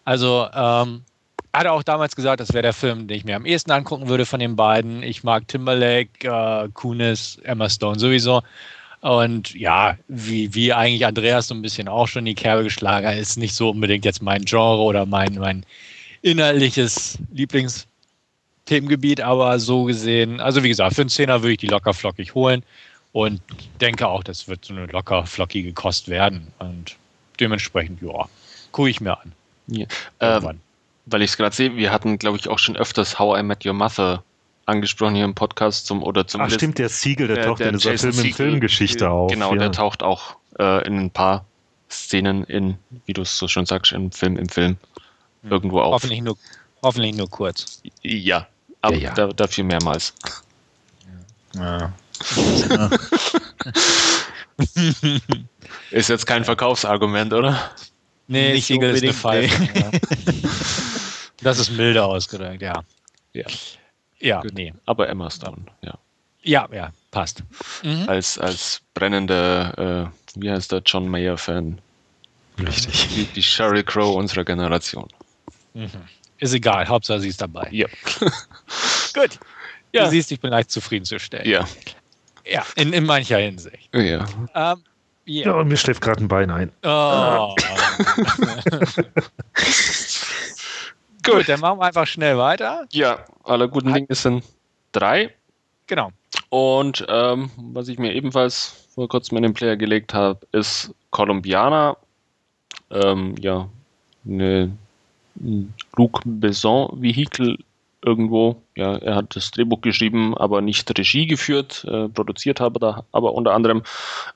Also, 0.05 0.47
ähm, 0.53 1.03
hat 1.53 1.65
er 1.65 1.73
auch 1.73 1.83
damals 1.83 2.15
gesagt, 2.15 2.39
das 2.39 2.53
wäre 2.53 2.63
der 2.63 2.73
Film, 2.73 3.07
den 3.07 3.17
ich 3.17 3.25
mir 3.25 3.35
am 3.35 3.45
ehesten 3.45 3.71
angucken 3.71 4.07
würde 4.07 4.25
von 4.25 4.39
den 4.39 4.55
beiden. 4.55 5.03
Ich 5.03 5.23
mag 5.23 5.47
Timberlake, 5.47 6.09
äh, 6.23 6.69
Kunis, 6.73 7.39
Emma 7.43 7.69
Stone 7.69 7.99
sowieso. 7.99 8.41
Und 9.01 9.55
ja, 9.55 9.97
wie, 10.07 10.53
wie 10.53 10.73
eigentlich 10.73 11.05
Andreas 11.05 11.47
so 11.47 11.55
ein 11.55 11.61
bisschen 11.61 11.87
auch 11.87 12.07
schon 12.07 12.25
die 12.25 12.35
Kerbe 12.35 12.63
geschlagen 12.63 13.07
hat, 13.07 13.17
ist 13.17 13.37
nicht 13.37 13.55
so 13.55 13.71
unbedingt 13.71 14.05
jetzt 14.05 14.21
mein 14.21 14.45
Genre 14.45 14.81
oder 14.81 15.05
mein, 15.05 15.35
mein 15.35 15.65
inhaltliches 16.21 17.17
Lieblingsthemengebiet, 17.33 19.21
aber 19.21 19.59
so 19.59 19.85
gesehen, 19.85 20.39
also 20.39 20.63
wie 20.63 20.69
gesagt, 20.69 20.93
für 20.93 21.01
einen 21.01 21.09
Zehner 21.09 21.41
würde 21.41 21.53
ich 21.53 21.57
die 21.57 21.67
locker 21.67 21.95
flockig 21.95 22.35
holen 22.35 22.63
und 23.11 23.41
denke 23.81 24.07
auch, 24.07 24.23
das 24.23 24.47
wird 24.47 24.63
so 24.63 24.73
eine 24.73 24.85
locker 24.85 25.25
flockige 25.25 25.73
Kost 25.73 26.07
werden. 26.07 26.47
Und 26.59 26.95
dementsprechend, 27.39 28.03
ja, 28.03 28.29
gucke 28.71 28.89
ich 28.89 29.01
mir 29.01 29.19
an. 29.19 29.31
Ja. 29.65 29.87
Ähm, 30.19 30.59
weil 31.05 31.21
ich 31.21 31.31
es 31.31 31.37
gerade 31.37 31.55
sehe, 31.55 31.75
wir 31.75 31.91
hatten, 31.91 32.17
glaube 32.17 32.37
ich, 32.37 32.47
auch 32.47 32.59
schon 32.59 32.75
öfters 32.77 33.19
How 33.19 33.39
I 33.39 33.43
Met 33.43 33.65
Your 33.65 33.73
Mother 33.73 34.23
angesprochen 34.65 35.15
hier 35.15 35.25
im 35.25 35.35
Podcast 35.35 35.85
zum 35.85 36.03
oder 36.03 36.27
zum. 36.27 36.41
Ach 36.41 36.49
stimmt, 36.49 36.77
der 36.77 36.89
Siegel, 36.89 37.27
der, 37.27 37.37
der 37.37 37.45
taucht 37.45 37.59
der 37.59 37.69
in 37.69 37.77
dieser 37.77 37.97
Film 37.97 38.13
Siegel, 38.13 38.33
Filmgeschichte 38.33 39.09
auf. 39.09 39.31
Genau, 39.31 39.53
ja. 39.53 39.59
der 39.59 39.71
taucht 39.71 40.03
auch 40.03 40.37
äh, 40.59 40.85
in 40.85 40.97
ein 40.97 41.11
paar 41.11 41.45
Szenen 41.89 42.43
in, 42.45 42.77
wie 43.05 43.13
du 43.13 43.21
es 43.21 43.37
so 43.37 43.47
schon 43.47 43.65
sagst, 43.65 43.91
im 43.91 44.11
Film, 44.11 44.37
im 44.37 44.49
Film 44.49 44.77
hm. 45.43 45.51
irgendwo 45.51 45.81
auf. 45.81 45.93
Hoffentlich 45.93 46.21
nur, 46.21 46.37
hoffentlich 46.83 47.15
nur 47.15 47.29
kurz. 47.29 47.81
Ja, 48.01 48.47
aber 48.81 48.95
ja, 48.95 49.01
ja. 49.01 49.13
Da, 49.13 49.27
dafür 49.27 49.63
mehrmals. 49.63 50.13
Ja. 51.55 51.93
ist 55.91 56.09
jetzt 56.09 56.27
kein 56.27 56.45
Verkaufsargument, 56.45 57.33
oder? 57.33 57.71
Nee, 58.27 58.53
nicht 58.53 58.67
Siegel 58.67 58.91
ist 58.91 59.03
eine 59.03 59.13
Pfeife. 59.13 59.51
Das 61.41 61.59
ist 61.59 61.72
milder 61.72 62.05
ausgedrückt, 62.05 62.61
ja. 62.61 62.84
ja. 63.34 63.45
Ja, 64.19 64.41
Gut. 64.41 64.53
nee. 64.53 64.73
Aber 64.85 65.09
Emma 65.09 65.30
Stone, 65.30 65.63
ja. 65.81 65.97
Ja, 66.43 66.68
ja, 66.72 66.91
passt. 67.11 67.43
Mhm. 67.84 68.05
Als, 68.07 68.38
als 68.38 68.81
brennender, 68.93 70.11
äh, 70.35 70.39
wie 70.39 70.51
heißt 70.51 70.72
der, 70.72 70.81
John 70.85 71.07
Mayer-Fan. 71.07 71.80
Richtig. 72.59 73.07
Die, 73.15 73.26
die 73.26 73.43
Sheryl 73.43 73.84
Crow 73.84 74.15
unserer 74.15 74.43
Generation. 74.43 75.07
Mhm. 75.73 75.89
Ist 76.39 76.53
egal, 76.53 76.88
Hauptsache 76.88 77.22
sie 77.22 77.30
ist 77.30 77.41
dabei. 77.41 77.68
Ja. 77.72 77.88
Gut. 79.13 79.39
Ja. 79.93 80.05
Du 80.05 80.09
siehst, 80.11 80.31
ich 80.31 80.39
bin 80.39 80.51
leicht 80.51 80.72
zufriedenzustellen. 80.72 81.47
Ja. 81.47 81.68
Ja, 82.45 82.65
in, 82.76 82.93
in 82.93 83.05
mancher 83.05 83.38
Hinsicht. 83.38 83.89
Ja. 83.93 84.26
Ähm, 84.55 84.84
Ja, 85.26 85.45
ja. 85.45 85.51
und 85.53 85.68
mir 85.68 85.77
schläft 85.77 86.01
gerade 86.01 86.23
ein 86.23 86.27
Bein 86.27 86.49
ein. 86.49 86.72
Oh. 86.84 87.55
Gut, 91.23 91.48
dann 91.48 91.60
machen 91.60 91.80
wir 91.80 91.85
einfach 91.85 92.07
schnell 92.07 92.38
weiter. 92.38 92.85
Ja, 92.91 93.26
aller 93.43 93.68
guten 93.68 93.93
Dinge 93.93 94.07
sind 94.15 94.43
drei. 94.91 95.34
Genau. 95.88 96.11
Und 96.49 97.06
ähm, 97.10 97.52
was 97.57 97.88
ich 97.88 97.99
mir 97.99 98.14
ebenfalls 98.14 98.88
vor 98.95 99.07
kurzem 99.07 99.38
in 99.38 99.43
den 99.43 99.53
Player 99.53 99.76
gelegt 99.76 100.14
habe, 100.14 100.39
ist 100.52 100.93
Columbiana. 101.11 101.98
Ähm, 102.89 103.35
ja, 103.39 103.68
eine 104.26 104.72
ein 105.39 105.73
Luc 105.95 106.22
Besson-Vehikel 106.26 107.57
irgendwo. 108.03 108.61
Ja, 108.76 108.98
er 108.98 109.15
hat 109.15 109.35
das 109.35 109.52
Drehbuch 109.52 109.81
geschrieben, 109.81 110.35
aber 110.38 110.61
nicht 110.61 110.98
Regie 110.98 111.27
geführt. 111.27 111.85
Äh, 111.88 112.10
produziert 112.10 112.60
habe 112.60 112.80
da 112.80 113.03
aber 113.11 113.34
unter 113.34 113.53
anderem. 113.53 113.84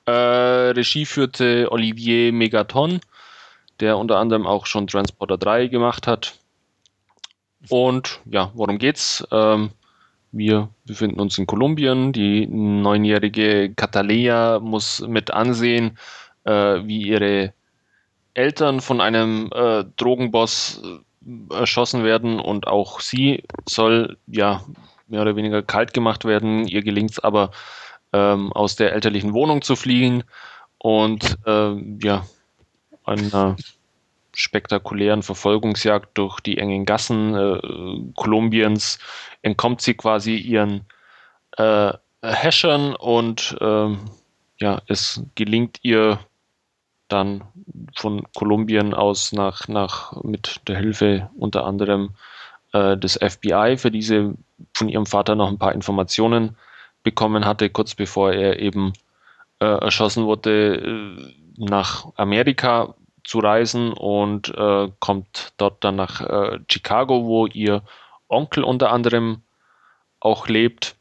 Äh, 0.06 0.10
Regie 0.10 1.04
führte 1.04 1.70
Olivier 1.70 2.32
Megaton, 2.32 3.00
der 3.80 3.98
unter 3.98 4.18
anderem 4.18 4.46
auch 4.46 4.66
schon 4.66 4.86
Transporter 4.86 5.36
3 5.36 5.66
gemacht 5.66 6.06
hat. 6.06 6.38
Und 7.68 8.20
ja, 8.26 8.50
worum 8.54 8.78
geht's? 8.78 9.26
Ähm, 9.30 9.70
wir 10.32 10.68
befinden 10.84 11.20
uns 11.20 11.38
in 11.38 11.46
Kolumbien. 11.46 12.12
Die 12.12 12.46
neunjährige 12.46 13.72
Catalea 13.74 14.60
muss 14.60 15.00
mit 15.00 15.30
ansehen, 15.30 15.98
äh, 16.44 16.52
wie 16.84 17.02
ihre 17.02 17.52
Eltern 18.34 18.80
von 18.80 19.00
einem 19.00 19.50
äh, 19.54 19.84
Drogenboss 19.96 20.82
äh, 20.84 21.54
erschossen 21.54 22.04
werden 22.04 22.38
und 22.38 22.66
auch 22.66 23.00
sie 23.00 23.42
soll 23.68 24.18
ja 24.26 24.62
mehr 25.08 25.22
oder 25.22 25.36
weniger 25.36 25.62
kalt 25.62 25.94
gemacht 25.94 26.24
werden. 26.24 26.68
Ihr 26.68 26.82
gelingt 26.82 27.12
es 27.12 27.18
aber 27.18 27.50
ähm, 28.12 28.52
aus 28.52 28.76
der 28.76 28.92
elterlichen 28.92 29.32
Wohnung 29.32 29.62
zu 29.62 29.74
fliehen 29.74 30.22
und 30.78 31.38
ähm, 31.46 31.98
ja 32.02 32.26
einer 33.04 33.56
spektakulären 34.36 35.22
Verfolgungsjagd 35.22 36.16
durch 36.18 36.40
die 36.40 36.58
engen 36.58 36.84
Gassen 36.84 37.34
äh, 37.34 38.12
Kolumbiens 38.14 38.98
entkommt 39.40 39.80
sie 39.80 39.94
quasi 39.94 40.36
ihren 40.36 40.84
äh, 41.56 41.92
Häschern 42.22 42.94
und 42.94 43.56
ähm, 43.60 43.98
ja, 44.58 44.82
es 44.86 45.22
gelingt 45.34 45.78
ihr 45.82 46.18
dann 47.08 47.44
von 47.94 48.24
Kolumbien 48.34 48.92
aus 48.92 49.32
nach, 49.32 49.68
nach 49.68 50.22
mit 50.22 50.60
der 50.68 50.76
Hilfe 50.76 51.30
unter 51.36 51.64
anderem 51.64 52.10
äh, 52.72 52.96
des 52.96 53.14
FBI, 53.14 53.76
für 53.78 53.90
diese 53.90 54.34
von 54.74 54.88
ihrem 54.90 55.06
Vater 55.06 55.34
noch 55.34 55.48
ein 55.48 55.58
paar 55.58 55.72
Informationen 55.72 56.56
bekommen 57.02 57.46
hatte, 57.46 57.70
kurz 57.70 57.94
bevor 57.94 58.32
er 58.32 58.58
eben 58.58 58.92
äh, 59.60 59.64
erschossen 59.64 60.26
wurde, 60.26 60.76
äh, 60.76 61.34
nach 61.56 62.06
Amerika 62.16 62.94
zu 63.26 63.40
reisen 63.40 63.92
und 63.92 64.48
äh, 64.56 64.88
kommt 65.00 65.52
dort 65.56 65.82
dann 65.84 65.96
nach 65.96 66.20
äh, 66.20 66.60
Chicago, 66.70 67.24
wo 67.24 67.46
ihr 67.46 67.82
Onkel 68.28 68.62
unter 68.64 68.92
anderem 68.92 69.42
auch 70.20 70.48
lebt. 70.48 70.96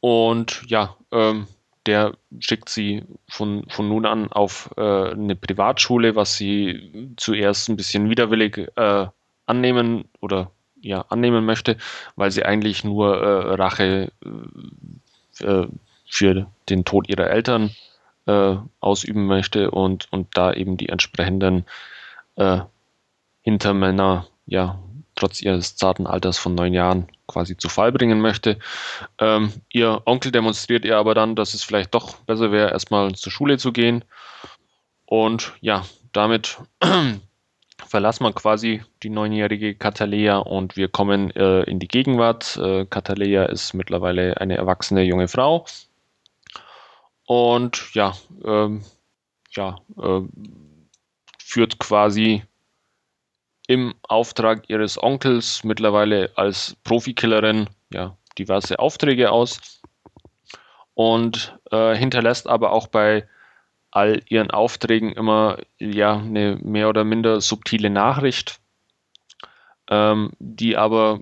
Und 0.00 0.62
ja, 0.66 0.96
ähm, 1.10 1.46
der 1.86 2.12
schickt 2.40 2.68
sie 2.68 3.04
von, 3.28 3.64
von 3.70 3.88
nun 3.88 4.04
an 4.04 4.30
auf 4.30 4.70
äh, 4.76 5.10
eine 5.10 5.34
Privatschule, 5.34 6.14
was 6.14 6.36
sie 6.36 7.14
zuerst 7.16 7.68
ein 7.68 7.76
bisschen 7.76 8.10
widerwillig 8.10 8.70
äh, 8.76 9.06
annehmen 9.46 10.04
oder 10.20 10.50
ja, 10.80 11.06
annehmen 11.08 11.46
möchte, 11.46 11.78
weil 12.16 12.30
sie 12.30 12.44
eigentlich 12.44 12.84
nur 12.84 13.16
äh, 13.16 13.54
Rache 13.54 14.12
äh, 15.40 15.66
für 16.06 16.46
den 16.68 16.84
Tod 16.84 17.08
ihrer 17.08 17.30
Eltern 17.30 17.70
äh, 18.28 18.56
ausüben 18.80 19.26
möchte 19.26 19.70
und, 19.70 20.06
und 20.12 20.28
da 20.36 20.52
eben 20.52 20.76
die 20.76 20.90
entsprechenden 20.90 21.64
äh, 22.36 22.60
Hintermänner, 23.40 24.26
ja, 24.46 24.78
trotz 25.14 25.42
ihres 25.42 25.74
zarten 25.74 26.06
Alters 26.06 26.38
von 26.38 26.54
neun 26.54 26.74
Jahren 26.74 27.08
quasi 27.26 27.56
zu 27.56 27.68
Fall 27.68 27.90
bringen 27.90 28.20
möchte. 28.20 28.58
Ähm, 29.18 29.52
ihr 29.72 30.02
Onkel 30.04 30.30
demonstriert 30.30 30.84
ihr 30.84 30.96
aber 30.96 31.14
dann, 31.14 31.34
dass 31.34 31.54
es 31.54 31.64
vielleicht 31.64 31.94
doch 31.94 32.16
besser 32.18 32.52
wäre, 32.52 32.70
erstmal 32.70 33.12
zur 33.14 33.32
Schule 33.32 33.58
zu 33.58 33.72
gehen. 33.72 34.04
Und 35.06 35.54
ja, 35.60 35.84
damit 36.12 36.58
verlassen 37.86 38.24
wir 38.24 38.32
quasi 38.32 38.82
die 39.02 39.10
neunjährige 39.10 39.74
Catalea 39.74 40.38
und 40.38 40.76
wir 40.76 40.88
kommen 40.88 41.30
äh, 41.32 41.62
in 41.62 41.78
die 41.78 41.88
Gegenwart. 41.88 42.56
Äh, 42.56 42.86
Catalea 42.86 43.46
ist 43.46 43.74
mittlerweile 43.74 44.40
eine 44.40 44.56
erwachsene 44.56 45.02
junge 45.02 45.28
Frau. 45.28 45.64
Und 47.28 47.92
ja, 47.92 48.14
ähm, 48.42 48.82
ja, 49.50 49.76
äh, 49.98 50.22
führt 51.38 51.78
quasi 51.78 52.42
im 53.66 53.94
Auftrag 54.02 54.70
ihres 54.70 55.02
Onkels 55.02 55.62
mittlerweile 55.62 56.32
als 56.36 56.74
Profikillerin 56.84 57.68
ja, 57.92 58.16
diverse 58.38 58.78
Aufträge 58.78 59.30
aus 59.30 59.82
und 60.94 61.54
äh, 61.70 61.94
hinterlässt 61.94 62.46
aber 62.48 62.72
auch 62.72 62.86
bei 62.86 63.28
all 63.90 64.22
ihren 64.30 64.50
Aufträgen 64.50 65.12
immer 65.12 65.58
ja 65.78 66.16
eine 66.16 66.56
mehr 66.62 66.88
oder 66.88 67.04
minder 67.04 67.42
subtile 67.42 67.90
Nachricht, 67.90 68.58
ähm, 69.90 70.32
die 70.38 70.78
aber 70.78 71.20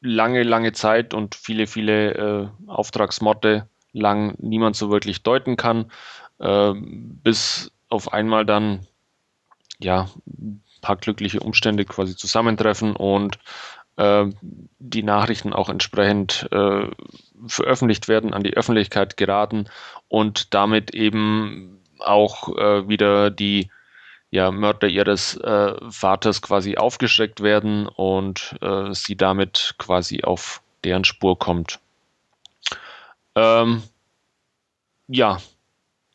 lange, 0.00 0.44
lange 0.44 0.70
Zeit 0.70 1.14
und 1.14 1.34
viele, 1.34 1.66
viele 1.66 2.14
äh, 2.14 2.48
Auftragsmorde 2.68 3.68
lang 3.94 4.34
niemand 4.38 4.76
so 4.76 4.90
wirklich 4.90 5.22
deuten 5.22 5.56
kann, 5.56 5.90
äh, 6.38 6.72
bis 6.74 7.72
auf 7.88 8.12
einmal 8.12 8.44
dann 8.44 8.86
ja 9.78 10.08
paar 10.84 10.96
glückliche 10.96 11.40
Umstände 11.40 11.86
quasi 11.86 12.14
zusammentreffen 12.14 12.94
und 12.94 13.38
äh, 13.96 14.26
die 14.78 15.02
Nachrichten 15.02 15.54
auch 15.54 15.70
entsprechend 15.70 16.46
äh, 16.52 16.90
veröffentlicht 17.46 18.06
werden, 18.06 18.34
an 18.34 18.42
die 18.42 18.54
Öffentlichkeit 18.54 19.16
geraten 19.16 19.64
und 20.08 20.52
damit 20.52 20.94
eben 20.94 21.80
auch 22.00 22.54
äh, 22.56 22.86
wieder 22.86 23.30
die 23.30 23.70
ja, 24.30 24.50
Mörder 24.50 24.88
ihres 24.88 25.36
äh, 25.38 25.74
Vaters 25.88 26.42
quasi 26.42 26.76
aufgeschreckt 26.76 27.40
werden 27.40 27.86
und 27.86 28.56
äh, 28.60 28.92
sie 28.92 29.16
damit 29.16 29.76
quasi 29.78 30.22
auf 30.22 30.60
deren 30.84 31.04
Spur 31.04 31.38
kommt. 31.38 31.78
Ähm, 33.34 33.82
ja, 35.08 35.38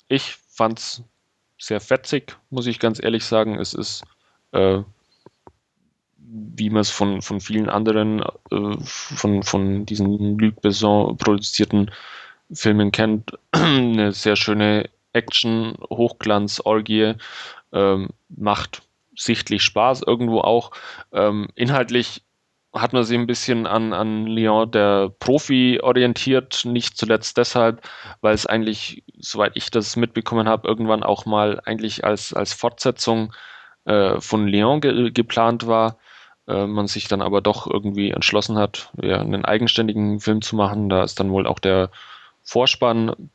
ich 0.08 0.36
fand's 0.50 1.04
sehr 1.58 1.82
fetzig, 1.82 2.38
muss 2.50 2.68
ich 2.68 2.80
ganz 2.80 3.02
ehrlich 3.04 3.26
sagen. 3.26 3.60
Es 3.60 3.74
ist 3.74 4.04
äh, 4.52 4.82
wie 6.32 6.70
man 6.70 6.82
es 6.82 6.92
von, 6.92 7.22
von 7.22 7.42
vielen 7.42 7.70
anderen, 7.70 8.22
äh, 8.52 8.78
von, 8.82 9.44
von 9.44 9.86
diesen 9.86 10.38
Luc 10.38 10.62
Besson 10.62 11.18
produzierten 11.18 11.92
Filmen 12.52 12.92
kennt, 12.92 13.32
eine 13.52 14.12
sehr 14.12 14.36
schöne 14.36 14.90
Action, 15.14 15.76
Hochglanz, 15.90 16.62
Orgie, 16.64 17.16
ähm, 17.72 18.10
macht 18.30 18.84
sichtlich 19.16 19.64
Spaß 19.64 20.04
irgendwo 20.06 20.42
auch. 20.42 20.72
Ähm, 21.12 21.48
inhaltlich 21.56 22.22
hat 22.74 22.94
man 22.94 23.04
sich 23.04 23.18
ein 23.18 23.28
bisschen 23.28 23.66
an, 23.66 23.94
an 23.94 24.28
Lyon 24.28 24.70
der 24.70 25.10
Profi 25.20 25.80
orientiert, 25.82 26.66
nicht 26.66 26.98
zuletzt 26.98 27.38
deshalb, 27.38 27.82
weil 28.22 28.36
es 28.36 28.46
eigentlich, 28.46 29.04
soweit 29.18 29.54
ich 29.56 29.72
das 29.72 29.96
mitbekommen 29.96 30.48
habe, 30.48 30.68
irgendwann 30.68 31.04
auch 31.04 31.26
mal 31.26 31.60
eigentlich 31.66 32.04
als, 32.04 32.34
als 32.34 32.54
Fortsetzung 32.54 33.34
äh, 33.86 34.20
von 34.22 34.48
Lyon 34.48 34.82
ge 34.82 35.12
geplant 35.12 35.66
war, 35.66 35.98
äh, 36.48 36.68
man 36.68 36.88
sich 36.88 37.08
dann 37.08 37.22
aber 37.22 37.42
doch 37.42 37.66
irgendwie 37.68 38.12
entschlossen 38.12 38.58
hat, 38.58 38.92
ja, 39.02 39.20
einen 39.20 39.46
eigenständigen 39.46 40.20
Film 40.20 40.42
zu 40.42 40.56
machen. 40.56 40.90
Da 40.90 41.04
ist 41.04 41.20
dann 41.20 41.32
wohl 41.32 41.48
auch 41.48 41.60
der 41.60 41.90
Vorspann 42.44 43.32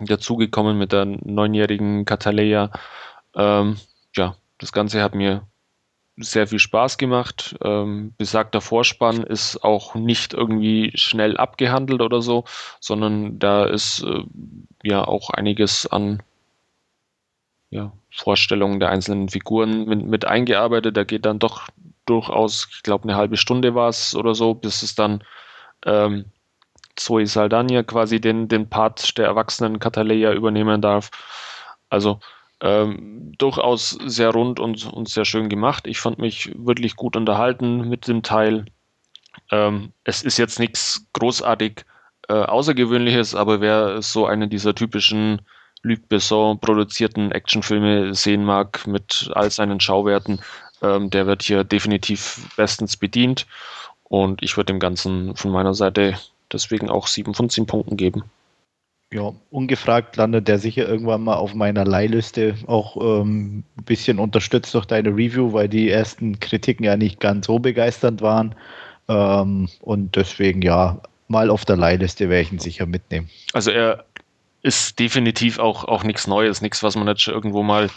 dazugekommen 0.00 0.76
mit 0.78 0.92
der 0.92 1.06
neunjährigen 1.06 2.04
Catalea. 2.04 2.70
Ähm, 3.34 3.76
ja, 4.14 4.36
das 4.58 4.72
Ganze 4.72 5.02
hat 5.02 5.14
mir 5.14 5.46
sehr 6.16 6.46
viel 6.46 6.58
Spaß 6.58 6.98
gemacht. 6.98 7.56
Ähm, 7.62 8.14
besagter 8.16 8.60
Vorspann 8.60 9.22
ist 9.22 9.62
auch 9.62 9.94
nicht 9.94 10.32
irgendwie 10.32 10.92
schnell 10.94 11.36
abgehandelt 11.36 12.00
oder 12.00 12.22
so, 12.22 12.44
sondern 12.80 13.38
da 13.38 13.64
ist 13.66 14.02
äh, 14.02 14.22
ja 14.82 15.06
auch 15.06 15.30
einiges 15.30 15.86
an 15.86 16.22
ja, 17.70 17.92
Vorstellungen 18.10 18.80
der 18.80 18.90
einzelnen 18.90 19.28
Figuren 19.28 19.84
mit, 19.86 20.06
mit 20.06 20.24
eingearbeitet. 20.24 20.96
Da 20.96 21.04
geht 21.04 21.26
dann 21.26 21.38
doch 21.38 21.68
durchaus, 22.06 22.68
ich 22.72 22.82
glaube, 22.82 23.04
eine 23.04 23.16
halbe 23.16 23.36
Stunde 23.36 23.74
war 23.74 23.88
es 23.88 24.14
oder 24.14 24.34
so, 24.34 24.54
bis 24.54 24.82
es 24.82 24.94
dann 24.94 25.22
ähm, 25.84 26.26
Zoe 26.94 27.26
Saldana 27.26 27.82
quasi 27.82 28.20
den, 28.20 28.48
den 28.48 28.70
Part 28.70 29.18
der 29.18 29.26
erwachsenen 29.26 29.78
Cataleya 29.78 30.32
übernehmen 30.32 30.80
darf. 30.80 31.10
Also 31.90 32.20
ähm, 32.60 33.32
durchaus 33.38 33.90
sehr 34.04 34.30
rund 34.30 34.60
und, 34.60 34.86
und 34.92 35.08
sehr 35.08 35.24
schön 35.24 35.48
gemacht. 35.48 35.86
Ich 35.86 36.00
fand 36.00 36.18
mich 36.18 36.52
wirklich 36.56 36.96
gut 36.96 37.16
unterhalten 37.16 37.88
mit 37.88 38.08
dem 38.08 38.22
Teil. 38.22 38.64
Ähm, 39.50 39.92
es 40.04 40.22
ist 40.22 40.38
jetzt 40.38 40.58
nichts 40.58 41.06
großartig 41.12 41.84
äh, 42.28 42.34
Außergewöhnliches, 42.34 43.34
aber 43.34 43.60
wer 43.60 44.02
so 44.02 44.26
einen 44.26 44.50
dieser 44.50 44.74
typischen 44.74 45.42
Luc 45.82 46.08
Besson 46.08 46.58
produzierten 46.58 47.30
Actionfilme 47.30 48.14
sehen 48.14 48.44
mag 48.44 48.86
mit 48.86 49.30
all 49.34 49.50
seinen 49.50 49.78
Schauwerten, 49.78 50.40
ähm, 50.82 51.10
der 51.10 51.26
wird 51.26 51.42
hier 51.42 51.64
definitiv 51.64 52.48
bestens 52.56 52.96
bedient. 52.96 53.46
Und 54.04 54.42
ich 54.42 54.56
würde 54.56 54.72
dem 54.72 54.80
Ganzen 54.80 55.36
von 55.36 55.50
meiner 55.50 55.74
Seite 55.74 56.18
deswegen 56.52 56.90
auch 56.90 57.06
7 57.06 57.34
von 57.34 57.50
10 57.50 57.66
Punkten 57.66 57.96
geben. 57.96 58.24
Ja, 59.12 59.32
ungefragt 59.50 60.16
landet 60.16 60.48
der 60.48 60.58
sicher 60.58 60.88
irgendwann 60.88 61.22
mal 61.22 61.36
auf 61.36 61.54
meiner 61.54 61.84
Leihliste. 61.84 62.56
Auch 62.66 62.96
ähm, 62.96 63.62
ein 63.78 63.84
bisschen 63.84 64.18
unterstützt 64.18 64.74
durch 64.74 64.86
deine 64.86 65.10
Review, 65.10 65.52
weil 65.52 65.68
die 65.68 65.88
ersten 65.88 66.40
Kritiken 66.40 66.84
ja 66.84 66.96
nicht 66.96 67.20
ganz 67.20 67.46
so 67.46 67.60
begeisternd 67.60 68.20
waren. 68.20 68.54
Ähm, 69.08 69.68
und 69.80 70.16
deswegen 70.16 70.60
ja, 70.62 71.00
mal 71.28 71.50
auf 71.50 71.64
der 71.64 71.76
Leihliste 71.76 72.28
werde 72.28 72.42
ich 72.42 72.52
ihn 72.52 72.58
sicher 72.58 72.86
mitnehmen. 72.86 73.30
Also 73.52 73.70
er 73.70 74.04
ist 74.62 74.98
definitiv 74.98 75.60
auch, 75.60 75.84
auch 75.84 76.02
nichts 76.02 76.26
Neues, 76.26 76.60
nichts, 76.60 76.82
was 76.82 76.96
man 76.96 77.06
jetzt 77.06 77.22
schon 77.22 77.34
irgendwo 77.34 77.62
mal 77.62 77.88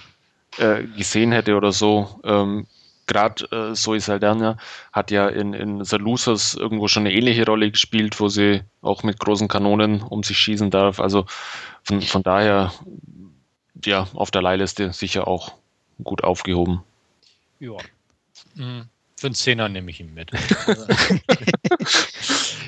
äh, 0.59 0.83
gesehen 0.95 1.31
hätte 1.31 1.55
oder 1.55 1.71
so. 1.71 2.19
Ähm, 2.23 2.67
Gerade 3.09 3.71
äh, 3.71 3.73
Zoe 3.73 3.99
Saldana 3.99 4.57
hat 4.93 5.09
ja 5.09 5.27
in, 5.27 5.53
in 5.53 5.83
The 5.83 5.95
Losers 5.95 6.53
irgendwo 6.53 6.87
schon 6.87 7.07
eine 7.07 7.13
ähnliche 7.13 7.43
Rolle 7.43 7.71
gespielt, 7.71 8.19
wo 8.19 8.27
sie 8.29 8.61
auch 8.83 9.01
mit 9.01 9.19
großen 9.19 9.47
Kanonen 9.47 10.03
um 10.03 10.21
sich 10.21 10.37
schießen 10.37 10.69
darf. 10.69 10.99
Also 10.99 11.25
von, 11.83 12.03
von 12.03 12.21
daher, 12.21 12.71
ja, 13.83 14.07
auf 14.13 14.29
der 14.29 14.43
Leihliste 14.43 14.93
sicher 14.93 15.27
auch 15.27 15.53
gut 16.03 16.23
aufgehoben. 16.23 16.83
Ja. 17.59 17.77
Mhm. 18.53 18.85
Für 19.17 19.27
einen 19.27 19.33
Zehner 19.33 19.69
nehme 19.69 19.89
ich 19.89 19.99
ihn 19.99 20.13
mit. 20.13 20.31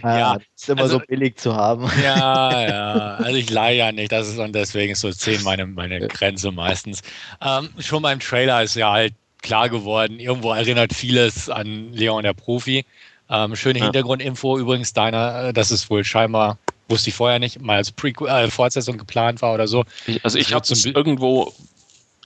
Ja, 0.03 0.38
ist 0.55 0.68
immer 0.68 0.81
also, 0.81 0.97
so 0.97 1.05
billig 1.05 1.38
zu 1.38 1.55
haben. 1.55 1.88
Ja, 2.03 2.68
ja. 2.68 2.93
Also 3.18 3.35
ich 3.35 3.51
leihe 3.51 3.77
ja 3.77 3.91
nicht. 3.91 4.11
Das 4.11 4.27
ist 4.27 4.39
und 4.39 4.53
deswegen 4.53 4.93
ist 4.93 5.01
so 5.01 5.11
10 5.11 5.43
meine, 5.43 5.68
meine 5.68 6.07
Grenze 6.07 6.51
meistens. 6.51 7.03
Ähm, 7.39 7.69
schon 7.77 8.01
beim 8.01 8.19
Trailer 8.19 8.63
ist 8.63 8.76
ja 8.76 8.91
halt 8.91 9.13
klar 9.41 9.69
geworden. 9.69 10.19
Irgendwo 10.19 10.53
erinnert 10.53 10.93
vieles 10.93 11.49
an 11.49 11.93
Leon 11.93 12.23
der 12.23 12.34
Profi. 12.34 12.85
Ähm, 13.30 13.55
schöne 13.55 13.80
ja. 13.80 13.85
Hintergrundinfo 13.85 14.57
übrigens 14.57 14.93
deiner, 14.93 15.45
äh, 15.45 15.53
dass 15.53 15.72
es 15.72 15.89
wohl 15.89 16.03
scheinbar, 16.03 16.57
wusste 16.89 17.09
ich 17.09 17.15
vorher 17.15 17.39
nicht, 17.39 17.61
mal 17.61 17.77
als 17.77 17.91
Pre 17.91 18.09
äh, 18.09 18.49
Fortsetzung 18.49 18.97
geplant 18.97 19.41
war 19.41 19.53
oder 19.53 19.68
so. 19.68 19.85
Ich, 20.05 20.23
also 20.23 20.38
ich 20.38 20.53
habe 20.53 20.65
es 20.69 20.85
irgendwo 20.85 21.53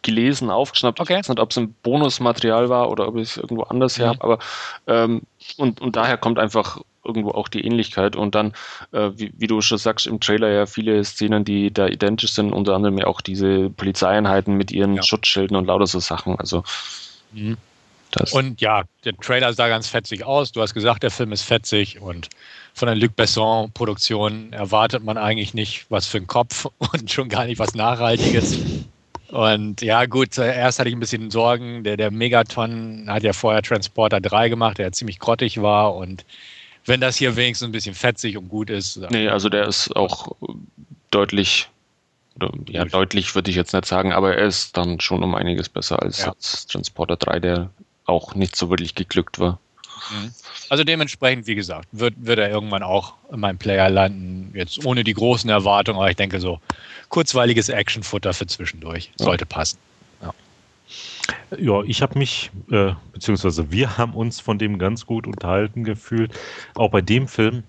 gelesen, 0.01 0.49
aufgeschnappt. 0.49 0.99
Okay. 0.99 1.13
Ich 1.13 1.19
weiß 1.19 1.29
nicht, 1.29 1.39
ob 1.39 1.51
es 1.51 1.57
ein 1.57 1.75
Bonusmaterial 1.83 2.69
war 2.69 2.89
oder 2.89 3.07
ob 3.07 3.17
ich 3.17 3.29
es 3.29 3.37
irgendwo 3.37 3.63
anders 3.63 3.97
her 3.97 4.09
habe, 4.09 4.23
aber 4.23 4.39
ähm, 4.87 5.21
und, 5.57 5.81
und 5.81 5.95
daher 5.95 6.17
kommt 6.17 6.39
einfach 6.39 6.79
irgendwo 7.05 7.31
auch 7.31 7.47
die 7.47 7.63
Ähnlichkeit. 7.63 8.15
Und 8.15 8.35
dann, 8.35 8.53
äh, 8.91 9.11
wie, 9.15 9.31
wie, 9.37 9.47
du 9.47 9.61
schon 9.61 9.77
sagst, 9.77 10.07
im 10.07 10.19
Trailer 10.19 10.49
ja 10.49 10.65
viele 10.65 11.03
Szenen, 11.03 11.45
die 11.45 11.71
da 11.71 11.87
identisch 11.87 12.33
sind, 12.33 12.51
unter 12.51 12.75
anderem 12.75 12.97
ja 12.97 13.05
auch 13.05 13.21
diese 13.21 13.69
Polizeieinheiten 13.69 14.55
mit 14.55 14.71
ihren 14.71 14.95
ja. 14.95 15.03
Schutzschilden 15.03 15.55
und 15.55 15.65
lauter 15.65 15.87
so 15.87 15.99
Sachen. 15.99 16.39
Also 16.39 16.63
mhm. 17.35 17.57
Und 18.31 18.61
ja, 18.61 18.83
der 19.03 19.13
Trailer 19.17 19.53
sah 19.53 19.67
ganz 19.67 19.87
fetzig 19.87 20.23
aus. 20.23 20.51
Du 20.51 20.61
hast 20.61 20.73
gesagt, 20.73 21.03
der 21.03 21.11
Film 21.11 21.33
ist 21.33 21.41
fetzig 21.41 21.99
und 21.99 22.29
von 22.73 22.87
der 22.87 22.95
Luc 22.95 23.15
Besson-Produktion 23.15 24.53
erwartet 24.53 25.03
man 25.03 25.17
eigentlich 25.17 25.53
nicht 25.53 25.85
was 25.89 26.07
für 26.07 26.17
einen 26.17 26.27
Kopf 26.27 26.65
und 26.93 27.11
schon 27.11 27.29
gar 27.29 27.45
nicht 27.45 27.59
was 27.59 27.75
Nachhaltiges. 27.75 28.57
Und 29.29 29.81
ja, 29.81 30.05
gut, 30.05 30.37
erst 30.37 30.79
hatte 30.79 30.89
ich 30.89 30.95
ein 30.95 30.99
bisschen 30.99 31.31
Sorgen. 31.31 31.83
Der, 31.83 31.97
der 31.97 32.11
Megaton 32.11 33.05
hat 33.09 33.23
ja 33.23 33.33
vorher 33.33 33.61
Transporter 33.61 34.21
3 34.21 34.49
gemacht, 34.49 34.77
der 34.77 34.91
ziemlich 34.91 35.19
grottig 35.19 35.61
war. 35.61 35.95
Und 35.95 36.25
wenn 36.85 37.01
das 37.01 37.17
hier 37.17 37.35
wenigstens 37.35 37.67
ein 37.67 37.71
bisschen 37.71 37.95
fetzig 37.95 38.37
und 38.37 38.49
gut 38.49 38.69
ist. 38.69 38.97
Nee, 39.09 39.27
also 39.27 39.49
der 39.49 39.67
ist 39.67 39.95
auch 39.95 40.35
deutlich, 41.11 41.67
ja, 42.67 42.83
gut. 42.83 42.93
deutlich 42.93 43.33
würde 43.35 43.49
ich 43.49 43.55
jetzt 43.55 43.73
nicht 43.73 43.85
sagen, 43.85 44.11
aber 44.11 44.35
er 44.35 44.45
ist 44.45 44.75
dann 44.77 44.99
schon 44.99 45.23
um 45.23 45.35
einiges 45.35 45.69
besser 45.69 46.01
als, 46.01 46.19
ja. 46.19 46.31
als 46.31 46.67
Transporter 46.67 47.15
3, 47.15 47.39
der 47.39 47.69
auch 48.05 48.35
nicht 48.35 48.55
so 48.55 48.69
wirklich 48.69 48.95
geglückt 48.95 49.39
war. 49.39 49.59
Mhm. 50.11 50.31
Also 50.69 50.83
dementsprechend, 50.83 51.47
wie 51.47 51.55
gesagt, 51.55 51.87
wird, 51.91 52.13
wird 52.17 52.39
er 52.39 52.49
irgendwann 52.49 52.83
auch 52.83 53.13
in 53.31 53.39
meinem 53.39 53.57
Player 53.57 53.89
landen. 53.89 54.51
Jetzt 54.53 54.85
ohne 54.85 55.03
die 55.03 55.13
großen 55.13 55.49
Erwartungen, 55.49 55.97
aber 55.97 56.09
ich 56.09 56.15
denke 56.15 56.39
so 56.39 56.59
kurzweiliges 57.09 57.69
Actionfutter 57.69 58.33
für 58.33 58.47
zwischendurch 58.47 59.11
sollte 59.15 59.45
passen. 59.45 59.77
Ja, 60.21 60.33
ja 61.57 61.83
ich 61.83 62.01
habe 62.01 62.17
mich, 62.17 62.51
äh, 62.71 62.93
beziehungsweise 63.13 63.71
wir 63.71 63.97
haben 63.97 64.13
uns 64.13 64.39
von 64.39 64.57
dem 64.57 64.79
ganz 64.79 65.05
gut 65.05 65.27
unterhalten 65.27 65.83
gefühlt. 65.83 66.31
Auch 66.73 66.89
bei 66.89 67.01
dem 67.01 67.27
Film 67.27 67.63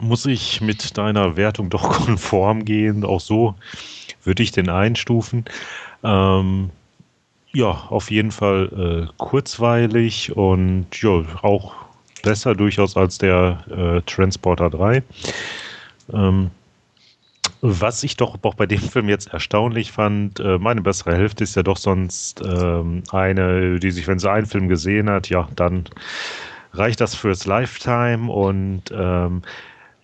muss 0.00 0.26
ich 0.26 0.60
mit 0.60 0.96
deiner 0.96 1.36
Wertung 1.36 1.70
doch 1.70 1.88
konform 2.06 2.64
gehen. 2.64 3.04
Auch 3.04 3.20
so 3.20 3.54
würde 4.24 4.42
ich 4.42 4.52
den 4.52 4.68
einstufen. 4.68 5.44
Ähm, 6.02 6.70
ja, 7.52 7.70
auf 7.88 8.10
jeden 8.10 8.30
Fall 8.30 9.08
äh, 9.08 9.12
kurzweilig 9.16 10.36
und 10.36 10.86
ja, 11.00 11.24
auch 11.42 11.74
besser 12.22 12.54
durchaus 12.54 12.96
als 12.96 13.18
der 13.18 13.64
äh, 13.70 14.02
Transporter 14.02 14.70
3. 14.70 15.02
Ähm, 16.12 16.50
was 17.62 18.02
ich 18.02 18.16
doch 18.16 18.38
auch 18.42 18.54
bei 18.54 18.66
dem 18.66 18.80
Film 18.80 19.08
jetzt 19.08 19.32
erstaunlich 19.32 19.92
fand, 19.92 20.40
äh, 20.40 20.58
meine 20.58 20.80
bessere 20.80 21.14
Hälfte 21.14 21.44
ist 21.44 21.56
ja 21.56 21.62
doch 21.62 21.76
sonst 21.76 22.42
ähm, 22.44 23.02
eine, 23.10 23.78
die 23.80 23.90
sich, 23.90 24.06
wenn 24.06 24.18
sie 24.18 24.30
einen 24.30 24.46
Film 24.46 24.68
gesehen 24.68 25.10
hat, 25.10 25.28
ja, 25.28 25.48
dann 25.56 25.84
reicht 26.72 27.00
das 27.00 27.14
fürs 27.14 27.46
Lifetime 27.46 28.30
und 28.30 28.82
ähm, 28.92 29.42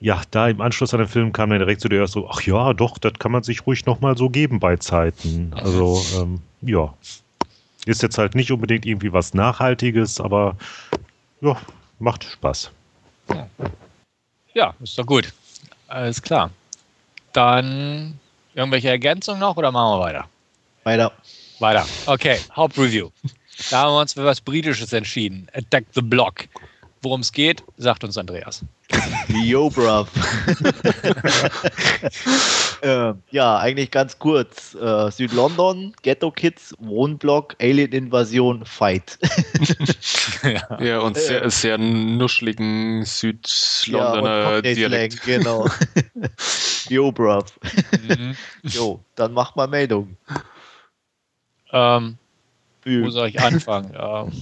ja, 0.01 0.23
da 0.31 0.49
im 0.49 0.61
Anschluss 0.61 0.93
an 0.93 1.01
den 1.01 1.09
Film 1.09 1.33
kam 1.33 1.51
dann 1.51 1.59
direkt 1.59 1.81
zu 1.81 1.89
der 1.89 2.07
so, 2.07 2.29
ach 2.29 2.43
ja, 2.43 2.75
doch, 2.75 2.99
das 2.99 3.15
kann 3.15 3.33
man 3.33 3.43
sich 3.43 3.67
ruhig 3.67 3.87
nochmal 3.87 4.17
so 4.17 4.29
geben 4.29 4.61
bei 4.61 4.77
Zeiten. 4.77 5.53
Also, 5.55 6.05
ähm, 6.17 6.41
ja, 6.63 6.93
ist 7.87 8.03
jetzt 8.03 8.19
halt 8.19 8.35
nicht 8.35 8.51
unbedingt 8.51 8.85
irgendwie 8.85 9.13
was 9.13 9.33
Nachhaltiges, 9.35 10.21
aber 10.21 10.57
ja, 11.41 11.57
macht 11.99 12.25
Spaß. 12.25 12.71
Ja, 14.55 14.75
ist 14.81 14.99
doch 14.99 15.07
gut. 15.07 15.33
Alles 15.89 16.21
klar. 16.21 16.51
Dann 17.33 18.19
irgendwelche 18.55 18.89
Ergänzungen 18.89 19.41
noch 19.41 19.57
oder 19.57 19.71
machen 19.71 19.99
wir 19.99 20.05
weiter? 20.05 20.29
Weiter. 20.85 21.13
Weiter. 21.59 21.87
Okay, 22.07 22.39
Hauptreview. 22.55 23.11
Da 23.71 23.83
haben 23.83 23.95
wir 23.95 24.01
uns 24.01 24.13
für 24.13 24.25
was 24.25 24.41
Britisches 24.41 24.93
entschieden. 24.93 25.49
Attack 25.55 25.85
the 25.93 26.03
Block. 26.03 26.45
Worum 27.07 27.21
es 27.21 27.31
geht, 27.31 27.63
sagt 27.77 28.03
uns 28.03 28.19
Andreas. 28.19 28.65
Yo, 29.29 29.71
bruv. 29.71 30.09
äh, 32.83 33.13
ja, 33.31 33.59
eigentlich 33.59 33.93
ganz 33.93 34.19
kurz. 34.19 34.75
Äh, 34.75 35.13
Südlondon, 35.13 35.95
Ghetto 36.03 36.33
Kids, 36.33 36.75
Wohnblock, 36.81 37.55
Alien-Invasion, 37.61 38.67
Fight. 38.67 39.21
ja. 40.43 40.83
ja. 40.83 40.99
und 40.99 41.17
sehr, 41.17 41.45
äh, 41.45 41.51
sehr 41.51 41.79
nuschligen 41.79 43.05
Südlondoner 43.05 44.55
ja, 44.55 44.63
Dialekt. 44.63 45.23
genau. 45.23 45.69
Yo, 46.89 47.13
bruv. 47.13 47.45
Mhm. 48.03 48.37
Jo, 48.65 48.99
dann 49.15 49.33
mach 49.33 49.55
mal 49.55 49.69
Meldung. 49.69 50.17
Ähm, 51.71 52.19
wo 52.85 53.11
soll 53.11 53.29
ich 53.29 53.39
anfangen? 53.39 53.95
ähm, 53.97 54.33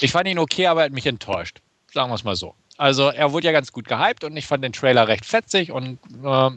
ich 0.00 0.10
fand 0.10 0.26
ihn 0.26 0.38
okay, 0.38 0.68
aber 0.68 0.80
er 0.80 0.84
hat 0.86 0.92
mich 0.94 1.04
enttäuscht. 1.04 1.60
Sagen 1.92 2.10
wir 2.10 2.14
es 2.14 2.24
mal 2.24 2.36
so. 2.36 2.54
Also 2.76 3.08
er 3.08 3.32
wurde 3.32 3.46
ja 3.46 3.52
ganz 3.52 3.72
gut 3.72 3.88
gehypt 3.88 4.24
und 4.24 4.36
ich 4.36 4.46
fand 4.46 4.62
den 4.62 4.72
Trailer 4.72 5.08
recht 5.08 5.24
fetzig 5.24 5.72
und 5.72 5.98
äh, 6.22 6.50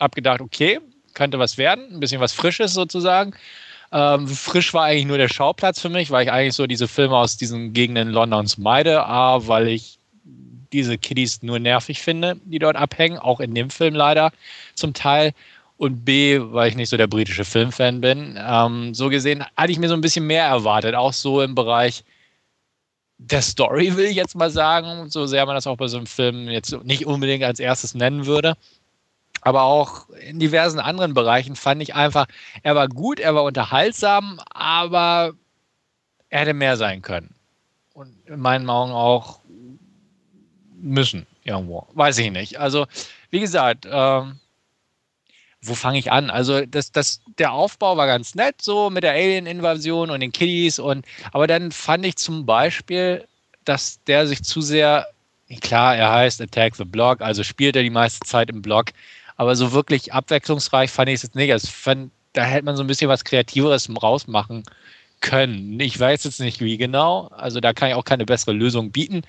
hab 0.00 0.14
gedacht, 0.14 0.40
okay, 0.40 0.80
könnte 1.14 1.38
was 1.38 1.58
werden, 1.58 1.92
ein 1.92 2.00
bisschen 2.00 2.20
was 2.20 2.32
Frisches 2.32 2.72
sozusagen. 2.72 3.34
Ähm, 3.90 4.28
frisch 4.28 4.74
war 4.74 4.84
eigentlich 4.84 5.06
nur 5.06 5.18
der 5.18 5.28
Schauplatz 5.28 5.80
für 5.80 5.88
mich, 5.88 6.10
weil 6.10 6.24
ich 6.24 6.32
eigentlich 6.32 6.54
so 6.54 6.66
diese 6.66 6.88
Filme 6.88 7.16
aus 7.16 7.36
diesen 7.36 7.72
Gegenden 7.72 8.10
Londons 8.10 8.58
meide. 8.58 9.04
A, 9.04 9.46
weil 9.46 9.68
ich 9.68 9.98
diese 10.72 10.98
Kiddies 10.98 11.42
nur 11.42 11.58
nervig 11.58 12.00
finde, 12.02 12.36
die 12.44 12.58
dort 12.58 12.76
abhängen, 12.76 13.18
auch 13.18 13.40
in 13.40 13.54
dem 13.54 13.70
Film 13.70 13.94
leider 13.94 14.32
zum 14.74 14.92
Teil. 14.92 15.32
Und 15.78 16.04
B, 16.04 16.40
weil 16.40 16.70
ich 16.70 16.76
nicht 16.76 16.88
so 16.88 16.96
der 16.96 17.06
britische 17.06 17.44
Filmfan 17.44 18.00
bin. 18.00 18.36
Ähm, 18.36 18.94
so 18.94 19.08
gesehen 19.08 19.44
hatte 19.56 19.70
ich 19.70 19.78
mir 19.78 19.88
so 19.88 19.94
ein 19.94 20.00
bisschen 20.00 20.26
mehr 20.26 20.44
erwartet, 20.44 20.96
auch 20.96 21.12
so 21.12 21.40
im 21.40 21.54
Bereich 21.54 22.02
der 23.18 23.42
Story, 23.42 23.96
will 23.96 24.06
ich 24.06 24.16
jetzt 24.16 24.36
mal 24.36 24.50
sagen, 24.50 25.10
so 25.10 25.26
sehr 25.26 25.44
man 25.44 25.56
das 25.56 25.66
auch 25.66 25.76
bei 25.76 25.88
so 25.88 25.96
einem 25.96 26.06
Film 26.06 26.48
jetzt 26.48 26.72
nicht 26.84 27.04
unbedingt 27.04 27.44
als 27.44 27.58
erstes 27.60 27.94
nennen 27.94 28.26
würde. 28.26 28.56
Aber 29.42 29.62
auch 29.62 30.08
in 30.10 30.38
diversen 30.38 30.80
anderen 30.80 31.14
Bereichen 31.14 31.56
fand 31.56 31.82
ich 31.82 31.94
einfach, 31.94 32.26
er 32.62 32.74
war 32.74 32.88
gut, 32.88 33.20
er 33.20 33.34
war 33.34 33.44
unterhaltsam, 33.44 34.40
aber 34.50 35.32
er 36.30 36.40
hätte 36.40 36.54
mehr 36.54 36.76
sein 36.76 37.02
können. 37.02 37.34
und 37.94 38.14
in 38.26 38.40
meinen 38.40 38.70
Augen 38.70 38.92
auch 38.92 39.40
müssen 40.80 41.26
irgendwo. 41.42 41.86
Weiß 41.94 42.18
ich 42.18 42.30
nicht. 42.30 42.60
Also, 42.60 42.86
wie 43.30 43.40
gesagt, 43.40 43.88
ähm, 43.90 44.38
wo 45.62 45.74
fange 45.74 45.98
ich 45.98 46.12
an? 46.12 46.30
Also, 46.30 46.64
das, 46.66 46.92
das, 46.92 47.20
der 47.38 47.52
Aufbau 47.52 47.96
war 47.96 48.06
ganz 48.06 48.34
nett, 48.34 48.62
so 48.62 48.90
mit 48.90 49.02
der 49.02 49.12
Alien-Invasion 49.12 50.10
und 50.10 50.20
den 50.20 50.32
Kiddies. 50.32 50.78
Und, 50.78 51.04
aber 51.32 51.46
dann 51.46 51.72
fand 51.72 52.06
ich 52.06 52.16
zum 52.16 52.46
Beispiel, 52.46 53.26
dass 53.64 54.02
der 54.04 54.26
sich 54.26 54.42
zu 54.42 54.60
sehr, 54.60 55.08
klar, 55.60 55.96
er 55.96 56.12
heißt 56.12 56.40
Attack 56.40 56.76
the 56.76 56.84
Block, 56.84 57.20
also 57.20 57.42
spielt 57.42 57.76
er 57.76 57.82
die 57.82 57.90
meiste 57.90 58.20
Zeit 58.26 58.50
im 58.50 58.62
Block. 58.62 58.86
Aber 59.36 59.56
so 59.56 59.72
wirklich 59.72 60.12
abwechslungsreich 60.12 60.90
fand 60.90 61.08
ich 61.08 61.16
es 61.16 61.22
jetzt 61.22 61.34
nicht. 61.34 61.52
Also, 61.52 61.68
fand, 61.68 62.12
da 62.34 62.44
hätte 62.44 62.64
man 62.64 62.76
so 62.76 62.84
ein 62.84 62.88
bisschen 62.88 63.08
was 63.08 63.24
Kreativeres 63.24 63.88
rausmachen 64.02 64.62
können. 65.20 65.80
Ich 65.80 65.98
weiß 65.98 66.24
jetzt 66.24 66.40
nicht, 66.40 66.60
wie 66.60 66.76
genau. 66.76 67.28
Also, 67.28 67.60
da 67.60 67.72
kann 67.72 67.88
ich 67.88 67.94
auch 67.94 68.04
keine 68.04 68.26
bessere 68.26 68.52
Lösung 68.52 68.92
bieten. 68.92 69.22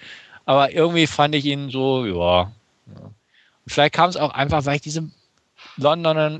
Aber 0.45 0.71
irgendwie 0.71 1.07
fand 1.07 1.35
ich 1.35 1.45
ihn 1.45 1.69
so, 1.69 2.05
ja. 2.05 2.51
Vielleicht 3.67 3.93
kam 3.93 4.09
es 4.09 4.17
auch 4.17 4.31
einfach, 4.31 4.65
weil 4.65 4.77
ich 4.77 4.81
diese 4.81 5.09
Londoner 5.79 6.39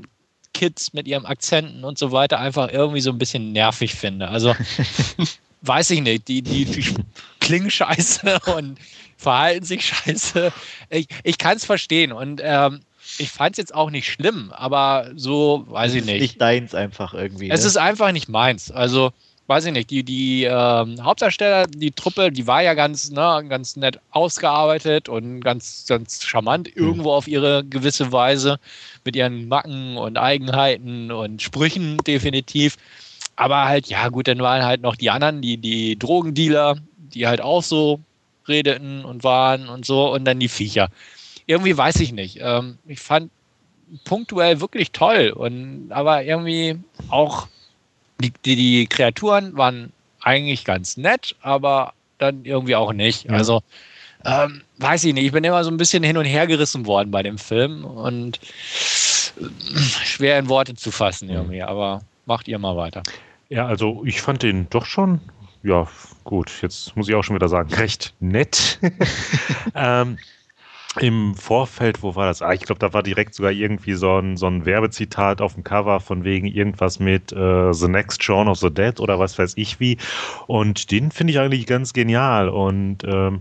Kids 0.52 0.92
mit 0.92 1.06
ihren 1.06 1.26
Akzenten 1.26 1.84
und 1.84 1.98
so 1.98 2.12
weiter 2.12 2.38
einfach 2.38 2.70
irgendwie 2.70 3.00
so 3.00 3.10
ein 3.10 3.18
bisschen 3.18 3.52
nervig 3.52 3.94
finde. 3.94 4.28
Also 4.28 4.54
weiß 5.62 5.90
ich 5.90 6.00
nicht, 6.00 6.28
die, 6.28 6.42
die, 6.42 6.64
die 6.64 6.94
klingen 7.40 7.70
scheiße 7.70 8.40
und 8.56 8.78
verhalten 9.16 9.64
sich 9.64 9.86
scheiße. 9.86 10.52
Ich, 10.90 11.06
ich 11.22 11.38
kann 11.38 11.56
es 11.56 11.64
verstehen 11.64 12.12
und 12.12 12.40
ähm, 12.42 12.80
ich 13.18 13.30
fand 13.30 13.54
es 13.54 13.58
jetzt 13.58 13.74
auch 13.74 13.90
nicht 13.90 14.10
schlimm, 14.10 14.52
aber 14.52 15.10
so, 15.14 15.64
weiß 15.68 15.94
ich 15.94 16.04
nicht. 16.04 16.20
Nicht 16.20 16.40
deins 16.40 16.74
einfach 16.74 17.14
irgendwie. 17.14 17.50
Es 17.50 17.62
ne? 17.62 17.66
ist 17.66 17.76
einfach 17.76 18.12
nicht 18.12 18.28
meins. 18.28 18.70
Also 18.70 19.12
weiß 19.50 19.64
ich 19.64 19.72
nicht, 19.72 19.90
die, 19.90 20.04
die 20.04 20.44
ähm, 20.44 21.02
Hauptdarsteller, 21.02 21.66
die 21.66 21.90
Truppe, 21.90 22.30
die 22.30 22.46
war 22.46 22.62
ja 22.62 22.74
ganz, 22.74 23.10
ne, 23.10 23.44
ganz 23.48 23.74
nett 23.74 23.98
ausgearbeitet 24.12 25.08
und 25.08 25.40
ganz, 25.40 25.86
ganz 25.88 26.22
charmant 26.22 26.68
mhm. 26.68 26.84
irgendwo 26.84 27.10
auf 27.10 27.26
ihre 27.26 27.64
gewisse 27.64 28.12
Weise 28.12 28.60
mit 29.04 29.16
ihren 29.16 29.48
Macken 29.48 29.96
und 29.96 30.16
Eigenheiten 30.16 31.10
und 31.10 31.42
Sprüchen 31.42 31.98
definitiv. 31.98 32.76
Aber 33.34 33.64
halt, 33.64 33.88
ja 33.88 34.08
gut, 34.08 34.28
dann 34.28 34.38
waren 34.38 34.62
halt 34.64 34.82
noch 34.82 34.94
die 34.94 35.10
anderen, 35.10 35.42
die, 35.42 35.56
die 35.56 35.98
Drogendealer, 35.98 36.76
die 36.96 37.26
halt 37.26 37.40
auch 37.40 37.64
so 37.64 37.98
redeten 38.46 39.04
und 39.04 39.24
waren 39.24 39.68
und 39.68 39.84
so 39.84 40.12
und 40.12 40.24
dann 40.26 40.38
die 40.38 40.48
Viecher. 40.48 40.90
Irgendwie 41.46 41.76
weiß 41.76 41.98
ich 41.98 42.12
nicht. 42.12 42.38
Ähm, 42.40 42.78
ich 42.86 43.00
fand 43.00 43.32
punktuell 44.04 44.60
wirklich 44.60 44.92
toll 44.92 45.30
und 45.34 45.90
aber 45.90 46.22
irgendwie 46.22 46.78
auch 47.08 47.48
die, 48.20 48.32
die, 48.44 48.56
die 48.56 48.86
Kreaturen 48.86 49.56
waren 49.56 49.92
eigentlich 50.20 50.64
ganz 50.64 50.96
nett, 50.96 51.34
aber 51.40 51.94
dann 52.18 52.44
irgendwie 52.44 52.76
auch 52.76 52.92
nicht. 52.92 53.24
Ja. 53.24 53.32
Also 53.32 53.62
ähm, 54.24 54.62
weiß 54.78 55.04
ich 55.04 55.14
nicht, 55.14 55.26
ich 55.26 55.32
bin 55.32 55.44
immer 55.44 55.64
so 55.64 55.70
ein 55.70 55.76
bisschen 55.76 56.02
hin 56.02 56.16
und 56.16 56.26
her 56.26 56.46
gerissen 56.46 56.86
worden 56.86 57.10
bei 57.10 57.22
dem 57.22 57.38
Film 57.38 57.84
und 57.84 58.38
äh, 58.38 59.78
schwer 59.78 60.38
in 60.38 60.48
Worte 60.48 60.74
zu 60.74 60.90
fassen 60.90 61.30
irgendwie, 61.30 61.62
aber 61.62 62.02
macht 62.26 62.46
ihr 62.48 62.58
mal 62.58 62.76
weiter. 62.76 63.02
Ja, 63.48 63.66
also 63.66 64.02
ich 64.04 64.20
fand 64.20 64.42
den 64.42 64.68
doch 64.70 64.84
schon, 64.84 65.20
ja 65.62 65.88
gut, 66.24 66.50
jetzt 66.62 66.94
muss 66.96 67.08
ich 67.08 67.14
auch 67.14 67.22
schon 67.22 67.36
wieder 67.36 67.48
sagen, 67.48 67.72
recht 67.74 68.14
nett. 68.20 68.78
ähm, 69.74 70.18
im 70.98 71.34
Vorfeld, 71.34 72.02
wo 72.02 72.16
war 72.16 72.26
das? 72.26 72.42
Ah, 72.42 72.52
ich 72.52 72.62
glaube, 72.62 72.80
da 72.80 72.92
war 72.92 73.02
direkt 73.02 73.34
sogar 73.34 73.52
irgendwie 73.52 73.94
so 73.94 74.18
ein, 74.18 74.36
so 74.36 74.46
ein 74.46 74.66
Werbezitat 74.66 75.40
auf 75.40 75.54
dem 75.54 75.62
Cover 75.62 76.00
von 76.00 76.24
wegen 76.24 76.46
irgendwas 76.46 76.98
mit 76.98 77.32
äh, 77.32 77.72
The 77.72 77.88
Next 77.88 78.22
Shaun 78.24 78.48
of 78.48 78.58
the 78.58 78.70
Dead 78.70 78.98
oder 78.98 79.18
was 79.18 79.38
weiß 79.38 79.52
ich 79.56 79.78
wie. 79.78 79.98
Und 80.48 80.90
den 80.90 81.12
finde 81.12 81.32
ich 81.32 81.38
eigentlich 81.38 81.66
ganz 81.66 81.92
genial. 81.92 82.48
Und 82.48 83.04
ähm, 83.04 83.40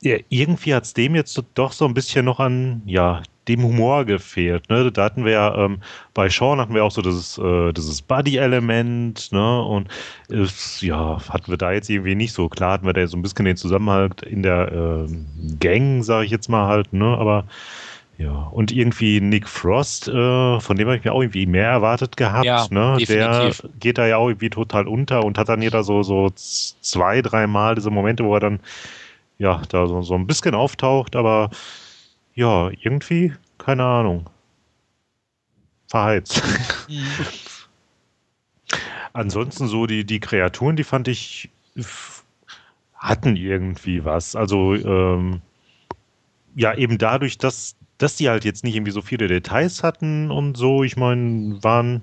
ja, 0.00 0.16
irgendwie 0.28 0.74
hat 0.74 0.84
es 0.84 0.94
dem 0.94 1.14
jetzt 1.14 1.42
doch 1.54 1.72
so 1.72 1.86
ein 1.86 1.94
bisschen 1.94 2.24
noch 2.24 2.38
an, 2.38 2.82
ja, 2.86 3.22
dem 3.56 3.64
Humor 3.64 4.04
gefehlt. 4.04 4.68
Ne? 4.70 4.90
Da 4.92 5.04
hatten 5.04 5.24
wir 5.24 5.32
ja, 5.32 5.64
ähm, 5.64 5.78
bei 6.14 6.28
Sean 6.28 6.60
hatten 6.60 6.74
wir 6.74 6.84
auch 6.84 6.90
so 6.90 7.02
dieses, 7.02 7.38
äh, 7.38 7.72
dieses 7.72 8.02
Buddy-Element, 8.02 9.32
ne? 9.32 9.62
Und 9.62 9.88
ist, 10.28 10.82
ja, 10.82 11.18
hatten 11.28 11.50
wir 11.50 11.56
da 11.56 11.72
jetzt 11.72 11.90
irgendwie 11.90 12.14
nicht 12.14 12.32
so. 12.32 12.48
Klar 12.48 12.72
hatten 12.72 12.86
wir 12.86 12.92
da 12.92 13.06
so 13.06 13.16
ein 13.16 13.22
bisschen 13.22 13.44
den 13.44 13.56
Zusammenhalt 13.56 14.22
in 14.22 14.42
der 14.42 14.72
äh, 14.72 15.08
Gang, 15.60 16.02
sage 16.02 16.24
ich 16.24 16.30
jetzt 16.30 16.48
mal 16.48 16.66
halt, 16.66 16.92
ne? 16.92 17.16
Aber 17.18 17.44
ja, 18.18 18.48
und 18.52 18.70
irgendwie 18.70 19.18
Nick 19.22 19.48
Frost, 19.48 20.06
äh, 20.08 20.60
von 20.60 20.76
dem 20.76 20.88
habe 20.88 20.98
ich 20.98 21.04
mir 21.04 21.12
auch 21.12 21.22
irgendwie 21.22 21.46
mehr 21.46 21.70
erwartet 21.70 22.18
gehabt. 22.18 22.44
Ja, 22.44 22.66
ne? 22.70 22.98
Der 23.08 23.50
geht 23.78 23.96
da 23.96 24.06
ja 24.06 24.18
auch 24.18 24.28
irgendwie 24.28 24.50
total 24.50 24.86
unter 24.86 25.24
und 25.24 25.38
hat 25.38 25.48
dann 25.48 25.62
jeder 25.62 25.82
so, 25.82 26.02
so 26.02 26.28
zwei, 26.34 27.22
dreimal 27.22 27.76
diese 27.76 27.90
Momente, 27.90 28.24
wo 28.24 28.34
er 28.34 28.40
dann 28.40 28.60
ja 29.38 29.62
da 29.70 29.86
so, 29.86 30.02
so 30.02 30.14
ein 30.14 30.26
bisschen 30.26 30.54
auftaucht, 30.54 31.16
aber 31.16 31.48
ja, 32.40 32.70
irgendwie, 32.70 33.34
keine 33.58 33.84
Ahnung. 33.84 34.30
Verheizt. 35.88 36.42
Mhm. 36.88 37.04
Ansonsten 39.12 39.66
so 39.66 39.86
die, 39.86 40.06
die 40.06 40.20
Kreaturen, 40.20 40.74
die 40.74 40.84
fand 40.84 41.06
ich, 41.08 41.50
hatten 42.94 43.36
irgendwie 43.36 44.06
was. 44.06 44.34
Also, 44.36 44.74
ähm, 44.74 45.42
ja, 46.54 46.74
eben 46.74 46.96
dadurch, 46.96 47.36
dass, 47.36 47.76
dass 47.98 48.16
die 48.16 48.30
halt 48.30 48.46
jetzt 48.46 48.64
nicht 48.64 48.74
irgendwie 48.74 48.92
so 48.92 49.02
viele 49.02 49.28
Details 49.28 49.82
hatten 49.82 50.30
und 50.30 50.56
so, 50.56 50.82
ich 50.82 50.96
meine, 50.96 51.62
waren 51.62 52.00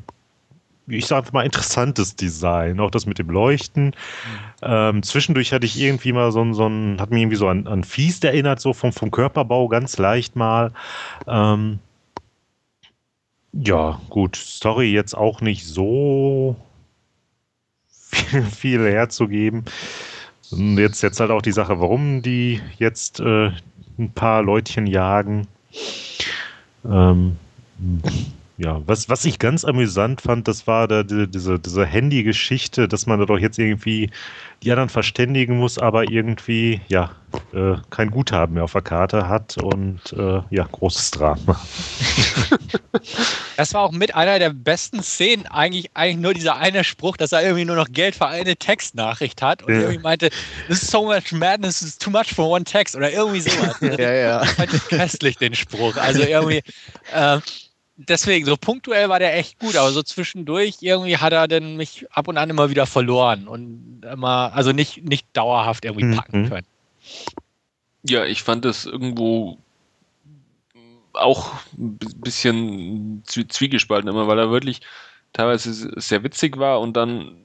ich 0.88 1.06
sage 1.06 1.30
mal, 1.34 1.44
interessantes 1.46 2.16
Design. 2.16 2.80
Auch 2.80 2.92
das 2.92 3.06
mit 3.06 3.20
dem 3.20 3.30
Leuchten. 3.30 3.94
Ähm, 4.62 5.04
zwischendurch 5.04 5.52
hatte 5.52 5.66
ich 5.66 5.80
irgendwie 5.80 6.14
mal 6.14 6.32
so 6.32 6.42
ein, 6.42 6.54
so 6.54 6.68
ein 6.68 7.00
hat 7.02 7.12
mich 7.12 7.22
irgendwie 7.22 7.38
so 7.38 7.48
an, 7.48 7.68
an 7.68 7.84
Fies 7.84 8.24
erinnert, 8.24 8.60
so 8.60 8.74
vom, 8.74 8.94
vom 8.94 9.12
Körperbau 9.12 9.68
ganz 9.68 9.98
leicht 9.98 10.36
mal. 10.36 10.72
Ähm, 11.28 11.80
ja, 13.52 14.00
gut, 14.10 14.36
Story 14.36 14.92
jetzt 14.92 15.16
auch 15.16 15.42
nicht 15.42 15.66
so 15.66 16.56
viel, 17.90 18.44
viel 18.44 18.90
herzugeben. 18.90 19.66
Jetzt, 20.52 21.04
jetzt 21.04 21.20
halt 21.20 21.32
auch 21.32 21.42
die 21.42 21.52
Sache, 21.52 21.82
warum 21.82 22.22
die 22.22 22.62
jetzt 22.78 23.20
äh, 23.20 23.52
ein 24.00 24.12
paar 24.14 24.42
Leutchen 24.42 24.88
jagen. 24.88 25.48
Ähm, 26.86 27.38
ja, 28.58 28.82
was, 28.88 29.08
was 29.08 29.24
ich 29.26 29.38
ganz 29.38 29.64
amüsant 29.64 30.22
fand, 30.22 30.48
das 30.48 30.66
war 30.66 30.88
da 30.88 31.04
die, 31.04 31.28
diese, 31.28 31.60
diese 31.60 31.86
Handy-Geschichte, 31.86 32.88
dass 32.88 33.06
man 33.06 33.20
da 33.20 33.26
doch 33.26 33.38
jetzt 33.38 33.60
irgendwie 33.60 34.10
die 34.64 34.72
anderen 34.72 34.90
verständigen 34.90 35.58
muss, 35.58 35.78
aber 35.78 36.10
irgendwie, 36.10 36.82
ja, 36.88 37.12
äh, 37.54 37.76
kein 37.92 38.10
Guthaben 38.10 38.56
mehr 38.56 38.64
auf 38.64 38.72
der 38.72 38.82
Karte 38.82 39.28
hat 39.28 39.58
und 39.58 40.02
äh, 40.14 40.42
ja, 40.50 40.68
großes 40.72 41.12
Drama. 41.12 41.62
Das 43.58 43.74
war 43.74 43.82
auch 43.82 43.92
mit 43.92 44.16
einer 44.16 44.40
der 44.40 44.52
besten 44.52 45.04
Szenen, 45.04 45.46
eigentlich, 45.48 45.92
eigentlich 45.94 46.18
nur 46.18 46.34
dieser 46.34 46.58
eine 46.58 46.84
Spruch, 46.84 47.18
dass 47.18 47.32
er 47.32 47.44
irgendwie 47.44 47.66
nur 47.66 47.76
noch 47.76 47.88
Geld 47.92 48.16
für 48.16 48.28
eine 48.28 48.56
Textnachricht 48.56 49.42
hat 49.42 49.62
und 49.64 49.74
ja. 49.74 49.82
irgendwie 49.82 50.00
meinte, 50.00 50.30
this 50.68 50.82
is 50.82 50.90
so 50.90 51.06
much 51.06 51.32
madness, 51.32 51.80
this 51.80 51.90
is 51.90 51.98
too 51.98 52.10
much 52.10 52.34
for 52.34 52.50
one 52.50 52.64
text 52.64 52.96
oder 52.96 53.12
irgendwie 53.12 53.42
sowas. 53.42 53.76
ja, 53.82 54.12
ja. 54.12 54.44
Ich 54.44 54.50
fand 54.50 54.90
köstlich 54.90 55.38
den 55.38 55.54
Spruch. 55.54 55.96
Also 55.98 56.24
irgendwie, 56.24 56.64
äh, 57.14 57.40
deswegen, 57.98 58.46
so 58.46 58.56
punktuell 58.58 59.10
war 59.10 59.20
der 59.20 59.36
echt 59.38 59.60
gut, 59.60 59.76
aber 59.76 59.92
so 59.92 60.04
zwischendurch 60.04 60.78
irgendwie 60.82 61.18
hat 61.18 61.34
er 61.34 61.48
dann 61.48 61.76
mich 61.76 62.06
ab 62.12 62.28
und 62.28 62.38
an 62.38 62.50
immer 62.50 62.70
wieder 62.70 62.86
verloren 62.86 63.48
und 63.48 64.02
immer, 64.12 64.54
also 64.54 64.72
nicht, 64.72 65.04
nicht 65.04 65.28
dauerhaft 65.34 65.86
irgendwie 65.86 66.06
mhm. 66.06 66.16
packen 66.16 66.50
können. 66.50 66.68
Ja, 68.04 68.26
ich 68.26 68.44
fand 68.44 68.64
das 68.64 68.86
irgendwo 68.86 69.58
auch 71.14 71.54
ein 71.78 71.98
bisschen 71.98 73.24
zwiegespalten 73.26 74.10
immer, 74.10 74.28
weil 74.28 74.38
er 74.38 74.52
wirklich 74.52 74.82
teilweise 75.34 76.00
sehr 76.00 76.24
witzig 76.24 76.58
war 76.58 76.80
und 76.80 76.96
dann 76.96 77.38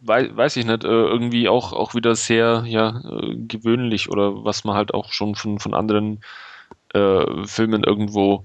weiß, 0.00 0.34
weiß 0.34 0.56
ich 0.56 0.64
nicht, 0.64 0.84
äh, 0.84 0.88
irgendwie 0.88 1.48
auch, 1.48 1.72
auch 1.74 1.94
wieder 1.94 2.14
sehr 2.14 2.64
ja, 2.66 3.02
äh, 3.04 3.36
gewöhnlich 3.36 4.08
oder 4.08 4.44
was 4.44 4.64
man 4.64 4.76
halt 4.76 4.94
auch 4.94 5.12
schon 5.12 5.34
von, 5.34 5.58
von 5.58 5.74
anderen 5.74 6.20
äh, 6.94 7.46
Filmen 7.46 7.84
irgendwo 7.84 8.44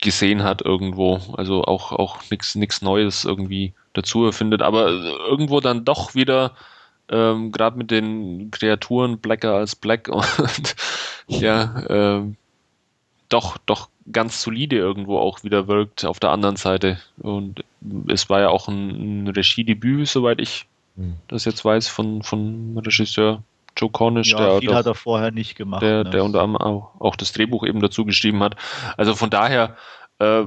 gesehen 0.00 0.42
hat 0.42 0.62
irgendwo. 0.62 1.20
Also 1.36 1.64
auch, 1.64 1.92
auch 1.92 2.18
nichts 2.30 2.82
Neues 2.82 3.24
irgendwie 3.24 3.72
dazu 3.92 4.24
erfindet, 4.24 4.62
aber 4.62 4.88
irgendwo 4.88 5.60
dann 5.60 5.84
doch 5.84 6.14
wieder, 6.14 6.52
ähm, 7.08 7.52
gerade 7.52 7.78
mit 7.78 7.90
den 7.90 8.50
Kreaturen 8.50 9.18
Blacker 9.18 9.54
als 9.54 9.76
Black 9.76 10.08
und 10.12 10.76
ja, 11.28 11.82
ähm, 11.88 12.36
doch, 13.28 13.58
doch 13.58 13.88
ganz 14.12 14.42
solide 14.42 14.76
irgendwo 14.76 15.18
auch 15.18 15.42
wieder 15.42 15.66
wirkt 15.66 16.04
auf 16.04 16.20
der 16.20 16.30
anderen 16.30 16.56
Seite. 16.56 16.98
Und 17.18 17.64
es 18.06 18.28
war 18.30 18.40
ja 18.40 18.48
auch 18.50 18.68
ein, 18.68 19.24
ein 19.24 19.28
Regiedebüt, 19.28 20.06
soweit 20.08 20.40
ich 20.40 20.66
hm. 20.96 21.14
das 21.28 21.44
jetzt 21.44 21.64
weiß, 21.64 21.88
von, 21.88 22.22
von 22.22 22.78
Regisseur 22.78 23.42
Joe 23.76 23.90
Cornish, 23.90 24.32
ja, 24.32 24.38
der, 24.38 24.58
viel 24.58 24.68
der, 24.68 24.76
hat 24.78 24.86
er 24.86 24.94
vorher 24.94 25.30
nicht 25.30 25.56
gemacht. 25.56 25.82
Der, 25.82 26.04
ne? 26.04 26.10
der 26.10 26.24
unter 26.24 26.42
anderem 26.42 26.66
auch, 26.66 27.00
auch, 27.00 27.16
das 27.16 27.32
Drehbuch 27.32 27.64
eben 27.64 27.80
dazu 27.80 28.04
geschrieben 28.04 28.42
hat. 28.42 28.56
Also 28.96 29.14
von 29.14 29.30
daher 29.30 29.76
äh, 30.18 30.44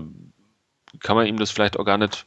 kann 0.99 1.15
man 1.15 1.27
ihm 1.27 1.37
das 1.37 1.51
vielleicht 1.51 1.77
auch 1.77 1.85
gar 1.85 1.97
nicht 1.97 2.25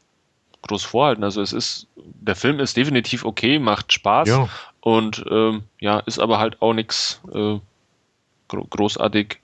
groß 0.62 0.85
vorhalten. 0.85 1.24
Also 1.24 1.43
es 1.43 1.53
ist, 1.53 1.89
der 1.97 2.37
Film 2.37 2.61
ist 2.61 2.77
definitiv 2.77 3.24
okay, 3.24 3.59
macht 3.59 3.93
Spaß 3.93 4.29
Ja. 4.29 4.49
und 4.81 5.24
ähm, 5.31 5.65
ja, 5.81 5.99
ist 6.01 6.19
aber 6.19 6.39
halt 6.39 6.62
auch 6.62 6.73
nichts 6.73 7.20
äh, 7.33 7.59
gro 8.49 8.65
großartig 8.70 9.39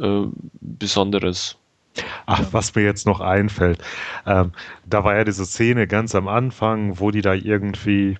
äh, 0.00 0.24
Besonderes. 0.60 1.56
Ach, 2.26 2.42
was 2.52 2.74
mir 2.74 2.82
jetzt 2.82 3.06
noch 3.06 3.20
einfällt. 3.20 3.82
Ähm, 4.26 4.52
da 4.86 5.04
war 5.04 5.16
ja 5.16 5.24
diese 5.24 5.44
Szene 5.44 5.86
ganz 5.86 6.14
am 6.14 6.28
Anfang, 6.28 7.00
wo 7.00 7.10
die 7.10 7.22
da 7.22 7.34
irgendwie, 7.34 8.18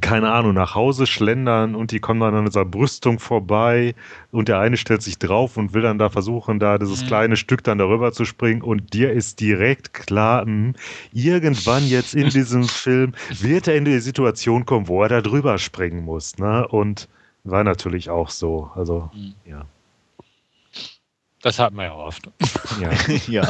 keine 0.00 0.32
Ahnung, 0.32 0.54
nach 0.54 0.74
Hause 0.74 1.06
schlendern 1.06 1.74
und 1.74 1.90
die 1.92 2.00
kommen 2.00 2.20
dann 2.20 2.34
an 2.34 2.46
dieser 2.46 2.64
Brüstung 2.64 3.18
vorbei 3.18 3.94
und 4.30 4.48
der 4.48 4.58
eine 4.58 4.78
stellt 4.78 5.02
sich 5.02 5.18
drauf 5.18 5.56
und 5.58 5.74
will 5.74 5.82
dann 5.82 5.98
da 5.98 6.08
versuchen, 6.08 6.58
da 6.58 6.78
dieses 6.78 7.02
Mhm. 7.02 7.06
kleine 7.06 7.36
Stück 7.36 7.62
dann 7.62 7.78
darüber 7.78 8.12
zu 8.12 8.24
springen 8.24 8.62
und 8.62 8.94
dir 8.94 9.12
ist 9.12 9.40
direkt 9.40 9.92
klar, 9.92 10.46
mh, 10.46 10.72
irgendwann 11.12 11.86
jetzt 11.86 12.14
in 12.14 12.32
diesem 12.32 12.68
Film 12.70 13.12
wird 13.38 13.68
er 13.68 13.76
in 13.76 13.84
die 13.84 13.98
Situation 14.00 14.64
kommen, 14.64 14.88
wo 14.88 15.02
er 15.02 15.08
da 15.10 15.20
drüber 15.20 15.58
springen 15.58 16.04
muss. 16.04 16.38
Ne? 16.38 16.66
Und 16.66 17.08
war 17.44 17.62
natürlich 17.62 18.08
auch 18.08 18.30
so. 18.30 18.70
Also, 18.74 19.10
Mhm. 19.12 19.34
ja. 19.44 19.66
Das 21.44 21.58
hat 21.58 21.74
man 21.74 21.84
ja 21.84 21.94
oft. 21.94 22.22
ja. 22.80 22.90
ja, 23.28 23.42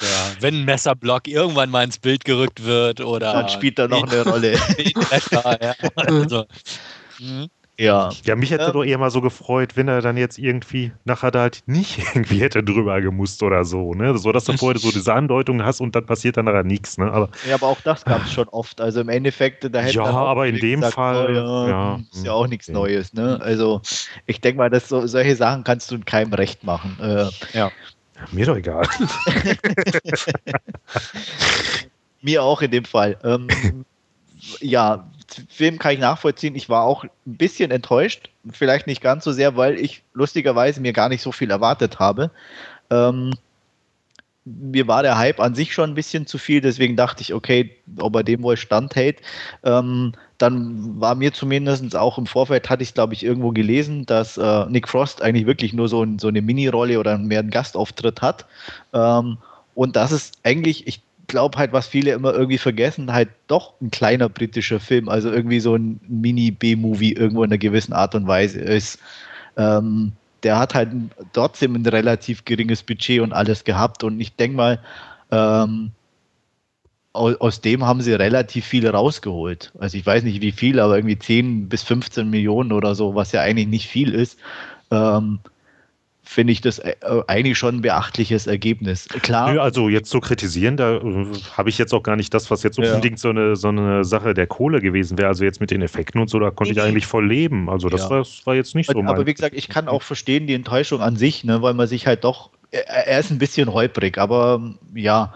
Ja, 0.00 0.30
wenn 0.40 0.62
ein 0.62 0.64
Messerblock 0.64 1.28
irgendwann 1.28 1.68
mal 1.68 1.84
ins 1.84 1.98
Bild 1.98 2.24
gerückt 2.24 2.64
wird 2.64 3.02
oder. 3.02 3.34
dann 3.34 3.50
spielt 3.50 3.78
er 3.78 3.88
noch 3.88 4.10
eine 4.10 4.24
Rolle. 4.24 4.52
Bretter, 4.94 5.62
ja. 5.62 5.74
also, 5.96 6.46
mhm. 7.18 7.48
Ja, 7.78 8.10
Ja, 8.24 8.36
mich 8.36 8.50
hätte 8.50 8.64
Ähm. 8.64 8.72
doch 8.72 8.84
eher 8.84 8.96
mal 8.96 9.10
so 9.10 9.20
gefreut, 9.20 9.76
wenn 9.76 9.88
er 9.88 10.00
dann 10.00 10.16
jetzt 10.16 10.38
irgendwie 10.38 10.92
nachher 11.04 11.30
da 11.30 11.40
halt 11.40 11.62
nicht 11.66 11.98
irgendwie 12.14 12.40
hätte 12.40 12.62
drüber 12.62 13.00
gemusst 13.00 13.42
oder 13.42 13.64
so, 13.64 13.92
ne? 13.92 14.16
So, 14.16 14.32
dass 14.32 14.44
du 14.44 14.56
vorher 14.56 14.80
so 14.80 14.90
diese 14.90 15.12
Andeutung 15.12 15.62
hast 15.62 15.80
und 15.80 15.94
dann 15.94 16.06
passiert 16.06 16.36
dann 16.38 16.46
nachher 16.46 16.64
nichts, 16.64 16.96
ne? 16.96 17.12
Aber 17.12 17.30
ja, 17.46 17.54
aber 17.54 17.68
auch 17.68 17.80
das 17.82 18.04
gab 18.04 18.22
es 18.22 18.32
schon 18.32 18.48
oft. 18.48 18.80
Also 18.80 19.00
im 19.00 19.08
Endeffekt, 19.10 19.64
da 19.64 19.80
hätte 19.80 19.96
Ja, 19.96 20.04
aber 20.04 20.46
in 20.46 20.58
dem 20.58 20.82
Fall, 20.82 21.36
oh, 21.36 21.66
ja, 21.66 21.68
ja, 21.68 22.00
ist 22.12 22.24
ja 22.24 22.32
auch 22.32 22.46
nichts. 22.46 22.68
Neues. 22.68 23.12
Ne? 23.12 23.38
Also 23.40 23.82
ich 24.26 24.40
denke 24.40 24.58
mal, 24.58 24.70
dass 24.70 24.88
so, 24.88 25.06
solche 25.06 25.36
Sachen 25.36 25.64
kannst 25.64 25.90
du 25.90 25.96
in 25.96 26.04
keinem 26.04 26.32
recht 26.32 26.64
machen. 26.64 26.96
Äh, 27.00 27.30
mir 28.32 28.46
doch 28.46 28.56
egal. 28.56 28.86
Mir 32.22 32.42
auch 32.42 32.62
in 32.62 32.70
dem 32.70 32.84
Fall. 32.84 33.16
Ähm, 33.22 33.48
ja, 34.60 35.08
Film 35.48 35.78
kann 35.78 35.92
ich 35.92 35.98
nachvollziehen. 35.98 36.54
Ich 36.54 36.68
war 36.68 36.82
auch 36.84 37.04
ein 37.04 37.10
bisschen 37.24 37.70
enttäuscht. 37.70 38.30
Vielleicht 38.50 38.86
nicht 38.86 39.02
ganz 39.02 39.24
so 39.24 39.32
sehr, 39.32 39.56
weil 39.56 39.78
ich 39.78 40.02
lustigerweise 40.14 40.80
mir 40.80 40.92
gar 40.92 41.08
nicht 41.08 41.22
so 41.22 41.32
viel 41.32 41.50
erwartet 41.50 41.98
habe. 41.98 42.30
Ähm, 42.90 43.32
mir 44.46 44.86
war 44.86 45.02
der 45.02 45.18
Hype 45.18 45.40
an 45.40 45.56
sich 45.56 45.74
schon 45.74 45.90
ein 45.90 45.94
bisschen 45.94 46.26
zu 46.26 46.38
viel, 46.38 46.60
deswegen 46.60 46.94
dachte 46.94 47.20
ich, 47.20 47.34
okay, 47.34 47.76
ob 47.98 48.14
er 48.14 48.22
dem 48.22 48.44
wohl 48.44 48.56
standhält. 48.56 49.18
Ähm, 49.64 50.12
dann 50.38 51.00
war 51.00 51.16
mir 51.16 51.32
zumindest 51.32 51.96
auch 51.96 52.16
im 52.16 52.26
Vorfeld, 52.26 52.70
hatte 52.70 52.84
ich 52.84 52.94
glaube 52.94 53.14
ich 53.14 53.24
irgendwo 53.24 53.50
gelesen, 53.50 54.06
dass 54.06 54.36
äh, 54.36 54.66
Nick 54.66 54.88
Frost 54.88 55.20
eigentlich 55.20 55.46
wirklich 55.46 55.72
nur 55.72 55.88
so, 55.88 56.06
so 56.18 56.28
eine 56.28 56.42
Mini-Rolle 56.42 57.00
oder 57.00 57.18
mehr 57.18 57.40
einen 57.40 57.50
Gastauftritt 57.50 58.22
hat. 58.22 58.46
Ähm, 58.92 59.38
und 59.74 59.96
das 59.96 60.12
ist 60.12 60.38
eigentlich, 60.44 60.86
ich 60.86 61.02
glaube 61.26 61.58
halt, 61.58 61.72
was 61.72 61.86
viele 61.86 62.12
immer 62.12 62.32
irgendwie 62.32 62.58
vergessen, 62.58 63.12
halt 63.12 63.28
doch 63.46 63.74
ein 63.80 63.90
kleiner 63.90 64.28
britischer 64.28 64.80
Film, 64.80 65.08
also 65.08 65.30
irgendwie 65.30 65.60
so 65.60 65.74
ein 65.74 66.00
Mini-B-Movie 66.08 67.12
irgendwo 67.12 67.42
in 67.42 67.50
einer 67.50 67.58
gewissen 67.58 67.92
Art 67.92 68.14
und 68.14 68.26
Weise 68.26 68.60
ist. 68.60 68.98
Ähm, 69.56 70.12
der 70.42 70.58
hat 70.58 70.74
halt 70.74 70.90
trotzdem 71.32 71.74
ein 71.74 71.86
relativ 71.86 72.44
geringes 72.44 72.82
Budget 72.82 73.20
und 73.20 73.32
alles 73.32 73.64
gehabt 73.64 74.04
und 74.04 74.20
ich 74.20 74.36
denke 74.36 74.56
mal, 74.56 74.80
ähm, 75.30 75.92
aus, 77.16 77.60
dem 77.62 77.84
haben 77.84 78.02
sie 78.02 78.12
relativ 78.12 78.66
viel 78.66 78.86
rausgeholt. 78.86 79.72
Also 79.78 79.96
ich 79.96 80.04
weiß 80.04 80.22
nicht 80.22 80.42
wie 80.42 80.52
viel, 80.52 80.78
aber 80.78 80.96
irgendwie 80.96 81.18
10 81.18 81.68
bis 81.68 81.82
15 81.82 82.28
Millionen 82.28 82.72
oder 82.72 82.94
so, 82.94 83.14
was 83.14 83.32
ja 83.32 83.40
eigentlich 83.40 83.68
nicht 83.68 83.88
viel 83.88 84.14
ist. 84.14 84.38
Ähm, 84.90 85.40
finde 86.28 86.52
ich 86.52 86.60
das 86.60 86.80
äh, 86.80 86.94
eigentlich 87.28 87.56
schon 87.56 87.76
ein 87.76 87.82
beachtliches 87.82 88.48
Ergebnis. 88.48 89.08
Klar, 89.22 89.52
Nö, 89.52 89.60
also 89.60 89.88
jetzt 89.88 90.10
zu 90.10 90.20
kritisieren, 90.20 90.76
da 90.76 90.96
äh, 90.96 91.26
habe 91.56 91.68
ich 91.68 91.78
jetzt 91.78 91.94
auch 91.94 92.02
gar 92.02 92.16
nicht 92.16 92.34
das, 92.34 92.50
was 92.50 92.64
jetzt 92.64 92.78
Ja. 92.78 92.94
unbedingt 92.94 93.20
so 93.20 93.30
eine, 93.30 93.54
so 93.54 93.68
eine 93.68 94.04
Sache 94.04 94.34
der 94.34 94.48
Kohle 94.48 94.80
gewesen 94.80 95.16
wäre. 95.18 95.28
Also 95.28 95.44
jetzt 95.44 95.60
mit 95.60 95.70
den 95.70 95.82
Effekten 95.82 96.20
und 96.20 96.28
so, 96.28 96.40
da 96.40 96.50
konnte 96.50 96.72
ich 96.72 96.82
eigentlich 96.82 97.06
voll 97.06 97.26
leben. 97.26 97.70
Also 97.70 97.88
das, 97.88 98.02
Ja. 98.02 98.10
war, 98.10 98.18
das 98.18 98.44
war 98.44 98.56
jetzt 98.56 98.74
nicht 98.74 98.90
so 98.90 99.02
aber 99.04 99.24
wie 99.24 99.34
gesagt, 99.34 99.54
ich 99.54 99.68
kann 99.68 99.86
auch 99.86 100.02
verstehen 100.02 100.48
die 100.48 100.54
Enttäuschung 100.54 101.00
an 101.00 101.16
sich, 101.16 101.44
ne, 101.44 101.62
weil 101.62 101.74
man 101.74 101.86
sich 101.86 102.08
halt 102.08 102.24
doch, 102.24 102.50
er, 102.72 102.88
er 102.88 103.20
ist 103.20 103.30
ein 103.30 103.38
bisschen 103.38 103.72
holprig, 103.72 104.18
aber 104.18 104.74
ja, 104.94 105.32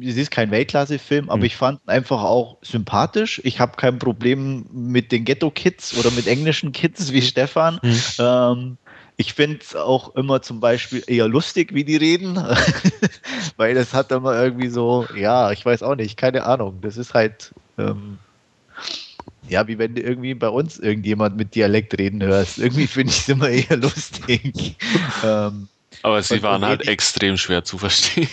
es 0.00 0.16
ist 0.16 0.30
kein 0.30 0.50
Weltklasse-Film, 0.50 1.28
aber 1.28 1.40
Hm. 1.40 1.46
ich 1.46 1.56
fand 1.56 1.80
ihn 1.84 1.88
einfach 1.88 2.22
auch 2.22 2.58
sympathisch. 2.62 3.40
Ich 3.42 3.58
habe 3.58 3.76
kein 3.76 3.98
Problem 3.98 4.66
mit 4.70 5.10
den 5.12 5.24
Ghetto-Kids 5.24 5.96
oder 5.98 6.10
mit 6.10 6.26
englischen 6.26 6.72
Kids 6.72 7.12
wie 7.12 7.22
Stefan. 7.22 7.80
Hm. 7.82 8.00
Ähm, 8.20 8.76
ich 9.20 9.34
finde 9.34 9.58
es 9.60 9.74
auch 9.74 10.14
immer 10.14 10.42
zum 10.42 10.60
Beispiel 10.60 11.02
eher 11.08 11.26
lustig, 11.26 11.74
wie 11.74 11.82
die 11.82 11.96
reden, 11.96 12.36
weil 13.56 13.74
das 13.74 13.92
hat 13.92 14.12
immer 14.12 14.40
irgendwie 14.40 14.68
so, 14.68 15.06
ja, 15.16 15.50
ich 15.50 15.66
weiß 15.66 15.82
auch 15.82 15.96
nicht, 15.96 16.16
keine 16.16 16.44
Ahnung. 16.44 16.80
Das 16.82 16.96
ist 16.96 17.14
halt, 17.14 17.52
ähm, 17.78 18.18
ja, 19.48 19.66
wie 19.66 19.76
wenn 19.76 19.96
du 19.96 20.02
irgendwie 20.02 20.34
bei 20.34 20.48
uns 20.48 20.78
irgendjemand 20.78 21.36
mit 21.36 21.56
Dialekt 21.56 21.98
reden 21.98 22.22
hörst. 22.22 22.58
Irgendwie 22.58 22.86
finde 22.86 23.12
ich 23.12 23.18
es 23.18 23.28
immer 23.28 23.48
eher 23.48 23.76
lustig. 23.76 24.76
ähm, 25.24 25.66
Aber 26.02 26.22
sie 26.22 26.40
waren 26.44 26.64
halt 26.64 26.86
extrem 26.86 27.36
schwer 27.36 27.64
zu 27.64 27.76
verstehen. 27.76 28.28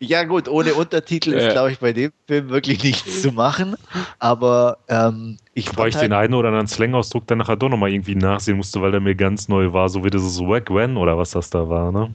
Ja, 0.00 0.24
gut, 0.24 0.48
ohne 0.48 0.74
Untertitel 0.74 1.32
ist, 1.32 1.50
glaube 1.52 1.72
ich, 1.72 1.78
bei 1.78 1.92
dem 1.92 2.10
Film 2.26 2.48
wirklich 2.48 2.82
nichts 2.82 3.22
zu 3.22 3.32
machen. 3.32 3.76
Aber 4.18 4.78
ähm, 4.88 5.38
ich 5.54 5.68
Wobei 5.68 5.88
ich 5.88 5.94
fand 5.94 6.04
den 6.04 6.14
halt, 6.14 6.26
einen 6.26 6.34
oder 6.34 6.48
anderen 6.48 6.66
Slang-Ausdruck 6.66 7.26
dann 7.26 7.38
nachher 7.38 7.56
doch 7.56 7.68
nochmal 7.68 7.90
irgendwie 7.90 8.14
nachsehen 8.14 8.56
musste, 8.56 8.82
weil 8.82 8.90
der 8.90 9.00
mir 9.00 9.14
ganz 9.14 9.48
neu 9.48 9.72
war, 9.72 9.88
so 9.88 10.04
wie 10.04 10.10
dieses 10.10 10.40
Wack 10.40 10.70
When 10.70 10.96
oder 10.96 11.16
was 11.16 11.30
das 11.30 11.50
da 11.50 11.68
war, 11.68 11.92
ne? 11.92 12.14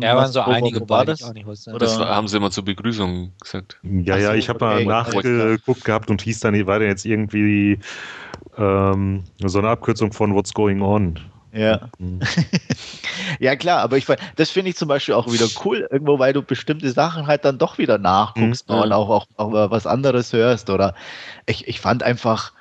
Ja, 0.00 0.16
waren 0.16 0.30
so 0.30 0.40
wo- 0.40 0.46
wo 0.46 0.50
einige 0.52 0.80
war 0.80 0.86
bei, 0.86 1.04
die 1.04 1.22
das? 1.22 1.32
nicht 1.32 1.46
Das 1.66 1.98
war, 1.98 2.08
haben 2.08 2.28
sie 2.28 2.36
immer 2.36 2.50
zur 2.52 2.64
Begrüßung 2.64 3.32
gesagt. 3.40 3.80
Ja, 3.82 4.16
ja, 4.16 4.34
ich 4.34 4.48
habe 4.48 4.64
okay. 4.64 4.84
mal 4.84 5.02
nachgeguckt 5.02 5.84
gehabt 5.84 6.10
und 6.10 6.22
hieß 6.22 6.40
dann, 6.40 6.66
war 6.66 6.78
denn 6.78 6.88
jetzt 6.88 7.04
irgendwie 7.04 7.78
ähm, 8.56 9.24
so 9.44 9.58
eine 9.58 9.70
Abkürzung 9.70 10.12
von 10.12 10.34
What's 10.34 10.54
Going 10.54 10.82
On. 10.82 11.18
Ja. 11.52 11.90
Hm. 11.98 12.20
Ja, 13.38 13.56
klar, 13.56 13.80
aber 13.80 13.96
ich, 13.98 14.06
das 14.36 14.50
finde 14.50 14.70
ich 14.70 14.76
zum 14.76 14.88
Beispiel 14.88 15.14
auch 15.14 15.30
wieder 15.32 15.46
cool, 15.64 15.86
irgendwo, 15.90 16.18
weil 16.18 16.32
du 16.32 16.42
bestimmte 16.42 16.90
Sachen 16.92 17.26
halt 17.26 17.44
dann 17.44 17.58
doch 17.58 17.78
wieder 17.78 17.98
nachguckst 17.98 18.68
Mhm. 18.68 18.74
und 18.76 18.92
auch, 18.92 19.08
auch, 19.08 19.26
auch 19.36 19.70
was 19.70 19.86
anderes 19.86 20.32
hörst. 20.32 20.70
Oder 20.70 20.94
ich, 21.46 21.66
ich 21.68 21.80
fand 21.80 22.02
einfach 22.02 22.52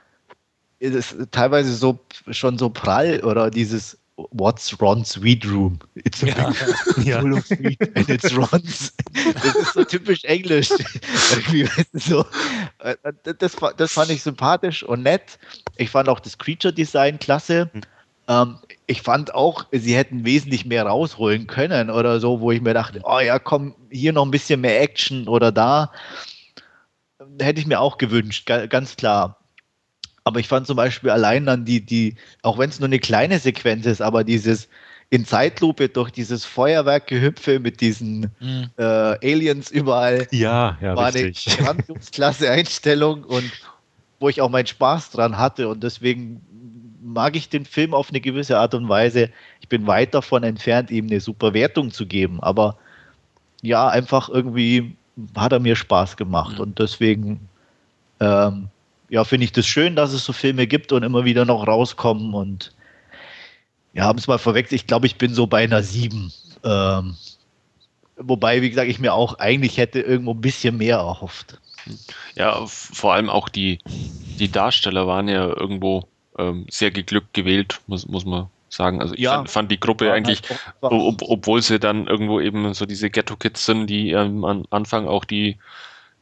es 0.80 0.96
ist 0.96 1.16
teilweise 1.32 1.74
so 1.76 2.00
schon 2.32 2.58
so 2.58 2.70
prall 2.70 3.20
oder 3.24 3.50
dieses 3.52 3.98
What's 4.32 4.80
Ron's 4.82 5.12
Sweet 5.12 5.46
Room? 5.46 5.80
It's 5.96 6.24
a 6.24 6.28
Ja. 6.28 6.52
Ja. 7.04 7.20
full 7.22 7.34
of 7.34 7.46
sweet 7.46 7.80
and 7.96 8.10
it's 8.10 8.36
Ron's. 8.36 8.94
Das 9.44 9.56
ist 9.56 9.74
so 9.74 9.84
typisch 9.84 10.24
Englisch. 10.26 10.70
So. 11.94 12.26
Äh, 12.80 12.96
Das, 13.40 13.56
das 13.78 13.94
fand 13.94 14.10
ich 14.12 14.22
sympathisch 14.24 14.84
und 14.84 15.04
nett. 15.04 15.38
Ich 15.78 15.90
fand 15.90 16.10
auch 16.10 16.20
das 16.20 16.38
Creature 16.38 16.74
Design 16.74 17.20
klasse. 17.20 17.70
Hm. 18.32 18.50
Ähm, 18.50 18.58
ich 18.88 19.02
fand 19.02 19.34
auch, 19.34 19.66
sie 19.72 19.96
hätten 19.96 20.26
wesentlich 20.26 20.66
mehr 20.66 20.86
rausholen 20.86 21.48
können 21.48 21.90
oder 21.90 22.20
so, 22.20 22.42
wo 22.42 22.52
ich 22.52 22.62
mir 22.62 22.74
dachte, 22.74 23.02
oh 23.04 23.20
ja, 23.20 23.40
komm, 23.40 23.76
hier 23.90 24.14
noch 24.14 24.26
ein 24.26 24.32
bisschen 24.32 24.62
mehr 24.62 24.82
Action 24.82 25.28
oder 25.28 25.52
da. 25.52 25.92
Hätte 27.40 27.60
ich 27.60 27.68
mir 27.68 27.80
auch 27.80 27.98
gewünscht, 27.98 28.46
ga- 28.48 28.66
ganz 28.66 28.96
klar. 28.98 29.38
Aber 30.24 30.40
ich 30.40 30.48
fand 30.48 30.68
zum 30.68 30.76
Beispiel 30.78 31.10
allein 31.10 31.46
dann 31.46 31.66
die, 31.66 31.86
die, 31.86 32.16
auch 32.44 32.58
wenn 32.58 32.70
es 32.70 32.80
nur 32.80 32.88
eine 32.88 33.00
kleine 33.00 33.40
Sequenz 33.40 33.86
ist, 33.86 34.02
aber 34.02 34.24
dieses 34.24 34.68
in 35.10 35.26
Zeitlupe 35.26 35.90
durch 35.90 36.12
dieses 36.12 36.46
Feuerwerkgehüpfe 36.46 37.60
mit 37.60 37.82
diesen 37.82 38.32
Mhm. 38.40 38.70
äh, 38.78 38.84
Aliens 38.84 39.72
überall 39.72 40.28
Ja, 40.32 40.78
ja, 40.82 40.96
war 40.96 41.14
richtig. 41.14 41.60
eine 41.60 41.98
klasse 42.12 42.50
Einstellung 42.52 43.24
und 43.24 43.52
wo 44.20 44.30
ich 44.30 44.42
auch 44.42 44.50
meinen 44.50 44.68
Spaß 44.68 45.12
dran 45.12 45.38
hatte 45.38 45.68
und 45.68 45.84
deswegen 45.84 46.42
mag 47.04 47.36
ich 47.36 47.50
den 47.50 47.66
Film 47.66 47.94
auf 47.94 48.10
eine 48.10 48.22
gewisse 48.22 48.60
Art 48.60 48.74
und 48.74 48.88
Weise. 48.88 49.30
Ich 49.60 49.68
bin 49.68 49.88
weit 49.88 50.14
davon 50.14 50.44
entfernt, 50.44 50.92
ihm 50.92 51.08
eine 51.08 51.20
super 51.20 51.54
Wertung 51.54 51.92
zu 51.92 52.06
geben, 52.06 52.40
aber 52.42 52.78
ja, 53.62 53.88
einfach 53.90 54.30
irgendwie 54.30 54.96
hat 55.36 55.52
er 55.52 55.60
mir 55.60 55.76
Spaß 55.76 56.18
gemacht 56.18 56.56
Mhm. 56.56 56.62
und 56.62 56.80
deswegen 56.80 57.48
ähm, 58.20 58.68
ja, 59.10 59.24
finde 59.26 59.44
ich 59.44 59.52
das 59.52 59.68
schön, 59.68 59.96
dass 59.96 60.14
es 60.14 60.24
so 60.24 60.32
Filme 60.32 60.68
gibt 60.68 60.92
und 60.94 61.04
immer 61.04 61.26
wieder 61.26 61.44
noch 61.44 61.68
rauskommen 61.68 62.34
und 62.34 62.74
ja, 63.94 64.06
haben 64.06 64.20
es 64.20 64.28
mal 64.28 64.40
verwechselt. 64.40 64.82
Ich 64.82 64.88
glaube, 64.88 65.06
ich 65.06 65.18
bin 65.18 65.34
so 65.34 65.48
bei 65.48 65.64
einer 65.64 65.84
7. 65.84 66.32
Ähm, 66.64 67.18
wobei, 68.16 68.62
wie 68.62 68.70
gesagt, 68.70 68.90
ich 68.90 69.00
mir 69.00 69.14
auch 69.14 69.40
eigentlich 69.40 69.78
hätte 69.78 70.00
irgendwo 70.00 70.34
ein 70.34 70.40
bisschen 70.42 70.78
mehr 70.78 70.98
erhofft. 70.98 71.60
Ja, 72.36 72.66
vor 72.66 73.14
allem 73.14 73.30
auch 73.30 73.50
die, 73.50 73.80
die 74.40 74.50
Darsteller 74.52 75.08
waren 75.08 75.28
ja 75.28 75.48
irgendwo 75.48 76.08
ähm, 76.38 76.66
sehr 76.70 76.92
geglückt 76.92 77.34
gewählt, 77.34 77.82
muss, 77.88 78.08
muss 78.08 78.26
man 78.26 78.48
sagen. 78.70 79.02
Also 79.02 79.14
ich 79.14 79.22
Ja. 79.22 79.36
fand, 79.38 79.50
fand 79.50 79.72
die 79.72 79.80
Gruppe 79.80 80.08
War 80.08 80.14
eigentlich, 80.14 80.42
ob, 80.82 81.22
obwohl 81.24 81.62
sie 81.62 81.80
dann 81.80 82.08
irgendwo 82.08 82.40
eben 82.40 82.74
so 82.74 82.86
diese 82.86 83.10
Ghetto-Kids 83.10 83.66
sind, 83.66 83.88
die 83.88 84.12
ähm, 84.12 84.46
am 84.46 84.66
Anfang 84.70 85.08
auch 85.08 85.26
die 85.26 85.58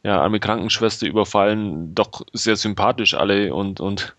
ja, 0.02 0.20
arme 0.20 0.40
Krankenschwester 0.40 1.06
überfallen, 1.06 1.94
doch 1.94 2.22
sehr 2.32 2.56
sympathisch 2.56 3.14
alle 3.14 3.54
und, 3.54 3.80
und 3.80 4.14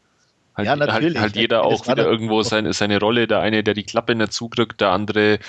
halt, 0.55 0.65
Ja, 0.67 0.75
natürlich. 0.75 1.15
halt, 1.15 1.21
halt 1.21 1.35
jeder 1.35 1.63
auch 1.63 1.87
wieder 1.87 2.05
irgendwo 2.05 2.41
seine, 2.43 2.73
seine 2.73 2.99
Rolle. 2.99 3.27
Der 3.27 3.39
eine, 3.39 3.63
der 3.63 3.73
die 3.73 3.83
Klappe 3.83 4.15
nicht 4.15 4.33
zudrückt, 4.33 4.81
der 4.81 4.91
andere 4.91 5.39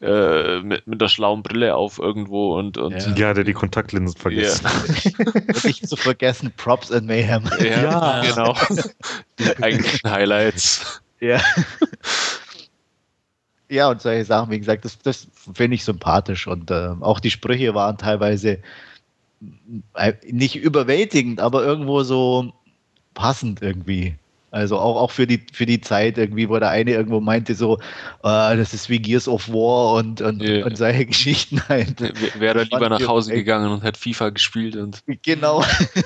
äh, 0.00 0.60
mit, 0.60 0.86
mit 0.86 1.00
der 1.00 1.08
schlauen 1.08 1.42
Brille 1.42 1.74
auf 1.74 1.98
irgendwo 1.98 2.58
und, 2.58 2.78
und 2.78 2.94
Ja. 2.94 3.14
Ja, 3.14 3.34
der 3.34 3.44
die 3.44 3.52
Kontaktlinsen 3.52 4.18
vergessen. 4.20 4.66
Nicht 5.64 5.88
zu 5.88 5.96
vergessen, 5.96 6.52
Props 6.56 6.90
and 6.92 7.06
Mayhem. 7.06 7.48
Ja, 7.60 7.66
Ja. 7.66 8.22
genau. 8.22 8.56
Die 9.38 9.62
eigentlichen 9.62 10.10
Highlights. 10.10 11.00
Ja. 11.20 11.40
Ja, 13.70 13.90
und 13.90 14.00
solche 14.00 14.24
Sachen, 14.24 14.50
wie 14.50 14.58
gesagt, 14.58 14.84
das, 14.84 14.98
das 14.98 15.28
finde 15.52 15.74
ich 15.74 15.84
sympathisch. 15.84 16.46
Und 16.46 16.70
äh, 16.70 16.90
auch 17.00 17.20
die 17.20 17.30
Sprüche 17.30 17.74
waren 17.74 17.98
teilweise 17.98 18.60
äh, 19.94 20.14
nicht 20.30 20.56
überwältigend, 20.56 21.40
aber 21.40 21.64
irgendwo 21.64 22.02
so 22.02 22.52
passend 23.14 23.60
irgendwie. 23.60 24.16
Also 24.50 24.78
auch, 24.78 24.96
auch 24.96 25.10
für, 25.10 25.26
die, 25.26 25.42
für 25.52 25.66
die 25.66 25.80
Zeit 25.80 26.16
irgendwie, 26.16 26.48
wo 26.48 26.58
der 26.58 26.70
eine 26.70 26.92
irgendwo 26.92 27.20
meinte, 27.20 27.54
so, 27.54 27.78
äh, 28.22 28.56
das 28.56 28.72
ist 28.72 28.88
wie 28.88 28.98
Gears 28.98 29.28
of 29.28 29.48
War 29.48 29.94
und, 29.94 30.22
und, 30.22 30.42
Ja. 30.42 30.64
und 30.64 30.76
solche 30.76 31.04
Geschichten 31.04 31.60
halt. 31.68 32.00
Wäre 32.40 32.60
Das 32.60 32.70
lieber 32.70 32.88
nach 32.88 33.06
Hause 33.06 33.34
gegangen 33.34 33.70
und 33.70 33.82
hätte 33.82 34.00
FIFA 34.00 34.30
gespielt 34.30 34.76
und 34.76 35.02
Genau. 35.22 35.62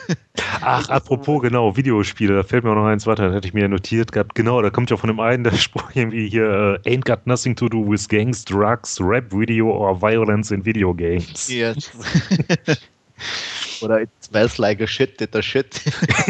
Ach, 0.61 0.89
apropos, 0.89 1.43
genau, 1.43 1.77
Videospiele, 1.77 2.35
da 2.35 2.43
fällt 2.43 2.65
mir 2.65 2.71
auch 2.71 2.77
noch 2.77 2.87
eins 2.87 3.07
weiter, 3.07 3.27
das 3.29 3.37
hatte 3.37 3.47
ich 3.49 3.55
mir 3.55 3.63
ja 3.63 3.69
notiert 3.69 4.11
gehabt. 4.13 4.35
Genau, 4.35 4.61
da 4.61 4.71
kommt 4.71 4.91
ja 4.91 4.97
von 4.97 5.09
dem 5.09 5.21
einen 5.21 5.45
der 5.45 5.53
Spruch 5.57 5.91
irgendwie 5.95 6.29
hier, 6.29 6.81
äh, 6.85 6.89
ain't 6.89 7.05
got 7.05 7.27
nothing 7.27 7.55
to 7.55 7.69
do 7.69 7.89
with 7.89 8.09
gangs, 8.09 8.45
drugs, 8.45 9.01
rap 9.01 9.33
video 9.33 9.71
or 9.71 9.95
violence 10.01 10.51
in 10.53 10.65
video 10.65 10.93
games. 10.93 11.49
Yes. 11.49 11.91
Oder 13.83 14.03
it 14.03 14.11
smells 14.21 14.59
like 14.59 14.81
a 14.81 14.87
shit, 14.87 15.19
did 15.21 15.35
a 15.35 15.43
shit. 15.43 15.81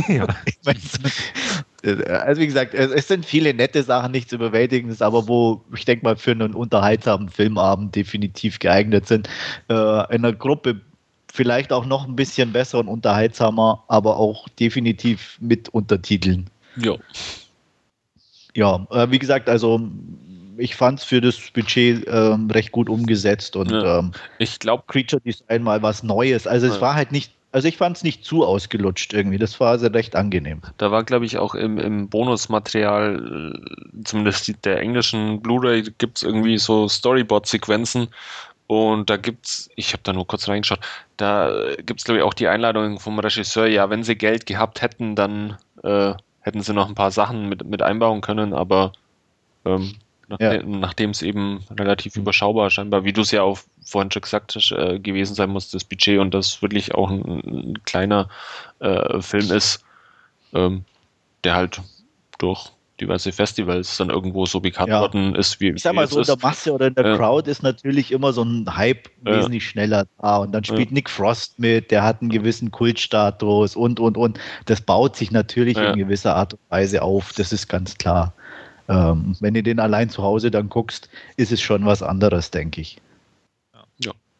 Ja. 0.08 0.26
Ich 0.46 0.58
mein, 0.64 0.76
so, 0.76 0.98
also 1.84 2.40
wie 2.40 2.46
gesagt, 2.46 2.74
es, 2.74 3.08
sind 3.08 3.26
viele 3.26 3.54
nette 3.54 3.82
Sachen, 3.82 4.12
nichts 4.12 4.32
Überwältigendes, 4.32 5.02
aber 5.02 5.26
wo 5.26 5.62
ich 5.74 5.84
denke 5.84 6.04
mal 6.04 6.16
für 6.16 6.30
einen 6.30 6.54
unterhaltsamen 6.54 7.28
Filmabend 7.28 7.94
definitiv 7.96 8.58
geeignet 8.58 9.06
sind. 9.08 9.28
Äh, 9.68 9.74
in 9.74 10.24
einer 10.24 10.32
Gruppe 10.32 10.80
vielleicht 11.32 11.72
auch 11.72 11.86
noch 11.86 12.06
ein 12.06 12.14
bisschen 12.14 12.52
besser 12.52 12.78
und 12.78 12.88
unterhaltsamer, 12.88 13.82
aber 13.88 14.18
auch 14.18 14.48
definitiv 14.50 15.38
mit 15.40 15.68
Untertiteln. 15.70 16.48
ja. 16.76 16.96
Ja, 18.54 18.86
äh, 18.90 19.10
wie 19.10 19.18
gesagt, 19.18 19.48
also 19.48 19.80
ich 20.58 20.76
fand 20.76 20.98
es 20.98 21.04
für 21.06 21.20
das 21.20 21.38
Budget 21.54 22.06
ähm, 22.06 22.50
recht 22.50 22.70
gut 22.70 22.88
umgesetzt 22.90 23.56
und 23.56 23.70
Ja. 23.70 24.00
ähm, 24.00 24.12
Ich 24.38 24.58
glaube, 24.58 24.84
Creature 24.86 25.22
Design 25.22 25.62
mal 25.62 25.82
was 25.82 26.02
Neues. 26.02 26.46
Also 26.46 26.66
es 26.66 26.74
Ja. 26.74 26.80
war 26.82 26.94
halt 26.94 27.12
nicht, 27.12 27.32
also 27.52 27.68
ich 27.68 27.76
fand 27.76 27.98
es 27.98 28.02
nicht 28.02 28.24
zu 28.24 28.44
ausgelutscht 28.44 29.12
irgendwie. 29.12 29.38
Das 29.38 29.60
war 29.60 29.70
also 29.70 29.86
recht 29.86 30.16
angenehm. 30.16 30.62
da 30.78 30.90
war, 30.90 31.04
glaube 31.04 31.26
ich, 31.26 31.38
auch 31.38 31.54
im, 31.54 31.78
im 31.78 32.08
Bonusmaterial, 32.08 33.54
äh, 33.54 34.04
zumindest 34.04 34.64
der 34.64 34.80
englischen 34.80 35.40
Blu-ray, 35.42 35.82
gibt 35.98 36.18
es 36.18 36.22
irgendwie 36.22 36.58
so 36.58 36.88
Storyboard-Sequenzen. 36.88 38.08
Und 38.66 39.10
da 39.10 39.18
gibt's, 39.18 39.68
ich 39.76 39.92
habe 39.92 40.02
da 40.02 40.14
nur 40.14 40.26
kurz 40.26 40.48
reingeschaut, 40.48 40.80
da 41.18 41.74
gibt 41.84 42.00
es, 42.00 42.04
glaube 42.04 42.18
ich, 42.20 42.24
auch 42.24 42.32
die 42.32 42.48
Einladung 42.48 42.98
vom 42.98 43.18
Regisseur, 43.18 43.66
ja, 43.66 43.90
wenn 43.90 44.02
sie 44.02 44.16
Geld 44.16 44.46
gehabt 44.46 44.80
hätten, 44.80 45.14
dann 45.14 45.58
äh, 45.82 46.14
hätten 46.40 46.62
sie 46.62 46.72
noch 46.72 46.88
ein 46.88 46.94
paar 46.94 47.10
Sachen 47.10 47.50
mit, 47.50 47.66
mit 47.66 47.82
einbauen 47.82 48.22
können, 48.22 48.54
aber 48.54 48.92
ähm, 49.66 49.96
Ja. 50.40 50.62
nachdem 50.62 51.10
es 51.10 51.22
eben 51.22 51.64
relativ 51.78 52.16
überschaubar 52.16 52.70
scheinbar, 52.70 53.04
wie 53.04 53.12
du 53.12 53.20
es 53.22 53.30
ja 53.30 53.42
auch 53.42 53.58
vorhin 53.84 54.10
schon 54.10 54.22
gesagt 54.22 54.54
hast, 54.54 54.72
äh, 54.72 54.98
gewesen 54.98 55.34
sein 55.34 55.50
muss, 55.50 55.70
das 55.70 55.84
Budget 55.84 56.18
und 56.18 56.32
das 56.34 56.62
wirklich 56.62 56.94
auch 56.94 57.10
ein, 57.10 57.22
ein 57.44 57.84
kleiner 57.84 58.28
äh, 58.80 59.20
Film 59.20 59.50
ist, 59.52 59.84
ähm, 60.54 60.84
der 61.44 61.54
halt 61.56 61.80
durch 62.38 62.70
diverse 63.00 63.32
Festivals 63.32 63.96
dann 63.96 64.10
irgendwo 64.10 64.46
so 64.46 64.60
bekannt 64.60 64.88
Ja. 64.90 65.00
worden 65.00 65.34
ist, 65.34 65.58
wie 65.60 65.70
Ich 65.70 65.82
sag 65.82 65.94
mal 65.94 66.06
so, 66.06 66.20
in 66.20 66.26
der. 66.26 66.36
Masse 66.40 66.72
oder 66.72 66.86
in 66.86 66.94
der 66.94 67.04
Ja. 67.06 67.16
Crowd 67.16 67.50
ist 67.50 67.62
natürlich 67.62 68.12
immer 68.12 68.32
so 68.32 68.42
ein 68.42 68.76
Hype 68.76 69.08
Ja. 69.26 69.38
wesentlich 69.38 69.66
schneller 69.66 70.04
da. 70.20 70.36
Und 70.36 70.52
dann 70.52 70.62
spielt 70.62 70.92
Nick 70.92 71.10
Frost 71.10 71.58
mit, 71.58 71.90
der 71.90 72.04
hat 72.04 72.20
einen 72.20 72.30
gewissen 72.30 72.70
Kultstatus 72.70 73.74
und, 73.74 73.98
und, 73.98 74.16
und. 74.16 74.38
Das 74.66 74.80
baut 74.80 75.16
sich 75.16 75.32
natürlich 75.32 75.76
in 75.78 75.96
gewisser 75.98 76.36
Art 76.36 76.52
und 76.54 76.60
Weise 76.68 77.02
auf, 77.02 77.32
das 77.32 77.52
ist 77.52 77.66
ganz 77.68 77.96
klar. 77.98 78.34
Ähm, 78.88 79.36
wenn 79.40 79.54
du 79.54 79.62
den 79.62 79.80
allein 79.80 80.10
zu 80.10 80.22
Hause 80.22 80.50
dann 80.50 80.68
guckst, 80.68 81.08
ist 81.36 81.52
es 81.52 81.60
schon 81.60 81.86
was 81.86 82.02
anderes, 82.02 82.50
denke 82.50 82.80
ich. 82.80 82.98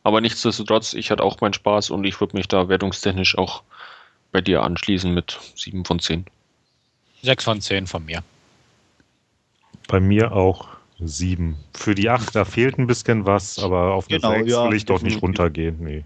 Aber 0.05 0.21
nichtsdestotrotz, 0.21 0.95
ich 0.95 1.11
hatte 1.11 1.23
auch 1.23 1.41
meinen 1.41 1.53
Spaß 1.53 1.91
und 1.91 2.05
ich 2.05 2.21
würde 2.21 2.37
mich 2.37 2.49
da 2.49 2.69
wertungstechnisch 2.69 3.39
auch 3.39 3.63
bei 4.33 4.41
dir 4.41 4.63
anschließen 4.63 5.13
mit 5.13 5.39
7 5.55 5.85
von 5.85 6.01
10. 6.01 6.27
Sechs 7.23 7.45
von 7.45 7.61
zehn 7.61 7.87
von 7.87 8.05
mir. 8.05 8.25
Bei 9.87 10.01
mir 10.01 10.33
auch 10.33 10.67
sieben. 10.99 11.57
Für 11.73 11.95
die 11.95 12.11
acht, 12.11 12.35
da 12.35 12.45
fehlt 12.45 12.79
ein 12.79 12.89
bisschen 12.89 13.27
was, 13.27 13.61
aber 13.61 13.95
auf 13.95 14.09
eine 14.09 14.19
Genau, 14.19 14.33
sechs 14.33 14.51
ja, 14.51 14.69
will 14.69 14.77
ich 14.77 14.85
doch 14.87 15.03
nicht 15.03 15.23
runtergehen. 15.23 15.77
Nee. 15.79 16.05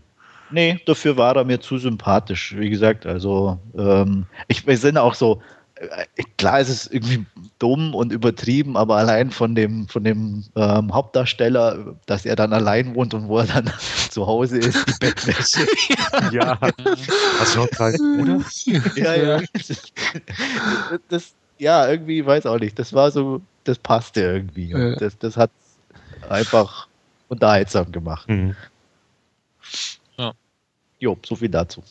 Nee, 0.51 0.79
dafür 0.85 1.17
war 1.17 1.35
er 1.35 1.45
mir 1.45 1.61
zu 1.61 1.79
sympathisch. 1.79 2.55
Wie 2.57 2.69
gesagt, 2.69 3.07
also 3.07 3.59
ähm, 3.77 4.27
ich, 4.47 4.67
wir 4.67 4.77
sind 4.77 4.99
auch 4.99 5.15
so, 5.15 5.41
äh, 5.77 6.05
klar 6.37 6.61
ist 6.61 6.69
es 6.69 6.87
irgendwie 6.87 7.25
dumm 7.59 7.95
und 7.95 8.13
übertrieben, 8.13 8.77
aber 8.77 8.97
allein 8.97 9.31
von 9.31 9.55
dem, 9.55 9.89
von 9.89 10.05
dem 10.05 10.45
ähm, 10.57 10.93
Hauptdarsteller, 10.93 11.97
dass 12.07 12.27
er 12.27 12.37
dann 12.37 12.53
allein 12.53 12.95
wohnt 12.95 13.15
und 13.15 13.29
wo 13.29 13.39
er 13.39 13.47
dann 13.47 13.71
zu 14.11 14.27
Hause 14.27 14.59
ist, 14.59 14.87
die 14.89 14.99
Bettwäsche. 15.01 15.67
Ja. 16.33 16.59
Hast 17.39 17.55
du 17.55 17.59
noch 17.59 17.67
einen 17.67 17.71
kleinen 17.71 18.17
Bruder? 18.19 18.45
ja, 18.97 19.15
ja. 19.15 19.43
Das, 21.09 21.35
ja, 21.59 21.89
irgendwie, 21.89 22.25
weiß 22.25 22.47
auch 22.47 22.59
nicht. 22.59 22.79
Das 22.79 22.93
war 22.93 23.11
so, 23.11 23.41
das 23.65 23.79
passte 23.79 24.23
irgendwie. 24.23 24.71
Ja. 24.71 24.97
Das, 24.97 25.19
das 25.19 25.37
hat 25.37 25.51
einfach 26.29 26.89
unterhaltsam 27.29 27.93
gemacht. 27.93 28.29
Mhm. 28.29 28.57
Jo, 30.99 31.19
so 31.25 31.37
viel 31.37 31.51
dazu. 31.51 31.83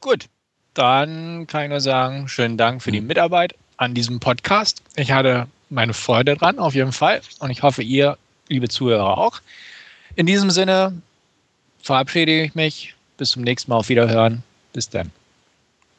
Gut, 0.00 0.26
dann 0.74 1.46
kann 1.46 1.64
ich 1.64 1.70
nur 1.70 1.80
sagen, 1.80 2.28
schönen 2.28 2.58
Dank 2.58 2.82
für 2.82 2.92
die 2.92 3.00
Mitarbeit 3.00 3.54
an 3.76 3.94
diesem 3.94 4.20
Podcast. 4.20 4.82
Ich 4.96 5.12
hatte 5.12 5.46
meine 5.70 5.94
Freude 5.94 6.36
dran, 6.36 6.58
auf 6.58 6.74
jeden 6.74 6.92
Fall. 6.92 7.20
Und 7.38 7.50
ich 7.50 7.62
hoffe, 7.62 7.82
ihr, 7.82 8.16
liebe 8.48 8.68
Zuhörer, 8.68 9.18
auch. 9.18 9.40
In 10.16 10.26
diesem 10.26 10.50
Sinne 10.50 11.00
verabschiede 11.82 12.42
ich 12.42 12.54
mich. 12.54 12.94
Bis 13.16 13.30
zum 13.30 13.42
nächsten 13.42 13.70
Mal. 13.70 13.78
Auf 13.78 13.88
Wiederhören. 13.88 14.42
Bis 14.72 14.88
dann. 14.88 15.10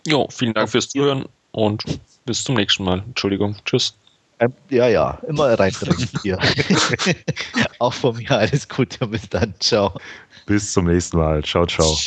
Jo, 0.06 0.28
vielen 0.30 0.54
Dank 0.54 0.70
fürs 0.70 0.90
Zuhören 0.90 1.26
und 1.52 1.84
bis 2.26 2.44
zum 2.44 2.56
nächsten 2.56 2.84
Mal. 2.84 3.00
Entschuldigung. 3.00 3.56
Tschüss. 3.66 3.96
Ähm, 4.40 4.54
Ja, 4.70 4.88
ja, 4.88 5.20
immer 5.28 5.58
reindrängen 5.58 6.10
hier. 6.22 6.40
Auch 7.80 7.94
von 7.94 8.18
mir 8.18 8.32
alles 8.32 8.68
Gute, 8.68 9.08
bis 9.08 9.30
dann. 9.30 9.54
Ciao. 9.60 9.98
Bis 10.46 10.74
zum 10.74 10.86
nächsten 10.86 11.18
Mal. 11.18 11.44
Ciao, 11.44 11.66
ciao. 11.66 11.98